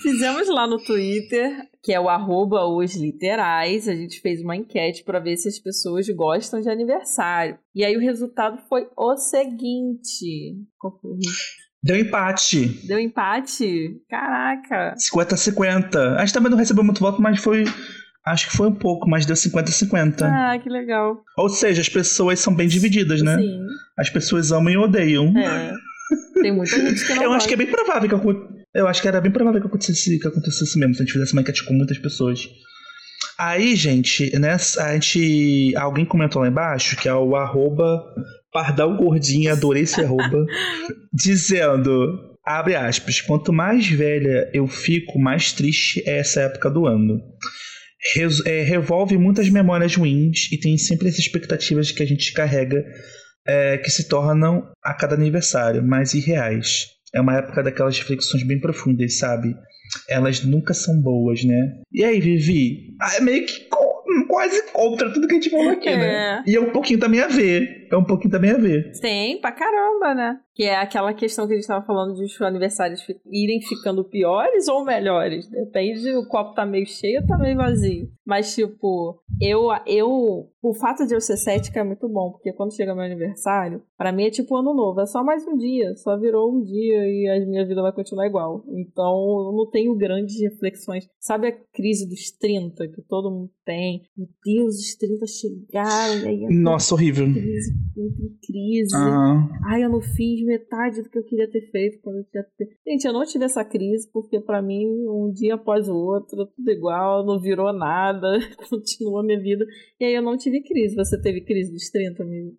Fizemos 0.00 0.48
lá 0.48 0.66
no 0.68 0.78
Twitter, 0.78 1.68
que 1.82 1.92
é 1.92 1.98
o 1.98 2.08
arroba 2.08 2.64
os 2.66 2.94
literais, 2.94 3.88
a 3.88 3.94
gente 3.94 4.20
fez 4.20 4.40
uma 4.40 4.56
enquete 4.56 5.02
para 5.02 5.18
ver 5.18 5.36
se 5.36 5.48
as 5.48 5.58
pessoas 5.58 6.08
gostam 6.10 6.60
de 6.60 6.70
aniversário. 6.70 7.58
E 7.74 7.84
aí 7.84 7.96
o 7.96 8.00
resultado 8.00 8.58
foi 8.68 8.88
o 8.96 9.16
seguinte. 9.16 10.56
Deu 11.84 11.96
empate. 11.96 12.66
Deu 12.86 12.98
empate? 12.98 13.96
Caraca! 14.08 14.94
50 14.96 15.34
a 15.34 15.38
50. 15.38 16.14
A 16.16 16.20
gente 16.20 16.32
também 16.34 16.50
não 16.50 16.58
recebeu 16.58 16.84
muito 16.84 17.00
voto, 17.00 17.20
mas 17.20 17.40
foi. 17.40 17.64
Acho 18.24 18.48
que 18.50 18.56
foi 18.56 18.68
um 18.68 18.74
pouco, 18.74 19.10
mas 19.10 19.26
deu 19.26 19.34
50 19.34 19.68
a 19.68 19.72
50. 19.72 20.26
Ah, 20.26 20.58
que 20.62 20.68
legal. 20.68 21.22
Ou 21.36 21.48
seja, 21.48 21.80
as 21.80 21.88
pessoas 21.88 22.38
são 22.38 22.54
bem 22.54 22.68
divididas, 22.68 23.20
né? 23.20 23.36
Sim, 23.36 23.58
As 23.98 24.08
pessoas 24.08 24.52
amam 24.52 24.72
e 24.72 24.76
odeiam. 24.76 25.32
é. 25.36 25.72
Tem 26.40 26.52
muita 26.52 26.78
gente 26.78 27.04
que 27.04 27.14
não 27.14 27.22
Eu 27.24 27.32
acho 27.32 27.48
que 27.48 27.54
é 27.54 27.56
bem 27.56 27.66
provável 27.70 28.08
que 28.08 28.14
acon- 28.14 28.48
eu 28.74 28.86
acho 28.86 29.02
que 29.02 29.08
era 29.08 29.20
bem 29.20 29.32
provável 29.32 29.60
que 29.60 29.66
acontecesse, 29.66 30.18
que 30.20 30.28
acontecesse 30.28 30.78
mesmo, 30.78 30.94
se 30.94 31.02
a 31.02 31.04
gente 31.04 31.12
fizesse 31.14 31.32
uma 31.32 31.42
enquete 31.42 31.64
com 31.64 31.74
muitas 31.74 31.98
pessoas. 31.98 32.48
Aí, 33.38 33.74
gente, 33.74 34.30
né, 34.38 34.56
a 34.78 34.92
gente. 34.94 35.74
Alguém 35.76 36.04
comentou 36.04 36.42
lá 36.42 36.48
embaixo, 36.48 36.96
que 36.96 37.08
é 37.08 37.14
o 37.14 37.34
arroba 37.34 38.00
Pardal 38.52 38.96
Gordinha, 38.96 39.52
adorei 39.52 39.84
esse 39.84 40.00
arroba, 40.00 40.44
dizendo, 41.12 42.36
abre 42.44 42.74
aspas, 42.74 43.20
quanto 43.20 43.52
mais 43.52 43.88
velha 43.88 44.50
eu 44.52 44.66
fico, 44.66 45.18
mais 45.18 45.52
triste 45.52 46.02
é 46.06 46.18
essa 46.18 46.42
época 46.42 46.70
do 46.70 46.86
ano. 46.86 47.20
É, 48.44 48.62
revolve 48.62 49.16
muitas 49.16 49.48
memórias 49.48 49.94
ruins 49.94 50.50
e 50.52 50.58
tem 50.58 50.76
sempre 50.76 51.08
essas 51.08 51.20
expectativas 51.20 51.92
que 51.92 52.02
a 52.02 52.06
gente 52.06 52.32
carrega 52.32 52.84
é, 53.46 53.78
que 53.78 53.90
se 53.90 54.08
tornam 54.08 54.70
a 54.82 54.92
cada 54.92 55.14
aniversário 55.14 55.82
mais 55.82 56.12
irreais. 56.12 56.88
É 57.14 57.20
uma 57.20 57.36
época 57.36 57.62
daquelas 57.62 57.98
reflexões 57.98 58.42
bem 58.42 58.58
profundas, 58.58 59.18
sabe? 59.18 59.54
Elas 60.08 60.42
nunca 60.42 60.74
são 60.74 61.00
boas, 61.00 61.44
né? 61.44 61.80
E 61.92 62.04
aí, 62.04 62.20
Vivi? 62.20 62.96
Ah, 63.00 63.16
é 63.16 63.20
meio 63.20 63.46
que 63.46 63.68
quase 64.42 64.72
contra 64.72 65.12
tudo 65.12 65.26
que 65.26 65.34
a 65.34 65.36
gente 65.36 65.50
falou 65.50 65.70
aqui, 65.70 65.90
né? 65.90 66.38
É. 66.38 66.42
E 66.46 66.56
é 66.56 66.60
um 66.60 66.72
pouquinho 66.72 66.98
também 66.98 67.20
a 67.20 67.28
ver. 67.28 67.86
É 67.90 67.96
um 67.96 68.04
pouquinho 68.04 68.30
também 68.30 68.50
a 68.50 68.56
ver. 68.56 68.92
Tem, 69.00 69.40
pra 69.40 69.52
caramba, 69.52 70.14
né? 70.14 70.40
Que 70.54 70.64
é 70.64 70.76
aquela 70.76 71.14
questão 71.14 71.46
que 71.46 71.52
a 71.52 71.56
gente 71.56 71.66
tava 71.66 71.84
falando 71.84 72.14
de 72.14 72.24
os 72.24 72.40
aniversários 72.42 73.06
irem 73.30 73.60
ficando 73.60 74.04
piores 74.04 74.66
ou 74.68 74.84
melhores. 74.84 75.48
Depende, 75.48 76.14
o 76.14 76.26
copo 76.26 76.54
tá 76.54 76.64
meio 76.66 76.86
cheio 76.86 77.20
ou 77.20 77.26
tá 77.26 77.38
meio 77.38 77.56
vazio. 77.56 78.10
Mas, 78.26 78.54
tipo, 78.54 79.20
eu, 79.40 79.68
eu. 79.86 80.48
O 80.62 80.74
fato 80.74 81.06
de 81.06 81.14
eu 81.14 81.20
ser 81.20 81.36
cética 81.36 81.80
é 81.80 81.84
muito 81.84 82.08
bom, 82.08 82.30
porque 82.32 82.52
quando 82.52 82.74
chega 82.74 82.94
meu 82.94 83.04
aniversário, 83.04 83.82
pra 83.98 84.12
mim 84.12 84.26
é 84.26 84.30
tipo 84.30 84.56
ano 84.56 84.72
novo. 84.72 85.00
É 85.00 85.06
só 85.06 85.22
mais 85.24 85.46
um 85.46 85.56
dia. 85.56 85.94
Só 85.96 86.18
virou 86.18 86.52
um 86.52 86.62
dia 86.62 87.06
e 87.06 87.28
a 87.28 87.46
minha 87.46 87.66
vida 87.66 87.82
vai 87.82 87.92
continuar 87.92 88.26
igual. 88.26 88.64
Então, 88.68 89.46
eu 89.46 89.52
não 89.56 89.70
tenho 89.70 89.94
grandes 89.94 90.40
reflexões. 90.40 91.08
Sabe 91.18 91.48
a 91.48 91.52
crise 91.72 92.08
dos 92.08 92.30
30 92.30 92.88
que 92.88 93.02
todo 93.02 93.30
mundo 93.30 93.50
tem? 93.64 94.02
Deus, 94.44 94.76
os 94.76 94.94
30 94.96 95.26
chegaram. 95.26 96.20
E 96.22 96.28
aí 96.28 96.46
Nossa, 96.50 96.94
horrível. 96.94 97.26
crise 97.32 97.72
em 97.96 98.38
crise. 98.44 98.94
Aham. 98.94 99.48
Ai, 99.64 99.84
eu 99.84 99.88
não 99.88 100.00
fiz 100.00 100.44
metade 100.44 101.02
do 101.02 101.08
que 101.08 101.18
eu 101.18 101.24
queria 101.24 101.50
ter 101.50 101.70
feito 101.70 102.00
quando 102.02 102.18
eu 102.18 102.24
tinha. 102.24 102.44
Gente, 102.86 103.04
eu 103.04 103.12
não 103.12 103.24
tive 103.24 103.44
essa 103.44 103.64
crise 103.64 104.08
porque 104.12 104.40
pra 104.40 104.62
mim 104.62 104.86
um 104.86 105.32
dia 105.32 105.54
após 105.54 105.88
o 105.88 105.94
outro, 105.94 106.46
tudo 106.46 106.70
igual, 106.70 107.24
não 107.24 107.40
virou 107.40 107.72
nada, 107.72 108.38
continua 108.68 109.20
a 109.20 109.24
minha 109.24 109.40
vida. 109.40 109.64
E 110.00 110.04
aí 110.04 110.14
eu 110.14 110.22
não 110.22 110.36
tive 110.36 110.62
crise. 110.62 110.94
Você 110.94 111.20
teve 111.20 111.42
crise 111.42 111.72
dos 111.72 111.90
30, 111.90 112.22
amigo? 112.22 112.56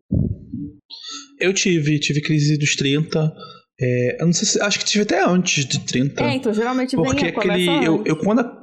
Eu 1.39 1.53
tive, 1.53 1.99
tive 1.99 2.21
crise 2.21 2.57
dos 2.57 2.75
30. 2.75 3.33
É, 3.79 4.21
eu 4.21 4.25
não 4.25 4.33
sei 4.33 4.47
se. 4.47 4.61
Acho 4.61 4.79
que 4.79 4.85
tive 4.85 5.03
até 5.03 5.23
antes 5.25 5.65
de 5.65 5.79
30. 5.79 6.23
É, 6.23 6.35
então 6.35 6.53
geralmente 6.53 6.95
Porque 6.95 7.25
vem 7.25 7.33
começa 7.33 7.71
aquele. 7.71 7.85
Eu, 7.85 8.03
eu 8.05 8.15
quando. 8.17 8.62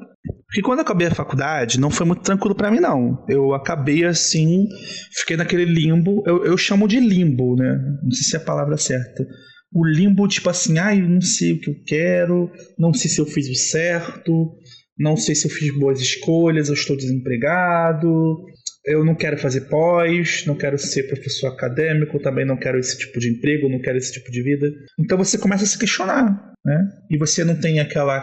Porque 0.51 0.63
quando 0.63 0.81
eu 0.81 0.83
acabei 0.83 1.07
a 1.07 1.15
faculdade, 1.15 1.79
não 1.79 1.91
foi 1.91 2.05
muito 2.05 2.23
tranquilo 2.23 2.57
pra 2.57 2.73
mim, 2.73 2.81
não. 2.81 3.25
Eu 3.29 3.55
acabei 3.55 4.05
assim, 4.05 4.67
fiquei 5.13 5.37
naquele 5.37 5.65
limbo. 5.65 6.25
Eu, 6.27 6.45
eu 6.45 6.59
chamo 6.59 6.89
de 6.89 6.99
limbo, 6.99 7.55
né? 7.55 7.79
Não 8.03 8.11
sei 8.11 8.25
se 8.25 8.37
é 8.37 8.41
a 8.41 8.45
palavra 8.45 8.77
certa. 8.77 9.25
O 9.73 9.87
limbo, 9.87 10.27
tipo 10.27 10.51
assim, 10.51 10.77
ai, 10.79 11.01
eu 11.01 11.09
não 11.09 11.21
sei 11.21 11.53
o 11.53 11.61
que 11.61 11.71
eu 11.71 11.77
quero, 11.87 12.51
não 12.77 12.93
sei 12.93 13.09
se 13.09 13.21
eu 13.21 13.27
fiz 13.27 13.49
o 13.49 13.55
certo, 13.55 14.53
não 14.99 15.17
sei 15.17 15.37
se 15.37 15.47
eu 15.47 15.53
fiz 15.53 15.73
boas 15.79 16.01
escolhas, 16.01 16.67
eu 16.67 16.75
estou 16.75 16.97
desempregado, 16.97 18.45
eu 18.85 19.05
não 19.05 19.15
quero 19.15 19.39
fazer 19.39 19.69
pós, 19.69 20.45
não 20.47 20.57
quero 20.57 20.77
ser 20.77 21.05
professor 21.05 21.47
acadêmico, 21.47 22.19
também 22.19 22.45
não 22.45 22.57
quero 22.57 22.77
esse 22.77 22.99
tipo 22.99 23.21
de 23.21 23.31
emprego, 23.31 23.69
não 23.69 23.81
quero 23.81 23.99
esse 23.99 24.13
tipo 24.13 24.33
de 24.33 24.43
vida. 24.43 24.67
Então 24.99 25.17
você 25.17 25.39
começa 25.39 25.63
a 25.63 25.67
se 25.69 25.79
questionar, 25.79 26.53
né? 26.65 26.89
E 27.09 27.17
você 27.17 27.45
não 27.45 27.55
tem 27.55 27.79
aquela 27.79 28.19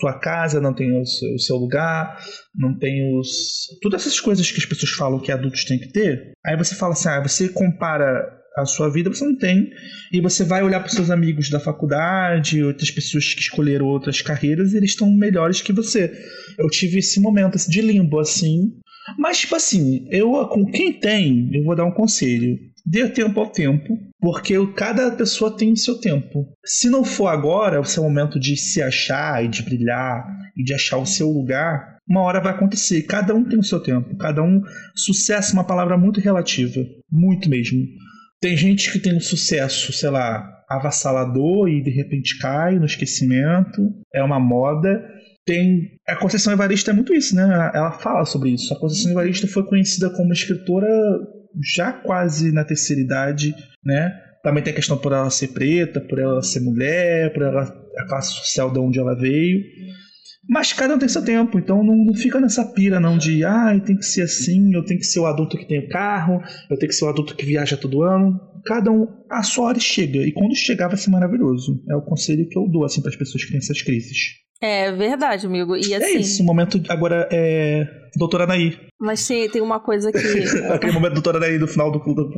sua 0.00 0.18
casa, 0.18 0.60
não 0.60 0.74
tem 0.74 0.92
o 1.00 1.04
seu, 1.38 1.56
lugar, 1.56 2.18
não 2.54 2.76
tem 2.78 3.18
os 3.18 3.66
todas 3.80 4.02
essas 4.02 4.20
coisas 4.20 4.50
que 4.50 4.58
as 4.58 4.66
pessoas 4.66 4.92
falam 4.92 5.20
que 5.20 5.32
adultos 5.32 5.64
têm 5.64 5.78
que 5.78 5.88
ter. 5.88 6.32
Aí 6.44 6.56
você 6.56 6.74
fala 6.74 6.92
assim, 6.92 7.08
ah, 7.08 7.20
você 7.20 7.48
compara 7.48 8.36
a 8.56 8.64
sua 8.64 8.90
vida, 8.90 9.10
você 9.10 9.24
não 9.24 9.36
tem, 9.36 9.70
e 10.10 10.20
você 10.20 10.42
vai 10.42 10.62
olhar 10.62 10.80
para 10.80 10.88
os 10.88 10.94
seus 10.94 11.10
amigos 11.10 11.50
da 11.50 11.60
faculdade, 11.60 12.64
outras 12.64 12.90
pessoas 12.90 13.34
que 13.34 13.40
escolheram 13.40 13.86
outras 13.86 14.22
carreiras, 14.22 14.72
e 14.72 14.78
eles 14.78 14.90
estão 14.90 15.10
melhores 15.10 15.60
que 15.60 15.74
você. 15.74 16.10
Eu 16.58 16.68
tive 16.70 16.98
esse 16.98 17.20
momento 17.20 17.56
assim, 17.56 17.70
de 17.70 17.82
limbo 17.82 18.18
assim, 18.18 18.72
mas, 19.18 19.38
tipo 19.38 19.56
assim, 19.56 20.06
eu 20.10 20.32
com 20.48 20.64
quem 20.66 20.92
tem, 20.92 21.50
eu 21.52 21.64
vou 21.64 21.76
dar 21.76 21.84
um 21.84 21.92
conselho. 21.92 22.58
Dê 22.84 23.08
tempo 23.08 23.40
ao 23.40 23.50
tempo, 23.50 23.98
porque 24.20 24.54
cada 24.74 25.10
pessoa 25.10 25.56
tem 25.56 25.74
seu 25.74 25.98
tempo. 25.98 26.46
Se 26.64 26.88
não 26.88 27.04
for 27.04 27.26
agora, 27.26 27.80
o 27.80 27.84
seu 27.84 28.02
momento 28.02 28.38
de 28.38 28.56
se 28.56 28.80
achar 28.80 29.44
e 29.44 29.48
de 29.48 29.62
brilhar 29.62 30.24
e 30.56 30.62
de 30.62 30.72
achar 30.72 30.98
o 30.98 31.06
seu 31.06 31.28
lugar, 31.28 31.96
uma 32.08 32.22
hora 32.22 32.40
vai 32.40 32.52
acontecer. 32.52 33.02
Cada 33.02 33.34
um 33.34 33.44
tem 33.44 33.58
o 33.58 33.64
seu 33.64 33.80
tempo. 33.80 34.16
Cada 34.16 34.42
um. 34.42 34.62
Sucesso 34.94 35.50
é 35.50 35.54
uma 35.54 35.66
palavra 35.66 35.98
muito 35.98 36.20
relativa. 36.20 36.80
Muito 37.10 37.50
mesmo. 37.50 37.84
Tem 38.40 38.56
gente 38.56 38.92
que 38.92 39.00
tem 39.00 39.16
um 39.16 39.20
sucesso, 39.20 39.92
sei 39.92 40.10
lá, 40.10 40.46
avassalador 40.68 41.68
e 41.68 41.82
de 41.82 41.90
repente 41.90 42.38
cai 42.38 42.78
no 42.78 42.86
esquecimento. 42.86 43.82
É 44.14 44.22
uma 44.22 44.38
moda 44.38 45.02
tem 45.46 45.92
a 46.06 46.16
Conceição 46.16 46.52
Evaristo 46.52 46.90
é 46.90 46.92
muito 46.92 47.14
isso, 47.14 47.34
né? 47.34 47.70
Ela 47.72 47.92
fala 47.92 48.24
sobre 48.24 48.50
isso. 48.50 48.74
A 48.74 48.78
Conceição 48.78 49.12
Evaristo 49.12 49.46
foi 49.46 49.64
conhecida 49.64 50.10
como 50.10 50.32
escritora 50.32 50.88
já 51.74 51.92
quase 51.92 52.52
na 52.52 52.64
terceira 52.64 53.00
idade, 53.00 53.54
né? 53.84 54.12
Também 54.42 54.62
tem 54.62 54.72
a 54.72 54.76
questão 54.76 54.98
por 54.98 55.12
ela 55.12 55.30
ser 55.30 55.48
preta, 55.48 56.00
por 56.00 56.18
ela 56.18 56.42
ser 56.42 56.60
mulher, 56.60 57.32
por 57.32 57.42
ela 57.42 57.62
a 57.62 58.06
classe 58.08 58.32
social 58.34 58.72
de 58.72 58.78
onde 58.78 58.98
ela 58.98 59.14
veio. 59.14 59.62
Mas 60.48 60.72
cada 60.72 60.94
um 60.94 60.98
tem 60.98 61.08
seu 61.08 61.24
tempo, 61.24 61.58
então 61.58 61.82
não, 61.82 62.14
fica 62.14 62.40
nessa 62.40 62.64
pira 62.64 63.00
não 63.00 63.18
de 63.18 63.44
ah, 63.44 63.80
tem 63.84 63.96
que 63.96 64.04
ser 64.04 64.22
assim, 64.22 64.72
eu 64.74 64.84
tenho 64.84 65.00
que 65.00 65.06
ser 65.06 65.18
o 65.18 65.26
adulto 65.26 65.56
que 65.56 65.66
tem 65.66 65.80
o 65.80 65.88
carro, 65.88 66.40
eu 66.70 66.78
tenho 66.78 66.88
que 66.88 66.94
ser 66.94 67.04
o 67.04 67.08
adulto 67.08 67.34
que 67.34 67.46
viaja 67.46 67.76
todo 67.76 68.02
ano. 68.02 68.38
Cada 68.64 68.90
um, 68.90 69.06
a 69.30 69.42
sua 69.42 69.66
hora 69.66 69.80
chega, 69.80 70.18
e 70.18 70.32
quando 70.32 70.54
chegar 70.56 70.88
vai 70.88 70.96
ser 70.96 71.10
maravilhoso. 71.10 71.82
É 71.88 71.96
o 71.96 72.02
conselho 72.02 72.48
que 72.48 72.58
eu 72.58 72.68
dou 72.68 72.84
assim 72.84 73.00
para 73.00 73.10
as 73.10 73.16
pessoas 73.16 73.44
que 73.44 73.50
têm 73.50 73.58
essas 73.58 73.82
crises. 73.82 74.45
É 74.60 74.90
verdade, 74.92 75.46
amigo. 75.46 75.76
E 75.76 75.92
É 75.92 75.96
assim, 75.98 76.18
isso, 76.18 76.42
o 76.42 76.46
momento 76.46 76.80
agora 76.88 77.28
é. 77.30 77.84
Doutora 78.16 78.44
Anaí. 78.44 78.78
mas 78.98 79.26
tem, 79.26 79.48
tem 79.50 79.60
uma 79.62 79.78
coisa 79.80 80.10
que. 80.10 80.18
Aquele 80.72 80.92
momento 80.92 81.12
doutora 81.14 81.36
Anaí 81.38 81.58
do 81.58 81.68
final 81.68 81.90
do 81.92 81.98
do- 81.98 82.30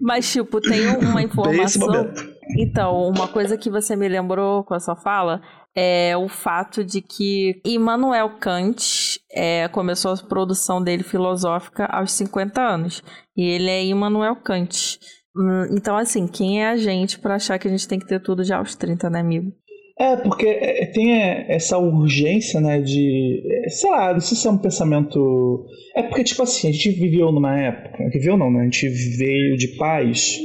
mas, 0.00 0.30
tipo, 0.30 0.60
tem 0.60 0.86
uma 0.86 1.22
informação. 1.22 1.86
momento. 1.86 2.32
Então, 2.58 3.08
uma 3.08 3.28
coisa 3.28 3.56
que 3.56 3.70
você 3.70 3.96
me 3.96 4.08
lembrou 4.08 4.64
com 4.64 4.74
a 4.74 4.80
sua 4.80 4.96
fala 4.96 5.40
é 5.74 6.14
o 6.16 6.28
fato 6.28 6.84
de 6.84 7.00
que 7.00 7.60
Immanuel 7.64 8.30
Kant 8.38 9.18
é, 9.34 9.68
começou 9.68 10.12
a 10.12 10.16
produção 10.16 10.82
dele 10.82 11.02
filosófica 11.02 11.86
aos 11.86 12.12
50 12.12 12.60
anos. 12.60 13.02
E 13.36 13.42
ele 13.42 13.70
é 13.70 13.84
Immanuel 13.84 14.36
Kant. 14.36 14.98
Hum, 15.34 15.66
Então, 15.74 15.96
assim, 15.96 16.26
quem 16.28 16.62
é 16.62 16.68
a 16.68 16.76
gente 16.76 17.18
pra 17.18 17.36
achar 17.36 17.58
que 17.58 17.66
a 17.66 17.70
gente 17.70 17.88
tem 17.88 17.98
que 17.98 18.06
ter 18.06 18.20
tudo 18.22 18.44
já 18.44 18.58
aos 18.58 18.74
30, 18.76 19.08
né, 19.08 19.20
amigo? 19.20 19.50
É, 19.98 20.16
porque 20.16 20.46
é, 20.46 20.86
tem 20.86 21.20
é, 21.20 21.46
essa 21.48 21.78
urgência, 21.78 22.60
né, 22.60 22.80
de. 22.80 23.42
é, 23.64 23.68
Sei 23.68 23.90
lá, 23.90 24.12
não 24.12 24.20
sei 24.20 24.36
se 24.36 24.46
é 24.46 24.50
um 24.50 24.58
pensamento. 24.58 25.66
É 25.94 26.02
porque, 26.02 26.24
tipo 26.24 26.42
assim, 26.42 26.68
a 26.68 26.72
gente 26.72 26.90
viveu 26.90 27.30
numa 27.30 27.58
época. 27.58 28.08
Viveu 28.10 28.36
não, 28.36 28.50
né? 28.50 28.60
A 28.60 28.64
gente 28.64 28.88
veio 28.88 29.56
de 29.56 29.68
pais 29.76 30.38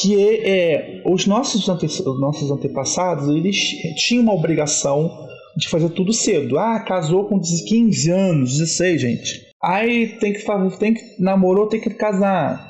que 0.00 0.22
é, 0.22 1.02
os, 1.06 1.26
nossos 1.26 1.66
ante, 1.68 1.86
os 1.86 2.20
nossos 2.20 2.50
antepassados, 2.50 3.28
eles 3.28 3.56
tinham 3.96 4.22
uma 4.22 4.34
obrigação 4.34 5.10
de 5.56 5.68
fazer 5.68 5.88
tudo 5.90 6.12
cedo. 6.12 6.58
Ah, 6.58 6.80
casou 6.80 7.24
com 7.24 7.40
15 7.40 8.10
anos, 8.10 8.58
16, 8.58 9.00
gente. 9.00 9.48
Aí 9.62 10.18
tem 10.18 10.32
que 10.32 10.40
fazer, 10.40 10.76
tem 10.76 10.94
que 10.94 11.02
namorou, 11.18 11.66
tem 11.66 11.80
que 11.80 11.90
casar. 11.90 12.67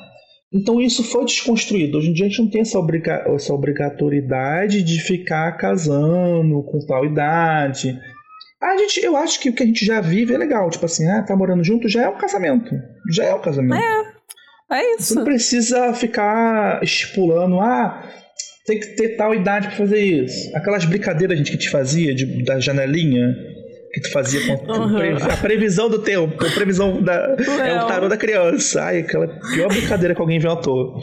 Então 0.51 0.81
isso 0.81 1.03
foi 1.03 1.25
desconstruído. 1.25 1.97
Hoje 1.97 2.09
em 2.09 2.13
dia 2.13 2.25
a 2.25 2.29
gente 2.29 2.41
não 2.41 2.49
tem 2.49 2.61
essa, 2.61 2.79
obriga 2.79 3.23
essa 3.27 3.53
obrigatoriedade 3.53 4.81
de 4.81 4.99
ficar 5.01 5.51
casando 5.57 6.63
com 6.63 6.79
tal 6.85 7.05
idade. 7.05 7.99
A 8.61 8.77
gente, 8.77 9.03
eu 9.03 9.15
acho 9.15 9.39
que 9.39 9.49
o 9.49 9.53
que 9.53 9.63
a 9.63 9.65
gente 9.65 9.85
já 9.85 10.01
vive 10.01 10.33
é 10.33 10.37
legal. 10.37 10.69
Tipo 10.69 10.85
assim, 10.85 11.07
ah, 11.07 11.23
tá 11.23 11.35
morando 11.35 11.63
junto, 11.63 11.87
já 11.87 12.03
é 12.03 12.09
um 12.09 12.17
casamento. 12.17 12.75
Já 13.11 13.25
é 13.25 13.33
um 13.33 13.41
casamento. 13.41 13.75
É 14.71 14.83
Você 14.97 15.03
isso. 15.03 15.15
não 15.15 15.23
precisa 15.23 15.93
ficar 15.93 16.83
estipulando, 16.83 17.59
ah, 17.59 18.07
tem 18.65 18.79
que 18.79 18.87
ter 18.95 19.15
tal 19.17 19.33
idade 19.33 19.67
pra 19.67 19.77
fazer 19.77 19.99
isso. 19.99 20.55
Aquelas 20.55 20.85
brincadeiras, 20.85 21.37
gente, 21.37 21.51
que 21.51 21.57
te 21.57 21.69
fazia 21.69 22.13
de, 22.13 22.43
da 22.43 22.59
janelinha, 22.59 23.35
que 23.91 24.01
tu 24.01 24.11
fazia 24.11 24.39
com 24.45 24.71
Uhum. 24.71 25.15
a 25.31 25.37
previsão 25.37 25.89
do 25.89 25.99
tempo, 25.99 26.45
a 26.45 26.49
previsão 26.51 27.01
da. 27.01 27.35
É 27.65 27.75
Não. 27.75 27.85
o 27.85 27.87
tarô 27.87 28.07
da 28.07 28.17
criança. 28.17 28.83
Ai, 28.83 28.99
aquela 28.99 29.27
pior 29.53 29.67
brincadeira 29.69 30.13
que 30.15 30.21
alguém 30.21 30.37
inventou. 30.37 30.99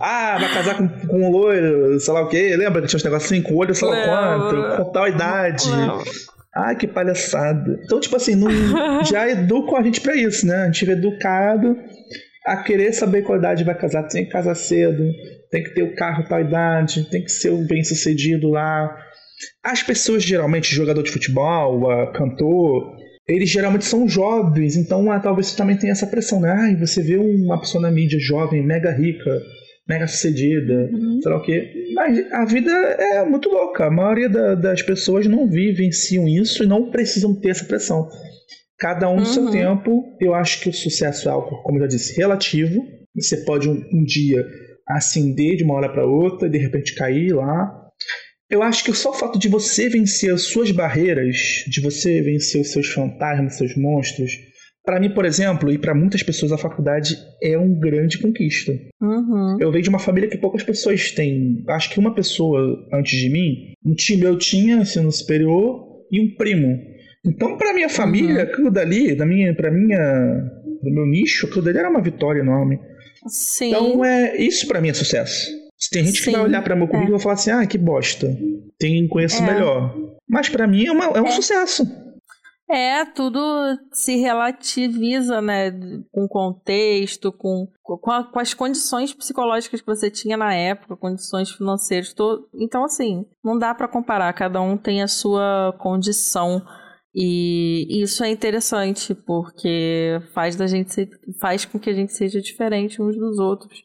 Ah, 0.00 0.38
vai 0.40 0.52
casar 0.52 0.76
com, 0.76 0.88
com 1.06 1.26
um 1.26 1.30
loiro, 1.30 2.00
sei 2.00 2.14
lá 2.14 2.22
o 2.22 2.28
quê. 2.28 2.54
Lembra 2.56 2.80
que 2.82 2.88
tinha 2.88 2.96
uns 2.98 3.04
negocinhos 3.04 3.44
com 3.46 3.54
olho, 3.56 3.74
sei 3.74 3.86
lá 3.88 3.94
Lembro. 4.36 4.62
quanto, 4.62 4.76
com 4.84 4.92
tal 4.92 5.08
idade. 5.08 5.68
Não. 5.68 6.02
Ai, 6.56 6.74
que 6.76 6.86
palhaçada. 6.88 7.78
Então, 7.84 8.00
tipo 8.00 8.16
assim, 8.16 8.34
não, 8.34 8.48
já 9.04 9.28
educam 9.28 9.76
a 9.76 9.82
gente 9.82 10.00
pra 10.00 10.16
isso, 10.16 10.46
né? 10.46 10.56
A 10.62 10.66
gente 10.66 10.88
é 10.88 10.92
educado 10.94 11.76
a 12.46 12.56
querer 12.56 12.92
saber 12.92 13.22
qual 13.22 13.38
idade 13.38 13.62
vai 13.62 13.74
casar. 13.74 14.02
Tem 14.08 14.24
que 14.24 14.32
casar 14.32 14.54
cedo, 14.56 15.04
tem 15.50 15.62
que 15.62 15.74
ter 15.74 15.82
o 15.82 15.94
carro 15.94 16.24
tal 16.28 16.40
idade, 16.40 17.08
tem 17.10 17.22
que 17.22 17.30
ser 17.30 17.50
o 17.50 17.58
bem 17.66 17.84
sucedido 17.84 18.48
lá. 18.48 18.96
As 19.64 19.82
pessoas, 19.82 20.22
geralmente, 20.22 20.74
jogador 20.74 21.02
de 21.02 21.10
futebol, 21.10 21.82
cantor, 22.12 22.96
eles 23.28 23.48
geralmente 23.48 23.84
são 23.84 24.08
jovens, 24.08 24.76
então 24.76 25.10
ah, 25.10 25.20
talvez 25.20 25.48
você 25.48 25.56
também 25.56 25.76
tenha 25.76 25.92
essa 25.92 26.06
pressão, 26.06 26.40
né? 26.40 26.50
Ai, 26.50 26.76
você 26.76 27.02
vê 27.02 27.16
uma 27.16 27.60
pessoa 27.60 27.80
na 27.82 27.90
mídia 27.90 28.18
jovem, 28.18 28.64
mega 28.64 28.90
rica, 28.90 29.30
mega 29.88 30.06
sucedida, 30.06 30.90
sei 31.22 31.30
lá 31.32 31.38
o 31.38 31.42
quê. 31.42 31.72
Mas 31.94 32.32
a 32.32 32.44
vida 32.44 32.70
é 32.72 33.24
muito 33.24 33.48
louca. 33.48 33.86
A 33.86 33.90
maioria 33.90 34.28
da- 34.28 34.54
das 34.54 34.82
pessoas 34.82 35.26
não 35.26 35.48
vivenciam 35.48 36.28
isso 36.28 36.62
e 36.64 36.66
não 36.66 36.90
precisam 36.90 37.34
ter 37.34 37.50
essa 37.50 37.64
pressão. 37.64 38.08
Cada 38.78 39.08
um 39.10 39.16
no 39.18 39.26
seu 39.26 39.44
Uhum. 39.44 39.50
tempo. 39.50 40.04
Eu 40.20 40.34
acho 40.34 40.60
que 40.60 40.68
o 40.68 40.72
sucesso 40.72 41.28
é 41.28 41.32
algo, 41.32 41.62
como 41.62 41.76
eu 41.78 41.82
já 41.82 41.86
disse, 41.88 42.16
relativo. 42.16 42.82
Você 43.14 43.38
pode 43.44 43.68
um, 43.68 43.74
um 43.92 44.04
dia 44.04 44.44
ascender 44.88 45.56
de 45.56 45.64
uma 45.64 45.74
hora 45.74 45.88
para 45.88 46.06
outra 46.06 46.48
e 46.48 46.50
de 46.50 46.58
repente 46.58 46.94
cair 46.94 47.32
lá. 47.34 47.76
Eu 48.50 48.62
acho 48.62 48.84
que 48.84 48.92
só 48.92 49.10
o 49.10 49.14
fato 49.14 49.38
de 49.38 49.48
você 49.48 49.88
vencer 49.88 50.32
as 50.32 50.42
suas 50.42 50.72
barreiras, 50.72 51.36
de 51.68 51.80
você 51.80 52.20
vencer 52.20 52.60
os 52.60 52.72
seus 52.72 52.88
fantasmas, 52.88 53.56
seus 53.56 53.76
monstros, 53.76 54.32
para 54.84 54.98
mim, 54.98 55.10
por 55.10 55.24
exemplo, 55.24 55.70
e 55.70 55.78
para 55.78 55.94
muitas 55.94 56.22
pessoas, 56.22 56.50
a 56.50 56.58
faculdade 56.58 57.16
é 57.42 57.56
um 57.56 57.78
grande 57.78 58.18
conquista. 58.18 58.72
Uhum. 59.00 59.58
Eu 59.60 59.70
venho 59.70 59.84
de 59.84 59.88
uma 59.88 59.98
família 59.98 60.28
que 60.28 60.38
poucas 60.38 60.62
pessoas 60.62 61.12
têm. 61.12 61.62
Acho 61.68 61.90
que 61.90 62.00
uma 62.00 62.14
pessoa 62.14 62.88
antes 62.92 63.18
de 63.18 63.30
mim, 63.30 63.74
um 63.84 63.94
tio 63.94 64.18
meu 64.18 64.36
tinha 64.36 64.76
ensino 64.76 65.12
superior 65.12 65.86
e 66.10 66.20
um 66.20 66.34
primo. 66.34 66.76
Então, 67.24 67.56
para 67.58 67.74
minha 67.74 67.90
família, 67.90 68.42
aquilo 68.42 68.70
dali, 68.70 69.14
da 69.14 69.26
minha, 69.26 69.54
para 69.54 69.70
minha, 69.70 69.98
do 70.82 70.90
meu 70.90 71.06
nicho, 71.06 71.46
aquilo 71.46 71.62
dali 71.62 71.78
era 71.78 71.90
uma 71.90 72.02
vitória 72.02 72.40
enorme. 72.40 72.80
Sim. 73.28 73.68
Então, 73.68 74.04
é 74.04 74.36
isso 74.38 74.66
para 74.66 74.80
mim 74.80 74.88
é 74.88 74.94
sucesso. 74.94 75.59
Tem 75.90 76.04
gente 76.04 76.18
que 76.18 76.24
Sim, 76.26 76.32
vai 76.32 76.42
olhar 76.42 76.62
para 76.62 76.76
meu 76.76 76.86
currículo 76.86 77.10
e 77.10 77.16
vai 77.16 77.20
falar 77.20 77.34
assim: 77.34 77.50
"Ah, 77.50 77.66
que 77.66 77.78
bosta. 77.78 78.26
Tem 78.78 79.06
conheço 79.08 79.42
É. 79.42 79.46
melhor". 79.52 79.94
Mas 80.28 80.48
para 80.48 80.66
mim 80.66 80.86
é, 80.86 80.92
uma- 80.92 81.06
é 81.06 81.20
um 81.22 81.26
É. 81.26 81.30
sucesso. 81.32 81.84
É, 82.72 83.04
tudo 83.04 83.40
se 83.92 84.14
relativiza, 84.16 85.40
né? 85.40 85.72
Com 86.12 86.28
contexto, 86.28 87.32
com, 87.32 87.66
com, 87.82 88.10
a, 88.12 88.22
com, 88.24 88.38
as 88.38 88.54
condições 88.54 89.12
psicológicas 89.12 89.80
que 89.80 89.86
você 89.86 90.08
tinha 90.08 90.36
na 90.36 90.54
época, 90.54 90.96
condições 90.96 91.50
financeiras. 91.50 92.12
Todo... 92.12 92.46
Então, 92.54 92.84
assim, 92.84 93.26
não 93.42 93.58
dá 93.58 93.74
para 93.74 93.88
comparar. 93.88 94.32
Cada 94.34 94.60
um 94.60 94.76
tem 94.76 95.02
a 95.02 95.08
sua 95.08 95.74
condição. 95.80 96.62
E 97.12 98.00
isso 98.00 98.22
é 98.22 98.30
interessante, 98.30 99.16
porque 99.16 100.20
faz, 100.32 100.54
da 100.54 100.68
gente 100.68 100.94
ser, 100.94 101.10
faz 101.40 101.64
com 101.64 101.76
que 101.76 101.90
a 101.90 101.92
gente 101.92 102.12
seja 102.12 102.40
diferente 102.40 103.02
uns 103.02 103.16
dos 103.16 103.36
outros. 103.40 103.82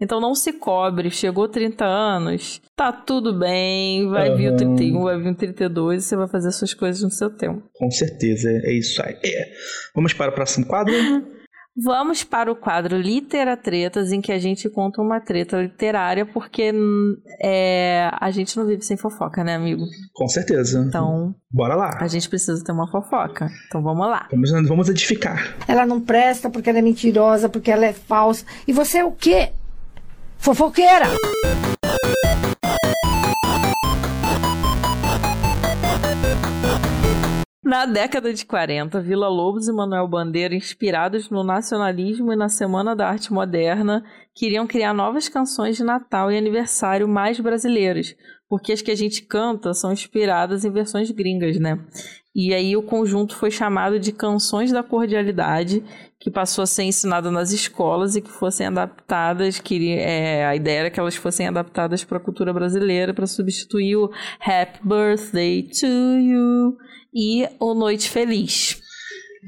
Então 0.00 0.20
não 0.20 0.34
se 0.34 0.52
cobre, 0.52 1.10
chegou 1.10 1.48
30 1.48 1.84
anos, 1.84 2.60
tá 2.76 2.92
tudo 2.92 3.36
bem, 3.36 4.08
vai 4.08 4.30
uhum. 4.30 4.36
vir 4.36 4.52
o 4.52 4.56
31, 4.56 5.02
vai 5.02 5.18
vir 5.20 5.30
o 5.30 5.34
32 5.34 6.04
e 6.04 6.06
você 6.06 6.16
vai 6.16 6.28
fazer 6.28 6.52
suas 6.52 6.72
coisas 6.72 7.02
no 7.02 7.10
seu 7.10 7.30
tempo. 7.30 7.62
Com 7.74 7.90
certeza, 7.90 8.48
é 8.48 8.72
isso 8.72 9.02
aí. 9.02 9.16
É. 9.24 9.52
Vamos 9.94 10.12
para 10.12 10.30
o 10.30 10.34
próximo 10.34 10.66
quadro? 10.66 10.94
Vamos 11.80 12.24
para 12.24 12.50
o 12.50 12.56
quadro 12.56 12.96
Literatretas, 12.96 14.10
em 14.10 14.20
que 14.20 14.32
a 14.32 14.38
gente 14.38 14.68
conta 14.68 15.00
uma 15.00 15.20
treta 15.20 15.62
literária, 15.62 16.26
porque 16.26 16.72
é, 17.40 18.10
a 18.20 18.32
gente 18.32 18.56
não 18.56 18.66
vive 18.66 18.82
sem 18.82 18.96
fofoca, 18.96 19.44
né, 19.44 19.54
amigo? 19.54 19.84
Com 20.12 20.26
certeza. 20.26 20.84
Então, 20.88 21.32
bora 21.48 21.76
lá. 21.76 21.96
A 22.00 22.08
gente 22.08 22.28
precisa 22.28 22.64
ter 22.64 22.72
uma 22.72 22.90
fofoca. 22.90 23.48
Então 23.68 23.80
vamos 23.80 24.08
lá. 24.08 24.26
Vamos, 24.32 24.50
vamos 24.66 24.88
edificar. 24.88 25.56
Ela 25.68 25.86
não 25.86 26.00
presta 26.00 26.50
porque 26.50 26.68
ela 26.68 26.80
é 26.80 26.82
mentirosa, 26.82 27.48
porque 27.48 27.70
ela 27.70 27.86
é 27.86 27.92
falsa. 27.92 28.44
E 28.66 28.72
você 28.72 28.98
é 28.98 29.04
o 29.04 29.12
quê? 29.12 29.52
Fofoqueira! 30.38 31.06
Na 37.62 37.84
década 37.84 38.32
de 38.32 38.46
40, 38.46 38.98
Vila 39.02 39.28
Lobos 39.28 39.68
e 39.68 39.72
Manuel 39.72 40.08
Bandeira, 40.08 40.54
inspirados 40.54 41.28
no 41.28 41.44
nacionalismo 41.44 42.32
e 42.32 42.36
na 42.36 42.48
Semana 42.48 42.96
da 42.96 43.06
Arte 43.06 43.30
Moderna, 43.30 44.02
queriam 44.34 44.66
criar 44.66 44.94
novas 44.94 45.28
canções 45.28 45.76
de 45.76 45.84
Natal 45.84 46.32
e 46.32 46.38
aniversário 46.38 47.06
mais 47.06 47.38
brasileiras, 47.38 48.16
porque 48.48 48.72
as 48.72 48.80
que 48.80 48.90
a 48.90 48.96
gente 48.96 49.22
canta 49.22 49.74
são 49.74 49.92
inspiradas 49.92 50.64
em 50.64 50.70
versões 50.70 51.10
gringas, 51.10 51.58
né? 51.58 51.78
E 52.34 52.54
aí 52.54 52.76
o 52.76 52.82
conjunto 52.82 53.34
foi 53.34 53.50
chamado 53.50 53.98
de 53.98 54.12
Canções 54.12 54.72
da 54.72 54.82
Cordialidade, 54.82 55.82
que 56.28 56.34
passou 56.34 56.62
a 56.62 56.66
ser 56.66 56.82
ensinado 56.82 57.30
nas 57.30 57.52
escolas 57.52 58.14
e 58.14 58.20
que 58.20 58.30
fossem 58.30 58.66
adaptadas, 58.66 59.58
que 59.58 59.92
é, 59.92 60.44
a 60.44 60.54
ideia 60.54 60.80
era 60.80 60.90
que 60.90 61.00
elas 61.00 61.16
fossem 61.16 61.48
adaptadas 61.48 62.04
para 62.04 62.18
a 62.18 62.20
cultura 62.20 62.52
brasileira 62.52 63.14
para 63.14 63.26
substituir 63.26 63.96
o 63.96 64.12
Happy 64.38 64.78
Birthday 64.84 65.62
to 65.62 65.86
You 65.86 66.76
e 67.14 67.48
O 67.58 67.74
Noite 67.74 68.10
Feliz. 68.10 68.78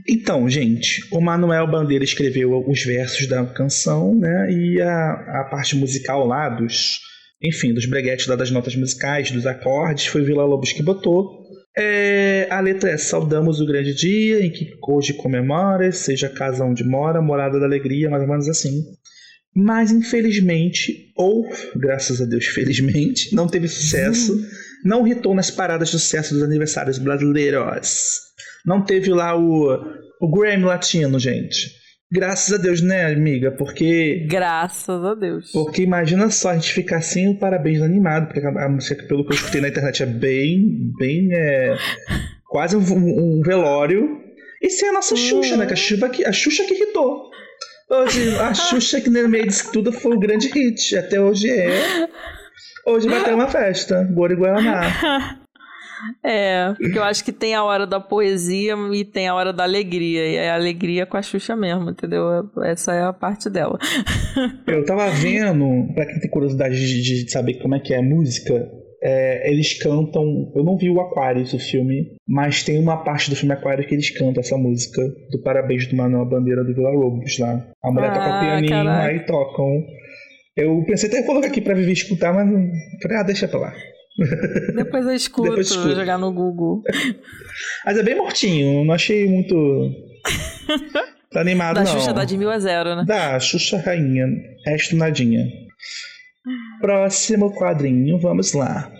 Então, 0.08 0.48
gente, 0.48 1.02
o 1.12 1.20
Manuel 1.20 1.70
Bandeira 1.70 2.04
escreveu 2.04 2.64
os 2.66 2.82
versos 2.82 3.28
da 3.28 3.44
canção, 3.44 4.14
né? 4.14 4.50
E 4.50 4.80
a, 4.80 5.12
a 5.42 5.48
parte 5.50 5.76
musical 5.76 6.26
lá 6.26 6.48
dos, 6.48 6.98
enfim, 7.42 7.74
dos 7.74 7.84
breguetes 7.84 8.26
lá 8.26 8.36
das 8.36 8.50
notas 8.50 8.74
musicais, 8.74 9.30
dos 9.30 9.46
acordes, 9.46 10.06
foi 10.06 10.22
o 10.22 10.24
Vila 10.24 10.44
Lobos 10.44 10.72
que 10.72 10.82
botou. 10.82 11.40
É, 11.76 12.48
a 12.50 12.60
letra 12.60 12.90
é: 12.90 12.96
Saudamos 12.96 13.60
o 13.60 13.66
grande 13.66 13.94
dia 13.94 14.44
em 14.44 14.50
que 14.50 14.76
hoje 14.82 15.14
comemora, 15.14 15.90
seja 15.92 16.28
casa 16.28 16.64
onde 16.64 16.84
mora, 16.84 17.22
morada 17.22 17.58
da 17.58 17.66
alegria, 17.66 18.10
mais 18.10 18.22
ou 18.22 18.28
menos 18.28 18.48
assim. 18.48 18.84
Mas 19.54 19.90
infelizmente, 19.90 21.12
ou 21.16 21.48
graças 21.74 22.20
a 22.20 22.24
Deus, 22.24 22.46
felizmente, 22.46 23.34
não 23.34 23.48
teve 23.48 23.68
sucesso. 23.68 24.34
Uhum. 24.34 24.46
Não 24.82 25.06
hitou 25.06 25.34
nas 25.34 25.50
paradas 25.50 25.90
de 25.90 25.98
sucesso 25.98 26.32
dos 26.32 26.42
aniversários 26.42 26.96
brasileiros. 26.96 28.18
Não 28.64 28.82
teve 28.82 29.10
lá 29.10 29.38
o, 29.38 29.78
o 30.18 30.30
Grammy 30.30 30.64
Latino, 30.64 31.18
gente. 31.18 31.79
Graças 32.12 32.52
a 32.52 32.56
Deus, 32.60 32.82
né, 32.82 33.06
amiga? 33.06 33.52
Porque. 33.52 34.26
Graças 34.28 35.04
a 35.04 35.14
Deus. 35.14 35.52
Porque 35.52 35.82
imagina 35.82 36.28
só 36.28 36.50
a 36.50 36.54
gente 36.54 36.72
ficar 36.72 36.96
assim 36.96 37.28
o 37.28 37.38
parabéns 37.38 37.80
animado, 37.80 38.26
porque 38.26 38.44
a 38.44 38.68
música, 38.68 39.04
pelo 39.04 39.24
que 39.24 39.32
eu 39.32 39.36
escutei 39.36 39.60
na 39.60 39.68
internet, 39.68 40.02
é 40.02 40.06
bem. 40.06 40.92
bem. 40.98 41.28
É, 41.32 41.76
quase 42.48 42.76
um, 42.76 42.80
um 42.80 43.40
velório. 43.42 44.20
E 44.60 44.68
sem 44.68 44.88
a 44.88 44.92
nossa 44.92 45.14
Xuxa, 45.14 45.56
né? 45.56 45.66
Que 45.66 45.72
a, 45.72 45.76
Xuxa 45.76 46.08
que, 46.08 46.24
a 46.24 46.32
Xuxa 46.32 46.64
que 46.64 46.74
irritou. 46.74 47.30
Hoje, 47.88 48.36
a 48.38 48.52
Xuxa 48.54 49.00
que 49.00 49.08
no 49.08 49.28
meio 49.28 49.46
disso 49.46 49.70
tudo 49.72 49.92
foi 49.92 50.16
o 50.16 50.18
grande 50.18 50.48
hit. 50.48 50.96
Até 50.96 51.20
hoje 51.20 51.48
é. 51.48 52.08
Hoje 52.86 53.08
vai 53.08 53.22
ter 53.22 53.34
uma 53.34 53.48
festa. 53.48 54.02
Gori 54.12 54.34
Guaraná. 54.34 55.38
É, 56.24 56.72
porque 56.78 56.98
eu 56.98 57.04
acho 57.04 57.24
que 57.24 57.32
tem 57.32 57.54
a 57.54 57.64
hora 57.64 57.86
da 57.86 58.00
poesia 58.00 58.74
e 58.92 59.04
tem 59.04 59.28
a 59.28 59.34
hora 59.34 59.52
da 59.52 59.64
alegria. 59.64 60.26
E 60.26 60.36
é 60.36 60.50
a 60.50 60.54
alegria 60.54 61.06
com 61.06 61.16
a 61.16 61.22
Xuxa 61.22 61.56
mesmo, 61.56 61.90
entendeu? 61.90 62.50
Essa 62.64 62.94
é 62.94 63.02
a 63.02 63.12
parte 63.12 63.50
dela. 63.50 63.78
Eu 64.66 64.84
tava 64.84 65.10
vendo, 65.10 65.92
pra 65.94 66.06
quem 66.06 66.20
tem 66.20 66.30
curiosidade 66.30 66.76
de, 66.76 67.24
de 67.24 67.30
saber 67.30 67.54
como 67.54 67.74
é 67.74 67.80
que 67.80 67.94
é 67.94 67.98
a 67.98 68.02
música, 68.02 68.70
é, 69.02 69.50
eles 69.50 69.80
cantam. 69.82 70.52
Eu 70.54 70.62
não 70.62 70.76
vi 70.76 70.90
o 70.90 71.00
Aquarius, 71.00 71.54
o 71.54 71.58
filme, 71.58 72.16
mas 72.28 72.62
tem 72.62 72.78
uma 72.78 73.02
parte 73.02 73.30
do 73.30 73.36
filme 73.36 73.54
Aquarius 73.54 73.86
que 73.86 73.94
eles 73.94 74.10
cantam 74.10 74.40
essa 74.40 74.56
música 74.56 75.02
do 75.30 75.42
Parabéns 75.42 75.86
do 75.86 75.96
Manuel 75.96 76.28
Bandeira 76.28 76.62
do 76.62 76.74
Vila 76.74 76.90
Lobos 76.90 77.38
lá. 77.38 77.66
A 77.82 77.90
mulher 77.90 78.10
ah, 78.10 78.14
toca 78.14 78.36
o 78.36 78.40
pianinho, 78.40 78.70
caraca. 78.70 79.04
aí 79.04 79.20
tocam. 79.20 79.84
Eu 80.56 80.84
pensei 80.84 81.08
até 81.08 81.20
em 81.20 81.26
colocar 81.26 81.46
aqui 81.46 81.60
pra 81.60 81.74
viver 81.74 81.92
escutar, 81.92 82.34
mas 82.34 82.46
falei, 83.02 83.16
ah, 83.16 83.22
deixa 83.22 83.48
pra 83.48 83.60
lá. 83.60 83.72
Depois 84.74 85.06
eu 85.06 85.14
escuto, 85.14 85.48
Depois 85.50 85.70
escuto. 85.70 85.94
jogar 85.94 86.18
no 86.18 86.32
Google. 86.32 86.82
Mas 87.84 87.98
é 87.98 88.02
bem 88.02 88.16
mortinho, 88.16 88.84
não 88.84 88.94
achei 88.94 89.28
muito. 89.28 89.90
Tá 91.32 91.40
animado, 91.40 91.76
da 91.76 91.84
não. 91.84 91.92
Da 91.92 91.98
Xuxa 91.98 92.12
dá 92.12 92.24
de 92.24 92.36
mil 92.36 92.50
a 92.50 92.58
zero, 92.58 92.94
né? 92.96 93.04
Da 93.06 93.38
Xuxa 93.40 93.78
Rainha. 93.78 94.26
Resto 94.66 94.96
nadinha. 94.96 95.44
Próximo 96.80 97.54
quadrinho, 97.54 98.18
vamos 98.18 98.52
lá. 98.52 98.90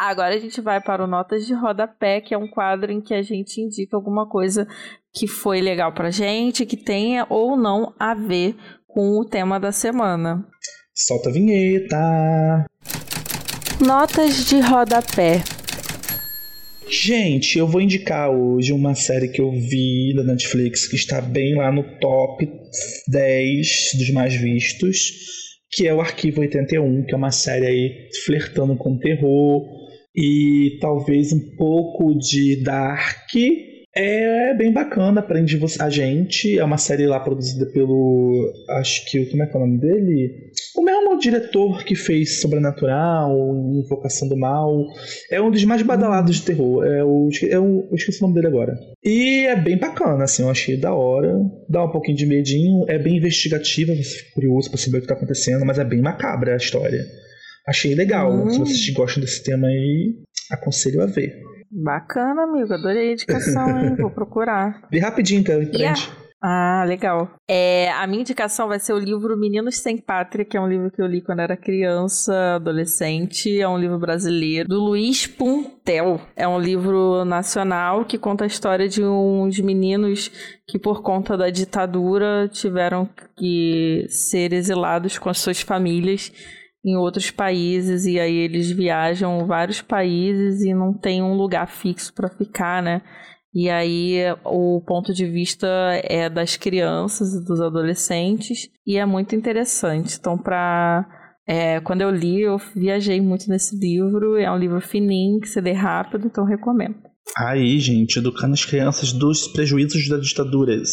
Agora 0.00 0.34
a 0.34 0.38
gente 0.38 0.60
vai 0.60 0.80
para 0.80 1.02
o 1.02 1.08
Notas 1.08 1.44
de 1.44 1.52
Rodapé, 1.54 2.20
que 2.20 2.32
é 2.32 2.38
um 2.38 2.46
quadro 2.46 2.92
em 2.92 3.00
que 3.00 3.12
a 3.12 3.22
gente 3.22 3.60
indica 3.60 3.96
alguma 3.96 4.28
coisa 4.28 4.66
que 5.12 5.26
foi 5.26 5.60
legal 5.60 5.92
pra 5.92 6.10
gente, 6.10 6.64
que 6.64 6.76
tenha 6.76 7.26
ou 7.28 7.56
não 7.56 7.92
a 7.98 8.14
ver 8.14 8.54
com 8.86 9.18
o 9.18 9.24
tema 9.24 9.58
da 9.58 9.72
semana. 9.72 10.46
Solta 10.94 11.30
a 11.30 11.32
vinheta! 11.32 12.66
Notas 13.80 14.46
de 14.46 14.58
rodapé. 14.58 15.40
Gente, 16.90 17.58
eu 17.58 17.66
vou 17.68 17.80
indicar 17.80 18.28
hoje 18.28 18.72
uma 18.72 18.92
série 18.96 19.28
que 19.28 19.40
eu 19.40 19.52
vi 19.52 20.12
da 20.16 20.24
Netflix 20.24 20.88
que 20.88 20.96
está 20.96 21.20
bem 21.20 21.54
lá 21.54 21.70
no 21.70 21.84
top 22.00 22.50
10 23.06 23.90
dos 23.98 24.10
mais 24.10 24.34
vistos, 24.34 25.12
que 25.70 25.86
é 25.86 25.94
o 25.94 26.00
Arquivo 26.00 26.40
81, 26.40 27.04
que 27.04 27.14
é 27.14 27.16
uma 27.16 27.30
série 27.30 27.66
aí 27.66 28.08
flertando 28.24 28.76
com 28.76 28.98
terror 28.98 29.64
e 30.14 30.76
talvez 30.80 31.32
um 31.32 31.56
pouco 31.56 32.18
de 32.18 32.60
dark 32.64 33.32
é 33.94 34.54
bem 34.54 34.72
bacana, 34.72 35.22
prende 35.22 35.58
a 35.80 35.90
gente. 35.90 36.58
É 36.58 36.64
uma 36.64 36.78
série 36.78 37.06
lá 37.06 37.18
produzida 37.18 37.66
pelo. 37.72 38.52
Acho 38.70 39.04
que. 39.10 39.26
Como 39.26 39.42
é 39.42 39.46
que 39.46 39.56
é 39.56 39.56
o 39.56 39.60
nome 39.60 39.80
dele? 39.80 40.52
O 40.76 40.82
mesmo 40.82 41.18
diretor 41.18 41.84
que 41.84 41.94
fez 41.94 42.40
Sobrenatural, 42.40 43.34
Invocação 43.72 44.28
do 44.28 44.36
Mal. 44.36 44.86
É 45.30 45.40
um 45.40 45.50
dos 45.50 45.64
mais 45.64 45.82
badalados 45.82 46.36
de 46.36 46.42
terror. 46.42 46.84
É 46.84 47.02
o, 47.02 47.28
é 47.48 47.58
o, 47.58 47.88
eu 47.90 47.94
esqueci 47.94 48.20
o 48.20 48.22
nome 48.22 48.34
dele 48.34 48.48
agora. 48.48 48.78
E 49.02 49.46
é 49.46 49.56
bem 49.56 49.78
bacana, 49.78 50.24
assim, 50.24 50.42
eu 50.42 50.50
achei 50.50 50.76
da 50.76 50.94
hora. 50.94 51.34
Dá 51.68 51.84
um 51.84 51.90
pouquinho 51.90 52.16
de 52.16 52.26
medinho. 52.26 52.84
É 52.88 52.98
bem 52.98 53.16
investigativa, 53.16 53.94
você 53.94 54.18
fica 54.18 54.34
curioso 54.34 54.68
pra 54.68 54.78
saber 54.78 54.98
o 54.98 55.00
que 55.00 55.08
tá 55.08 55.14
acontecendo, 55.14 55.64
mas 55.64 55.78
é 55.78 55.84
bem 55.84 56.00
macabra 56.00 56.52
a 56.52 56.56
história. 56.56 57.04
Achei 57.66 57.94
legal. 57.94 58.32
Hum. 58.32 58.50
Se 58.50 58.58
vocês 58.58 58.90
gostam 58.90 59.22
desse 59.22 59.42
tema 59.42 59.66
aí, 59.66 60.14
aconselho 60.50 61.02
a 61.02 61.06
ver. 61.06 61.47
Bacana, 61.70 62.44
amigo. 62.44 62.72
Adorei 62.72 63.10
a 63.10 63.12
indicação, 63.12 63.78
hein? 63.78 63.96
Vou 64.00 64.10
procurar. 64.10 64.82
Vê 64.90 64.98
rapidinho, 64.98 65.40
então. 65.40 65.60
Yeah. 65.60 65.98
Ah, 66.40 66.84
legal. 66.86 67.34
É, 67.48 67.90
a 67.90 68.06
minha 68.06 68.20
indicação 68.20 68.68
vai 68.68 68.78
ser 68.78 68.92
o 68.92 68.98
livro 68.98 69.36
Meninos 69.36 69.78
Sem 69.78 69.98
Pátria, 69.98 70.44
que 70.44 70.56
é 70.56 70.60
um 70.60 70.68
livro 70.68 70.88
que 70.88 71.02
eu 71.02 71.06
li 71.06 71.20
quando 71.20 71.40
era 71.40 71.56
criança, 71.56 72.54
adolescente. 72.54 73.60
É 73.60 73.68
um 73.68 73.76
livro 73.76 73.98
brasileiro, 73.98 74.68
do 74.68 74.78
Luiz 74.78 75.26
Puntel. 75.26 76.20
É 76.36 76.46
um 76.46 76.60
livro 76.60 77.24
nacional 77.24 78.04
que 78.04 78.16
conta 78.16 78.44
a 78.44 78.46
história 78.46 78.88
de 78.88 79.02
uns 79.02 79.58
meninos 79.58 80.30
que, 80.68 80.78
por 80.78 81.02
conta 81.02 81.36
da 81.36 81.50
ditadura, 81.50 82.48
tiveram 82.52 83.08
que 83.36 84.06
ser 84.08 84.52
exilados 84.52 85.18
com 85.18 85.28
as 85.28 85.38
suas 85.38 85.60
famílias 85.60 86.32
em 86.84 86.96
outros 86.96 87.30
países 87.30 88.06
e 88.06 88.18
aí 88.18 88.36
eles 88.36 88.70
viajam 88.70 89.46
vários 89.46 89.82
países 89.82 90.62
e 90.62 90.72
não 90.72 90.92
tem 90.92 91.22
um 91.22 91.34
lugar 91.34 91.66
fixo 91.68 92.12
para 92.14 92.28
ficar, 92.28 92.82
né? 92.82 93.02
E 93.54 93.68
aí 93.68 94.18
o 94.44 94.80
ponto 94.86 95.12
de 95.12 95.26
vista 95.26 95.66
é 96.04 96.28
das 96.28 96.56
crianças 96.56 97.34
e 97.34 97.44
dos 97.44 97.60
adolescentes 97.60 98.68
e 98.86 98.96
é 98.96 99.04
muito 99.04 99.34
interessante. 99.34 100.16
Então, 100.18 100.38
para 100.38 101.06
é, 101.46 101.80
quando 101.80 102.02
eu 102.02 102.10
li, 102.10 102.42
eu 102.42 102.58
viajei 102.76 103.20
muito 103.22 103.48
nesse 103.48 103.74
livro. 103.76 104.36
É 104.36 104.50
um 104.52 104.58
livro 104.58 104.80
fininho 104.82 105.40
que 105.40 105.48
se 105.48 105.60
lê 105.60 105.72
rápido, 105.72 106.26
então 106.26 106.44
recomendo. 106.44 106.96
Aí, 107.36 107.78
gente, 107.78 108.18
educando 108.18 108.52
as 108.52 108.64
crianças 108.64 109.12
dos 109.12 109.48
prejuízos 109.48 110.08
das 110.08 110.26
ditaduras. 110.26 110.90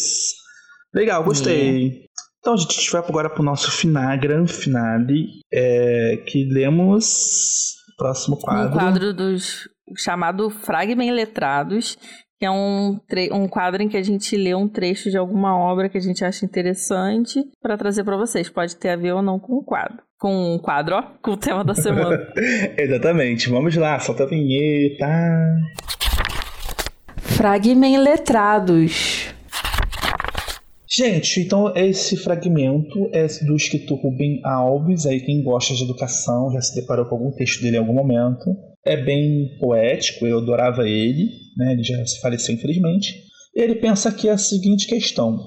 Legal, 0.94 1.22
gostei. 1.22 2.05
Então, 2.46 2.54
a 2.54 2.58
gente 2.58 2.92
vai 2.92 3.02
agora 3.04 3.28
pro 3.28 3.42
nosso 3.42 3.72
final, 3.72 4.16
grande 4.20 4.52
finale, 4.52 5.26
é, 5.52 6.22
que 6.28 6.44
lemos 6.44 7.74
o 7.92 7.96
próximo 7.96 8.36
quadro. 8.36 8.68
Um 8.76 8.78
quadro 8.78 9.12
dos 9.12 9.68
chamado 9.96 10.48
Fragment 10.48 11.12
Letrados, 11.12 11.98
que 12.38 12.46
é 12.46 12.50
um, 12.50 13.00
tre- 13.08 13.30
um 13.32 13.48
quadro 13.48 13.82
em 13.82 13.88
que 13.88 13.96
a 13.96 14.02
gente 14.02 14.36
lê 14.36 14.54
um 14.54 14.68
trecho 14.68 15.10
de 15.10 15.16
alguma 15.18 15.58
obra 15.58 15.88
que 15.88 15.98
a 15.98 16.00
gente 16.00 16.24
acha 16.24 16.44
interessante 16.44 17.42
para 17.60 17.76
trazer 17.76 18.04
para 18.04 18.16
vocês. 18.16 18.48
Pode 18.48 18.76
ter 18.76 18.90
a 18.90 18.96
ver 18.96 19.10
ou 19.12 19.22
não 19.22 19.40
com 19.40 19.54
o 19.54 19.64
quadro. 19.64 19.98
Com 20.16 20.54
o 20.54 20.60
quadro, 20.60 20.94
ó, 20.94 21.02
com 21.20 21.32
o 21.32 21.36
tema 21.36 21.64
da 21.64 21.74
semana. 21.74 22.16
Exatamente. 22.78 23.48
Vamos 23.50 23.74
lá, 23.74 23.98
solta 23.98 24.22
a 24.22 24.26
vinheta. 24.28 25.04
Fragment 27.18 27.98
Letrados. 28.02 29.25
Gente, 30.88 31.40
então 31.40 31.74
esse 31.76 32.16
fragmento 32.16 33.10
é 33.12 33.26
do 33.44 33.56
escritor 33.56 33.98
Rubem 33.98 34.40
Alves, 34.44 35.04
aí 35.04 35.20
quem 35.20 35.42
gosta 35.42 35.74
de 35.74 35.82
educação 35.82 36.52
já 36.52 36.60
se 36.60 36.74
deparou 36.76 37.06
com 37.06 37.16
algum 37.16 37.32
texto 37.32 37.60
dele 37.60 37.76
em 37.76 37.80
algum 37.80 37.92
momento. 37.92 38.56
É 38.84 38.96
bem 38.96 39.56
poético, 39.58 40.26
eu 40.26 40.38
adorava 40.38 40.88
ele, 40.88 41.28
né? 41.56 41.72
ele 41.72 41.82
já 41.82 42.06
se 42.06 42.20
faleceu 42.20 42.54
infelizmente. 42.54 43.24
Ele 43.54 43.74
pensa 43.74 44.10
aqui 44.10 44.28
a 44.28 44.38
seguinte 44.38 44.86
questão, 44.86 45.40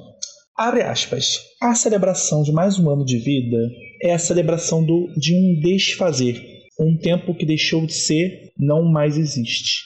abre 0.57 0.81
aspas, 0.81 1.39
a 1.61 1.73
celebração 1.73 2.43
de 2.43 2.51
mais 2.51 2.77
um 2.77 2.89
ano 2.89 3.05
de 3.05 3.17
vida 3.17 3.57
é 4.01 4.13
a 4.13 4.19
celebração 4.19 4.83
do, 4.83 5.07
de 5.15 5.33
um 5.33 5.59
desfazer, 5.61 6.41
um 6.77 6.97
tempo 6.97 7.33
que 7.33 7.45
deixou 7.45 7.85
de 7.85 7.93
ser, 7.93 8.51
não 8.57 8.83
mais 8.83 9.17
existe. 9.17 9.83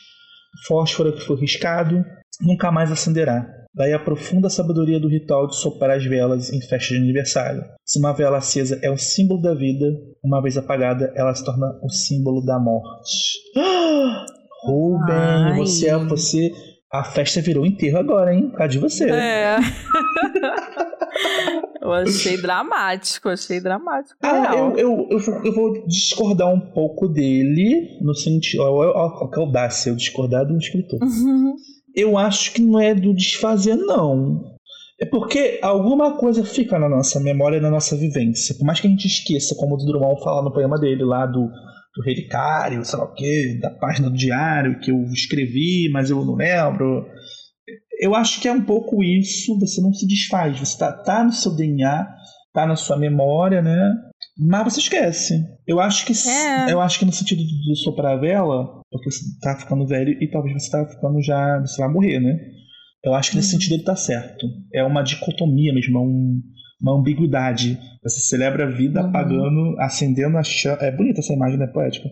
Fósforo 0.67 1.13
que 1.13 1.21
foi 1.21 1.39
riscado, 1.39 2.03
nunca 2.41 2.71
mais 2.71 2.91
acenderá. 2.91 3.62
Daí 3.75 3.91
a 3.91 3.99
profunda 3.99 4.49
sabedoria 4.49 4.99
do 4.99 5.07
ritual 5.07 5.47
de 5.47 5.55
soprar 5.55 5.97
as 5.97 6.05
velas 6.05 6.53
em 6.53 6.61
festa 6.61 6.93
de 6.93 6.99
aniversário. 6.99 7.63
Se 7.83 7.97
uma 7.97 8.13
vela 8.13 8.37
acesa 8.37 8.79
é 8.83 8.91
o 8.91 8.97
símbolo 8.97 9.41
da 9.41 9.55
vida, 9.55 9.85
uma 10.23 10.41
vez 10.41 10.57
apagada, 10.57 11.11
ela 11.15 11.33
se 11.33 11.43
torna 11.43 11.65
o 11.81 11.89
símbolo 11.89 12.45
da 12.45 12.59
morte. 12.59 13.39
Ah! 13.57 14.25
Rubem, 14.65 15.15
Ai. 15.15 15.57
você, 15.57 15.89
é- 15.89 15.97
você. 15.97 16.51
A 16.91 17.03
festa 17.03 17.41
virou 17.41 17.65
enterro 17.65 17.97
agora, 17.97 18.33
hein? 18.33 18.49
Por 18.49 18.57
causa 18.57 18.71
de 18.71 18.79
você. 18.79 19.09
É. 19.09 19.57
eu 21.81 21.91
achei 21.91 22.39
dramático, 22.39 23.29
achei 23.29 23.59
dramático. 23.59 24.15
Ah, 24.21 24.55
eu, 24.55 24.77
eu, 24.77 25.07
eu, 25.09 25.19
vou, 25.19 25.43
eu 25.43 25.53
vou 25.53 25.87
discordar 25.87 26.53
um 26.53 26.59
pouco 26.59 27.07
dele, 27.07 27.97
no 27.99 28.13
sentido. 28.13 28.61
Ó, 28.61 29.27
que 29.27 29.39
audácia, 29.39 29.89
eu 29.89 29.95
discordar 29.95 30.45
do 30.45 30.55
escritor. 30.55 30.99
Uhum. 31.01 31.55
Eu 31.95 32.17
acho 32.17 32.53
que 32.53 32.61
não 32.61 32.79
é 32.79 32.93
do 32.93 33.13
desfazer, 33.13 33.75
não. 33.75 34.53
É 34.99 35.05
porque 35.05 35.59
alguma 35.61 36.17
coisa 36.17 36.45
fica 36.45 36.79
na 36.79 36.87
nossa 36.87 37.19
memória, 37.19 37.59
na 37.59 37.69
nossa 37.69 37.95
vivência. 37.95 38.55
Por 38.55 38.65
mais 38.65 38.79
que 38.79 38.87
a 38.87 38.89
gente 38.89 39.07
esqueça, 39.07 39.55
como 39.55 39.75
o 39.75 39.85
Drummond 39.85 40.23
fala 40.23 40.41
no 40.41 40.53
poema 40.53 40.79
dele 40.79 41.03
lá 41.03 41.25
do, 41.25 41.49
do 41.95 42.03
relicário, 42.05 42.83
sei 42.85 42.97
lá 42.97 43.05
o 43.05 43.13
quê, 43.13 43.59
da 43.61 43.69
página 43.69 44.09
do 44.09 44.15
diário 44.15 44.79
que 44.79 44.91
eu 44.91 45.03
escrevi, 45.05 45.89
mas 45.91 46.09
eu 46.09 46.23
não 46.23 46.35
lembro. 46.35 47.05
Eu 47.99 48.15
acho 48.15 48.41
que 48.41 48.47
é 48.47 48.51
um 48.51 48.63
pouco 48.63 49.03
isso, 49.03 49.57
você 49.59 49.81
não 49.81 49.93
se 49.93 50.07
desfaz, 50.07 50.59
você 50.59 50.77
tá, 50.77 50.91
tá 50.91 51.23
no 51.23 51.31
seu 51.31 51.55
DNA, 51.55 52.07
tá 52.53 52.65
na 52.65 52.75
sua 52.75 52.97
memória, 52.97 53.61
né? 53.61 53.93
Mas 54.37 54.63
você 54.73 54.79
esquece. 54.79 55.33
Eu 55.67 55.79
acho 55.79 56.05
que 56.05 56.13
É. 56.27 56.71
eu 56.73 56.81
acho 56.81 56.97
que 56.99 57.05
no 57.05 57.11
sentido 57.11 57.39
de, 57.43 57.75
soprar 57.83 58.13
a 58.13 58.19
vela, 58.19 58.81
porque 58.91 59.11
você 59.11 59.23
tá 59.41 59.55
ficando 59.55 59.85
velho 59.87 60.11
e 60.21 60.27
talvez 60.29 60.53
você 60.63 60.71
tá 60.71 60.85
ficando 60.87 61.21
já, 61.21 61.59
você 61.59 61.81
vai 61.81 61.91
morrer, 61.91 62.19
né? 62.19 62.37
Eu 63.03 63.13
acho 63.13 63.31
que 63.31 63.37
nesse 63.37 63.49
sentido 63.51 63.73
ele 63.75 63.83
tá 63.83 63.95
certo. 63.95 64.45
É 64.73 64.83
uma 64.83 65.03
dicotomia 65.03 65.73
mesmo, 65.73 65.97
é 65.97 66.01
um- 66.01 66.41
uma 66.81 66.99
ambiguidade. 66.99 67.77
Você 68.01 68.19
celebra 68.21 68.65
a 68.65 68.69
vida 68.69 69.01
Uhum. 69.01 69.07
apagando, 69.09 69.75
acendendo 69.79 70.37
a 70.37 70.43
chama. 70.43 70.77
É 70.81 70.91
bonita 70.91 71.19
essa 71.19 71.33
imagem, 71.33 71.57
né, 71.57 71.67
poética? 71.67 72.09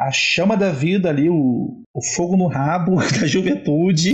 A 0.00 0.10
chama 0.12 0.56
da 0.56 0.70
vida 0.70 1.08
ali, 1.08 1.28
o, 1.28 1.82
o 1.94 2.04
fogo 2.14 2.36
no 2.36 2.46
rabo 2.46 2.96
da 3.20 3.26
juventude, 3.26 4.12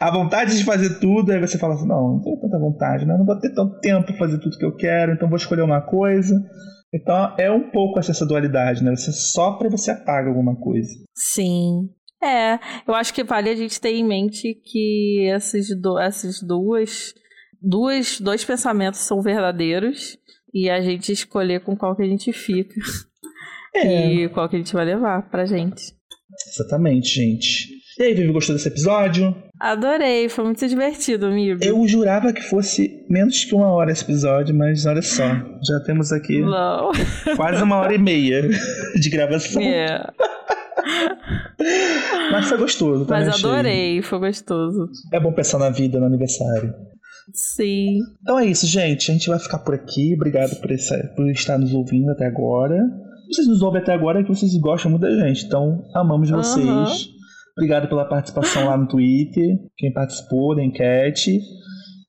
a 0.00 0.10
vontade 0.10 0.56
de 0.56 0.64
fazer 0.64 0.98
tudo, 1.00 1.32
aí 1.32 1.40
você 1.40 1.56
fala 1.58 1.74
assim, 1.74 1.86
não, 1.86 2.14
não 2.14 2.20
tenho 2.22 2.36
tanta 2.40 2.58
vontade, 2.58 3.04
né? 3.06 3.16
Não 3.16 3.24
vou 3.24 3.38
ter 3.38 3.52
tanto 3.54 3.78
tempo 3.80 4.06
pra 4.06 4.16
fazer 4.16 4.38
tudo 4.38 4.56
que 4.58 4.64
eu 4.64 4.76
quero, 4.76 5.12
então 5.12 5.28
vou 5.28 5.36
escolher 5.36 5.62
uma 5.62 5.80
coisa. 5.80 6.34
Então 6.92 7.34
é 7.38 7.50
um 7.50 7.70
pouco 7.70 7.98
essa 7.98 8.24
dualidade, 8.26 8.82
né? 8.82 8.90
Você 8.94 9.12
sopra 9.12 9.68
e 9.68 9.70
você 9.70 9.90
apaga 9.90 10.28
alguma 10.28 10.56
coisa. 10.56 10.88
Sim. 11.14 11.88
É, 12.22 12.58
eu 12.86 12.94
acho 12.94 13.14
que 13.14 13.22
vale 13.22 13.48
a 13.50 13.54
gente 13.54 13.80
ter 13.80 13.90
em 13.94 14.04
mente 14.04 14.54
que 14.64 15.28
essas, 15.32 15.68
do, 15.80 15.98
essas 16.00 16.42
duas, 16.42 17.14
duas, 17.60 18.20
dois 18.20 18.44
pensamentos 18.44 19.00
são 19.00 19.20
verdadeiros 19.22 20.18
e 20.52 20.68
a 20.68 20.80
gente 20.80 21.12
escolher 21.12 21.60
com 21.60 21.76
qual 21.76 21.94
que 21.94 22.02
a 22.02 22.06
gente 22.08 22.32
fica 22.32 22.74
É. 23.76 24.12
e 24.12 24.28
qual 24.30 24.48
que 24.48 24.56
a 24.56 24.58
gente 24.58 24.72
vai 24.72 24.84
levar 24.84 25.30
pra 25.30 25.46
gente. 25.46 25.82
Exatamente, 26.54 27.08
gente. 27.08 27.68
E 27.98 28.02
aí, 28.02 28.14
Vivi, 28.14 28.32
gostou 28.32 28.54
desse 28.56 28.68
episódio? 28.68 29.34
Adorei, 29.60 30.28
foi 30.28 30.44
muito 30.44 30.66
divertido, 30.68 31.26
amigo. 31.26 31.58
Eu 31.62 31.86
jurava 31.86 32.32
que 32.32 32.42
fosse 32.42 33.04
menos 33.08 33.44
que 33.44 33.54
uma 33.54 33.72
hora 33.72 33.90
esse 33.90 34.04
episódio, 34.04 34.54
mas 34.54 34.86
olha 34.86 35.02
só, 35.02 35.24
já 35.24 35.80
temos 35.84 36.12
aqui 36.12 36.40
Não. 36.40 36.92
quase 37.36 37.62
uma 37.62 37.76
hora 37.76 37.94
e 37.94 37.98
meia 37.98 38.48
de 38.94 39.10
gravação. 39.10 39.60
É, 39.60 40.06
Mas 42.30 42.48
foi 42.48 42.58
gostoso, 42.58 43.04
também 43.04 43.26
mas 43.26 43.44
adorei, 43.44 44.02
foi 44.02 44.18
gostoso. 44.18 44.88
É 45.12 45.20
bom 45.20 45.32
pensar 45.32 45.58
na 45.58 45.70
vida, 45.70 45.98
no 45.98 46.06
aniversário. 46.06 46.74
Sim. 47.32 47.98
Então 48.22 48.38
é 48.38 48.46
isso, 48.46 48.66
gente. 48.66 49.10
A 49.10 49.14
gente 49.14 49.28
vai 49.28 49.38
ficar 49.38 49.58
por 49.58 49.74
aqui. 49.74 50.14
Obrigado 50.14 50.56
por, 50.60 50.70
essa, 50.70 50.96
por 51.14 51.28
estar 51.30 51.58
nos 51.58 51.74
ouvindo 51.74 52.10
até 52.10 52.26
agora. 52.26 52.78
Vocês 53.30 53.46
nos 53.46 53.60
ouvem 53.60 53.82
até 53.82 53.92
agora, 53.92 54.20
é 54.20 54.22
que 54.22 54.28
vocês 54.30 54.54
gostam 54.56 54.90
muito 54.90 55.02
da 55.02 55.10
gente. 55.10 55.44
Então, 55.44 55.84
amamos 55.94 56.30
vocês. 56.30 56.66
Aham. 56.66 57.17
Obrigado 57.58 57.88
pela 57.88 58.04
participação 58.04 58.66
lá 58.66 58.76
no 58.76 58.86
Twitter. 58.86 59.58
Quem 59.76 59.92
participou 59.92 60.54
da 60.54 60.62
enquete. 60.62 61.40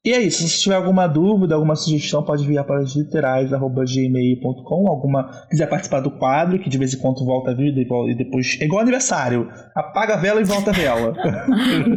E 0.05 0.13
é 0.13 0.21
isso. 0.21 0.43
Se 0.43 0.49
você 0.49 0.61
tiver 0.61 0.75
alguma 0.75 1.07
dúvida, 1.07 1.55
alguma 1.55 1.75
sugestão, 1.75 2.23
pode 2.23 2.43
enviar 2.43 2.65
para 2.65 2.83
literais.gmail.com. 2.83 4.87
Alguma 4.87 5.27
quiser 5.49 5.67
participar 5.67 6.01
do 6.01 6.11
quadro, 6.11 6.59
que 6.59 6.69
de 6.69 6.77
vez 6.77 6.93
em 6.93 6.99
quando 6.99 7.25
volta 7.25 7.49
a 7.49 7.55
vida 7.55 7.81
e 7.81 7.87
e 8.11 8.15
depois. 8.15 8.59
É 8.61 8.65
igual 8.65 8.81
aniversário. 8.81 9.49
Apaga 9.75 10.13
a 10.13 10.17
vela 10.17 10.39
e 10.39 10.43
volta 10.43 10.69
a 10.69 10.73
vela. 10.73 11.15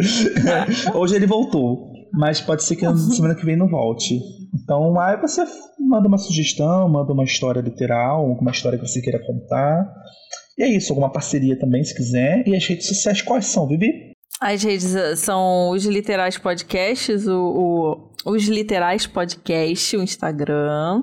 Hoje 0.96 1.14
ele 1.14 1.26
voltou. 1.26 1.92
Mas 2.14 2.40
pode 2.40 2.64
ser 2.64 2.76
que 2.76 2.86
na 2.86 2.96
semana 2.96 3.34
que 3.34 3.44
vem 3.44 3.56
não 3.56 3.68
volte. 3.68 4.18
Então 4.54 4.98
aí 4.98 5.20
você 5.20 5.44
manda 5.78 6.08
uma 6.08 6.18
sugestão, 6.18 6.88
manda 6.88 7.12
uma 7.12 7.24
história 7.24 7.60
literal, 7.60 8.26
alguma 8.26 8.50
história 8.50 8.78
que 8.78 8.88
você 8.88 9.02
queira 9.02 9.20
contar. 9.26 9.86
E 10.58 10.62
é 10.62 10.68
isso, 10.68 10.92
alguma 10.92 11.10
parceria 11.10 11.58
também, 11.58 11.82
se 11.84 11.94
quiser. 11.94 12.46
E 12.46 12.54
as 12.54 12.66
redes 12.66 12.86
sociais 12.86 13.22
quais 13.22 13.46
são, 13.46 13.66
Vivi? 13.66 14.12
As 14.40 14.62
redes 14.62 14.94
eh, 14.94 15.14
são 15.16 15.70
os 15.70 15.84
Literais 15.84 16.36
Podcasts, 16.36 17.26
o, 17.26 17.32
o- 18.26 18.32
os 18.32 18.44
Literais 18.48 19.06
Podcast, 19.06 19.96
o 19.96 20.02
Instagram 20.02 21.02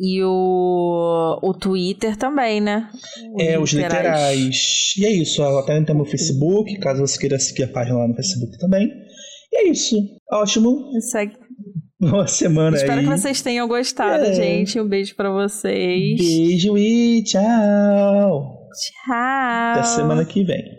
e 0.00 0.22
o, 0.22 1.38
o 1.42 1.54
Twitter 1.54 2.16
também, 2.16 2.60
né? 2.60 2.88
é, 3.40 3.58
os 3.58 3.72
literais. 3.72 4.94
E 4.96 5.04
é 5.04 5.10
isso, 5.10 5.42
até 5.42 5.82
tem 5.82 5.94
meu 5.94 6.04
Facebook, 6.04 6.78
caso 6.78 7.00
você 7.00 7.18
queira 7.18 7.38
seguir 7.38 7.64
a 7.64 7.68
página 7.68 7.98
lá 7.98 8.06
no 8.08 8.14
Facebook 8.14 8.56
também. 8.58 8.88
E 9.52 9.56
é 9.56 9.68
isso. 9.70 9.96
Ótimo. 10.32 10.78
Segue. 11.00 11.34
Boa 12.00 12.28
semana 12.28 12.76
Espero 12.76 13.00
aí. 13.00 13.04
que 13.04 13.10
vocês 13.10 13.42
tenham 13.42 13.66
gostado, 13.66 14.22
É. 14.24 14.32
gente. 14.34 14.78
Um 14.80 14.86
beijo 14.86 15.16
pra 15.16 15.30
vocês. 15.32 16.16
Beijo 16.20 16.78
e 16.78 17.24
tchau. 17.24 18.57
Tchau. 18.74 19.72
Até 19.72 19.82
semana 19.84 20.24
que 20.24 20.44
vem. 20.44 20.77